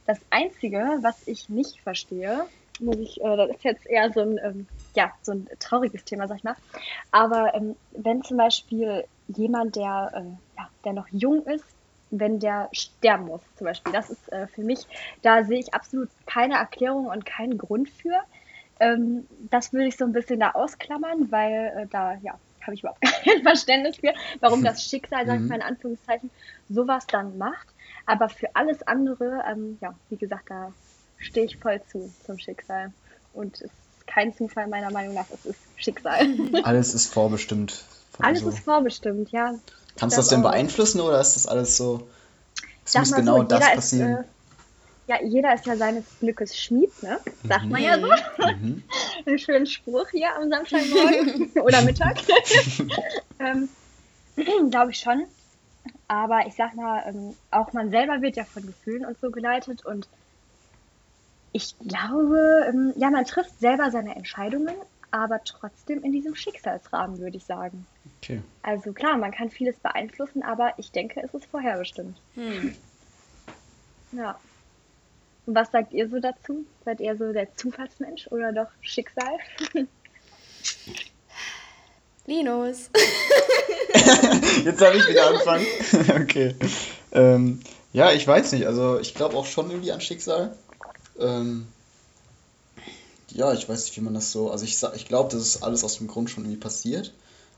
Das 0.06 0.18
Einzige, 0.30 0.78
was 1.02 1.22
ich 1.26 1.48
nicht 1.48 1.80
verstehe, 1.80 2.46
muss 2.78 2.98
ich, 2.98 3.20
äh, 3.22 3.36
das 3.36 3.50
ist 3.50 3.64
jetzt 3.64 3.86
eher 3.86 4.12
so 4.12 4.20
ein, 4.20 4.38
ähm, 4.42 4.68
ja, 4.96 5.12
so 5.22 5.32
ein 5.32 5.48
trauriges 5.60 6.04
Thema, 6.04 6.28
sag 6.28 6.38
ich 6.38 6.44
mal. 6.44 6.56
Aber 7.10 7.54
ähm, 7.54 7.76
wenn 7.92 8.22
zum 8.22 8.36
Beispiel 8.36 9.04
jemand, 9.28 9.76
der, 9.76 10.10
äh, 10.14 10.58
ja, 10.58 10.68
der 10.84 10.92
noch 10.92 11.08
jung 11.10 11.44
ist, 11.46 11.64
wenn 12.10 12.40
der 12.40 12.68
sterben 12.72 13.26
muss, 13.26 13.42
zum 13.56 13.66
Beispiel, 13.66 13.92
das 13.92 14.10
ist 14.10 14.32
äh, 14.32 14.46
für 14.46 14.62
mich, 14.62 14.86
da 15.22 15.44
sehe 15.44 15.58
ich 15.58 15.74
absolut 15.74 16.08
keine 16.26 16.54
Erklärung 16.54 17.06
und 17.06 17.26
keinen 17.26 17.58
Grund 17.58 17.90
für. 17.90 18.18
Ähm, 18.80 19.26
das 19.50 19.72
würde 19.72 19.88
ich 19.88 19.96
so 19.96 20.04
ein 20.04 20.12
bisschen 20.12 20.40
da 20.40 20.52
ausklammern, 20.52 21.30
weil 21.30 21.72
äh, 21.76 21.86
da, 21.88 22.14
ja, 22.22 22.38
habe 22.62 22.74
ich 22.74 22.80
überhaupt 22.80 23.00
kein 23.24 23.42
Verständnis 23.42 23.96
für, 23.96 24.14
warum 24.40 24.64
das 24.64 24.84
Schicksal, 24.88 25.26
sag 25.26 25.40
ich 25.40 25.48
mal 25.48 25.56
in 25.56 25.62
Anführungszeichen, 25.62 26.30
sowas 26.68 27.06
dann 27.06 27.36
macht. 27.36 27.68
Aber 28.06 28.28
für 28.28 28.48
alles 28.54 28.82
andere, 28.86 29.42
ähm, 29.50 29.76
ja, 29.80 29.94
wie 30.08 30.16
gesagt, 30.16 30.50
da 30.50 30.72
stehe 31.18 31.46
ich 31.46 31.58
voll 31.58 31.82
zu 31.90 32.10
zum 32.24 32.38
Schicksal. 32.38 32.92
Und 33.34 33.56
es 33.56 33.62
ist 33.62 34.06
kein 34.06 34.34
Zufall 34.34 34.66
meiner 34.68 34.90
Meinung 34.90 35.14
nach, 35.14 35.26
es 35.30 35.44
ist 35.44 35.60
Schicksal. 35.76 36.26
Alles 36.62 36.94
ist 36.94 37.12
vorbestimmt. 37.12 37.84
Alles 38.18 38.40
so. 38.40 38.48
ist 38.48 38.60
vorbestimmt, 38.60 39.30
ja. 39.30 39.54
Kannst 39.96 40.16
du 40.16 40.20
das 40.20 40.28
denn 40.28 40.40
auch. 40.40 40.50
beeinflussen 40.50 41.00
oder 41.00 41.20
ist 41.20 41.36
das 41.36 41.46
alles 41.46 41.76
so? 41.76 42.08
Es 42.84 42.94
muss 42.94 43.10
mal 43.10 43.16
genau 43.18 43.36
so, 43.38 43.42
das 43.44 43.74
passieren. 43.74 44.12
Ist, 44.12 44.20
äh, 44.20 44.24
ja, 45.08 45.22
jeder 45.22 45.54
ist 45.54 45.66
ja 45.66 45.76
seines 45.76 46.04
Glückes 46.20 46.56
Schmied, 46.56 46.90
ne? 47.02 47.18
Sagt 47.44 47.66
man 47.66 47.82
ja 47.82 47.98
so. 47.98 48.06
Mhm. 48.06 48.82
Einen 49.26 49.38
schönen 49.38 49.66
Spruch 49.66 50.08
hier 50.10 50.34
am 50.36 50.50
Samstagmorgen 50.50 51.50
oder 51.62 51.82
Mittag. 51.82 52.18
ähm, 53.38 53.68
Glaube 54.70 54.92
ich 54.92 54.98
schon. 54.98 55.24
Aber 56.06 56.46
ich 56.46 56.54
sag 56.54 56.74
mal, 56.74 57.02
ähm, 57.06 57.34
auch 57.50 57.72
man 57.72 57.90
selber 57.90 58.20
wird 58.20 58.36
ja 58.36 58.44
von 58.44 58.66
Gefühlen 58.66 59.04
und 59.04 59.18
so 59.20 59.30
geleitet 59.30 59.84
und 59.84 60.08
ich 61.52 61.74
glaube, 61.78 62.66
ähm, 62.68 62.92
ja, 62.96 63.10
man 63.10 63.24
trifft 63.24 63.58
selber 63.58 63.90
seine 63.90 64.14
Entscheidungen, 64.14 64.74
aber 65.10 65.42
trotzdem 65.44 66.02
in 66.02 66.12
diesem 66.12 66.34
Schicksalsrahmen, 66.34 67.18
würde 67.18 67.38
ich 67.38 67.44
sagen. 67.44 67.86
Okay. 68.22 68.42
Also 68.62 68.92
klar, 68.92 69.16
man 69.16 69.32
kann 69.32 69.50
vieles 69.50 69.76
beeinflussen, 69.78 70.42
aber 70.42 70.74
ich 70.76 70.90
denke, 70.90 71.22
es 71.22 71.32
ist 71.34 71.46
vorherbestimmt. 71.46 72.20
Hm. 72.34 72.74
Ja. 74.10 74.40
Und 75.44 75.54
was 75.54 75.70
sagt 75.70 75.92
ihr 75.92 76.08
so 76.08 76.18
dazu? 76.18 76.64
Seid 76.82 77.00
ihr 77.00 77.14
so 77.18 77.30
der 77.30 77.54
Zufallsmensch 77.56 78.26
oder 78.28 78.52
doch 78.52 78.68
Schicksal? 78.80 79.36
Linus. 82.26 82.90
Jetzt 84.64 84.80
darf 84.80 84.94
ich 84.94 85.08
wieder 85.08 85.28
anfangen. 85.28 85.66
okay. 86.22 86.54
Ähm, 87.12 87.60
ja, 87.92 88.12
ich 88.12 88.26
weiß 88.26 88.52
nicht. 88.52 88.66
Also 88.66 88.98
ich 88.98 89.14
glaube 89.14 89.36
auch 89.36 89.46
schon 89.46 89.70
irgendwie 89.70 89.92
an 89.92 90.00
Schicksal. 90.00 90.56
Ähm, 91.18 91.66
ja, 93.30 93.52
ich 93.52 93.68
weiß 93.68 93.84
nicht, 93.84 93.96
wie 93.96 94.02
man 94.02 94.14
das 94.14 94.32
so. 94.32 94.50
Also 94.50 94.64
ich, 94.64 94.82
ich 94.94 95.06
glaube, 95.06 95.30
dass 95.30 95.42
es 95.42 95.62
alles 95.62 95.84
aus 95.84 95.98
dem 95.98 96.06
Grund 96.06 96.30
schon 96.30 96.44
irgendwie 96.44 96.60
passiert, 96.60 97.12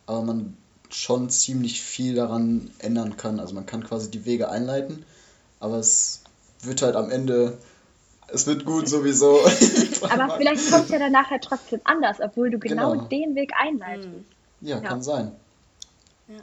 aber 0.06 0.22
man 0.22 0.56
schon 0.90 1.30
ziemlich 1.30 1.80
viel 1.82 2.14
daran 2.14 2.70
ändern 2.78 3.16
kann. 3.16 3.38
Also 3.40 3.54
man 3.54 3.66
kann 3.66 3.84
quasi 3.84 4.10
die 4.10 4.24
Wege 4.24 4.48
einleiten, 4.48 5.04
aber 5.60 5.76
es 5.78 6.22
wird 6.62 6.82
halt 6.82 6.96
am 6.96 7.10
Ende. 7.10 7.58
Es 8.32 8.46
wird 8.46 8.64
gut 8.64 8.88
sowieso. 8.88 9.40
Aber 10.02 10.34
vielleicht 10.38 10.70
kommt 10.70 10.84
es 10.84 10.90
ja 10.90 11.00
dann 11.00 11.10
nachher 11.10 11.40
trotzdem 11.40 11.80
anders, 11.82 12.18
obwohl 12.20 12.48
du 12.50 12.60
genau, 12.60 12.92
Genau. 12.92 13.04
den 13.06 13.34
Weg 13.34 13.52
einleitest. 13.58 14.08
Ja, 14.60 14.76
Ja. 14.76 14.80
kann 14.88 15.02
sein. 15.02 15.32
Ja. 16.28 16.36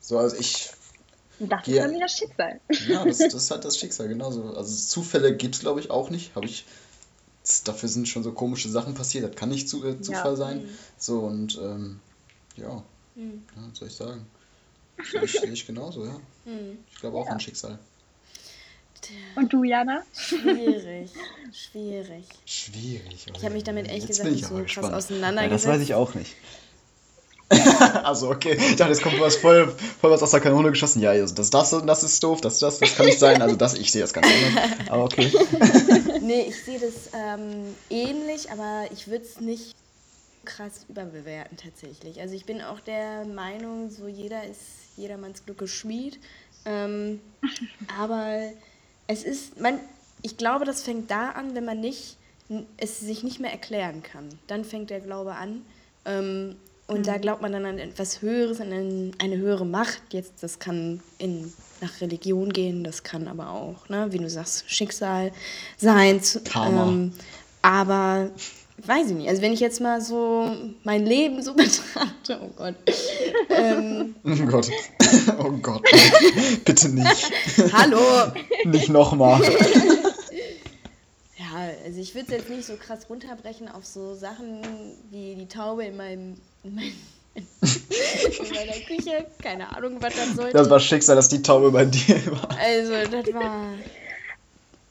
So, 0.00 0.16
also 0.18 0.36
ich 0.36 0.70
Und 1.38 1.52
das 1.52 1.66
Ja. 1.66 1.74
ist 1.74 1.82
dann 1.82 1.94
wieder 1.96 2.08
Schicksal. 2.08 2.60
Ja, 2.88 3.04
das, 3.04 3.18
das 3.18 3.34
ist 3.34 3.50
halt 3.50 3.64
das 3.64 3.76
Schicksal, 3.76 4.08
genauso. 4.08 4.54
Also 4.56 4.74
Zufälle 4.74 5.36
gibt 5.36 5.56
es, 5.56 5.60
glaube 5.60 5.80
ich, 5.80 5.90
auch 5.90 6.08
nicht. 6.08 6.34
Habe 6.34 6.46
ich. 6.46 6.64
Dafür 7.64 7.90
sind 7.90 8.08
schon 8.08 8.22
so 8.22 8.32
komische 8.32 8.70
Sachen 8.70 8.94
passiert. 8.94 9.24
Das 9.24 9.36
kann 9.36 9.50
nicht 9.50 9.68
zu, 9.68 9.80
Zufall 10.00 10.32
Ja. 10.32 10.36
sein. 10.36 10.66
So 10.96 11.18
und 11.20 11.58
ähm, 11.62 12.00
ja, 12.56 12.82
Hm. 13.14 13.42
ja, 13.56 13.62
was 13.70 13.78
soll 13.78 13.88
ich 13.88 13.94
sagen? 13.94 14.26
Sehe 15.10 15.24
ich, 15.24 15.32
sehe 15.32 15.50
ich 15.52 15.66
genauso, 15.66 16.04
ja. 16.04 16.16
Hm. 16.44 16.78
Ich 16.92 17.00
glaube 17.00 17.16
auch 17.18 17.26
Ja. 17.26 17.32
an 17.32 17.40
Schicksal. 17.40 17.78
Und 19.36 19.52
du, 19.52 19.64
Jana? 19.64 20.02
Schwierig. 20.16 21.10
Schwierig. 21.52 22.24
Schwierig. 22.46 23.26
Ich 23.36 23.44
habe 23.44 23.54
mich 23.54 23.64
damit 23.64 23.88
ehrlich 23.88 24.06
gesagt 24.06 24.30
nicht 24.30 24.46
so 24.46 24.54
krass 24.54 24.64
gespannt. 24.64 24.90
Ja, 24.92 24.96
auseinandergesetzt. 24.96 25.66
das 25.66 25.72
weiß 25.72 25.82
ich 25.82 25.94
auch 25.94 26.14
nicht. 26.14 26.34
also, 28.02 28.30
okay. 28.30 28.56
Ich 28.58 28.76
dachte, 28.76 28.92
jetzt 28.92 29.02
kommt 29.02 29.20
was 29.20 29.36
voll, 29.36 29.68
voll 30.00 30.10
was 30.10 30.22
aus 30.22 30.30
der 30.30 30.40
Kanone 30.40 30.70
geschossen. 30.70 31.02
Ja, 31.02 31.10
also 31.10 31.34
das, 31.34 31.50
das, 31.50 31.72
und 31.74 31.86
das 31.86 32.02
ist 32.02 32.22
doof, 32.22 32.40
das, 32.40 32.58
das, 32.60 32.78
das 32.78 32.94
kann 32.96 33.06
nicht 33.06 33.18
sein. 33.18 33.42
Also, 33.42 33.56
das, 33.56 33.74
ich 33.74 33.92
sehe 33.92 34.00
das 34.00 34.14
ganz 34.14 34.26
anders. 34.26 34.88
Aber 34.88 35.04
okay. 35.04 35.30
Nee, 36.22 36.46
ich 36.48 36.64
sehe 36.64 36.80
das 36.80 37.10
ähm, 37.12 37.74
ähnlich, 37.90 38.50
aber 38.50 38.86
ich 38.90 39.08
würde 39.08 39.24
es 39.24 39.40
nicht 39.40 39.74
krass 40.44 40.86
überbewerten 40.88 41.56
tatsächlich. 41.56 42.20
Also 42.20 42.34
ich 42.34 42.44
bin 42.44 42.60
auch 42.62 42.80
der 42.80 43.24
Meinung, 43.24 43.90
so 43.90 44.06
jeder 44.08 44.44
ist 44.44 44.60
jedermanns 44.96 45.44
Glückes 45.44 45.70
Schmied. 45.70 46.18
Ähm, 46.64 47.20
aber 47.98 48.50
es 49.06 49.22
ist, 49.24 49.60
man, 49.60 49.78
ich 50.22 50.36
glaube, 50.36 50.64
das 50.64 50.82
fängt 50.82 51.10
da 51.10 51.30
an, 51.30 51.54
wenn 51.54 51.64
man 51.64 51.80
nicht, 51.80 52.16
es 52.76 53.00
sich 53.00 53.22
nicht 53.22 53.40
mehr 53.40 53.52
erklären 53.52 54.02
kann. 54.02 54.28
Dann 54.46 54.64
fängt 54.64 54.90
der 54.90 55.00
Glaube 55.00 55.34
an. 55.34 55.62
Ähm, 56.04 56.56
und 56.86 57.06
da 57.06 57.16
glaubt 57.16 57.40
man 57.40 57.50
dann 57.52 57.64
an 57.64 57.78
etwas 57.78 58.20
Höheres, 58.20 58.60
an 58.60 58.70
ein- 58.70 59.12
eine 59.18 59.38
höhere 59.38 59.64
Macht. 59.64 60.02
Jetzt, 60.12 60.42
das 60.42 60.58
kann 60.58 61.00
in, 61.16 61.50
nach 61.80 62.00
Religion 62.02 62.52
gehen, 62.52 62.84
das 62.84 63.02
kann 63.02 63.26
aber 63.26 63.48
auch, 63.50 63.88
ne, 63.88 64.08
wie 64.12 64.18
du 64.18 64.28
sagst, 64.28 64.70
Schicksal 64.70 65.32
sein. 65.78 66.20
Karma. 66.44 66.88
Ähm, 66.88 67.12
aber 67.62 68.30
weiß 68.86 69.08
ich 69.10 69.14
nicht. 69.16 69.28
Also 69.28 69.42
wenn 69.42 69.52
ich 69.52 69.60
jetzt 69.60 69.80
mal 69.80 70.00
so 70.00 70.50
mein 70.84 71.04
Leben 71.06 71.42
so 71.42 71.54
betrachte, 71.54 72.40
oh 72.42 72.50
Gott. 72.56 72.74
Ähm, 73.50 74.14
Oh 74.24 74.46
Gott. 74.46 74.70
Oh 75.38 75.50
Gott. 75.62 75.82
Bitte 76.64 76.88
nicht. 76.88 77.30
hallo. 77.72 78.00
Nicht 78.64 78.88
nochmal. 78.88 79.40
Ja, 81.36 81.68
also 81.84 82.00
ich 82.00 82.14
würde 82.14 82.26
es 82.28 82.32
jetzt 82.32 82.50
nicht 82.50 82.64
so 82.64 82.74
krass 82.76 83.08
runterbrechen 83.08 83.68
auf 83.68 83.84
so 83.86 84.14
Sachen 84.14 84.60
wie 85.10 85.34
die 85.36 85.46
Taube 85.46 85.84
in 85.84 85.96
meinem 85.96 86.36
in, 86.64 86.74
mein, 86.74 86.92
in 87.34 88.54
meiner 88.54 88.80
Küche. 88.86 89.26
Keine 89.42 89.74
Ahnung, 89.76 89.96
was 90.00 90.14
das 90.14 90.34
sollte. 90.34 90.52
Das 90.56 90.68
war 90.70 90.80
Schicksal, 90.80 91.16
dass 91.16 91.28
die 91.28 91.42
Taube 91.42 91.70
bei 91.70 91.84
dir 91.84 92.16
war. 92.32 92.50
also 92.58 92.92
das 93.10 93.32
war. 93.34 93.74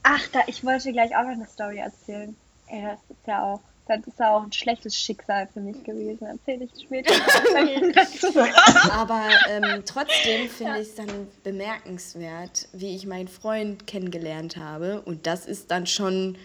Ach, 0.03 0.21
da, 0.31 0.39
ich 0.47 0.63
wollte 0.65 0.91
gleich 0.91 1.15
auch 1.15 1.23
noch 1.23 1.29
eine 1.31 1.47
Story 1.47 1.77
erzählen. 1.77 2.35
Ja, 2.71 2.91
das 2.91 2.99
ist 3.09 3.27
ja 3.27 3.43
auch, 3.43 3.61
das 3.88 3.99
ist 4.07 4.19
ja 4.19 4.36
auch 4.36 4.43
ein 4.43 4.51
schlechtes 4.51 4.97
Schicksal 4.97 5.47
für 5.53 5.59
mich 5.59 5.84
gewesen. 5.84 6.25
Erzähle 6.25 6.65
ich 6.65 6.84
später. 6.84 7.13
Aber 8.91 9.27
ähm, 9.49 9.84
trotzdem 9.86 10.49
finde 10.49 10.81
ich 10.81 10.88
es 10.88 10.95
dann 10.95 11.27
bemerkenswert, 11.43 12.69
wie 12.71 12.95
ich 12.95 13.05
meinen 13.05 13.27
Freund 13.27 13.86
kennengelernt 13.86 14.57
habe. 14.57 15.01
Und 15.01 15.27
das 15.27 15.45
ist 15.45 15.69
dann 15.69 15.86
schon, 15.86 16.38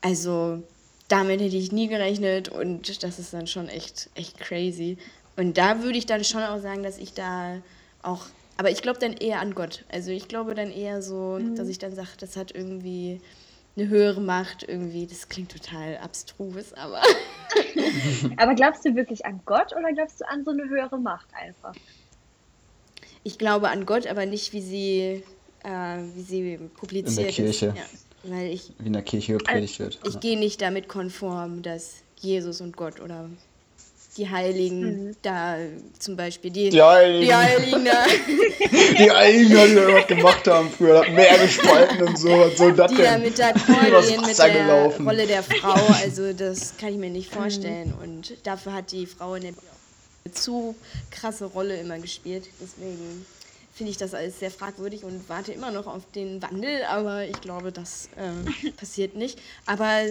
also 0.00 0.62
damit 1.08 1.40
hätte 1.40 1.56
ich 1.56 1.72
nie 1.72 1.88
gerechnet 1.88 2.48
und 2.48 3.02
das 3.02 3.18
ist 3.18 3.34
dann 3.34 3.46
schon 3.46 3.68
echt, 3.68 4.08
echt 4.14 4.38
crazy. 4.38 4.96
Und 5.36 5.58
da 5.58 5.82
würde 5.82 5.98
ich 5.98 6.06
dann 6.06 6.24
schon 6.24 6.42
auch 6.42 6.60
sagen, 6.60 6.82
dass 6.84 6.98
ich 6.98 7.12
da 7.12 7.60
auch, 8.02 8.26
aber 8.56 8.70
ich 8.70 8.82
glaube 8.82 9.00
dann 9.00 9.12
eher 9.14 9.40
an 9.40 9.54
Gott. 9.54 9.84
Also 9.90 10.12
ich 10.12 10.28
glaube 10.28 10.54
dann 10.54 10.70
eher 10.70 11.02
so, 11.02 11.38
dass 11.56 11.68
ich 11.68 11.78
dann 11.78 11.94
sage, 11.94 12.10
das 12.20 12.36
hat 12.36 12.54
irgendwie 12.54 13.20
eine 13.76 13.88
höhere 13.88 14.20
Macht 14.20 14.62
irgendwie. 14.62 15.06
Das 15.06 15.28
klingt 15.28 15.50
total 15.52 15.96
abstrus, 15.98 16.72
aber 16.74 17.00
Aber 18.36 18.54
glaubst 18.54 18.84
du 18.84 18.94
wirklich 18.94 19.24
an 19.26 19.40
Gott 19.44 19.72
oder 19.76 19.92
glaubst 19.92 20.20
du 20.20 20.28
an 20.28 20.44
so 20.44 20.50
eine 20.50 20.68
höhere 20.68 20.98
Macht 20.98 21.28
einfach? 21.34 21.74
Ich 23.22 23.38
glaube 23.38 23.70
an 23.70 23.86
Gott, 23.86 24.06
aber 24.06 24.26
nicht, 24.26 24.52
wie 24.52 24.60
sie, 24.60 25.22
äh, 25.64 25.98
wie 26.14 26.22
sie 26.22 26.58
publiziert 26.76 27.30
Kirche. 27.30 27.66
ist. 27.66 27.76
Ja, 27.76 27.84
weil 28.24 28.50
ich, 28.52 28.72
Wie 28.78 28.86
in 28.86 28.92
der 28.92 29.02
Kirche 29.02 29.34
gepredigt 29.34 29.78
wird. 29.78 30.00
ich 30.06 30.20
gehe 30.20 30.38
nicht 30.38 30.60
damit 30.60 30.88
konform, 30.88 31.62
dass 31.62 32.02
Jesus 32.16 32.60
und 32.60 32.76
Gott 32.76 33.00
oder 33.00 33.30
die 34.16 34.28
Heiligen 34.28 35.16
da 35.22 35.56
zum 35.98 36.16
Beispiel, 36.16 36.50
die, 36.50 36.70
Die 36.70 36.82
Heiligen. 36.82 37.22
die 37.26 37.34
Heiligen 37.34 37.84
da, 37.84 38.04
Die 38.98 39.10
Heiligen, 39.10 39.48
die 39.48 39.54
da 39.54 39.64
irgendwas 39.64 40.06
gemacht 40.06 40.46
haben 40.46 40.70
früher. 40.70 41.08
Meer 41.10 41.38
gespalten 41.38 42.02
und 42.02 42.18
so. 42.18 42.28
Was 42.30 42.56
soll 42.56 42.72
das 42.74 42.90
die 42.92 42.98
da 43.02 43.18
mit 43.18 43.38
der 43.38 43.54
Übers 43.88 44.08
gehen, 44.08 44.20
mit 44.22 44.38
der 44.38 44.50
gelaufen. 44.50 45.06
Rolle 45.06 45.26
der 45.26 45.42
Frau, 45.42 45.74
also 46.02 46.32
das 46.32 46.74
kann 46.78 46.90
ich 46.90 46.98
mir 46.98 47.10
nicht 47.10 47.32
vorstellen. 47.32 47.92
Und 48.02 48.34
dafür 48.44 48.72
hat 48.74 48.92
die 48.92 49.06
Frau 49.06 49.32
eine 49.32 49.52
zu 50.32 50.74
krasse 51.10 51.46
Rolle 51.46 51.76
immer 51.76 51.98
gespielt. 51.98 52.44
Deswegen 52.60 53.26
finde 53.74 53.90
ich 53.90 53.96
das 53.96 54.14
alles 54.14 54.38
sehr 54.38 54.52
fragwürdig 54.52 55.02
und 55.02 55.28
warte 55.28 55.52
immer 55.52 55.72
noch 55.72 55.88
auf 55.88 56.02
den 56.14 56.40
Wandel, 56.40 56.84
aber 56.88 57.24
ich 57.24 57.40
glaube, 57.40 57.72
das 57.72 58.08
äh, 58.16 58.70
passiert 58.76 59.16
nicht. 59.16 59.38
Aber 59.66 60.02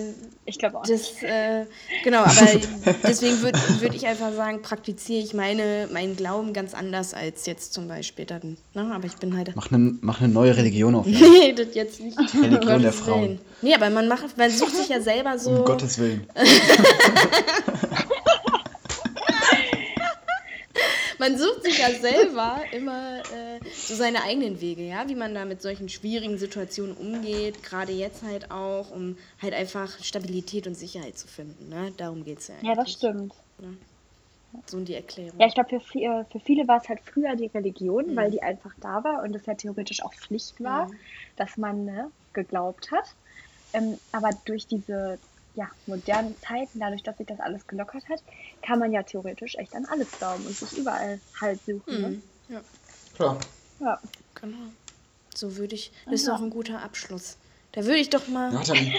Ich 0.45 0.59
glaube 0.59 0.79
auch. 0.79 0.85
nicht. 0.85 0.93
das, 0.93 1.23
äh, 1.23 1.65
genau, 2.03 2.19
aber 2.23 2.33
deswegen 3.03 3.41
würde 3.41 3.57
würd 3.79 3.95
ich 3.95 4.05
einfach 4.05 4.33
sagen, 4.33 4.61
praktiziere 4.61 5.23
ich 5.23 5.33
meine, 5.33 5.87
meinen 5.93 6.17
Glauben 6.17 6.51
ganz 6.51 6.73
anders 6.73 7.13
als 7.13 7.45
jetzt 7.45 7.73
zum 7.73 7.87
Beispiel 7.87 8.25
dann. 8.25 8.57
Ne? 8.73 8.91
Aber 8.93 9.05
ich 9.05 9.15
bin 9.15 9.37
halt. 9.37 9.55
Mach 9.55 9.71
eine, 9.71 9.95
mach 10.01 10.19
eine 10.19 10.31
neue 10.31 10.55
Religion 10.57 10.95
auf. 10.95 11.05
Nee, 11.33 11.53
das 11.53 11.73
jetzt 11.73 11.99
nicht. 12.01 12.17
Religion 12.35 12.75
Um 12.75 12.81
der 12.81 12.93
Frauen. 12.93 13.21
Willen. 13.21 13.39
Nee, 13.61 13.73
aber 13.75 13.89
man 13.89 14.07
macht, 14.07 14.37
man 14.37 14.51
sucht 14.51 14.75
sich 14.75 14.89
ja 14.89 14.99
selber 15.01 15.39
so. 15.39 15.51
Um 15.51 15.65
Gottes 15.65 15.97
Willen. 15.97 16.27
Man 21.23 21.37
sucht 21.37 21.63
sich 21.63 21.77
ja 21.77 21.89
selber 21.89 22.59
immer 22.73 23.19
äh, 23.19 23.59
so 23.63 23.95
seine 23.95 24.23
eigenen 24.23 24.59
Wege, 24.59 24.83
ja, 24.83 25.07
wie 25.07 25.15
man 25.15 25.33
da 25.33 25.45
mit 25.45 25.61
solchen 25.61 25.87
schwierigen 25.87 26.37
Situationen 26.37 26.97
umgeht, 26.97 27.63
gerade 27.63 27.93
jetzt 27.93 28.23
halt 28.23 28.51
auch, 28.51 28.91
um 28.91 29.15
halt 29.41 29.53
einfach 29.53 29.87
Stabilität 30.03 30.67
und 30.67 30.75
Sicherheit 30.75 31.17
zu 31.17 31.29
finden. 31.29 31.69
Ne? 31.69 31.93
Darum 31.95 32.25
geht 32.25 32.39
es 32.39 32.49
ja 32.49 32.55
eigentlich. 32.55 32.69
Ja, 32.69 32.75
das 32.75 32.91
stimmt. 32.91 33.33
So 34.65 34.77
in 34.79 34.83
die 34.83 34.95
Erklärung. 34.95 35.39
Ja, 35.39 35.47
ich 35.47 35.53
glaube, 35.53 35.69
für, 35.69 35.77
vi- 35.97 36.25
für 36.29 36.39
viele 36.41 36.67
war 36.67 36.81
es 36.81 36.89
halt 36.89 36.99
früher 37.05 37.37
die 37.37 37.47
Religion, 37.47 38.07
Mhm. 38.07 38.15
weil 38.17 38.29
die 38.29 38.43
einfach 38.43 38.73
da 38.81 39.01
war 39.05 39.23
und 39.23 39.33
es 39.33 39.45
ja 39.45 39.53
theoretisch 39.53 40.03
auch 40.03 40.13
Pflicht 40.13 40.61
war, 40.61 40.87
Mhm. 40.87 40.95
dass 41.37 41.55
man 41.55 41.85
ne, 41.85 42.11
geglaubt 42.33 42.91
hat. 42.91 43.05
Ähm, 43.71 43.97
aber 44.11 44.29
durch 44.45 44.67
diese 44.67 45.19
ja, 45.55 45.69
modernen 45.85 46.35
Zeiten, 46.41 46.79
dadurch, 46.79 47.03
dass 47.03 47.17
sich 47.17 47.27
das 47.27 47.39
alles 47.39 47.67
gelockert 47.67 48.07
hat, 48.09 48.23
kann 48.61 48.79
man 48.79 48.91
ja 48.91 49.03
theoretisch 49.03 49.55
echt 49.55 49.75
an 49.75 49.85
alles 49.85 50.11
glauben 50.11 50.45
und 50.45 50.55
sich 50.55 50.77
überall 50.77 51.19
halt 51.39 51.59
suchen. 51.65 52.01
Ne? 52.01 52.07
Mhm. 52.07 52.23
Ja, 52.49 52.61
Klar. 53.15 53.39
Ja. 53.79 53.99
genau. 54.35 54.71
So 55.35 55.57
würde 55.57 55.75
ich. 55.75 55.91
Das 56.05 56.15
ist 56.15 56.27
doch 56.27 56.41
ein 56.41 56.49
guter 56.49 56.81
Abschluss. 56.81 57.37
Da 57.71 57.83
würde 57.85 57.97
ich 57.97 58.09
doch 58.09 58.27
mal. 58.27 58.53
Ja, 58.53 58.61
dann, 58.63 58.93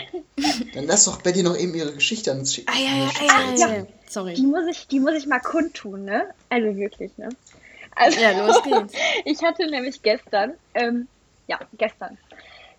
dann 0.75 0.87
lass 0.87 1.05
doch 1.05 1.23
Betty 1.23 1.45
noch 1.45 1.57
eben 1.57 1.75
ihre 1.75 1.93
Geschichte 1.93 2.33
ans 2.33 2.55
Schick. 2.55 2.69
Ah, 2.69 2.77
ja, 2.77 2.97
ja, 2.97 3.11
ja, 3.21 3.55
ja, 3.55 3.75
ja. 3.77 3.87
Sorry. 4.09 4.35
Die 4.35 4.47
muss 4.47 4.67
ich, 4.69 4.89
die 4.89 4.99
muss 4.99 5.15
ich 5.15 5.27
mal 5.27 5.39
kundtun, 5.39 6.05
ne? 6.05 6.29
Also 6.49 6.77
wirklich, 6.77 7.17
ne? 7.17 7.29
Also, 7.95 8.21
Ja, 8.21 8.33
los 8.47 8.63
geht's. 8.65 8.95
ich 9.25 9.43
hatte 9.43 9.71
nämlich 9.71 10.03
gestern, 10.03 10.55
ähm, 10.75 11.07
ja, 11.47 11.61
gestern, 11.79 12.19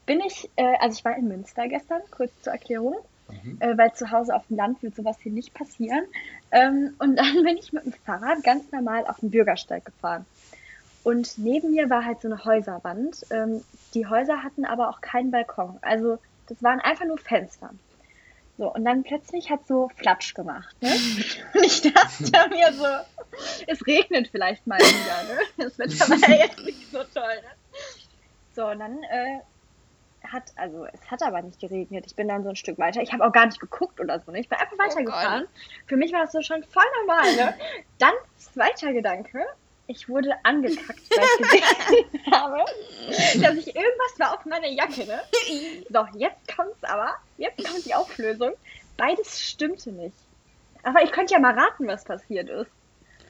bin 0.05 0.19
ich, 0.19 0.49
äh, 0.57 0.75
also 0.79 0.97
ich 0.97 1.05
war 1.05 1.15
in 1.17 1.29
Münster 1.29 1.67
gestern, 1.69 2.01
kurz 2.11 2.31
zur 2.41 2.51
Erklärung. 2.53 2.97
Mhm. 3.29 3.57
äh, 3.59 3.77
weil 3.77 3.93
zu 3.93 4.11
Hause 4.11 4.35
auf 4.35 4.47
dem 4.47 4.57
Land 4.57 4.81
wird 4.83 4.95
sowas 4.95 5.17
hier 5.21 5.31
nicht 5.31 5.53
passieren. 5.53 6.05
Ähm, 6.51 6.95
und 6.99 7.15
dann 7.15 7.33
bin 7.43 7.57
ich 7.57 7.73
mit 7.73 7.85
dem 7.85 7.93
Fahrrad 7.93 8.43
ganz 8.43 8.71
normal 8.71 9.05
auf 9.07 9.19
den 9.19 9.31
Bürgersteig 9.31 9.85
gefahren. 9.85 10.25
Und 11.03 11.37
neben 11.37 11.71
mir 11.71 11.89
war 11.89 12.03
halt 12.03 12.21
so 12.21 12.27
eine 12.27 12.43
Häuserwand. 12.45 13.25
Ähm, 13.29 13.63
die 13.93 14.07
Häuser 14.07 14.43
hatten 14.43 14.65
aber 14.65 14.89
auch 14.89 15.01
keinen 15.01 15.31
Balkon. 15.31 15.77
Also 15.81 16.17
das 16.47 16.61
waren 16.63 16.79
einfach 16.79 17.05
nur 17.05 17.17
Fenster. 17.17 17.69
So, 18.57 18.73
und 18.73 18.85
dann 18.85 19.03
plötzlich 19.03 19.49
hat 19.49 19.67
so 19.67 19.89
Flatsch 19.97 20.33
gemacht. 20.33 20.75
Ne? 20.81 20.89
Und 21.53 21.65
ich 21.65 21.81
dachte 21.81 22.49
mir 22.49 22.71
so, 22.71 22.85
es 23.67 23.85
regnet 23.85 24.29
vielleicht 24.29 24.65
mal 24.65 24.79
wieder. 24.79 25.35
Ne? 25.35 25.41
Das 25.57 25.77
Wetter 25.77 26.09
war 26.09 26.29
ja 26.29 26.45
jetzt 26.45 26.59
nicht 26.63 26.89
so 26.89 26.99
toll. 27.13 27.35
Ne? 27.35 27.51
So, 28.55 28.67
und 28.67 28.79
dann 28.79 29.03
äh, 29.03 29.39
hat, 30.31 30.51
also 30.55 30.85
es 30.93 31.11
hat 31.11 31.21
aber 31.23 31.41
nicht 31.41 31.59
geregnet. 31.59 32.05
Ich 32.07 32.15
bin 32.15 32.27
dann 32.27 32.43
so 32.43 32.49
ein 32.49 32.55
Stück 32.55 32.77
weiter. 32.77 33.01
Ich 33.01 33.13
habe 33.13 33.25
auch 33.25 33.31
gar 33.31 33.45
nicht 33.45 33.59
geguckt 33.59 33.99
oder 33.99 34.19
so. 34.19 34.31
Ne? 34.31 34.39
Ich 34.39 34.49
bin 34.49 34.57
einfach 34.57 34.75
oh 34.75 34.83
weitergefahren. 34.83 35.45
Oh 35.45 35.59
Für 35.87 35.97
mich 35.97 36.11
war 36.13 36.21
das 36.21 36.31
so 36.31 36.41
schon 36.41 36.63
voll 36.63 36.83
normal. 37.01 37.35
Ne? 37.35 37.55
Dann 37.99 38.13
zweiter 38.37 38.93
Gedanke. 38.93 39.45
Ich 39.87 40.09
wurde 40.09 40.33
angekackt, 40.43 40.99
weil 41.11 41.25
ich 41.25 41.77
gesehen 41.77 42.31
habe, 42.31 42.65
dass 43.07 43.55
ich 43.55 43.67
irgendwas 43.75 44.19
war 44.19 44.33
auf 44.33 44.45
meiner 44.45 44.67
Jacke. 44.67 45.05
Ne? 45.05 45.21
So, 45.89 46.07
jetzt 46.17 46.55
kommt's 46.55 46.83
aber. 46.83 47.13
Jetzt 47.37 47.63
kommt 47.63 47.85
die 47.85 47.93
Auflösung. 47.93 48.53
Beides 48.97 49.41
stimmte 49.41 49.91
nicht. 49.91 50.17
Aber 50.81 51.03
ich 51.03 51.11
könnte 51.11 51.33
ja 51.33 51.39
mal 51.39 51.57
raten, 51.57 51.87
was 51.87 52.03
passiert 52.03 52.49
ist. 52.49 52.71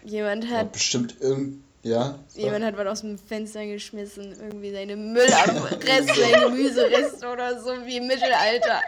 Jemand 0.03 0.45
hat. 0.45 0.51
Ja, 0.51 0.63
bestimmt 0.63 1.19
irgend 1.19 1.64
ja. 1.85 2.17
Jemand 2.33 2.65
hat 2.65 2.75
was 2.77 2.87
aus 2.87 3.01
dem 3.01 3.19
Fenster 3.19 3.63
geschmissen. 3.65 4.35
Irgendwie 4.41 4.71
seine 4.71 4.95
Müllabreste, 4.95 6.13
seine 6.15 6.45
Gemüsereste 6.45 7.27
oder 7.27 7.61
so 7.61 7.73
wie 7.85 7.97
im 7.97 8.07
Mittelalter. 8.07 8.81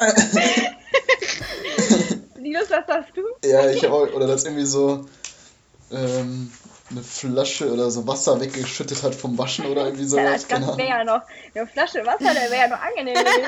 Linus, 2.38 2.70
was 2.70 2.86
sagst 2.86 3.12
du? 3.14 3.20
Ja, 3.46 3.68
ich 3.68 3.84
habe 3.84 3.94
auch, 3.94 4.10
oder 4.14 4.26
das 4.26 4.44
irgendwie 4.44 4.64
so 4.64 5.04
ähm, 5.92 6.50
eine 6.92 7.02
Flasche 7.02 7.72
oder 7.72 7.90
so 7.90 8.06
Wasser 8.06 8.40
weggeschüttet 8.40 9.02
hat 9.02 9.14
vom 9.14 9.36
Waschen 9.38 9.66
oder 9.66 9.86
irgendwie 9.86 10.04
so. 10.04 10.18
Ja, 10.18 10.32
das 10.32 10.48
wäre 10.48 10.88
ja 10.88 11.04
noch, 11.04 11.22
eine 11.54 11.66
Flasche 11.66 12.04
Wasser, 12.06 12.32
der 12.34 12.50
wäre 12.50 12.56
ja 12.56 12.68
noch 12.68 12.80
angenehm 12.80 13.14
gewesen. 13.14 13.42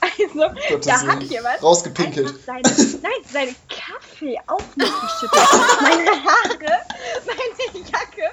Also, 0.18 0.54
Gott, 0.68 0.86
da 0.86 1.00
hat 1.06 1.22
jemand 1.24 1.62
rausgepinkelt. 1.62 2.44
Seine, 2.44 2.62
nein, 2.62 3.12
seine 3.32 3.54
Kaffee 3.68 4.38
auf 4.46 4.76
mich 4.76 4.90
geschüttet. 5.00 5.38
meine 5.80 6.10
Haare, 6.10 6.80
meine 7.26 7.84
Jacke. 7.84 8.30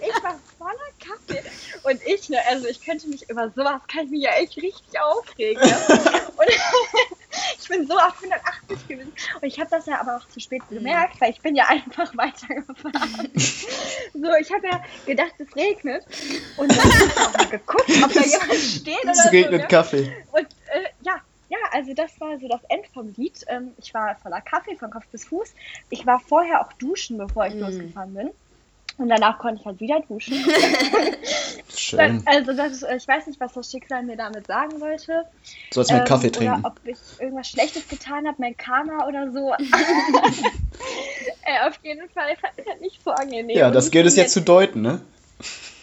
Ich 0.00 0.24
war 0.24 0.38
voller 0.56 0.74
Kaffee. 0.98 1.42
Und 1.82 2.00
ich, 2.06 2.28
ne, 2.28 2.38
also 2.48 2.66
ich 2.66 2.80
könnte 2.80 3.08
mich 3.08 3.28
über 3.28 3.50
sowas, 3.54 3.80
kann 3.92 4.04
ich 4.06 4.10
mich 4.10 4.22
ja 4.22 4.32
echt 4.32 4.56
richtig 4.56 5.00
aufregen. 5.00 5.62
Ja? 5.68 5.76
Und 6.36 6.48
ich 7.60 7.68
bin 7.68 7.86
so 7.86 7.94
auf 7.94 8.14
180 8.22 8.88
gewesen. 8.88 9.12
Und 9.40 9.44
ich 9.44 9.58
habe 9.58 9.70
das 9.70 9.86
ja 9.86 10.00
aber 10.00 10.16
auch 10.16 10.28
zu 10.28 10.40
spät 10.40 10.62
mhm. 10.70 10.76
gemerkt, 10.76 11.20
weil 11.20 11.30
ich 11.30 11.40
bin 11.40 11.54
ja 11.54 11.64
einfach 11.68 12.16
weitergefahren. 12.16 13.30
so, 13.34 14.34
ich 14.40 14.52
habe 14.52 14.66
ja 14.66 14.82
gedacht, 15.06 15.34
es 15.38 15.54
regnet. 15.56 16.04
Und 16.56 16.70
dann 16.70 16.78
habe 16.78 17.04
ich 17.06 17.16
auch 17.16 17.32
mal 17.36 17.48
geguckt, 17.48 17.90
ob 18.02 18.12
da 18.12 18.20
jemand 18.20 18.54
steht 18.54 19.02
oder 19.02 19.12
Es 19.12 19.32
regnet 19.32 19.52
so, 19.52 19.56
ne? 19.56 19.68
Kaffee. 19.68 20.16
Und 20.32 20.46
äh, 20.68 20.88
ja, 21.02 21.20
ja, 21.48 21.58
also 21.72 21.94
das 21.94 22.20
war 22.20 22.38
so 22.38 22.48
das 22.48 22.62
End 22.68 22.86
vom 22.88 23.12
Lied. 23.16 23.44
Ähm, 23.48 23.72
ich 23.78 23.94
war 23.94 24.16
voller 24.16 24.40
Kaffee 24.40 24.76
von 24.76 24.90
Kopf 24.90 25.06
bis 25.08 25.24
Fuß. 25.24 25.54
Ich 25.90 26.04
war 26.04 26.20
vorher 26.20 26.60
auch 26.60 26.72
duschen, 26.74 27.16
bevor 27.16 27.46
ich 27.46 27.54
mm. 27.54 27.60
losgefahren 27.60 28.14
bin. 28.14 28.30
Und 28.98 29.08
danach 29.08 29.38
konnte 29.38 29.60
ich 29.60 29.66
halt 29.66 29.80
wieder 29.80 30.00
duschen. 30.00 30.34
Schön. 31.74 32.22
Also 32.26 32.52
das, 32.52 32.82
ich 32.82 33.06
weiß 33.06 33.28
nicht, 33.28 33.38
was 33.38 33.52
das 33.52 33.70
Schicksal 33.70 34.02
mir 34.02 34.16
damit 34.16 34.48
sagen 34.48 34.80
wollte. 34.80 35.24
Du 35.70 35.74
sollst 35.74 35.92
ähm, 35.92 36.04
Kaffee 36.04 36.30
trinken. 36.30 36.58
Oder 36.58 36.66
ob 36.66 36.80
ich 36.84 36.98
irgendwas 37.20 37.48
Schlechtes 37.48 37.86
getan 37.88 38.26
habe, 38.26 38.36
mein 38.38 38.56
Karma 38.56 39.06
oder 39.06 39.30
so. 39.30 39.52
äh, 41.44 41.68
auf 41.68 41.78
jeden 41.82 42.08
Fall 42.10 42.36
fand 42.40 42.54
ich 42.56 42.66
halt 42.66 42.80
nicht 42.80 43.02
so 43.04 43.12
angenehm. 43.12 43.56
Ja, 43.56 43.70
das 43.70 43.92
gilt 43.92 44.06
es 44.06 44.16
jetzt 44.16 44.32
zu 44.32 44.42
deuten, 44.42 44.82
ne? 44.82 45.00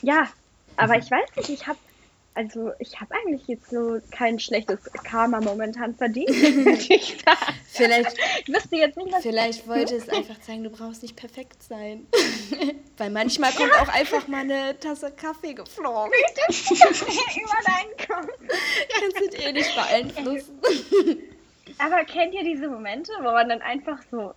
Ja, 0.01 0.27
aber 0.75 0.97
ich 0.97 1.09
weiß 1.09 1.37
nicht, 1.37 1.49
ich 1.49 1.67
habe 1.67 1.79
also 2.35 2.73
ich 2.79 2.99
habe 2.99 3.15
eigentlich 3.15 3.47
jetzt 3.47 3.69
so 3.69 3.99
kein 4.11 4.39
schlechtes 4.39 4.79
Karma 5.03 5.39
momentan 5.39 5.95
verdient, 5.95 6.29
ich 6.89 7.17
Vielleicht, 7.67 8.17
ich 8.45 8.53
wüsste 8.53 8.75
jetzt 8.75 8.97
nicht, 8.97 9.11
was 9.11 9.23
Vielleicht 9.23 9.67
wollte 9.67 9.95
es 9.95 10.07
einfach 10.09 10.39
zeigen, 10.41 10.63
du 10.63 10.69
brauchst 10.69 11.01
nicht 11.01 11.15
perfekt 11.15 11.61
sein. 11.63 12.07
Weil 12.97 13.09
manchmal 13.09 13.51
kommt 13.51 13.73
auch 13.73 13.89
einfach 13.89 14.27
mal 14.27 14.41
eine 14.41 14.79
Tasse 14.79 15.11
Kaffee 15.11 15.53
geflogen. 15.53 16.11
Über 16.47 17.59
deinen 17.65 17.97
Kopf. 17.97 18.33
Kannst 18.99 19.19
du 19.19 19.37
eh 19.37 19.51
nicht 19.51 19.75
beeinflussen. 19.75 20.59
Aber 21.77 22.05
kennt 22.05 22.33
ihr 22.33 22.43
diese 22.43 22.69
Momente, 22.69 23.11
wo 23.19 23.31
man 23.31 23.49
dann 23.49 23.61
einfach 23.61 23.99
so 24.09 24.33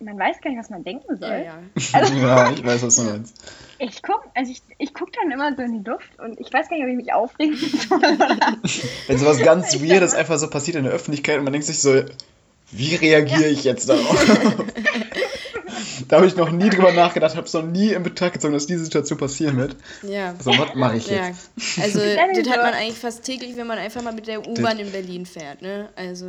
man 0.00 0.18
weiß 0.18 0.40
gar 0.40 0.50
nicht, 0.50 0.58
was 0.58 0.70
man 0.70 0.84
denken 0.84 1.16
soll. 1.16 1.30
Ja, 1.30 1.38
ja. 1.42 1.58
Also, 1.92 2.14
ja 2.14 2.50
ich 2.50 2.64
weiß, 2.64 2.82
was 2.82 2.96
du 2.96 3.02
meinst. 3.02 3.36
Ich 3.78 4.02
gucke 4.02 4.28
also 4.34 4.50
ich, 4.50 4.62
ich 4.78 4.94
guck 4.94 5.12
dann 5.12 5.30
immer 5.30 5.54
so 5.54 5.62
in 5.62 5.82
die 5.82 5.90
Luft 5.90 6.18
und 6.18 6.38
ich 6.40 6.52
weiß 6.52 6.68
gar 6.68 6.76
nicht, 6.76 6.84
ob 6.84 6.90
ich 6.90 6.96
mich 6.96 7.12
aufregen 7.12 7.56
soll. 7.88 8.00
Wenn 9.06 9.18
sowas 9.18 9.38
ganz 9.38 9.80
Weirdes 9.82 10.14
einfach 10.14 10.38
so 10.38 10.48
passiert 10.48 10.76
in 10.76 10.84
der 10.84 10.92
Öffentlichkeit 10.92 11.38
und 11.38 11.44
man 11.44 11.52
denkt 11.52 11.66
sich 11.66 11.80
so, 11.80 12.02
wie 12.70 12.94
reagiere 12.94 13.42
ja. 13.42 13.48
ich 13.48 13.64
jetzt 13.64 13.88
darauf? 13.88 14.26
da 16.08 16.16
habe 16.16 16.26
ich 16.26 16.36
noch 16.36 16.50
nie 16.50 16.70
drüber 16.70 16.92
nachgedacht, 16.92 17.36
habe 17.36 17.46
es 17.46 17.52
noch 17.52 17.64
nie 17.64 17.92
in 17.92 18.02
Betracht 18.02 18.32
gezogen, 18.32 18.54
dass 18.54 18.66
diese 18.66 18.84
Situation 18.84 19.18
passieren 19.18 19.56
wird. 19.56 19.76
Ja. 20.02 20.34
Also, 20.36 20.58
was 20.58 20.74
mache 20.74 20.96
ich 20.96 21.08
jetzt? 21.08 21.50
Ja. 21.56 21.82
Also, 21.82 22.00
das 22.00 22.48
hat 22.50 22.62
man 22.62 22.74
eigentlich 22.74 22.98
fast 22.98 23.22
täglich, 23.22 23.56
wenn 23.56 23.66
man 23.66 23.78
einfach 23.78 24.02
mal 24.02 24.12
mit 24.12 24.26
der 24.26 24.46
U-Bahn 24.46 24.78
in 24.78 24.90
Berlin 24.90 25.26
fährt, 25.26 25.62
ne? 25.62 25.88
Also. 25.94 26.26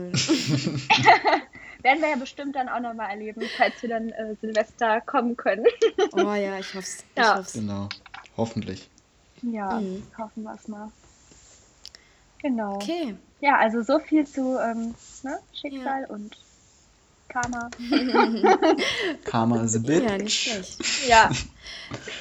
Werden 1.86 2.02
wir 2.02 2.10
ja 2.10 2.16
bestimmt 2.16 2.56
dann 2.56 2.68
auch 2.68 2.80
nochmal 2.80 3.12
erleben, 3.12 3.44
falls 3.57 3.80
wir 3.82 3.90
dann 3.90 4.10
äh, 4.10 4.36
Silvester 4.41 5.02
kommen 5.02 5.38
können. 5.38 5.66
oh 6.14 6.34
ja, 6.34 6.57
ich 6.57 6.74
hoffe 6.74 6.80
es. 6.80 7.03
Ja. 7.16 7.38
Hoff's. 7.38 7.53
Genau, 7.53 7.88
hoffentlich. 8.36 8.90
Ja, 9.44 9.80
mhm. 9.80 10.03
hoffen 10.18 10.44
wir 10.44 10.56
es 10.56 10.68
mal. 10.68 10.91
Genau. 12.40 12.76
Okay. 12.76 13.16
Ja, 13.40 13.57
also 13.57 13.84
so 13.84 13.99
viel 13.99 14.26
zu 14.26 14.57
ähm, 14.57 14.95
ne, 15.24 15.40
Schicksal 15.53 16.02
ja. 16.02 16.07
und 16.07 16.36
Karma. 17.30 17.70
Karma 19.26 19.62
is 19.62 19.76
a 19.76 19.80
bitch. 19.80 20.03
Ja, 20.03 20.18
nicht 20.18 20.41
schlecht. 20.41 21.07
Ja. 21.07 21.30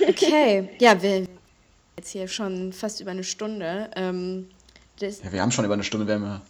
Okay, 0.07 0.69
ja, 0.78 1.01
wir 1.01 1.27
jetzt 1.97 2.11
hier 2.11 2.28
schon 2.28 2.74
fast 2.74 3.01
über 3.01 3.12
eine 3.12 3.24
Stunde. 3.24 3.91
Ähm, 3.97 4.51
ja, 5.01 5.09
wir 5.32 5.41
haben 5.41 5.53
schon 5.53 5.65
über 5.65 5.74
eine 5.74 5.85
Stunde, 5.85 6.07
wir 6.07 6.16
haben 6.16 6.24
ja 6.24 6.43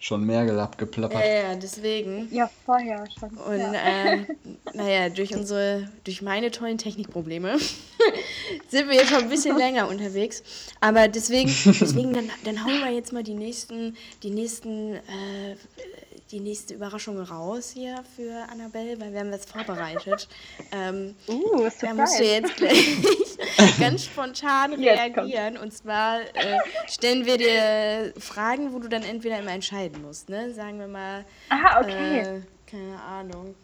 schon 0.00 0.24
mehr 0.24 0.46
gelappt, 0.46 0.78
geplappert. 0.78 1.20
Ja, 1.20 1.50
ja, 1.50 1.54
deswegen. 1.54 2.26
Ja, 2.32 2.50
vorher 2.64 3.04
schon. 3.18 3.28
Und 3.36 3.58
ja. 3.58 3.74
äh, 3.74 4.26
naja, 4.74 5.10
durch 5.10 5.36
unsere, 5.36 5.88
durch 6.04 6.22
meine 6.22 6.50
tollen 6.50 6.78
Technikprobleme 6.78 7.58
sind 8.68 8.88
wir 8.88 8.96
jetzt 8.96 9.10
schon 9.10 9.24
ein 9.24 9.28
bisschen 9.28 9.56
länger 9.56 9.88
unterwegs. 9.88 10.42
Aber 10.80 11.06
deswegen, 11.06 11.48
deswegen 11.66 12.14
dann, 12.14 12.30
dann 12.44 12.64
hauen 12.64 12.80
wir 12.82 12.90
jetzt 12.90 13.12
mal 13.12 13.22
die 13.22 13.34
nächsten, 13.34 13.94
die 14.22 14.30
nächsten 14.30 14.94
äh, 14.94 15.56
die 16.30 16.40
nächste 16.40 16.74
Überraschung 16.74 17.20
raus 17.20 17.70
hier 17.74 18.04
für 18.16 18.46
Annabelle, 18.50 19.00
weil 19.00 19.12
wir 19.12 19.20
haben 19.20 19.32
was 19.32 19.44
vorbereitet. 19.44 20.28
Ähm, 20.72 21.16
uh, 21.26 21.68
da 21.80 21.94
musst 21.94 22.20
du 22.20 22.24
jetzt 22.24 22.56
gleich 22.56 22.96
ganz 23.80 24.04
spontan 24.04 24.74
reagieren. 24.74 25.56
Und 25.56 25.72
zwar 25.72 26.20
äh, 26.20 26.58
stellen 26.86 27.26
wir 27.26 27.38
dir 27.38 28.12
Fragen, 28.20 28.72
wo 28.72 28.78
du 28.78 28.88
dann 28.88 29.02
entweder 29.02 29.40
immer 29.40 29.50
entscheiden 29.50 30.02
musst. 30.02 30.28
Ne? 30.28 30.52
Sagen 30.52 30.78
wir 30.78 30.86
mal. 30.86 31.24
Aha, 31.48 31.80
okay. 31.80 32.20
Äh, 32.20 32.40
keine 32.66 33.00
Ahnung. 33.02 33.54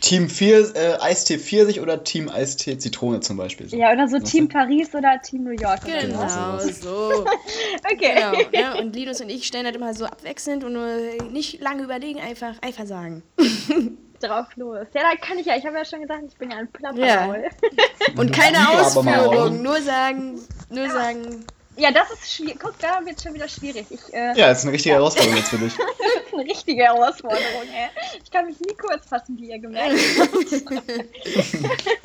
Team 0.00 0.28
4, 0.28 0.74
äh, 0.74 0.98
Eistee 1.00 1.38
Pfirsich 1.38 1.80
oder 1.80 2.04
Team 2.04 2.28
Eistee 2.28 2.78
Zitrone 2.78 3.20
zum 3.20 3.36
Beispiel. 3.36 3.68
So. 3.68 3.76
Ja, 3.76 3.92
oder 3.92 4.08
so 4.08 4.16
Was 4.16 4.30
Team 4.30 4.48
Paris 4.48 4.94
oder 4.94 5.20
Team 5.22 5.44
New 5.44 5.50
York. 5.50 5.84
Genau, 5.84 6.20
genau 6.20 6.58
so. 6.58 7.24
okay. 7.92 8.14
Genau, 8.14 8.50
ja, 8.52 8.78
und 8.78 8.94
Linus 8.94 9.20
und 9.20 9.28
ich 9.28 9.46
stellen 9.46 9.64
das 9.64 9.74
immer 9.74 9.94
so 9.94 10.06
abwechselnd 10.06 10.64
und 10.64 10.72
nur 10.72 10.88
nicht 11.30 11.60
lange 11.60 11.82
überlegen, 11.82 12.20
einfach, 12.20 12.54
einfach 12.62 12.86
sagen. 12.86 13.22
Drauf 14.20 14.46
los. 14.56 14.86
Ja, 14.94 15.02
da 15.02 15.16
kann 15.20 15.38
ich 15.38 15.46
ja. 15.46 15.56
Ich 15.56 15.66
habe 15.66 15.76
ja 15.76 15.84
schon 15.84 16.00
gesagt, 16.00 16.22
ich 16.28 16.38
bin 16.38 16.50
ja 16.50 16.56
ein 16.56 16.68
Plappermaul. 16.68 17.44
Ja. 17.44 18.16
Und 18.16 18.32
keine 18.32 18.70
Ausführung, 18.70 19.62
nur 19.62 19.80
sagen, 19.82 20.40
nur 20.70 20.88
sagen, 20.88 21.44
ja, 21.76 21.90
das 21.90 22.10
ist 22.10 22.32
schwierig. 22.32 22.58
Guck, 22.58 22.78
da 22.78 23.00
wird 23.04 23.16
es 23.16 23.22
schon 23.22 23.34
wieder 23.34 23.48
schwierig. 23.48 23.86
Ich, 23.90 24.12
äh, 24.12 24.38
ja, 24.38 24.48
das 24.48 24.58
ist 24.58 24.64
eine 24.64 24.72
richtige 24.72 24.94
ja. 24.94 24.96
Herausforderung 24.96 25.36
jetzt 25.36 25.48
für 25.48 25.58
dich. 25.58 25.74
das 25.76 26.26
ist 26.26 26.34
eine 26.34 26.44
richtige 26.44 26.82
Herausforderung, 26.84 27.62
ey. 27.62 27.88
Ich 28.22 28.30
kann 28.30 28.46
mich 28.46 28.58
nie 28.60 28.74
kurz 28.74 29.06
fassen, 29.06 29.36
wie 29.38 29.50
ihr 29.50 29.58
gemerkt 29.58 29.98
habt. 30.18 30.86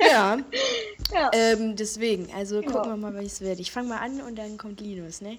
ja. 0.00 0.38
ja. 1.12 1.30
Ähm, 1.32 1.76
deswegen, 1.76 2.32
also 2.34 2.60
gucken 2.62 2.90
wir 2.90 2.96
mal, 2.96 3.14
was 3.14 3.24
es 3.24 3.40
wird. 3.40 3.60
Ich 3.60 3.72
fange 3.72 3.88
mal 3.88 3.98
an 3.98 4.20
und 4.20 4.36
dann 4.36 4.58
kommt 4.58 4.80
Linus, 4.80 5.20
ne? 5.20 5.38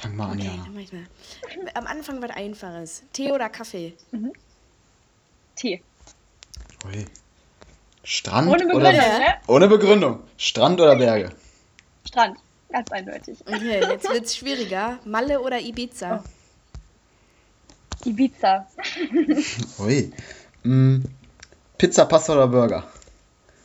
Fang 0.00 0.14
mal 0.16 0.30
an, 0.30 0.38
okay, 0.38 0.46
ja. 0.46 0.62
Dann 0.64 0.74
mach 0.74 0.80
ich 0.80 0.92
mal. 0.92 1.06
Am 1.74 1.86
Anfang 1.86 2.22
was 2.22 2.30
Einfaches. 2.30 3.02
Tee 3.12 3.32
oder 3.32 3.48
Kaffee? 3.48 3.94
Mhm. 4.12 4.32
Tee. 5.56 5.82
Ui. 6.86 7.04
Strand 8.04 8.48
Ohne 8.48 8.66
Begründung, 8.66 8.92
oder... 8.92 9.18
ne? 9.18 9.34
Ohne 9.46 9.68
Begründung. 9.68 10.20
Strand 10.36 10.80
oder 10.80 10.94
Berge? 10.96 11.30
Strand. 12.06 12.36
Ganz 12.74 12.90
eindeutig. 12.90 13.38
Okay, 13.46 13.80
jetzt 13.88 14.10
wird 14.10 14.24
es 14.24 14.36
schwieriger. 14.36 14.98
Malle 15.04 15.40
oder 15.40 15.60
Ibiza? 15.60 16.24
Ibiza. 18.04 18.66
Ui. 19.78 20.12
Mm, 20.64 21.04
Pizza, 21.78 22.04
Pasta 22.04 22.32
oder 22.32 22.48
Burger? 22.48 22.84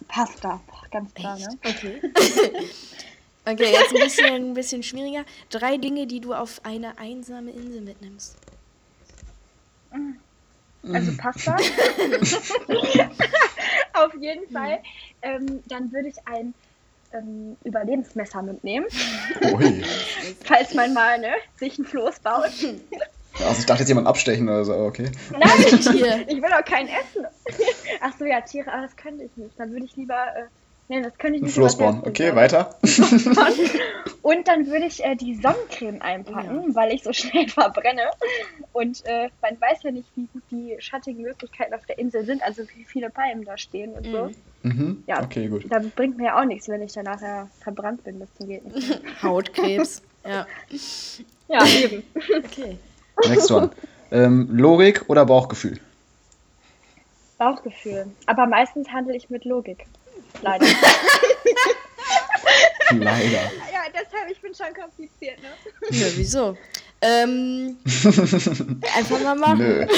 Pasta. 0.07 0.61
Ganz 0.91 1.11
klar, 1.15 1.39
ne? 1.39 1.47
Okay. 1.65 1.99
okay, 3.45 3.71
jetzt 3.71 3.95
ein 3.95 3.99
bisschen, 3.99 4.51
ein 4.51 4.53
bisschen 4.53 4.83
schwieriger. 4.83 5.25
Drei 5.49 5.77
Dinge, 5.77 6.05
die 6.05 6.19
du 6.19 6.35
auf 6.35 6.61
eine 6.63 6.99
einsame 6.99 7.49
Insel 7.49 7.81
mitnimmst. 7.81 8.37
Also 10.83 11.17
Pasta. 11.17 11.55
Auf 13.93 14.13
jeden 14.19 14.47
Fall. 14.53 14.83
Ähm, 15.23 15.63
dann 15.67 15.91
würde 15.91 16.09
ich 16.09 16.27
ein 16.27 16.53
ähm, 17.13 17.57
Überlebensmesser 17.63 18.41
mitnehmen, 18.41 18.85
Ui. 19.53 19.83
falls 20.45 20.73
man 20.73 20.93
mal 20.93 21.19
ne, 21.19 21.33
sich 21.57 21.77
ein 21.77 21.85
Floß 21.85 22.19
baut. 22.19 22.51
Also 23.45 23.59
ich 23.59 23.65
dachte 23.65 23.81
jetzt 23.81 23.89
jemand 23.89 24.07
abstechen 24.07 24.49
oder 24.49 24.65
so, 24.65 24.73
aber 24.73 24.85
okay. 24.85 25.11
Nein, 25.31 25.79
Tier. 25.81 26.27
ich 26.27 26.41
will 26.41 26.51
auch 26.51 26.65
kein 26.65 26.87
Essen. 26.87 27.25
Ach 28.01 28.13
so, 28.17 28.25
ja, 28.25 28.41
Tiere, 28.41 28.71
aber 28.71 28.81
das 28.81 28.95
könnte 28.95 29.23
ich 29.23 29.35
nicht. 29.37 29.57
Dann 29.57 29.71
würde 29.71 29.85
ich 29.85 29.95
lieber, 29.95 30.35
äh, 30.35 30.43
nee, 30.89 31.01
das 31.01 31.17
könnte 31.17 31.37
ich 31.37 31.41
Ein 31.41 31.45
nicht. 31.45 31.53
Floß 31.53 31.75
übers 31.75 31.77
bauen. 31.77 31.95
Herz 31.95 32.07
Okay, 32.07 32.35
weiter. 32.35 32.75
Und 34.21 34.47
dann 34.47 34.67
würde 34.67 34.85
ich 34.85 35.03
äh, 35.03 35.15
die 35.15 35.35
Sonnencreme 35.35 36.01
einpacken, 36.01 36.75
weil 36.75 36.91
ich 36.93 37.03
so 37.03 37.13
schnell 37.13 37.47
verbrenne. 37.47 38.03
Und 38.73 39.05
äh, 39.05 39.29
man 39.41 39.59
weiß 39.59 39.83
ja 39.83 39.91
nicht, 39.91 40.07
wie 40.15 40.27
gut 40.33 40.43
die 40.51 40.75
schattigen 40.79 41.21
Möglichkeiten 41.21 41.73
auf 41.73 41.85
der 41.85 41.97
Insel 41.97 42.25
sind, 42.25 42.43
also 42.43 42.63
wie 42.75 42.83
viele 42.83 43.09
Palmen 43.09 43.45
da 43.45 43.57
stehen 43.57 43.93
und 43.93 44.05
so. 44.05 44.29
Mhm. 44.63 44.71
Mhm. 44.71 45.03
Ja. 45.07 45.23
Okay, 45.23 45.47
gut. 45.47 45.65
Da 45.69 45.79
bringt 45.95 46.17
mir 46.17 46.25
ja 46.25 46.39
auch 46.39 46.45
nichts, 46.45 46.67
wenn 46.67 46.81
ich 46.81 46.93
dann 46.93 47.05
nachher 47.05 47.49
verbrannt 47.61 48.03
bin, 48.03 48.21
zum 48.37 48.47
geht 48.47 48.65
nicht. 48.65 49.01
Hautkrebs. 49.23 50.01
Ja. 50.25 50.45
Ja, 51.47 51.65
eben. 51.65 52.03
Okay. 52.13 52.77
Next 53.27 53.51
one. 53.51 53.71
Ähm, 54.11 54.47
Logik 54.51 55.09
oder 55.09 55.25
Bauchgefühl? 55.25 55.79
Bauchgefühl. 57.37 58.07
Aber 58.25 58.47
meistens 58.47 58.89
handle 58.91 59.15
ich 59.15 59.29
mit 59.29 59.45
Logik. 59.45 59.85
Leider. 60.41 60.65
Leider. 62.91 63.51
ja, 63.71 63.83
deshalb, 63.93 64.31
ich 64.31 64.41
bin 64.41 64.53
schon 64.55 64.73
kompliziert, 64.73 65.39
ne? 65.41 65.49
Ja, 65.91 66.07
wieso? 66.15 66.57
Ähm, 67.01 67.77
einfach 68.95 69.19
mal 69.21 69.35
machen. 69.35 69.57
Nö. 69.59 69.85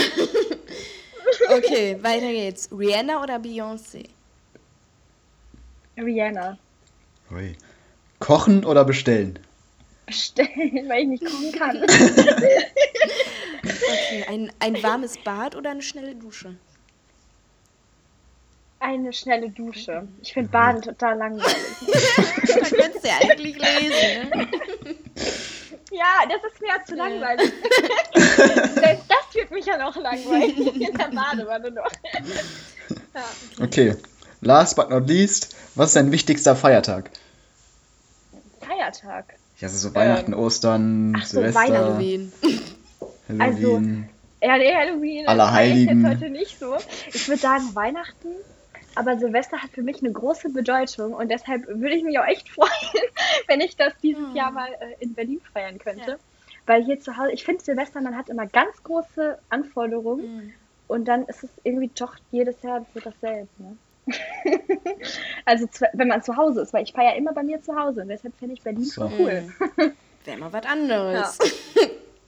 Okay, 1.49 1.97
weiter 2.01 2.29
geht's. 2.31 2.67
Rihanna 2.71 3.23
oder 3.23 3.37
Beyoncé? 3.37 4.09
Rihanna. 5.97 6.57
Ui. 7.31 7.55
Kochen 8.19 8.65
oder 8.65 8.83
bestellen? 8.83 9.39
Bestellen, 10.05 10.89
weil 10.89 11.03
ich 11.03 11.07
nicht 11.07 11.25
kochen 11.25 11.51
kann. 11.53 11.83
Okay, 13.63 14.25
ein, 14.27 14.51
ein 14.59 14.83
warmes 14.83 15.17
Bad 15.23 15.55
oder 15.55 15.71
eine 15.71 15.81
schnelle 15.81 16.15
Dusche? 16.15 16.55
Eine 18.83 19.13
schnelle 19.13 19.51
Dusche. 19.51 20.07
Ich 20.23 20.33
finde 20.33 20.49
Baden 20.49 20.81
total 20.81 21.15
langweilig. 21.19 21.55
Man 22.61 22.63
könnte 22.63 22.97
es 22.97 23.03
ja 23.03 23.13
eigentlich 23.21 23.55
lesen, 23.55 24.29
ne? 24.29 24.47
Ja, 25.91 26.23
das 26.27 26.51
ist 26.51 26.61
mir 26.61 26.69
ja 26.69 26.85
zu 26.85 26.95
langweilig. 26.95 27.51
Selbst 28.15 29.05
das 29.09 29.35
wird 29.35 29.51
mich 29.51 29.65
ja 29.65 29.77
noch 29.77 29.95
langweilig. 29.97 30.57
In 30.81 30.97
der 30.97 31.09
Badewanne 31.09 31.69
noch. 31.69 31.91
Ja. 33.13 33.63
Okay. 33.63 33.95
Last 34.39 34.77
but 34.77 34.89
not 34.89 35.07
least, 35.07 35.55
was 35.75 35.89
ist 35.89 35.97
dein 35.97 36.11
wichtigster 36.11 36.55
Feiertag? 36.55 37.11
Feiertag. 38.61 39.35
Ja, 39.59 39.67
also 39.67 39.89
so 39.89 39.93
Weihnachten, 39.93 40.33
Ostern, 40.33 41.13
ach 41.19 41.25
so, 41.25 41.41
Silvester, 41.41 41.61
Halloween. 41.61 42.31
Halloween. 43.27 44.09
Ja, 44.41 44.57
nee, 44.57 44.73
Halloween. 44.73 45.27
Aller 45.27 45.43
das 45.43 45.53
feier 45.53 45.65
ich 45.65 45.71
Heiligen. 45.71 46.01
jetzt 46.01 46.09
heute 46.09 46.29
nicht 46.31 46.57
so. 46.59 46.77
Ich 47.13 47.27
würde 47.27 47.41
sagen 47.41 47.75
Weihnachten. 47.75 48.29
Aber 48.95 49.17
Silvester 49.17 49.57
hat 49.61 49.69
für 49.71 49.81
mich 49.81 49.99
eine 50.01 50.11
große 50.11 50.49
Bedeutung 50.49 51.13
und 51.13 51.29
deshalb 51.29 51.67
würde 51.67 51.95
ich 51.95 52.03
mich 52.03 52.19
auch 52.19 52.25
echt 52.27 52.49
freuen, 52.55 52.69
wenn 53.47 53.61
ich 53.61 53.75
das 53.77 53.93
dieses 54.01 54.27
Hm. 54.27 54.35
Jahr 54.35 54.51
mal 54.51 54.69
äh, 54.79 54.95
in 55.03 55.13
Berlin 55.13 55.41
feiern 55.53 55.77
könnte. 55.79 56.11
Ja. 56.11 56.17
Weil 56.65 56.83
hier 56.83 56.99
zu 56.99 57.17
Hause, 57.17 57.31
ich 57.31 57.43
finde 57.43 57.63
Silvester, 57.63 58.01
man 58.01 58.15
hat 58.17 58.29
immer 58.29 58.45
ganz 58.47 58.83
große 58.83 59.37
Anforderungen 59.49 60.23
Mhm. 60.35 60.53
und 60.87 61.05
dann 61.05 61.25
ist 61.25 61.43
es 61.43 61.49
irgendwie 61.63 61.89
doch 61.97 62.15
jedes 62.31 62.61
Jahr 62.61 62.85
so 62.93 62.99
dasselbe. 62.99 63.47
Ne? 63.57 63.77
also 65.45 65.67
zu, 65.67 65.85
wenn 65.93 66.07
man 66.07 66.21
zu 66.23 66.35
Hause 66.37 66.61
ist, 66.61 66.73
weil 66.73 66.83
ich 66.83 66.91
feiere 66.93 67.15
immer 67.15 67.33
bei 67.33 67.43
mir 67.43 67.61
zu 67.61 67.75
Hause 67.75 68.01
und 68.01 68.09
deshalb 68.09 68.35
finde 68.37 68.55
ich 68.55 68.61
Berlin 68.61 68.83
So. 68.83 69.09
schon 69.09 69.13
cool. 69.19 69.53
Wäre 70.25 70.37
mal 70.37 70.53
was 70.53 70.65
anderes. 70.65 71.39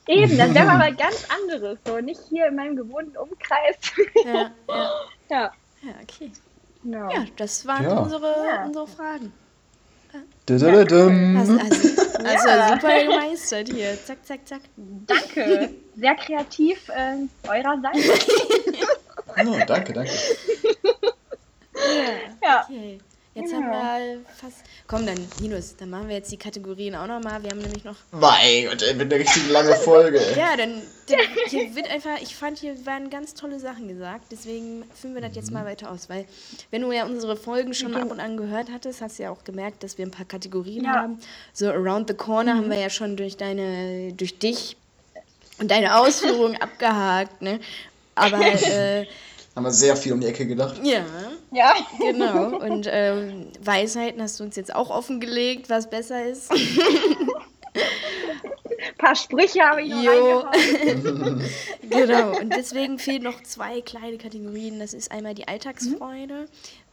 Eben, 0.08 0.38
das 0.38 0.54
wäre 0.54 0.66
mal 0.66 0.90
was 0.92 0.98
ganz 0.98 1.28
anderes. 1.30 1.78
So 1.86 2.00
nicht 2.00 2.20
hier 2.28 2.48
in 2.48 2.56
meinem 2.56 2.76
gewohnten 2.76 3.16
Umkreis. 3.16 3.78
Ja, 4.26 4.52
ja. 4.68 4.92
ja, 5.30 5.52
ja, 5.84 5.94
okay. 6.02 6.32
Ja, 6.84 7.10
das 7.38 7.66
waren 7.66 7.84
Ja. 7.84 8.00
unsere, 8.00 8.36
Ja. 8.48 8.66
unsere 8.66 8.88
Fragen. 8.88 9.34
Dudududum. 10.46 11.38
Hast, 11.38 11.50
hast, 11.50 11.98
hast 12.24 12.46
Ja. 12.46 12.68
du 12.68 12.74
super 12.76 13.04
gemeistert 13.04 13.70
hier. 13.70 13.98
Zack, 14.06 14.18
zack, 14.26 14.40
zack. 14.46 14.62
Danke. 14.76 15.70
Sehr 15.96 16.16
kreativ 16.16 16.90
äh, 16.90 17.18
eurerseits. 17.48 18.26
Oh, 19.36 19.58
danke, 19.66 19.94
danke. 19.94 20.12
Ja. 22.42 22.68
Okay. 22.70 23.00
Jetzt 23.36 23.52
Ja. 23.52 23.58
haben 23.58 23.72
wir 23.72 24.26
fast. 24.40 24.58
Komm, 24.88 25.08
dann, 25.08 25.18
Linus, 25.42 25.76
dann 25.76 25.90
machen 25.90 26.08
wir 26.08 26.16
jetzt 26.18 26.32
die 26.32 26.38
Kategorien 26.38 26.94
auch 26.96 27.08
nochmal. 27.08 27.42
Wir 27.42 27.50
haben 27.50 27.60
nämlich 27.62 27.84
noch. 27.84 27.96
Mein 28.12 28.66
Gott, 28.68 28.84
ey, 28.84 29.00
wird 29.00 29.12
eine 29.12 29.24
richtig 29.24 29.50
lange 29.50 29.74
Folge. 29.76 30.20
ey. 30.20 30.38
Ja, 30.38 30.56
dann, 30.56 30.84
dann 31.08 31.20
hier 31.48 31.76
wird 31.76 31.90
einfach, 31.90 32.22
ich 32.22 32.36
fand, 32.36 32.60
hier 32.60 32.86
waren 32.86 33.10
ganz 33.10 33.34
tolle 33.34 33.60
Sachen 33.60 33.88
gesagt, 33.88 34.26
deswegen 34.32 34.86
führen 34.94 35.16
wir 35.16 35.22
das 35.22 35.36
jetzt 35.36 35.52
mal 35.52 35.66
weiter 35.66 35.90
aus, 35.92 36.10
weil 36.10 36.26
wenn 36.70 36.84
du 36.84 36.92
ja 36.92 37.06
unsere 37.06 37.36
Folgen 37.36 37.74
schon 37.74 37.96
ab 37.96 38.12
und 38.12 38.20
an 38.20 38.38
gehört 38.38 38.70
hattest, 38.72 39.02
hast 39.02 39.18
du 39.18 39.24
ja 39.24 39.32
auch 39.32 39.44
gemerkt, 39.44 39.82
dass 39.82 39.98
wir 39.98 40.06
ein 40.06 40.12
paar 40.12 40.26
Kategorien 40.28 40.86
Ja. 40.86 41.02
haben. 41.02 41.18
So 41.54 41.70
Around 41.72 42.10
the 42.10 42.16
Corner 42.16 42.56
haben 42.56 42.70
wir 42.70 42.78
ja 42.80 42.92
schon 42.92 43.18
durch 43.18 43.36
deine, 43.36 44.14
durch 44.14 44.38
dich 44.38 44.78
und 45.58 45.72
deine 45.72 45.98
Ausführungen 45.98 46.56
abgehakt, 46.62 47.42
ne? 47.42 47.60
Aber 48.16 48.38
äh, 48.70 49.08
Haben 49.56 49.64
wir 49.64 49.72
sehr 49.72 49.96
viel 49.96 50.14
um 50.14 50.20
die 50.22 50.28
Ecke 50.28 50.46
gedacht. 50.48 50.80
ja, 50.84 51.06
Ja. 51.52 51.76
genau. 52.00 52.58
Und 52.66 52.88
ähm, 52.90 53.48
Weisheiten 53.64 54.22
hast 54.22 54.40
du 54.40 54.44
uns 54.44 54.56
jetzt 54.56 54.74
auch 54.74 54.90
offengelegt, 54.90 55.70
was 55.70 55.90
besser 55.90 56.26
ist. 56.26 56.52
Ein 57.76 58.98
paar 58.98 59.16
Sprüche 59.16 59.62
habe 59.62 59.82
ich 59.84 59.90
noch 59.90 60.04
Jo. 60.04 60.46
genau, 61.90 62.38
und 62.40 62.54
deswegen 62.56 63.00
fehlen 63.00 63.24
noch 63.24 63.42
zwei 63.44 63.82
kleine 63.82 64.18
Kategorien. 64.18 64.80
Das 64.80 64.94
ist 64.94 65.12
einmal 65.12 65.34
die 65.36 65.48
Alltagsfreude. 65.48 66.48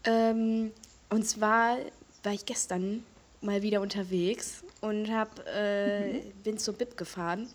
Ähm, 0.05 0.73
und 1.11 1.27
zwar 1.27 1.77
war 2.23 2.33
ich 2.33 2.47
gestern 2.47 3.05
mal 3.41 3.63
wieder 3.63 3.81
unterwegs 3.81 4.63
und 4.81 5.11
hab, 5.11 5.47
äh, 5.49 6.21
bin 6.45 6.59
zur 6.59 6.75
BIP 6.75 6.97
gefahren. 6.97 7.49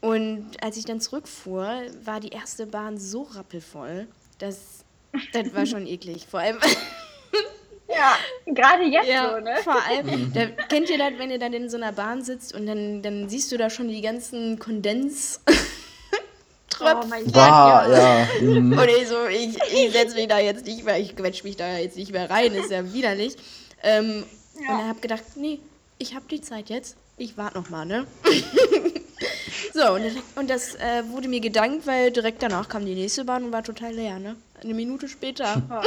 Und 0.00 0.46
als 0.62 0.76
ich 0.76 0.84
dann 0.84 1.00
zurückfuhr, 1.00 1.68
war 2.04 2.20
die 2.20 2.28
erste 2.30 2.66
Bahn 2.66 2.98
so 2.98 3.22
rappelvoll, 3.22 4.06
dass 4.38 4.84
das 5.32 5.54
war 5.54 5.66
schon 5.66 5.86
eklig. 5.86 6.26
Vor 6.30 6.40
allem, 6.40 6.58
Ja, 7.88 8.16
gerade 8.44 8.84
jetzt 8.84 9.08
ja, 9.08 9.30
so, 9.30 9.40
ne? 9.40 9.56
vor 9.64 9.82
allem, 9.82 10.32
da, 10.34 10.46
kennt 10.68 10.90
ihr 10.90 10.98
das, 10.98 11.12
wenn 11.16 11.30
ihr 11.30 11.38
dann 11.38 11.54
in 11.54 11.70
so 11.70 11.78
einer 11.78 11.92
Bahn 11.92 12.22
sitzt 12.22 12.54
und 12.54 12.66
dann, 12.66 13.02
dann 13.02 13.28
siehst 13.30 13.50
du 13.50 13.56
da 13.56 13.70
schon 13.70 13.88
die 13.88 14.00
ganzen 14.00 14.58
Kondens. 14.58 15.40
Oh 16.80 17.04
mein 17.08 17.24
Gott, 17.24 17.34
ja. 17.34 17.90
ja. 17.90 18.28
mhm. 18.40 18.78
Und 18.78 18.88
ich 18.88 19.08
so, 19.08 19.26
ich, 19.26 19.56
ich 19.72 19.90
setze 19.90 20.14
mich 20.14 20.28
da 20.28 20.38
jetzt 20.38 20.64
nicht 20.64 20.84
mehr, 20.84 20.96
ich 20.96 21.16
quetsch 21.16 21.42
mich 21.42 21.56
da 21.56 21.76
jetzt 21.76 21.96
nicht 21.96 22.12
mehr 22.12 22.30
rein, 22.30 22.54
ist 22.54 22.70
ja 22.70 22.92
widerlich. 22.92 23.34
Ähm, 23.82 24.22
Ja. 24.54 24.74
Und 24.74 24.78
dann 24.78 24.88
hab 24.88 25.02
gedacht, 25.02 25.24
nee, 25.34 25.58
ich 25.98 26.14
hab 26.14 26.28
die 26.28 26.40
Zeit 26.40 26.70
jetzt, 26.70 26.96
ich 27.16 27.36
warte 27.36 27.58
noch 27.58 27.68
mal, 27.68 27.84
ne? 27.84 28.06
So, 29.72 29.92
und 29.94 30.04
das, 30.04 30.14
und 30.36 30.50
das 30.50 30.74
äh, 30.76 31.02
wurde 31.10 31.28
mir 31.28 31.40
gedankt, 31.40 31.86
weil 31.86 32.10
direkt 32.10 32.42
danach 32.42 32.68
kam 32.68 32.84
die 32.84 32.94
nächste 32.94 33.24
Bahn 33.24 33.44
und 33.44 33.52
war 33.52 33.62
total 33.62 33.92
leer, 33.94 34.18
ne? 34.18 34.36
Eine 34.62 34.74
Minute 34.74 35.08
später. 35.08 35.62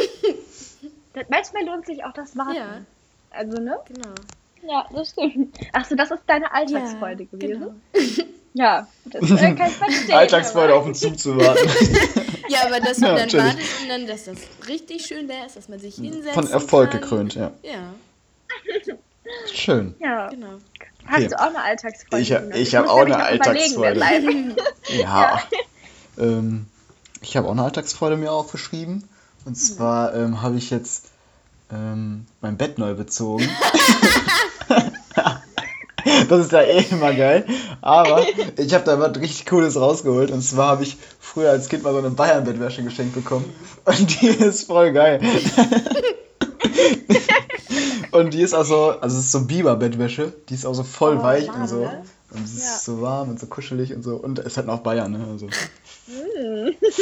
Das, 1.13 1.25
manchmal 1.29 1.65
lohnt 1.65 1.85
sich 1.85 2.05
auch 2.05 2.13
das 2.13 2.37
Warten. 2.37 2.55
Ja. 2.55 2.81
Also, 3.31 3.61
ne? 3.61 3.77
Genau. 3.85 4.13
Ja, 4.65 4.87
das 4.93 5.09
stimmt. 5.09 5.57
Achso, 5.73 5.93
das 5.95 6.09
ist 6.09 6.21
deine 6.25 6.49
Alltagsfreude 6.53 7.25
gewesen? 7.25 7.81
Genau. 7.91 8.23
Ja, 8.53 8.87
das 9.05 9.31
äh, 9.31 9.35
kann 9.55 9.67
ich 9.67 9.73
verstehen. 9.77 10.13
Alltagsfreude 10.15 10.73
auf 10.73 10.83
den 10.83 10.93
Zug 10.93 11.17
zu 11.17 11.37
warten. 11.37 11.69
Ja, 12.49 12.65
aber 12.65 12.81
dass 12.81 12.97
man 12.99 13.11
Ja, 13.11 13.15
dann 13.15 13.27
natürlich. 13.27 13.45
wartet 13.45 13.65
und 13.81 13.89
dann, 13.89 14.07
dass 14.07 14.25
das 14.25 14.37
richtig 14.67 15.05
schön 15.05 15.27
leer 15.27 15.45
ist, 15.45 15.55
dass 15.55 15.69
man 15.69 15.79
sich 15.79 15.95
hinsetzt. 15.95 16.33
Von 16.33 16.49
Erfolg 16.49 16.91
gekrönt, 16.91 17.35
ja. 17.35 17.51
Ja, 17.63 17.93
Schön. 19.53 19.95
Ja. 19.99 20.29
genau. 20.29 20.59
Hast 21.07 21.17
Okay. 21.17 21.27
du 21.27 21.39
auch 21.39 21.47
eine 21.47 21.61
Alltagsfreude? 21.63 22.21
Ich 22.21 22.31
hab- 22.33 22.55
ich 22.55 22.75
hab 22.75 22.83
muss 22.85 22.91
auch 22.93 22.99
eine 23.05 23.17
Alltagsfreude. 23.23 23.93
bleibt. 23.95 24.25
Ja. 24.89 25.41
Ähm, 26.19 26.65
ich 27.21 27.37
habe 27.37 27.47
auch 27.47 27.51
eine 27.51 27.63
Alltagsfreude 27.63 28.17
mir 28.17 28.31
aufgeschrieben. 28.31 29.07
Und 29.45 29.55
zwar 29.55 30.13
ähm, 30.15 30.41
habe 30.41 30.57
ich 30.57 30.69
jetzt 30.69 31.05
ähm, 31.71 32.25
mein 32.41 32.57
Bett 32.57 32.77
neu 32.77 32.93
bezogen. 32.93 33.47
Das 36.29 36.39
ist 36.45 36.51
ja 36.51 36.61
eh 36.61 36.83
immer 36.89 37.13
geil. 37.13 37.45
Aber 37.81 38.25
ich 38.57 38.73
habe 38.73 38.83
da 38.85 38.99
was 38.99 39.15
richtig 39.19 39.45
Cooles 39.45 39.75
rausgeholt. 39.79 40.31
Und 40.31 40.41
zwar 40.41 40.69
habe 40.69 40.83
ich 40.83 40.97
früher 41.19 41.51
als 41.51 41.69
Kind 41.69 41.83
mal 41.83 41.91
so 41.93 41.99
eine 41.99 42.09
Bayern-Bettwäsche 42.09 42.81
geschenkt 42.83 43.13
bekommen. 43.13 43.45
Und 43.85 44.21
die 44.21 44.27
ist 44.27 44.65
voll 44.65 44.93
geil. 44.93 45.19
und 48.11 48.33
die 48.33 48.41
ist 48.41 48.53
auch 48.53 48.63
so, 48.65 48.91
also 48.99 49.17
es 49.17 49.25
ist 49.25 49.31
so 49.31 49.45
Biber-Bettwäsche. 49.45 50.33
Die 50.49 50.53
ist 50.53 50.65
auch 50.65 50.73
so 50.73 50.83
voll 50.83 51.17
Oh, 51.17 51.23
weich 51.23 51.47
warm, 51.47 51.61
und 51.61 51.67
so. 51.67 51.79
ne? 51.81 52.03
Und 52.33 52.43
es 52.45 52.53
ist 52.53 52.63
Ja. 52.88 52.93
so 52.93 53.01
warm 53.01 53.29
und 53.29 53.39
so 53.39 53.47
kuschelig 53.47 53.93
und 53.93 54.03
so. 54.03 54.15
Und 54.15 54.39
es 54.39 54.57
hat 54.57 54.65
noch 54.65 54.79
Bayern, 54.81 55.11
ne? 55.11 55.25
Also 55.29 55.47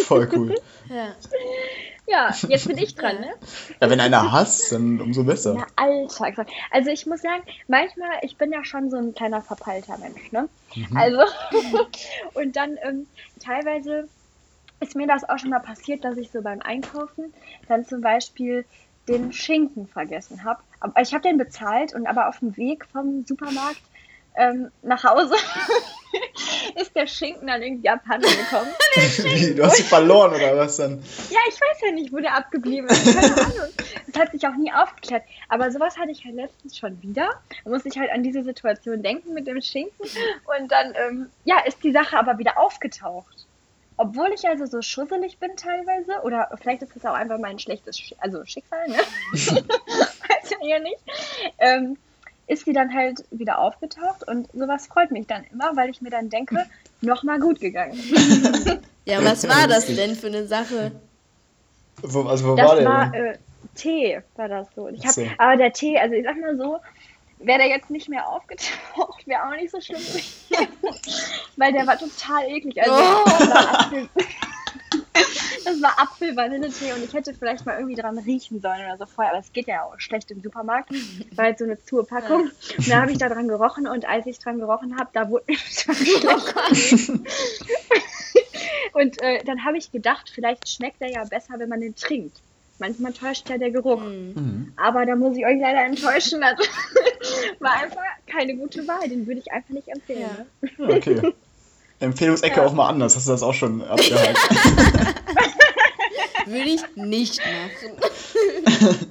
voll 0.06 0.30
cool. 0.34 0.56
Ja. 0.90 1.16
Ja, 2.08 2.36
jetzt 2.48 2.68
bin 2.68 2.78
ich 2.80 2.96
dran, 2.96 3.20
ne? 3.20 3.30
Ja, 3.80 3.88
wenn 3.92 4.00
einer 4.00 4.32
hasst, 4.32 4.72
dann 4.72 5.00
umso 5.00 5.24
besser. 5.24 5.54
Ja, 5.54 5.68
Alltag. 5.76 6.48
Also 6.72 6.90
ich 6.90 7.06
muss 7.06 7.22
sagen, 7.22 7.44
manchmal, 7.68 8.10
ich 8.24 8.36
bin 8.38 8.52
ja 8.52 8.64
schon 8.64 8.90
so 8.90 8.98
ein 8.98 9.14
kleiner 9.14 9.44
verpeilter 9.44 9.96
Mensch, 10.00 10.32
ne? 10.32 10.50
Also, 10.96 11.20
und 12.34 12.56
dann 12.56 12.78
ähm, 12.82 13.06
teilweise 13.40 14.08
ist 14.80 14.96
mir 14.96 15.06
das 15.06 15.24
auch 15.30 15.38
schon 15.38 15.52
mal 15.52 15.60
passiert, 15.60 16.04
dass 16.04 16.18
ich 16.18 16.32
so 16.32 16.42
beim 16.42 16.62
Einkaufen 16.64 17.32
dann 17.68 17.86
zum 17.86 18.02
Beispiel 18.02 18.66
den 19.08 19.32
Schinken 19.32 19.88
vergessen 19.88 20.44
habe. 20.44 20.60
Aber 20.80 21.02
ich 21.02 21.14
habe 21.14 21.24
den 21.24 21.38
bezahlt 21.38 21.94
und 21.94 22.08
aber 22.08 22.30
auf 22.30 22.40
dem 22.40 22.56
Weg 22.58 22.86
vom 22.86 23.26
Supermarkt 23.26 23.82
ähm, 24.36 24.72
nach 24.84 25.04
Hause 25.04 25.36
ist 26.82 26.96
der 26.96 27.08
Schinken 27.08 27.48
dann 27.48 27.62
irgendwie 27.62 27.90
abhanden 27.90 28.30
gekommen. 28.30 28.70
Wie, 28.96 29.56
du 29.56 29.66
hast 29.66 29.78
sie 29.78 29.84
verloren 29.84 30.34
oder 30.34 30.56
was 30.56 30.78
dann? 30.78 31.04
Ja, 31.30 31.40
ich 31.50 31.56
weiß 31.56 31.82
ja 31.86 31.92
nicht, 31.92 32.14
wo 32.14 32.18
der 32.18 32.36
abgeblieben 32.36 32.88
ist. 32.88 33.14
Keine 33.14 33.34
Ahnung. 33.46 33.74
Das 34.08 34.22
hat 34.22 34.32
sich 34.32 34.48
auch 34.48 34.56
nie 34.56 34.72
aufgeklärt. 34.72 35.24
Aber 35.50 35.72
sowas 35.72 35.98
hatte 35.98 36.12
ich 36.12 36.24
halt 36.24 36.36
letztens 36.36 36.78
schon 36.78 37.02
wieder. 37.02 37.30
Da 37.64 37.70
musste 37.70 37.90
ich 37.90 37.98
halt 37.98 38.12
an 38.12 38.24
diese 38.24 38.44
Situation 38.44 39.04
denken 39.04 39.34
mit 39.34 39.46
dem 39.48 39.62
Schinken. 39.62 40.06
Und 40.58 40.72
dann, 40.72 40.94
ähm, 40.96 41.30
ja, 41.44 41.60
ist 41.66 41.84
die 41.84 41.92
Sache 41.92 42.18
aber 42.18 42.38
wieder 42.38 42.58
aufgetaucht. 42.58 43.46
Obwohl 43.98 44.32
ich 44.34 44.48
also 44.48 44.66
so 44.66 44.82
schusselig 44.82 45.40
bin 45.40 45.58
teilweise, 45.58 46.22
oder 46.24 46.50
vielleicht 46.62 46.82
ist 46.82 46.96
das 46.96 47.06
auch 47.06 47.14
einfach 47.14 47.38
mein 47.38 47.60
schlechtes 47.60 48.00
Sch 48.00 48.14
also 48.20 48.46
Schicksal, 48.46 48.88
ne? 48.88 49.00
hier 50.62 50.80
nicht. 50.80 51.00
Ähm, 51.60 51.98
ist 52.48 52.66
die 52.66 52.74
dann 52.74 52.94
halt 52.94 53.24
wieder 53.32 53.60
aufgetaucht 53.60 54.28
und 54.28 54.48
sowas 54.54 54.88
freut 54.88 55.12
mich 55.12 55.28
dann 55.28 55.44
immer, 55.52 55.76
weil 55.76 55.90
ich 55.90 56.02
mir 56.02 56.10
dann 56.10 56.30
denke, 56.30 56.66
nochmal 57.02 57.40
gut 57.40 57.60
gegangen. 57.60 58.00
Ja, 59.06 59.24
was 59.24 59.48
war 59.48 59.68
das 59.68 59.88
denn 59.88 60.16
für 60.16 60.28
eine 60.28 60.46
Sache? 60.46 60.92
Wo, 62.04 62.22
also 62.24 62.50
wo 62.50 62.56
Das 62.56 62.68
war 62.68 62.76
der 62.76 62.86
war 62.86 63.10
denn? 63.10 63.26
äh, 63.26 63.38
Tee, 63.74 64.20
war 64.36 64.48
das 64.48 64.68
so. 64.76 64.84
Und 64.84 64.94
Ich 64.96 65.04
hab, 65.06 65.14
so. 65.14 65.26
Aber 65.40 65.56
der 65.58 65.74
Tee, 65.74 65.98
also 65.98 66.14
ich 66.14 66.24
sag 66.24 66.38
mal 66.40 66.56
so, 66.56 66.78
wäre 67.40 67.58
der 67.58 67.70
jetzt 67.70 67.90
nicht 67.90 68.08
mehr 68.08 68.28
aufgetaucht, 68.28 69.26
wäre 69.26 69.44
auch 69.48 69.56
nicht 69.56 69.72
so 69.72 69.82
schlimm 69.82 69.98
gewesen. 70.00 70.68
Weil 71.56 71.74
der 71.74 71.88
war 71.88 71.98
total 71.98 72.46
eklig. 72.50 72.80
Also 72.84 72.94
Oh. 72.96 74.08
Das 75.70 75.82
war 75.82 76.00
Apfel. 76.00 76.30
Apfel-Vanilletee 76.30 76.94
und 76.94 77.04
ich 77.04 77.14
hätte 77.14 77.34
vielleicht 77.34 77.66
mal 77.66 77.78
irgendwie 77.78 77.96
dran 77.96 78.18
riechen 78.18 78.62
sollen 78.62 78.82
oder 78.86 78.98
so 78.98 79.06
vorher, 79.06 79.34
aber 79.34 79.42
es 79.42 79.52
geht 79.54 79.68
ja 79.68 79.84
auch 79.84 80.00
schlecht 80.00 80.32
im 80.32 80.42
Supermarkt. 80.42 80.92
War 81.36 81.46
halt 81.46 81.58
so 81.60 81.66
eine 81.66 81.82
zu 81.84 82.04
Packung. 82.04 82.50
Und 82.78 82.90
da 82.90 83.02
habe 83.02 83.12
ich 83.12 83.18
da 83.18 83.30
dran 83.30 83.48
gerochen 83.48 83.88
und 83.88 84.08
als 84.08 84.26
ich 84.26 84.40
dran 84.40 84.60
gerochen 84.60 85.00
habe, 85.00 85.10
da 85.14 85.30
wurde 85.30 85.46
mir 85.48 85.58
schon 85.58 85.96
schlecht. 85.96 87.10
Und 88.94 89.22
äh, 89.22 89.44
dann 89.44 89.64
habe 89.66 89.78
ich 89.78 89.92
gedacht, 89.92 90.30
vielleicht 90.34 90.68
schmeckt 90.68 91.02
er 91.02 91.12
ja 91.12 91.24
besser, 91.24 91.56
wenn 91.58 91.70
man 91.70 91.82
den 91.82 91.96
trinkt. 91.96 92.38
Manchmal 92.80 93.12
täuscht 93.14 93.50
ja 93.50 93.58
der 93.58 93.72
Geruch. 93.72 94.02
Hm. 94.02 94.34
Mhm. 94.34 94.74
Aber 94.78 95.06
da 95.06 95.16
muss 95.16 95.36
ich 95.36 95.46
euch 95.46 95.60
leider 95.60 95.84
enttäuschen. 95.84 96.42
Das 96.42 96.58
war 97.60 97.74
einfach 97.74 98.02
keine 98.26 98.56
gute 98.56 98.88
Wahl. 98.88 99.08
Den 99.10 99.28
würde 99.28 99.42
ich 99.42 99.52
einfach 99.52 99.72
nicht 99.72 99.90
empfehlen. 99.90 100.22
Ja. 100.22 100.46
Ne? 100.62 100.72
Ja, 100.78 100.96
okay. 100.96 101.34
Empfehlungsecke 102.00 102.58
Ja. 102.62 102.66
auch 102.66 102.74
mal 102.74 102.88
anders. 102.90 103.16
Hast 103.16 103.28
du 103.28 103.32
das 103.32 103.44
auch 103.44 103.54
schon 103.54 103.82
abgehakt? 103.84 104.38
Würde 106.46 106.70
ich 106.70 106.82
nicht 106.96 107.40
machen. 107.40 107.98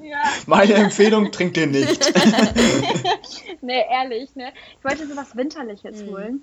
Ja, 0.02 0.16
Meine 0.46 0.74
Empfehlung, 0.74 1.30
trink 1.30 1.54
den 1.54 1.70
nicht. 1.70 2.12
nee, 3.60 3.84
ehrlich. 3.90 4.34
Ne? 4.34 4.52
Ich 4.78 4.84
wollte 4.84 5.06
sowas 5.06 5.36
Winterliches 5.36 6.02
Mhm. 6.02 6.08
holen. 6.10 6.42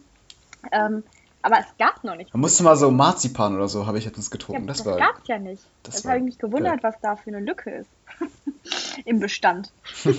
Ähm, 0.72 1.04
aber 1.42 1.60
es 1.60 1.66
gab 1.78 2.04
noch 2.04 2.16
nicht. 2.16 2.34
Man 2.34 2.42
musste 2.42 2.64
mal 2.64 2.76
so 2.78 2.90
Marzipan 2.92 3.56
oder 3.56 3.68
so, 3.68 3.86
habe 3.88 3.98
ich 4.00 4.06
letztens 4.06 4.28
Ja, 4.28 4.32
getrunken. 4.32 4.68
das 4.68 4.78
das 4.78 4.86
war. 4.88 4.98
gab's 4.98 5.28
ja 5.28 5.38
nicht. 5.38 5.62
das 5.84 5.96
Das, 5.96 6.06
war 6.06 6.12
habe 6.12 6.20
ich 6.20 6.26
mich 6.26 6.40
gewundert, 6.40 6.82
was 6.82 6.96
da 7.02 7.16
für 7.18 7.30
eine 7.30 7.40
Lücke 7.42 7.72
ist. 7.72 7.90
Im 9.06 9.20
Bestand. 9.20 9.72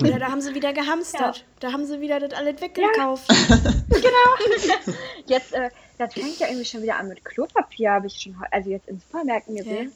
Ja, 0.03 0.19
da 0.19 0.27
haben 0.31 0.41
sie 0.41 0.55
wieder 0.55 0.73
gehamstert. 0.73 1.45
Da 1.61 1.73
haben 1.73 1.85
sie 1.87 2.01
wieder 2.01 2.21
das 2.21 2.33
alles 2.39 2.61
weggekauft. 2.61 3.25
Jetzt, 5.27 5.53
äh, 5.53 5.71
das 5.99 6.15
fängt 6.15 6.39
ja 6.39 6.47
irgendwie 6.49 6.65
schon 6.65 6.83
wieder 6.83 6.97
an 6.97 7.09
mit 7.09 7.25
Klopapier, 7.25 7.93
habe 7.93 8.07
ich 8.07 8.21
schon, 8.21 8.37
also 8.51 8.71
jetzt 8.71 8.89
in 8.89 9.01
Supermärkten 9.01 9.57
gesehen. 9.57 9.93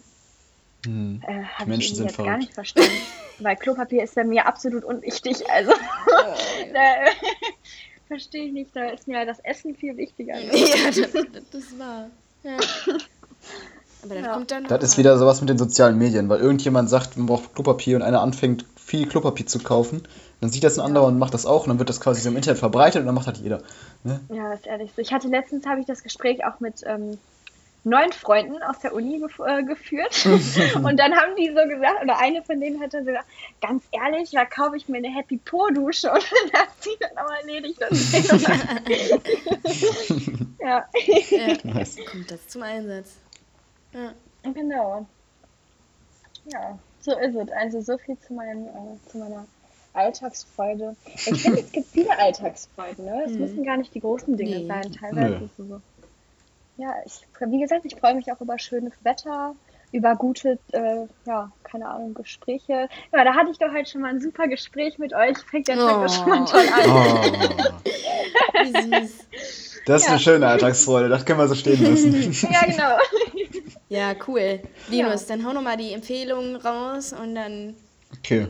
Hm. 0.87 1.23
Äh, 1.27 1.33
habe 1.45 1.45
ich 1.63 1.67
Menschen 1.67 1.69
irgendwie 1.69 1.95
sind 1.97 2.05
jetzt 2.07 2.17
gar 2.17 2.25
verrückt. 2.25 2.41
nicht 2.41 2.55
verstanden. 2.55 2.91
Weil 3.41 3.57
Klopapier 3.57 4.03
ist 4.05 4.17
ja 4.17 4.25
mir 4.25 4.47
absolut 4.47 4.85
unwichtig. 4.85 5.49
Also, 5.51 5.73
Oh, 5.73 6.75
äh, 6.75 7.11
verstehe 8.09 8.47
ich 8.47 8.53
nicht. 8.53 8.75
Da 8.75 8.89
ist 8.91 9.07
mir 9.07 9.25
das 9.27 9.41
Essen 9.41 9.75
viel 9.77 9.97
wichtiger. 9.97 10.39
ja, 10.39 10.87
das, 10.87 11.13
das, 11.51 11.79
war. 11.79 12.09
Ja. 12.43 12.57
Aber 14.03 14.15
das 14.15 14.25
Ja. 14.25 14.33
kommt 14.35 14.51
dann 14.51 14.65
Das 14.65 14.83
ist 14.83 14.99
wieder 14.99 15.19
sowas 15.19 15.41
mit 15.41 15.51
den 15.51 15.59
sozialen 15.59 15.99
Medien, 15.99 16.29
weil 16.29 16.41
irgendjemand 16.41 16.89
sagt, 16.89 17.17
man 17.19 17.27
braucht 17.27 17.55
Klopapier 17.55 17.97
und 17.97 18.03
einer 18.03 18.23
anfängt, 18.23 18.65
viel 18.77 19.07
Klopapier 19.07 19.47
zu 19.47 19.59
kaufen. 19.59 20.03
Dann 20.41 20.51
sieht 20.51 20.65
das 20.65 20.79
ein 20.79 20.85
anderer 20.85 21.07
und 21.07 21.19
macht 21.19 21.35
das 21.35 21.45
auch 21.45 21.65
und 21.65 21.69
dann 21.69 21.79
wird 21.79 21.91
das 21.91 22.01
quasi 22.01 22.23
so 22.23 22.31
im 22.31 22.37
Internet 22.37 22.59
verbreitet 22.59 23.01
und 23.01 23.07
dann 23.07 23.15
macht 23.15 23.27
das 23.29 23.41
jeder. 23.41 23.61
Ne? 24.05 24.21
Ja, 24.31 24.55
ist 24.55 24.67
ehrlich 24.67 24.91
so. 24.97 25.03
Ich 25.03 25.13
hatte 25.13 25.29
letztens 25.29 25.67
habe 25.67 25.81
ich 25.81 25.87
das 25.87 26.03
Gespräch 26.03 26.45
auch 26.47 26.61
mit 26.61 26.83
ähm, 26.87 27.19
neun 27.85 28.13
Freunden 28.13 28.63
aus 28.63 28.79
der 28.81 28.95
Uni 28.95 29.19
gef 29.19 29.39
äh, 29.39 29.63
geführt. 29.63 30.27
und 30.27 30.97
dann 30.99 31.15
haben 31.15 31.37
die 31.37 31.49
so 31.49 31.69
gesagt, 31.69 32.03
oder 32.03 32.19
eine 32.19 32.43
von 32.43 32.61
denen 32.61 32.81
hat 32.81 32.95
dann 32.95 33.05
so 33.05 33.11
gesagt, 33.11 33.27
ganz 33.61 33.85
ehrlich, 33.93 34.31
da 34.31 34.45
kaufe 34.47 34.77
ich 34.77 34.89
mir 34.89 34.99
eine 34.99 35.15
Happy 35.15 35.37
Po 35.39 35.69
Dusche 35.69 36.11
und 36.11 36.25
dann 36.53 36.63
hat 36.63 36.69
sie 36.81 36.97
dann 37.01 37.19
auch 37.19 37.31
erledigt. 37.41 37.81
Das 37.81 38.13
ja, 40.59 40.85
Ja, 41.31 41.57
Nice. 41.65 41.97
kommt 42.11 42.31
das 42.31 42.49
zum 42.49 42.63
Einsatz. 42.63 43.13
Ja. 43.93 44.13
genau. 44.53 45.07
Ja, 46.47 46.79
so 47.01 47.17
ist 47.19 47.35
es. 47.35 47.51
Also 47.53 47.81
so 47.81 47.99
viel 47.99 48.19
zu, 48.19 48.35
meinem, 48.35 48.65
äh, 48.65 49.11
zu 49.11 49.19
meiner 49.19 49.47
Alltagsfreude. 49.93 50.97
Ich 51.15 51.43
finde, 51.43 51.61
es 51.61 51.73
gibt 51.73 51.89
viele 51.89 52.17
Alltagsfreuden. 52.19 53.05
Ne? 53.05 53.23
Es 53.27 53.33
Mhm. 53.33 53.39
müssen 53.41 53.65
gar 53.65 53.77
nicht 53.77 53.95
die 53.95 54.01
großen 54.01 54.37
Dinge 54.37 54.59
Nee. 54.61 54.67
sein. 54.67 54.93
Teilweise 54.93 55.45
es 55.45 55.51
so. 55.57 55.81
Ja, 56.77 56.95
ich, 57.05 57.21
wie 57.47 57.61
gesagt, 57.61 57.85
ich 57.85 57.97
freue 57.97 58.15
mich 58.15 58.31
auch 58.33 58.41
über 58.41 58.59
schönes 58.59 58.93
Wetter, 59.03 59.55
über 59.93 60.15
gute, 60.17 60.59
äh, 60.73 61.07
ja, 61.27 61.51
keine 61.65 61.89
Ahnung, 61.89 62.15
Gespräche. 62.15 62.89
Ja, 63.13 63.25
da 63.25 63.35
hatte 63.35 63.51
ich 63.51 63.59
doch 63.59 63.71
halt 63.73 63.89
schon 63.89 64.01
mal 64.01 64.09
ein 64.11 64.21
super 64.21 64.47
Gespräch 64.49 64.99
mit 64.99 65.13
euch. 65.13 65.37
Fängt 65.51 65.69
der 65.69 65.77
Tag 65.77 66.05
Oh. 66.05 66.09
schon 66.09 66.29
mal 66.29 66.45
toll 66.47 66.67
an. 66.73 66.91
Oh, 66.91 68.65
Wie 68.65 68.73
süß. 69.01 69.27
das 69.87 70.03
ist 70.03 70.07
Ja. 70.07 70.11
eine 70.13 70.21
schöne 70.21 70.47
Alltagsfreude, 70.47 71.09
das 71.09 71.25
können 71.27 71.39
wir 71.41 71.49
so 71.49 71.55
stehen 71.55 71.83
lassen. 71.85 72.13
Ja, 72.51 72.65
genau. 72.67 72.97
Ja, 73.89 74.15
cool. 74.29 74.61
Linus, 74.89 75.29
Ja. 75.29 75.37
dann 75.37 75.45
hau 75.45 75.53
nochmal 75.53 75.77
die 75.77 75.93
Empfehlungen 75.93 76.55
raus 76.57 77.13
und 77.13 77.35
dann. 77.35 77.75
Okay. 78.19 78.47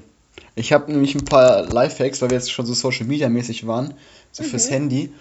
Ich 0.55 0.73
habe 0.73 0.91
nämlich 0.93 1.15
ein 1.15 1.25
paar 1.25 1.63
Lifehacks, 1.63 2.21
weil 2.23 2.31
wir 2.31 2.37
jetzt 2.37 2.53
schon 2.53 2.67
so 2.67 2.75
Social 2.75 3.07
Media 3.07 3.29
mäßig 3.29 3.67
waren, 3.67 3.95
so 4.33 4.43
fürs 4.43 4.67
Mhm. 4.69 4.73
Handy. 4.75 5.13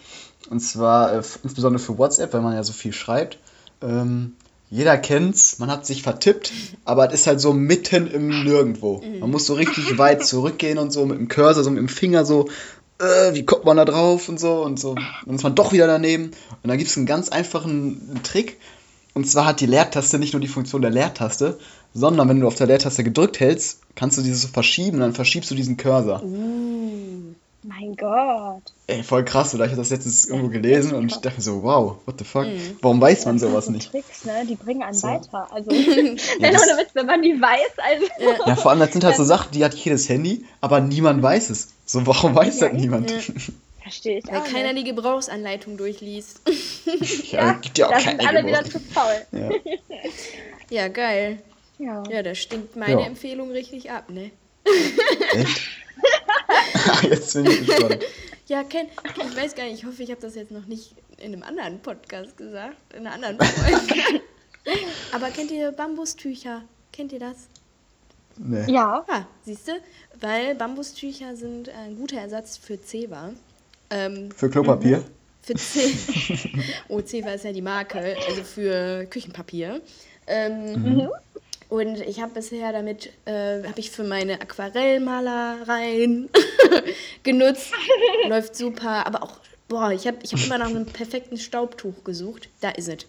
Und 0.50 0.60
zwar 0.62 1.14
äh, 1.14 1.22
insbesondere 1.44 1.82
für 1.84 1.98
WhatsApp, 1.98 2.34
weil 2.34 2.42
man 2.42 2.56
ja 2.56 2.64
so 2.64 2.74
viel 2.74 2.94
schreibt. 2.94 3.38
Ähm, 3.82 4.34
jeder 4.72 4.98
kennt's, 4.98 5.58
man 5.60 5.72
hat 5.72 5.86
sich 5.86 6.04
vertippt, 6.04 6.52
aber 6.86 7.08
es 7.08 7.22
ist 7.22 7.28
halt 7.28 7.42
so 7.42 7.54
mitten 7.54 8.08
im 8.08 8.44
Nirgendwo. 8.44 9.02
Mhm. 9.02 9.20
Man 9.20 9.32
muss 9.32 9.46
so 9.46 9.54
richtig 9.56 9.98
weit 9.98 10.26
zurückgehen 10.26 10.78
und 10.78 10.92
so 10.92 11.06
mit 11.06 11.18
dem 11.18 11.28
Cursor, 11.28 11.64
so 11.64 11.70
mit 11.72 11.80
dem 11.80 11.90
Finger 11.90 12.24
so, 12.26 12.48
äh, 13.00 13.34
wie 13.34 13.46
kommt 13.46 13.66
man 13.66 13.78
da 13.78 13.86
drauf 13.86 14.30
und 14.30 14.40
so 14.40 14.64
und 14.64 14.80
so. 14.80 14.96
Dann 15.26 15.36
ist 15.36 15.44
man 15.44 15.56
doch 15.56 15.72
wieder 15.72 15.88
daneben. 15.88 16.26
Und 16.64 16.68
dann 16.70 16.78
gibt 16.78 16.90
es 16.90 16.98
einen 16.98 17.06
ganz 17.06 17.30
einfachen 17.30 18.20
Trick. 18.24 18.58
Und 19.14 19.28
zwar 19.30 19.46
hat 19.46 19.60
die 19.60 19.66
Leertaste 19.66 20.20
nicht 20.20 20.34
nur 20.34 20.42
die 20.42 20.48
Funktion 20.48 20.82
der 20.82 20.92
Leertaste, 20.92 21.58
sondern 21.94 22.30
wenn 22.30 22.40
du 22.40 22.48
auf 22.48 22.56
der 22.56 22.68
Leertaste 22.68 23.04
gedrückt 23.04 23.40
hältst, 23.40 23.82
kannst 23.96 24.18
du 24.18 24.22
dieses 24.22 24.44
so 24.44 24.48
verschieben 24.48 25.00
dann 25.00 25.14
verschiebst 25.14 25.50
du 25.52 25.56
diesen 25.56 25.78
Cursor. 25.78 26.24
Uh. 26.24 27.34
Mein 27.64 27.94
Gott. 27.98 28.64
Ey, 28.88 29.04
voll 29.04 29.26
krass, 29.26 29.54
oder? 29.54 29.66
Ich 29.66 29.72
habe 29.72 29.82
das 29.82 29.90
letztens 29.90 30.26
irgendwo 30.26 30.48
gelesen 30.48 30.94
und 30.96 31.12
ich 31.12 31.18
dachte 31.18 31.36
mir 31.38 31.44
so, 31.44 31.62
wow, 31.62 31.98
what 32.06 32.16
the 32.18 32.24
fuck? 32.24 32.46
Mhm. 32.46 32.78
Warum 32.82 33.02
weiß 33.02 33.26
man 33.26 33.38
sowas 33.38 33.66
so 33.66 33.72
nicht? 33.74 33.92
Tricks, 33.92 34.24
ne? 34.24 34.46
Die 34.48 34.56
bringen 34.56 34.82
einen 34.82 34.94
So. 34.94 35.08
weiter. 35.08 35.46
Also, 35.52 35.70
Ja, 35.74 35.84
Nein, 36.40 36.54
das- 36.54 36.62
Witz, 36.78 36.92
wenn 36.94 37.06
man 37.06 37.22
die 37.22 37.34
weiß, 37.34 37.74
also. 37.78 38.46
Ja, 38.48 38.56
vor 38.56 38.72
allem, 38.72 38.80
das 38.80 38.94
sind 38.94 39.04
halt 39.04 39.18
so 39.18 39.26
Sachen, 39.26 39.52
die 39.52 39.66
hat 39.66 39.74
jedes 39.74 40.08
Handy, 40.08 40.46
aber 40.62 40.80
niemand 40.80 41.22
weiß 41.22 41.50
es. 41.50 41.68
So, 41.86 42.08
warum 42.08 42.34
weiß 42.34 42.62
Ja, 42.62 42.70
das 42.70 42.80
niemand? 42.80 43.12
Verstehe 43.90 44.20
ich 44.20 44.28
Weil 44.28 44.38
auch 44.38 44.46
keiner 44.46 44.74
nicht. 44.74 44.86
die 44.86 44.94
Gebrauchsanleitung 44.96 45.78
durchliest. 45.78 46.42
Ja, 47.32 47.54
gibt 47.54 47.78
ja 47.78 47.88
auch 47.88 47.92
das 47.92 48.04
keine 48.04 48.20
sind 48.20 48.28
alle 48.30 48.46
wieder 48.48 48.64
zu 48.66 48.80
faul. 48.80 49.26
Ja. 49.32 49.50
Ja, 50.70 50.88
geil. 50.88 51.42
Ja. 51.80 52.04
Ja, 52.10 52.22
da 52.22 52.36
stinkt 52.36 52.76
meine 52.76 53.02
Ja. 53.02 53.08
Empfehlung 53.08 53.50
richtig 53.52 53.90
ab, 53.90 54.10
ne? 54.10 54.30
Echt? 55.34 55.62
Jetzt 57.10 57.34
bin 57.34 57.46
ich 57.48 57.66
gespannt. 57.66 58.04
Ja, 58.48 58.64
kenn, 58.64 58.88
ich 59.16 59.36
weiß 59.36 59.56
gar 59.56 59.64
nicht, 59.66 59.80
ich 59.80 59.86
hoffe, 59.86 60.04
ich 60.04 60.12
habe 60.12 60.22
das 60.22 60.36
jetzt 60.36 60.52
noch 60.52 60.66
nicht 60.66 60.94
in 61.18 61.34
einem 61.34 61.44
anderen 61.44 61.80
Podcast 61.80 62.36
gesagt, 62.38 62.76
in 62.94 63.06
einer 63.08 63.14
anderen 63.16 63.40
Folge. 63.40 64.22
Aber 65.12 65.30
kennt 65.30 65.52
ihr 65.52 65.72
Bambustücher? 65.72 66.64
Kennt 66.92 67.12
ihr 67.14 67.20
das? 67.20 67.48
Nee. 68.38 68.72
Ja. 68.72 69.06
Ja, 69.08 69.28
siehst 69.44 69.68
du? 69.68 69.72
Weil 70.20 70.56
Bambustücher 70.56 71.36
sind 71.36 71.70
ein 71.70 71.96
guter 71.98 72.18
Ersatz 72.22 72.58
für 72.58 72.82
Zewa. 72.82 73.32
Ähm, 73.90 74.30
Für 74.36 74.50
Klopapier? 74.50 75.04
für 75.42 75.56
C 75.56 75.92
oh, 76.90 77.02
Zewa 77.02 77.32
ist 77.32 77.46
ja 77.46 77.52
die 77.52 77.62
Marke, 77.62 78.16
also 78.28 78.44
für 78.44 79.06
Küchenpapier. 79.06 79.82
Ähm, 80.28 81.10
Und 81.70 82.00
ich 82.02 82.20
habe 82.20 82.34
bisher 82.34 82.72
damit, 82.72 83.12
äh, 83.26 83.64
habe 83.64 83.80
ich 83.80 83.92
für 83.92 84.04
meine 84.04 84.42
Aquarellmalereien 84.42 86.30
genutzt. 87.24 87.72
Läuft 88.28 88.56
super, 88.56 89.06
aber 89.06 89.22
auch, 89.22 89.38
boah, 89.68 89.92
ich 89.92 90.08
habe 90.08 90.18
ich 90.24 90.34
hab 90.34 90.44
immer 90.44 90.58
nach 90.58 90.70
einem 90.70 90.88
perfekten 90.88 91.38
Staubtuch 91.38 92.04
gesucht. 92.04 92.50
Da 92.62 92.70
ist 92.70 92.90
es. 92.90 93.06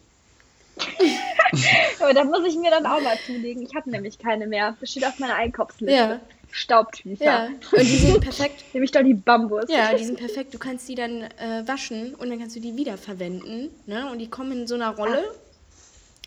Aber 2.01 2.15
da 2.15 2.25
muss 2.25 2.47
ich 2.47 2.57
mir 2.57 2.71
dann 2.71 2.87
auch 2.87 3.01
mal 3.03 3.19
zulegen. 3.27 3.63
Ich 3.63 3.75
habe 3.75 3.91
nämlich 3.91 4.19
keine 4.19 4.47
mehr. 4.47 4.77
Das 4.81 4.91
steht 4.91 5.05
auf 5.05 5.19
meiner 5.19 5.35
Einkaufsliste. 5.35 5.95
Ja. 5.95 6.21
Staubtücher. 6.51 7.25
Ja, 7.25 7.47
und 7.47 7.81
die 7.81 7.97
sind 7.97 8.21
perfekt. 8.21 8.65
Nehme 8.73 8.85
ich 8.85 8.91
doch 8.93 9.03
die 9.03 9.15
Bambus. 9.15 9.65
Ja, 9.69 9.95
die 9.95 10.05
sind 10.05 10.19
perfekt. 10.19 10.53
Du 10.55 10.59
kannst 10.59 10.89
die 10.89 10.95
dann 10.95 11.23
äh, 11.23 11.63
waschen 11.67 12.15
und 12.15 12.31
dann 12.31 12.39
kannst 12.39 12.57
du 12.57 12.61
die 12.61 12.77
wiederverwenden. 12.77 13.71
Ne? 13.87 14.11
Und 14.11 14.19
die 14.19 14.29
kommen 14.29 14.53
in 14.53 14.67
so 14.67 14.75
einer 14.75 14.91
Rolle. 14.97 15.23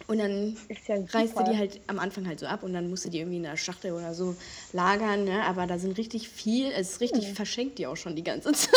Und 0.07 0.17
dann 0.17 0.57
ja 0.87 0.95
reißt 1.13 1.37
du 1.39 1.43
die 1.43 1.57
halt 1.57 1.79
am 1.87 1.97
Anfang 1.99 2.27
halt 2.27 2.39
so 2.39 2.45
ab 2.45 2.63
und 2.63 2.73
dann 2.73 2.89
musst 2.89 3.05
du 3.05 3.09
die 3.09 3.19
irgendwie 3.19 3.37
in 3.37 3.45
einer 3.45 3.55
Schachtel 3.57 3.93
oder 3.93 4.13
so 4.13 4.35
lagern. 4.73 5.23
Ne? 5.23 5.43
Aber 5.45 5.65
da 5.65 5.77
sind 5.77 5.97
richtig 5.97 6.27
viel, 6.27 6.71
es 6.71 6.93
ist 6.93 7.01
richtig 7.01 7.27
Hm. 7.27 7.35
verschenkt 7.35 7.77
die 7.79 7.87
auch 7.87 7.95
schon 7.95 8.15
die 8.15 8.23
ganze 8.23 8.51
Zeit. 8.53 8.71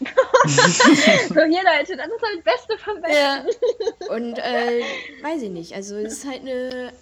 So, 0.48 1.40
hier 1.42 1.62
Leute, 1.62 1.96
das 1.96 2.06
ist 2.06 2.22
halt 2.22 2.36
das 2.36 2.44
Beste 2.44 2.78
vom 2.78 3.00
Besten. 3.02 3.16
Ja. 3.16 3.44
Und 4.14 4.38
äh, 4.38 4.80
weiß 5.22 5.42
ich 5.42 5.50
nicht. 5.50 5.74
Also 5.74 5.96
es 5.96 6.12
ist 6.14 6.26
halt 6.26 6.40
eine 6.40 6.92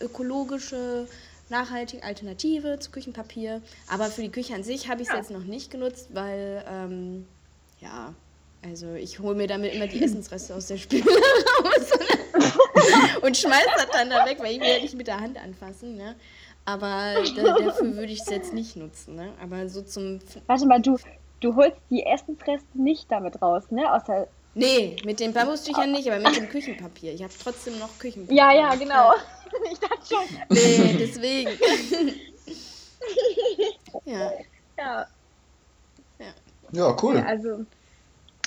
ökologische, 0.00 1.06
nachhaltige 1.50 2.02
Alternative 2.02 2.78
zu 2.78 2.90
Küchenpapier. 2.90 3.62
Aber 3.88 4.06
für 4.06 4.22
die 4.22 4.30
Küche 4.30 4.54
an 4.54 4.62
sich 4.62 4.88
habe 4.88 5.02
ich 5.02 5.08
es 5.08 5.12
Ja. 5.14 5.20
jetzt 5.20 5.30
noch 5.30 5.44
nicht 5.44 5.70
genutzt, 5.70 6.08
weil 6.12 6.64
ähm, 6.68 7.26
ja, 7.80 8.14
also 8.64 8.94
ich 8.94 9.20
hole 9.20 9.34
mir 9.36 9.46
damit 9.46 9.74
immer 9.74 9.86
die 9.86 10.02
Essensreste 10.02 10.54
aus 10.54 10.66
der 10.66 10.76
Spüle 10.78 11.04
raus 11.64 11.90
und 13.22 13.36
schmeiß 13.36 13.66
das 13.76 13.88
dann 13.92 14.10
da 14.10 14.24
weg, 14.26 14.38
weil 14.40 14.52
ich 14.52 14.60
will 14.60 14.68
ja 14.68 14.80
nicht 14.80 14.94
mit 14.94 15.06
der 15.06 15.20
Hand 15.20 15.38
anfassen. 15.38 15.96
Ne? 15.96 16.16
Aber 16.64 17.14
da, 17.36 17.42
dafür 17.58 17.94
würde 17.96 18.12
ich 18.12 18.20
es 18.22 18.30
jetzt 18.30 18.52
nicht 18.52 18.76
nutzen. 18.76 19.14
Ne? 19.14 19.32
Aber 19.40 19.68
so 19.68 19.82
zum 19.82 20.18
Warte 20.46 20.66
mal, 20.66 20.80
du, 20.82 20.98
du 21.40 21.54
holst 21.54 21.76
die 21.90 22.04
Essensreste 22.04 22.66
nicht 22.74 23.10
damit 23.10 23.40
raus, 23.40 23.64
ne? 23.70 23.92
Außer. 23.92 24.26
Nee, 24.54 24.96
mit 25.04 25.20
den 25.20 25.32
Bambustüchern 25.34 25.92
nicht, 25.92 26.10
aber 26.10 26.18
mit 26.18 26.34
dem 26.34 26.48
Küchenpapier. 26.48 27.12
Ich 27.12 27.22
habe 27.22 27.32
trotzdem 27.40 27.78
noch 27.78 27.98
Küchenpapier. 27.98 28.36
Ja, 28.36 28.52
ja, 28.54 28.74
genau. 28.74 29.12
Ich 29.72 29.78
dachte 29.78 30.06
schon. 30.06 30.28
Nee, 30.50 30.96
deswegen. 30.98 31.50
ja. 34.04 34.32
Ja. 34.78 35.06
Ja, 36.72 36.96
cool. 37.02 37.18
Also, 37.18 37.64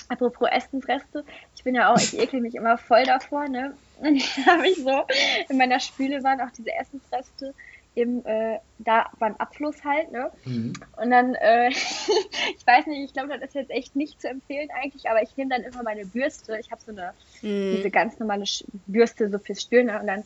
apropos 0.08 0.48
Essensreste, 0.50 1.24
ich 1.54 1.64
bin 1.64 1.74
ja 1.74 1.92
auch, 1.92 1.98
ich 1.98 2.18
ekel 2.18 2.40
mich 2.40 2.54
immer 2.54 2.78
voll 2.78 3.04
davor, 3.04 3.48
ne? 3.48 3.76
Und 3.96 4.06
dann 4.06 4.46
habe 4.46 4.68
ich 4.68 4.76
so, 4.76 5.04
in 5.48 5.58
meiner 5.58 5.78
Spüle 5.80 6.22
waren 6.22 6.40
auch 6.40 6.50
diese 6.52 6.72
Essensreste 6.72 7.54
im, 7.94 8.24
äh, 8.24 8.58
da 8.78 9.10
beim 9.18 9.36
Abfluss 9.36 9.84
halt, 9.84 10.10
ne? 10.12 10.30
Mhm. 10.44 10.72
Und 10.96 11.10
dann, 11.10 11.34
äh, 11.34 11.68
ich 11.70 12.66
weiß 12.66 12.86
nicht, 12.86 13.04
ich 13.04 13.12
glaube, 13.12 13.38
das 13.38 13.48
ist 13.48 13.54
jetzt 13.54 13.70
echt 13.70 13.96
nicht 13.96 14.20
zu 14.20 14.28
empfehlen 14.28 14.68
eigentlich, 14.74 15.08
aber 15.10 15.22
ich 15.22 15.36
nehme 15.36 15.50
dann 15.50 15.62
immer 15.64 15.82
meine 15.82 16.06
Bürste. 16.06 16.58
Ich 16.60 16.70
habe 16.70 16.80
so 16.80 16.92
eine, 16.92 17.14
Mhm. 17.42 17.76
diese 17.76 17.90
ganz 17.90 18.18
normale 18.18 18.44
Bürste 18.86 19.28
so 19.30 19.38
fürs 19.38 19.62
Spülen 19.62 19.86
ne? 19.86 19.98
und 20.00 20.06
dann 20.06 20.24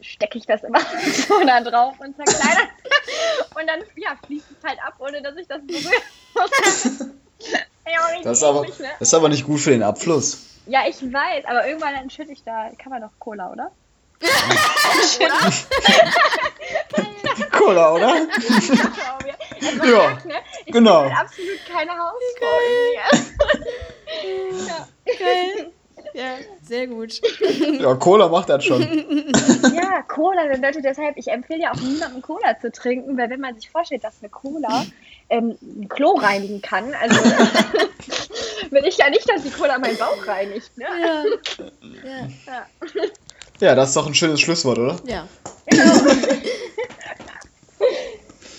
stecke 0.00 0.38
ich 0.38 0.46
das 0.46 0.62
immer 0.62 0.80
so 1.28 1.40
da 1.44 1.60
drauf 1.60 1.94
und 2.00 2.16
zerkleinert. 2.16 2.68
und 3.54 3.66
dann, 3.66 3.80
ja, 3.96 4.16
fließt 4.26 4.46
es 4.58 4.68
halt 4.68 4.78
ab, 4.84 4.94
ohne 4.98 5.22
dass 5.22 5.36
ich 5.36 5.46
das 5.46 5.60
berühre. 5.66 5.90
Das 8.22 8.38
ist, 8.38 8.44
aber, 8.44 8.60
ne? 8.62 8.68
das 8.98 9.08
ist 9.08 9.14
aber 9.14 9.28
nicht 9.30 9.44
gut 9.44 9.58
für 9.60 9.70
den 9.70 9.82
Abfluss. 9.82 10.44
Ja, 10.66 10.82
ich 10.86 11.02
weiß, 11.02 11.46
aber 11.46 11.66
irgendwann 11.66 11.94
dann 11.94 12.10
schütte 12.10 12.30
ich 12.30 12.44
da, 12.44 12.70
kann 12.78 12.90
man 12.90 13.00
doch 13.00 13.10
Cola, 13.18 13.50
oder? 13.50 13.72
Cola, 17.50 17.94
oder? 17.94 18.12
Also 18.12 19.84
Ja, 19.84 19.98
merkt, 19.98 20.24
ne? 20.26 20.34
Ich 20.66 20.72
genau. 20.72 21.02
bin 21.02 21.16
halt 21.16 21.26
absolut 21.26 21.58
keine 21.72 21.92
Hausfrau. 21.92 22.46
irgendwie. 24.22 24.66
ja. 24.68 24.88
Geil. 25.18 25.72
Ja, 26.14 26.34
sehr 26.62 26.86
gut. 26.88 27.20
Ja, 27.78 27.94
Cola 27.94 28.28
macht 28.28 28.48
das 28.48 28.64
schon. 28.64 28.82
ja, 29.74 30.02
Cola, 30.08 30.44
Leute, 30.56 30.82
deshalb, 30.82 31.16
ich 31.16 31.28
empfehle 31.28 31.60
ja 31.62 31.72
auch 31.72 31.80
niemandem 31.80 32.20
Cola 32.22 32.58
zu 32.60 32.70
trinken, 32.72 33.16
weil 33.16 33.30
wenn 33.30 33.40
man 33.40 33.54
sich 33.54 33.70
vorstellt, 33.70 34.02
dass 34.04 34.14
eine 34.20 34.28
Cola 34.28 34.84
ähm, 35.28 35.56
ein 35.62 35.88
Klo 35.88 36.12
reinigen 36.16 36.60
kann, 36.62 36.92
also 36.94 37.16
will 38.70 38.84
ich 38.86 38.98
ja 38.98 39.08
nicht, 39.10 39.28
dass 39.30 39.42
die 39.42 39.50
Cola 39.50 39.78
meinen 39.78 39.96
Bauch 39.98 40.26
reinigt, 40.26 40.76
ne? 40.76 40.86
Ja. 41.00 41.24
Ja. 42.04 42.28
Ja. 42.46 42.66
Ja, 43.60 43.74
das 43.74 43.90
ist 43.90 43.96
doch 43.96 44.06
ein 44.06 44.14
schönes 44.14 44.40
Schlusswort, 44.40 44.78
oder? 44.78 44.98
ja. 45.06 45.28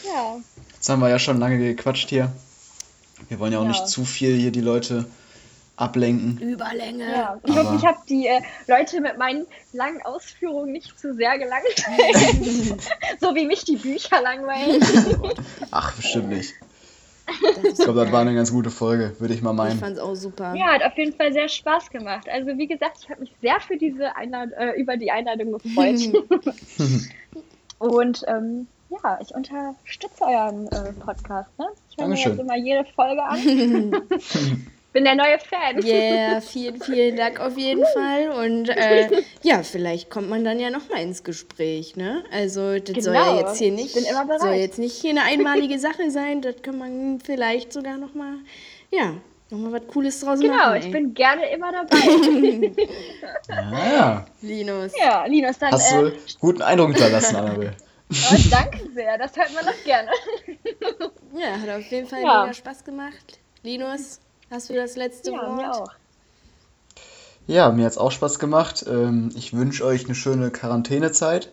ja. 0.06 0.38
Jetzt 0.74 0.90
haben 0.90 1.00
wir 1.02 1.10
ja 1.10 1.20
schon 1.20 1.40
lange 1.40 1.58
gequatscht 1.58 2.10
hier. 2.10 2.32
Wir 3.30 3.40
wollen 3.40 3.54
ja 3.54 3.60
auch 3.60 3.64
Ja. 3.64 3.70
nicht 3.70 3.88
zu 3.88 4.06
viel 4.06 4.36
hier 4.36 4.52
die 4.52 4.62
Leute 4.62 5.06
ablenken. 5.82 6.38
Überlänge. 6.38 7.12
Ja, 7.12 7.40
ich 7.44 7.56
hoffe, 7.56 7.76
ich 7.78 7.86
habe 7.86 7.98
die 8.08 8.28
äh, 8.28 8.42
Leute 8.68 9.02
mit 9.02 9.18
meinen 9.18 9.46
langen 9.74 10.02
Ausführungen 10.04 10.72
nicht 10.72 10.98
zu 11.00 11.14
sehr 11.14 11.38
gelangweilt. 11.38 12.82
so 13.20 13.36
wie 13.36 13.46
mich 13.46 13.66
die 13.66 13.78
Bücher 13.78 14.22
langweilen. 14.22 14.82
Ach, 15.72 15.94
bestimmt 15.96 16.30
nicht. 16.30 16.54
Ich 17.64 17.76
glaube, 17.76 18.04
das 18.04 18.12
war 18.12 18.22
eine 18.22 18.36
ganz 18.36 18.52
gute 18.52 18.70
Folge, 18.70 19.16
würde 19.20 19.34
ich 19.34 19.42
mal 19.42 19.52
Ich 19.52 19.58
meinen. 19.58 19.80
fand's 19.80 20.00
auch 20.00 20.16
super. 20.16 20.54
Ja, 20.56 20.74
hat 20.74 20.84
auf 20.84 20.98
jeden 20.98 21.14
Fall 21.14 21.32
sehr 21.32 21.48
Spaß 21.48 21.90
gemacht. 21.90 22.28
Also 22.30 22.58
wie 22.58 22.68
gesagt, 22.68 22.98
ich 23.02 23.10
habe 23.10 23.22
mich 23.22 23.32
sehr 23.42 23.60
für 23.62 23.78
diese 23.78 24.16
Einlad 24.16 24.52
äh, 24.52 24.72
über 24.72 24.98
die 24.98 25.12
Einladung 25.12 25.54
gefreut. 25.54 26.00
Und 27.80 28.24
ähm, 28.28 28.68
ja, 28.90 29.20
ich 29.22 29.34
unterstütze 29.34 30.24
euren 30.26 30.68
äh, 30.68 30.92
Podcast. 30.94 31.50
Ne? 31.58 31.68
Ich 31.90 31.98
höre 31.98 32.08
mir 32.08 32.18
jetzt 32.18 32.40
immer 32.40 32.58
jede 32.58 32.86
Folge 32.94 33.24
an. 33.24 34.04
Bin 34.94 35.06
der 35.06 35.16
neue 35.16 35.40
Fan. 35.40 35.82
Yeah, 35.86 36.42
vielen, 36.42 36.82
vielen 36.82 37.16
Dank 37.16 37.40
auf 37.40 37.58
jeden 37.58 37.86
Fall. 37.94 38.30
Und 38.46 38.68
äh, 38.70 39.24
ja, 39.42 39.64
vielleicht 39.64 40.10
kommt 40.10 40.30
man 40.30 40.44
dann 40.44 40.60
ja 40.60 40.70
nochmal 40.70 41.02
ins 41.02 41.24
Gespräch, 41.24 41.96
ne? 41.96 42.24
Also 42.32 42.78
das 42.78 43.06
soll 43.06 43.14
ja 43.14 43.24
Genau, 43.24 43.40
jetzt 43.40 43.58
hier 43.58 43.68
ich 43.70 43.74
nicht, 43.74 43.96
bin 43.96 44.04
immer 44.04 44.26
bereit. 44.26 44.42
soll 44.42 44.54
jetzt 44.54 44.80
nicht 44.80 44.96
hier 45.00 45.12
eine 45.12 45.24
einmalige 45.24 45.80
Sache 45.80 46.12
sein. 46.12 46.42
Das 46.42 46.62
kann 46.62 46.78
man 46.78 47.20
vielleicht 47.22 47.72
sogar 47.72 47.96
nochmal, 47.98 48.34
ja, 48.92 49.14
nochmal 49.50 49.72
was 49.82 49.88
Cooles 49.88 50.20
draus 50.20 50.42
Genau, 50.42 50.56
machen. 50.58 50.78
ich 50.80 50.86
ey. 50.88 50.92
bin 50.92 51.14
gerne 51.14 51.50
immer 51.52 51.72
dabei. 51.72 52.76
Ah, 53.50 53.94
ja. 53.94 54.26
Linus. 54.42 54.92
ja, 55.00 55.26
Linus, 55.26 55.58
dann 55.58 55.72
Hast 55.72 55.94
äh, 55.94 56.02
du 56.02 56.12
guten 56.40 56.62
Eindruck 56.62 56.90
hinterlassen, 56.90 57.36
Annabelle. 57.38 57.74
oh, 58.12 58.36
danke 58.50 58.90
sehr. 58.94 59.18
Das 59.18 59.36
hört 59.38 59.54
man 59.54 59.66
doch 59.66 59.84
gerne. 59.86 60.10
Ja, 61.34 61.60
hat 61.62 61.70
auf 61.80 61.90
jeden 61.92 62.08
Fall 62.08 62.22
Ja. 62.22 62.42
mega 62.44 62.54
Spaß 62.54 62.84
gemacht. 62.84 63.40
Linus, 63.64 64.20
hast 64.52 64.70
du 64.70 64.74
das 64.74 64.96
letzte 64.96 65.32
Ja, 65.32 65.38
Wort? 65.42 65.56
mir 65.58 65.72
auch. 65.74 65.92
Ja, 67.48 67.72
mir 67.72 67.86
hat's 67.86 67.98
auch 67.98 68.12
Spaß 68.12 68.38
gemacht. 68.40 68.86
Ähm, 68.88 69.32
ich 69.36 69.54
wünsche 69.54 69.84
euch 69.86 70.06
eine 70.06 70.14
schöne 70.16 70.52
Quarantänezeit. 70.52 71.50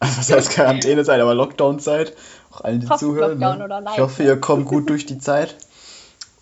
Also, 0.00 0.16
was 0.18 0.32
heißt 0.32 0.50
Quarantänezeit, 0.50 1.20
aber 1.20 1.34
Lockdown-Zeit. 1.34 2.16
Auch 2.52 2.62
allen, 2.62 2.80
die 2.80 2.86
Soft 2.86 3.00
zuhören. 3.00 3.38
Lockdown 3.38 3.68
Ne? 3.84 3.90
Ich 3.92 4.00
hoffe, 4.00 4.22
ihr 4.22 4.40
kommt 4.40 4.66
gut 4.66 4.88
durch 4.90 5.04
die 5.06 5.18
Zeit. 5.18 5.56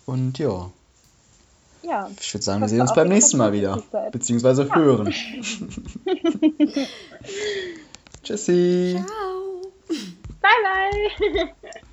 Und 0.05 0.37
ja, 0.39 0.69
Ja. 1.83 2.09
ich 2.19 2.33
würde 2.33 2.43
sagen, 2.43 2.61
wir 2.61 2.69
sehen 2.69 2.81
uns 2.81 2.93
beim 2.93 3.07
nächsten 3.09 3.37
Mal 3.37 3.51
wieder. 3.53 3.81
Zeit. 3.91 4.11
Beziehungsweise 4.11 4.73
hören. 4.73 5.13
Tschüssi. 8.23 9.03
Ciao. 9.05 9.61
Bye, 10.41 10.49
bye. 11.19 11.85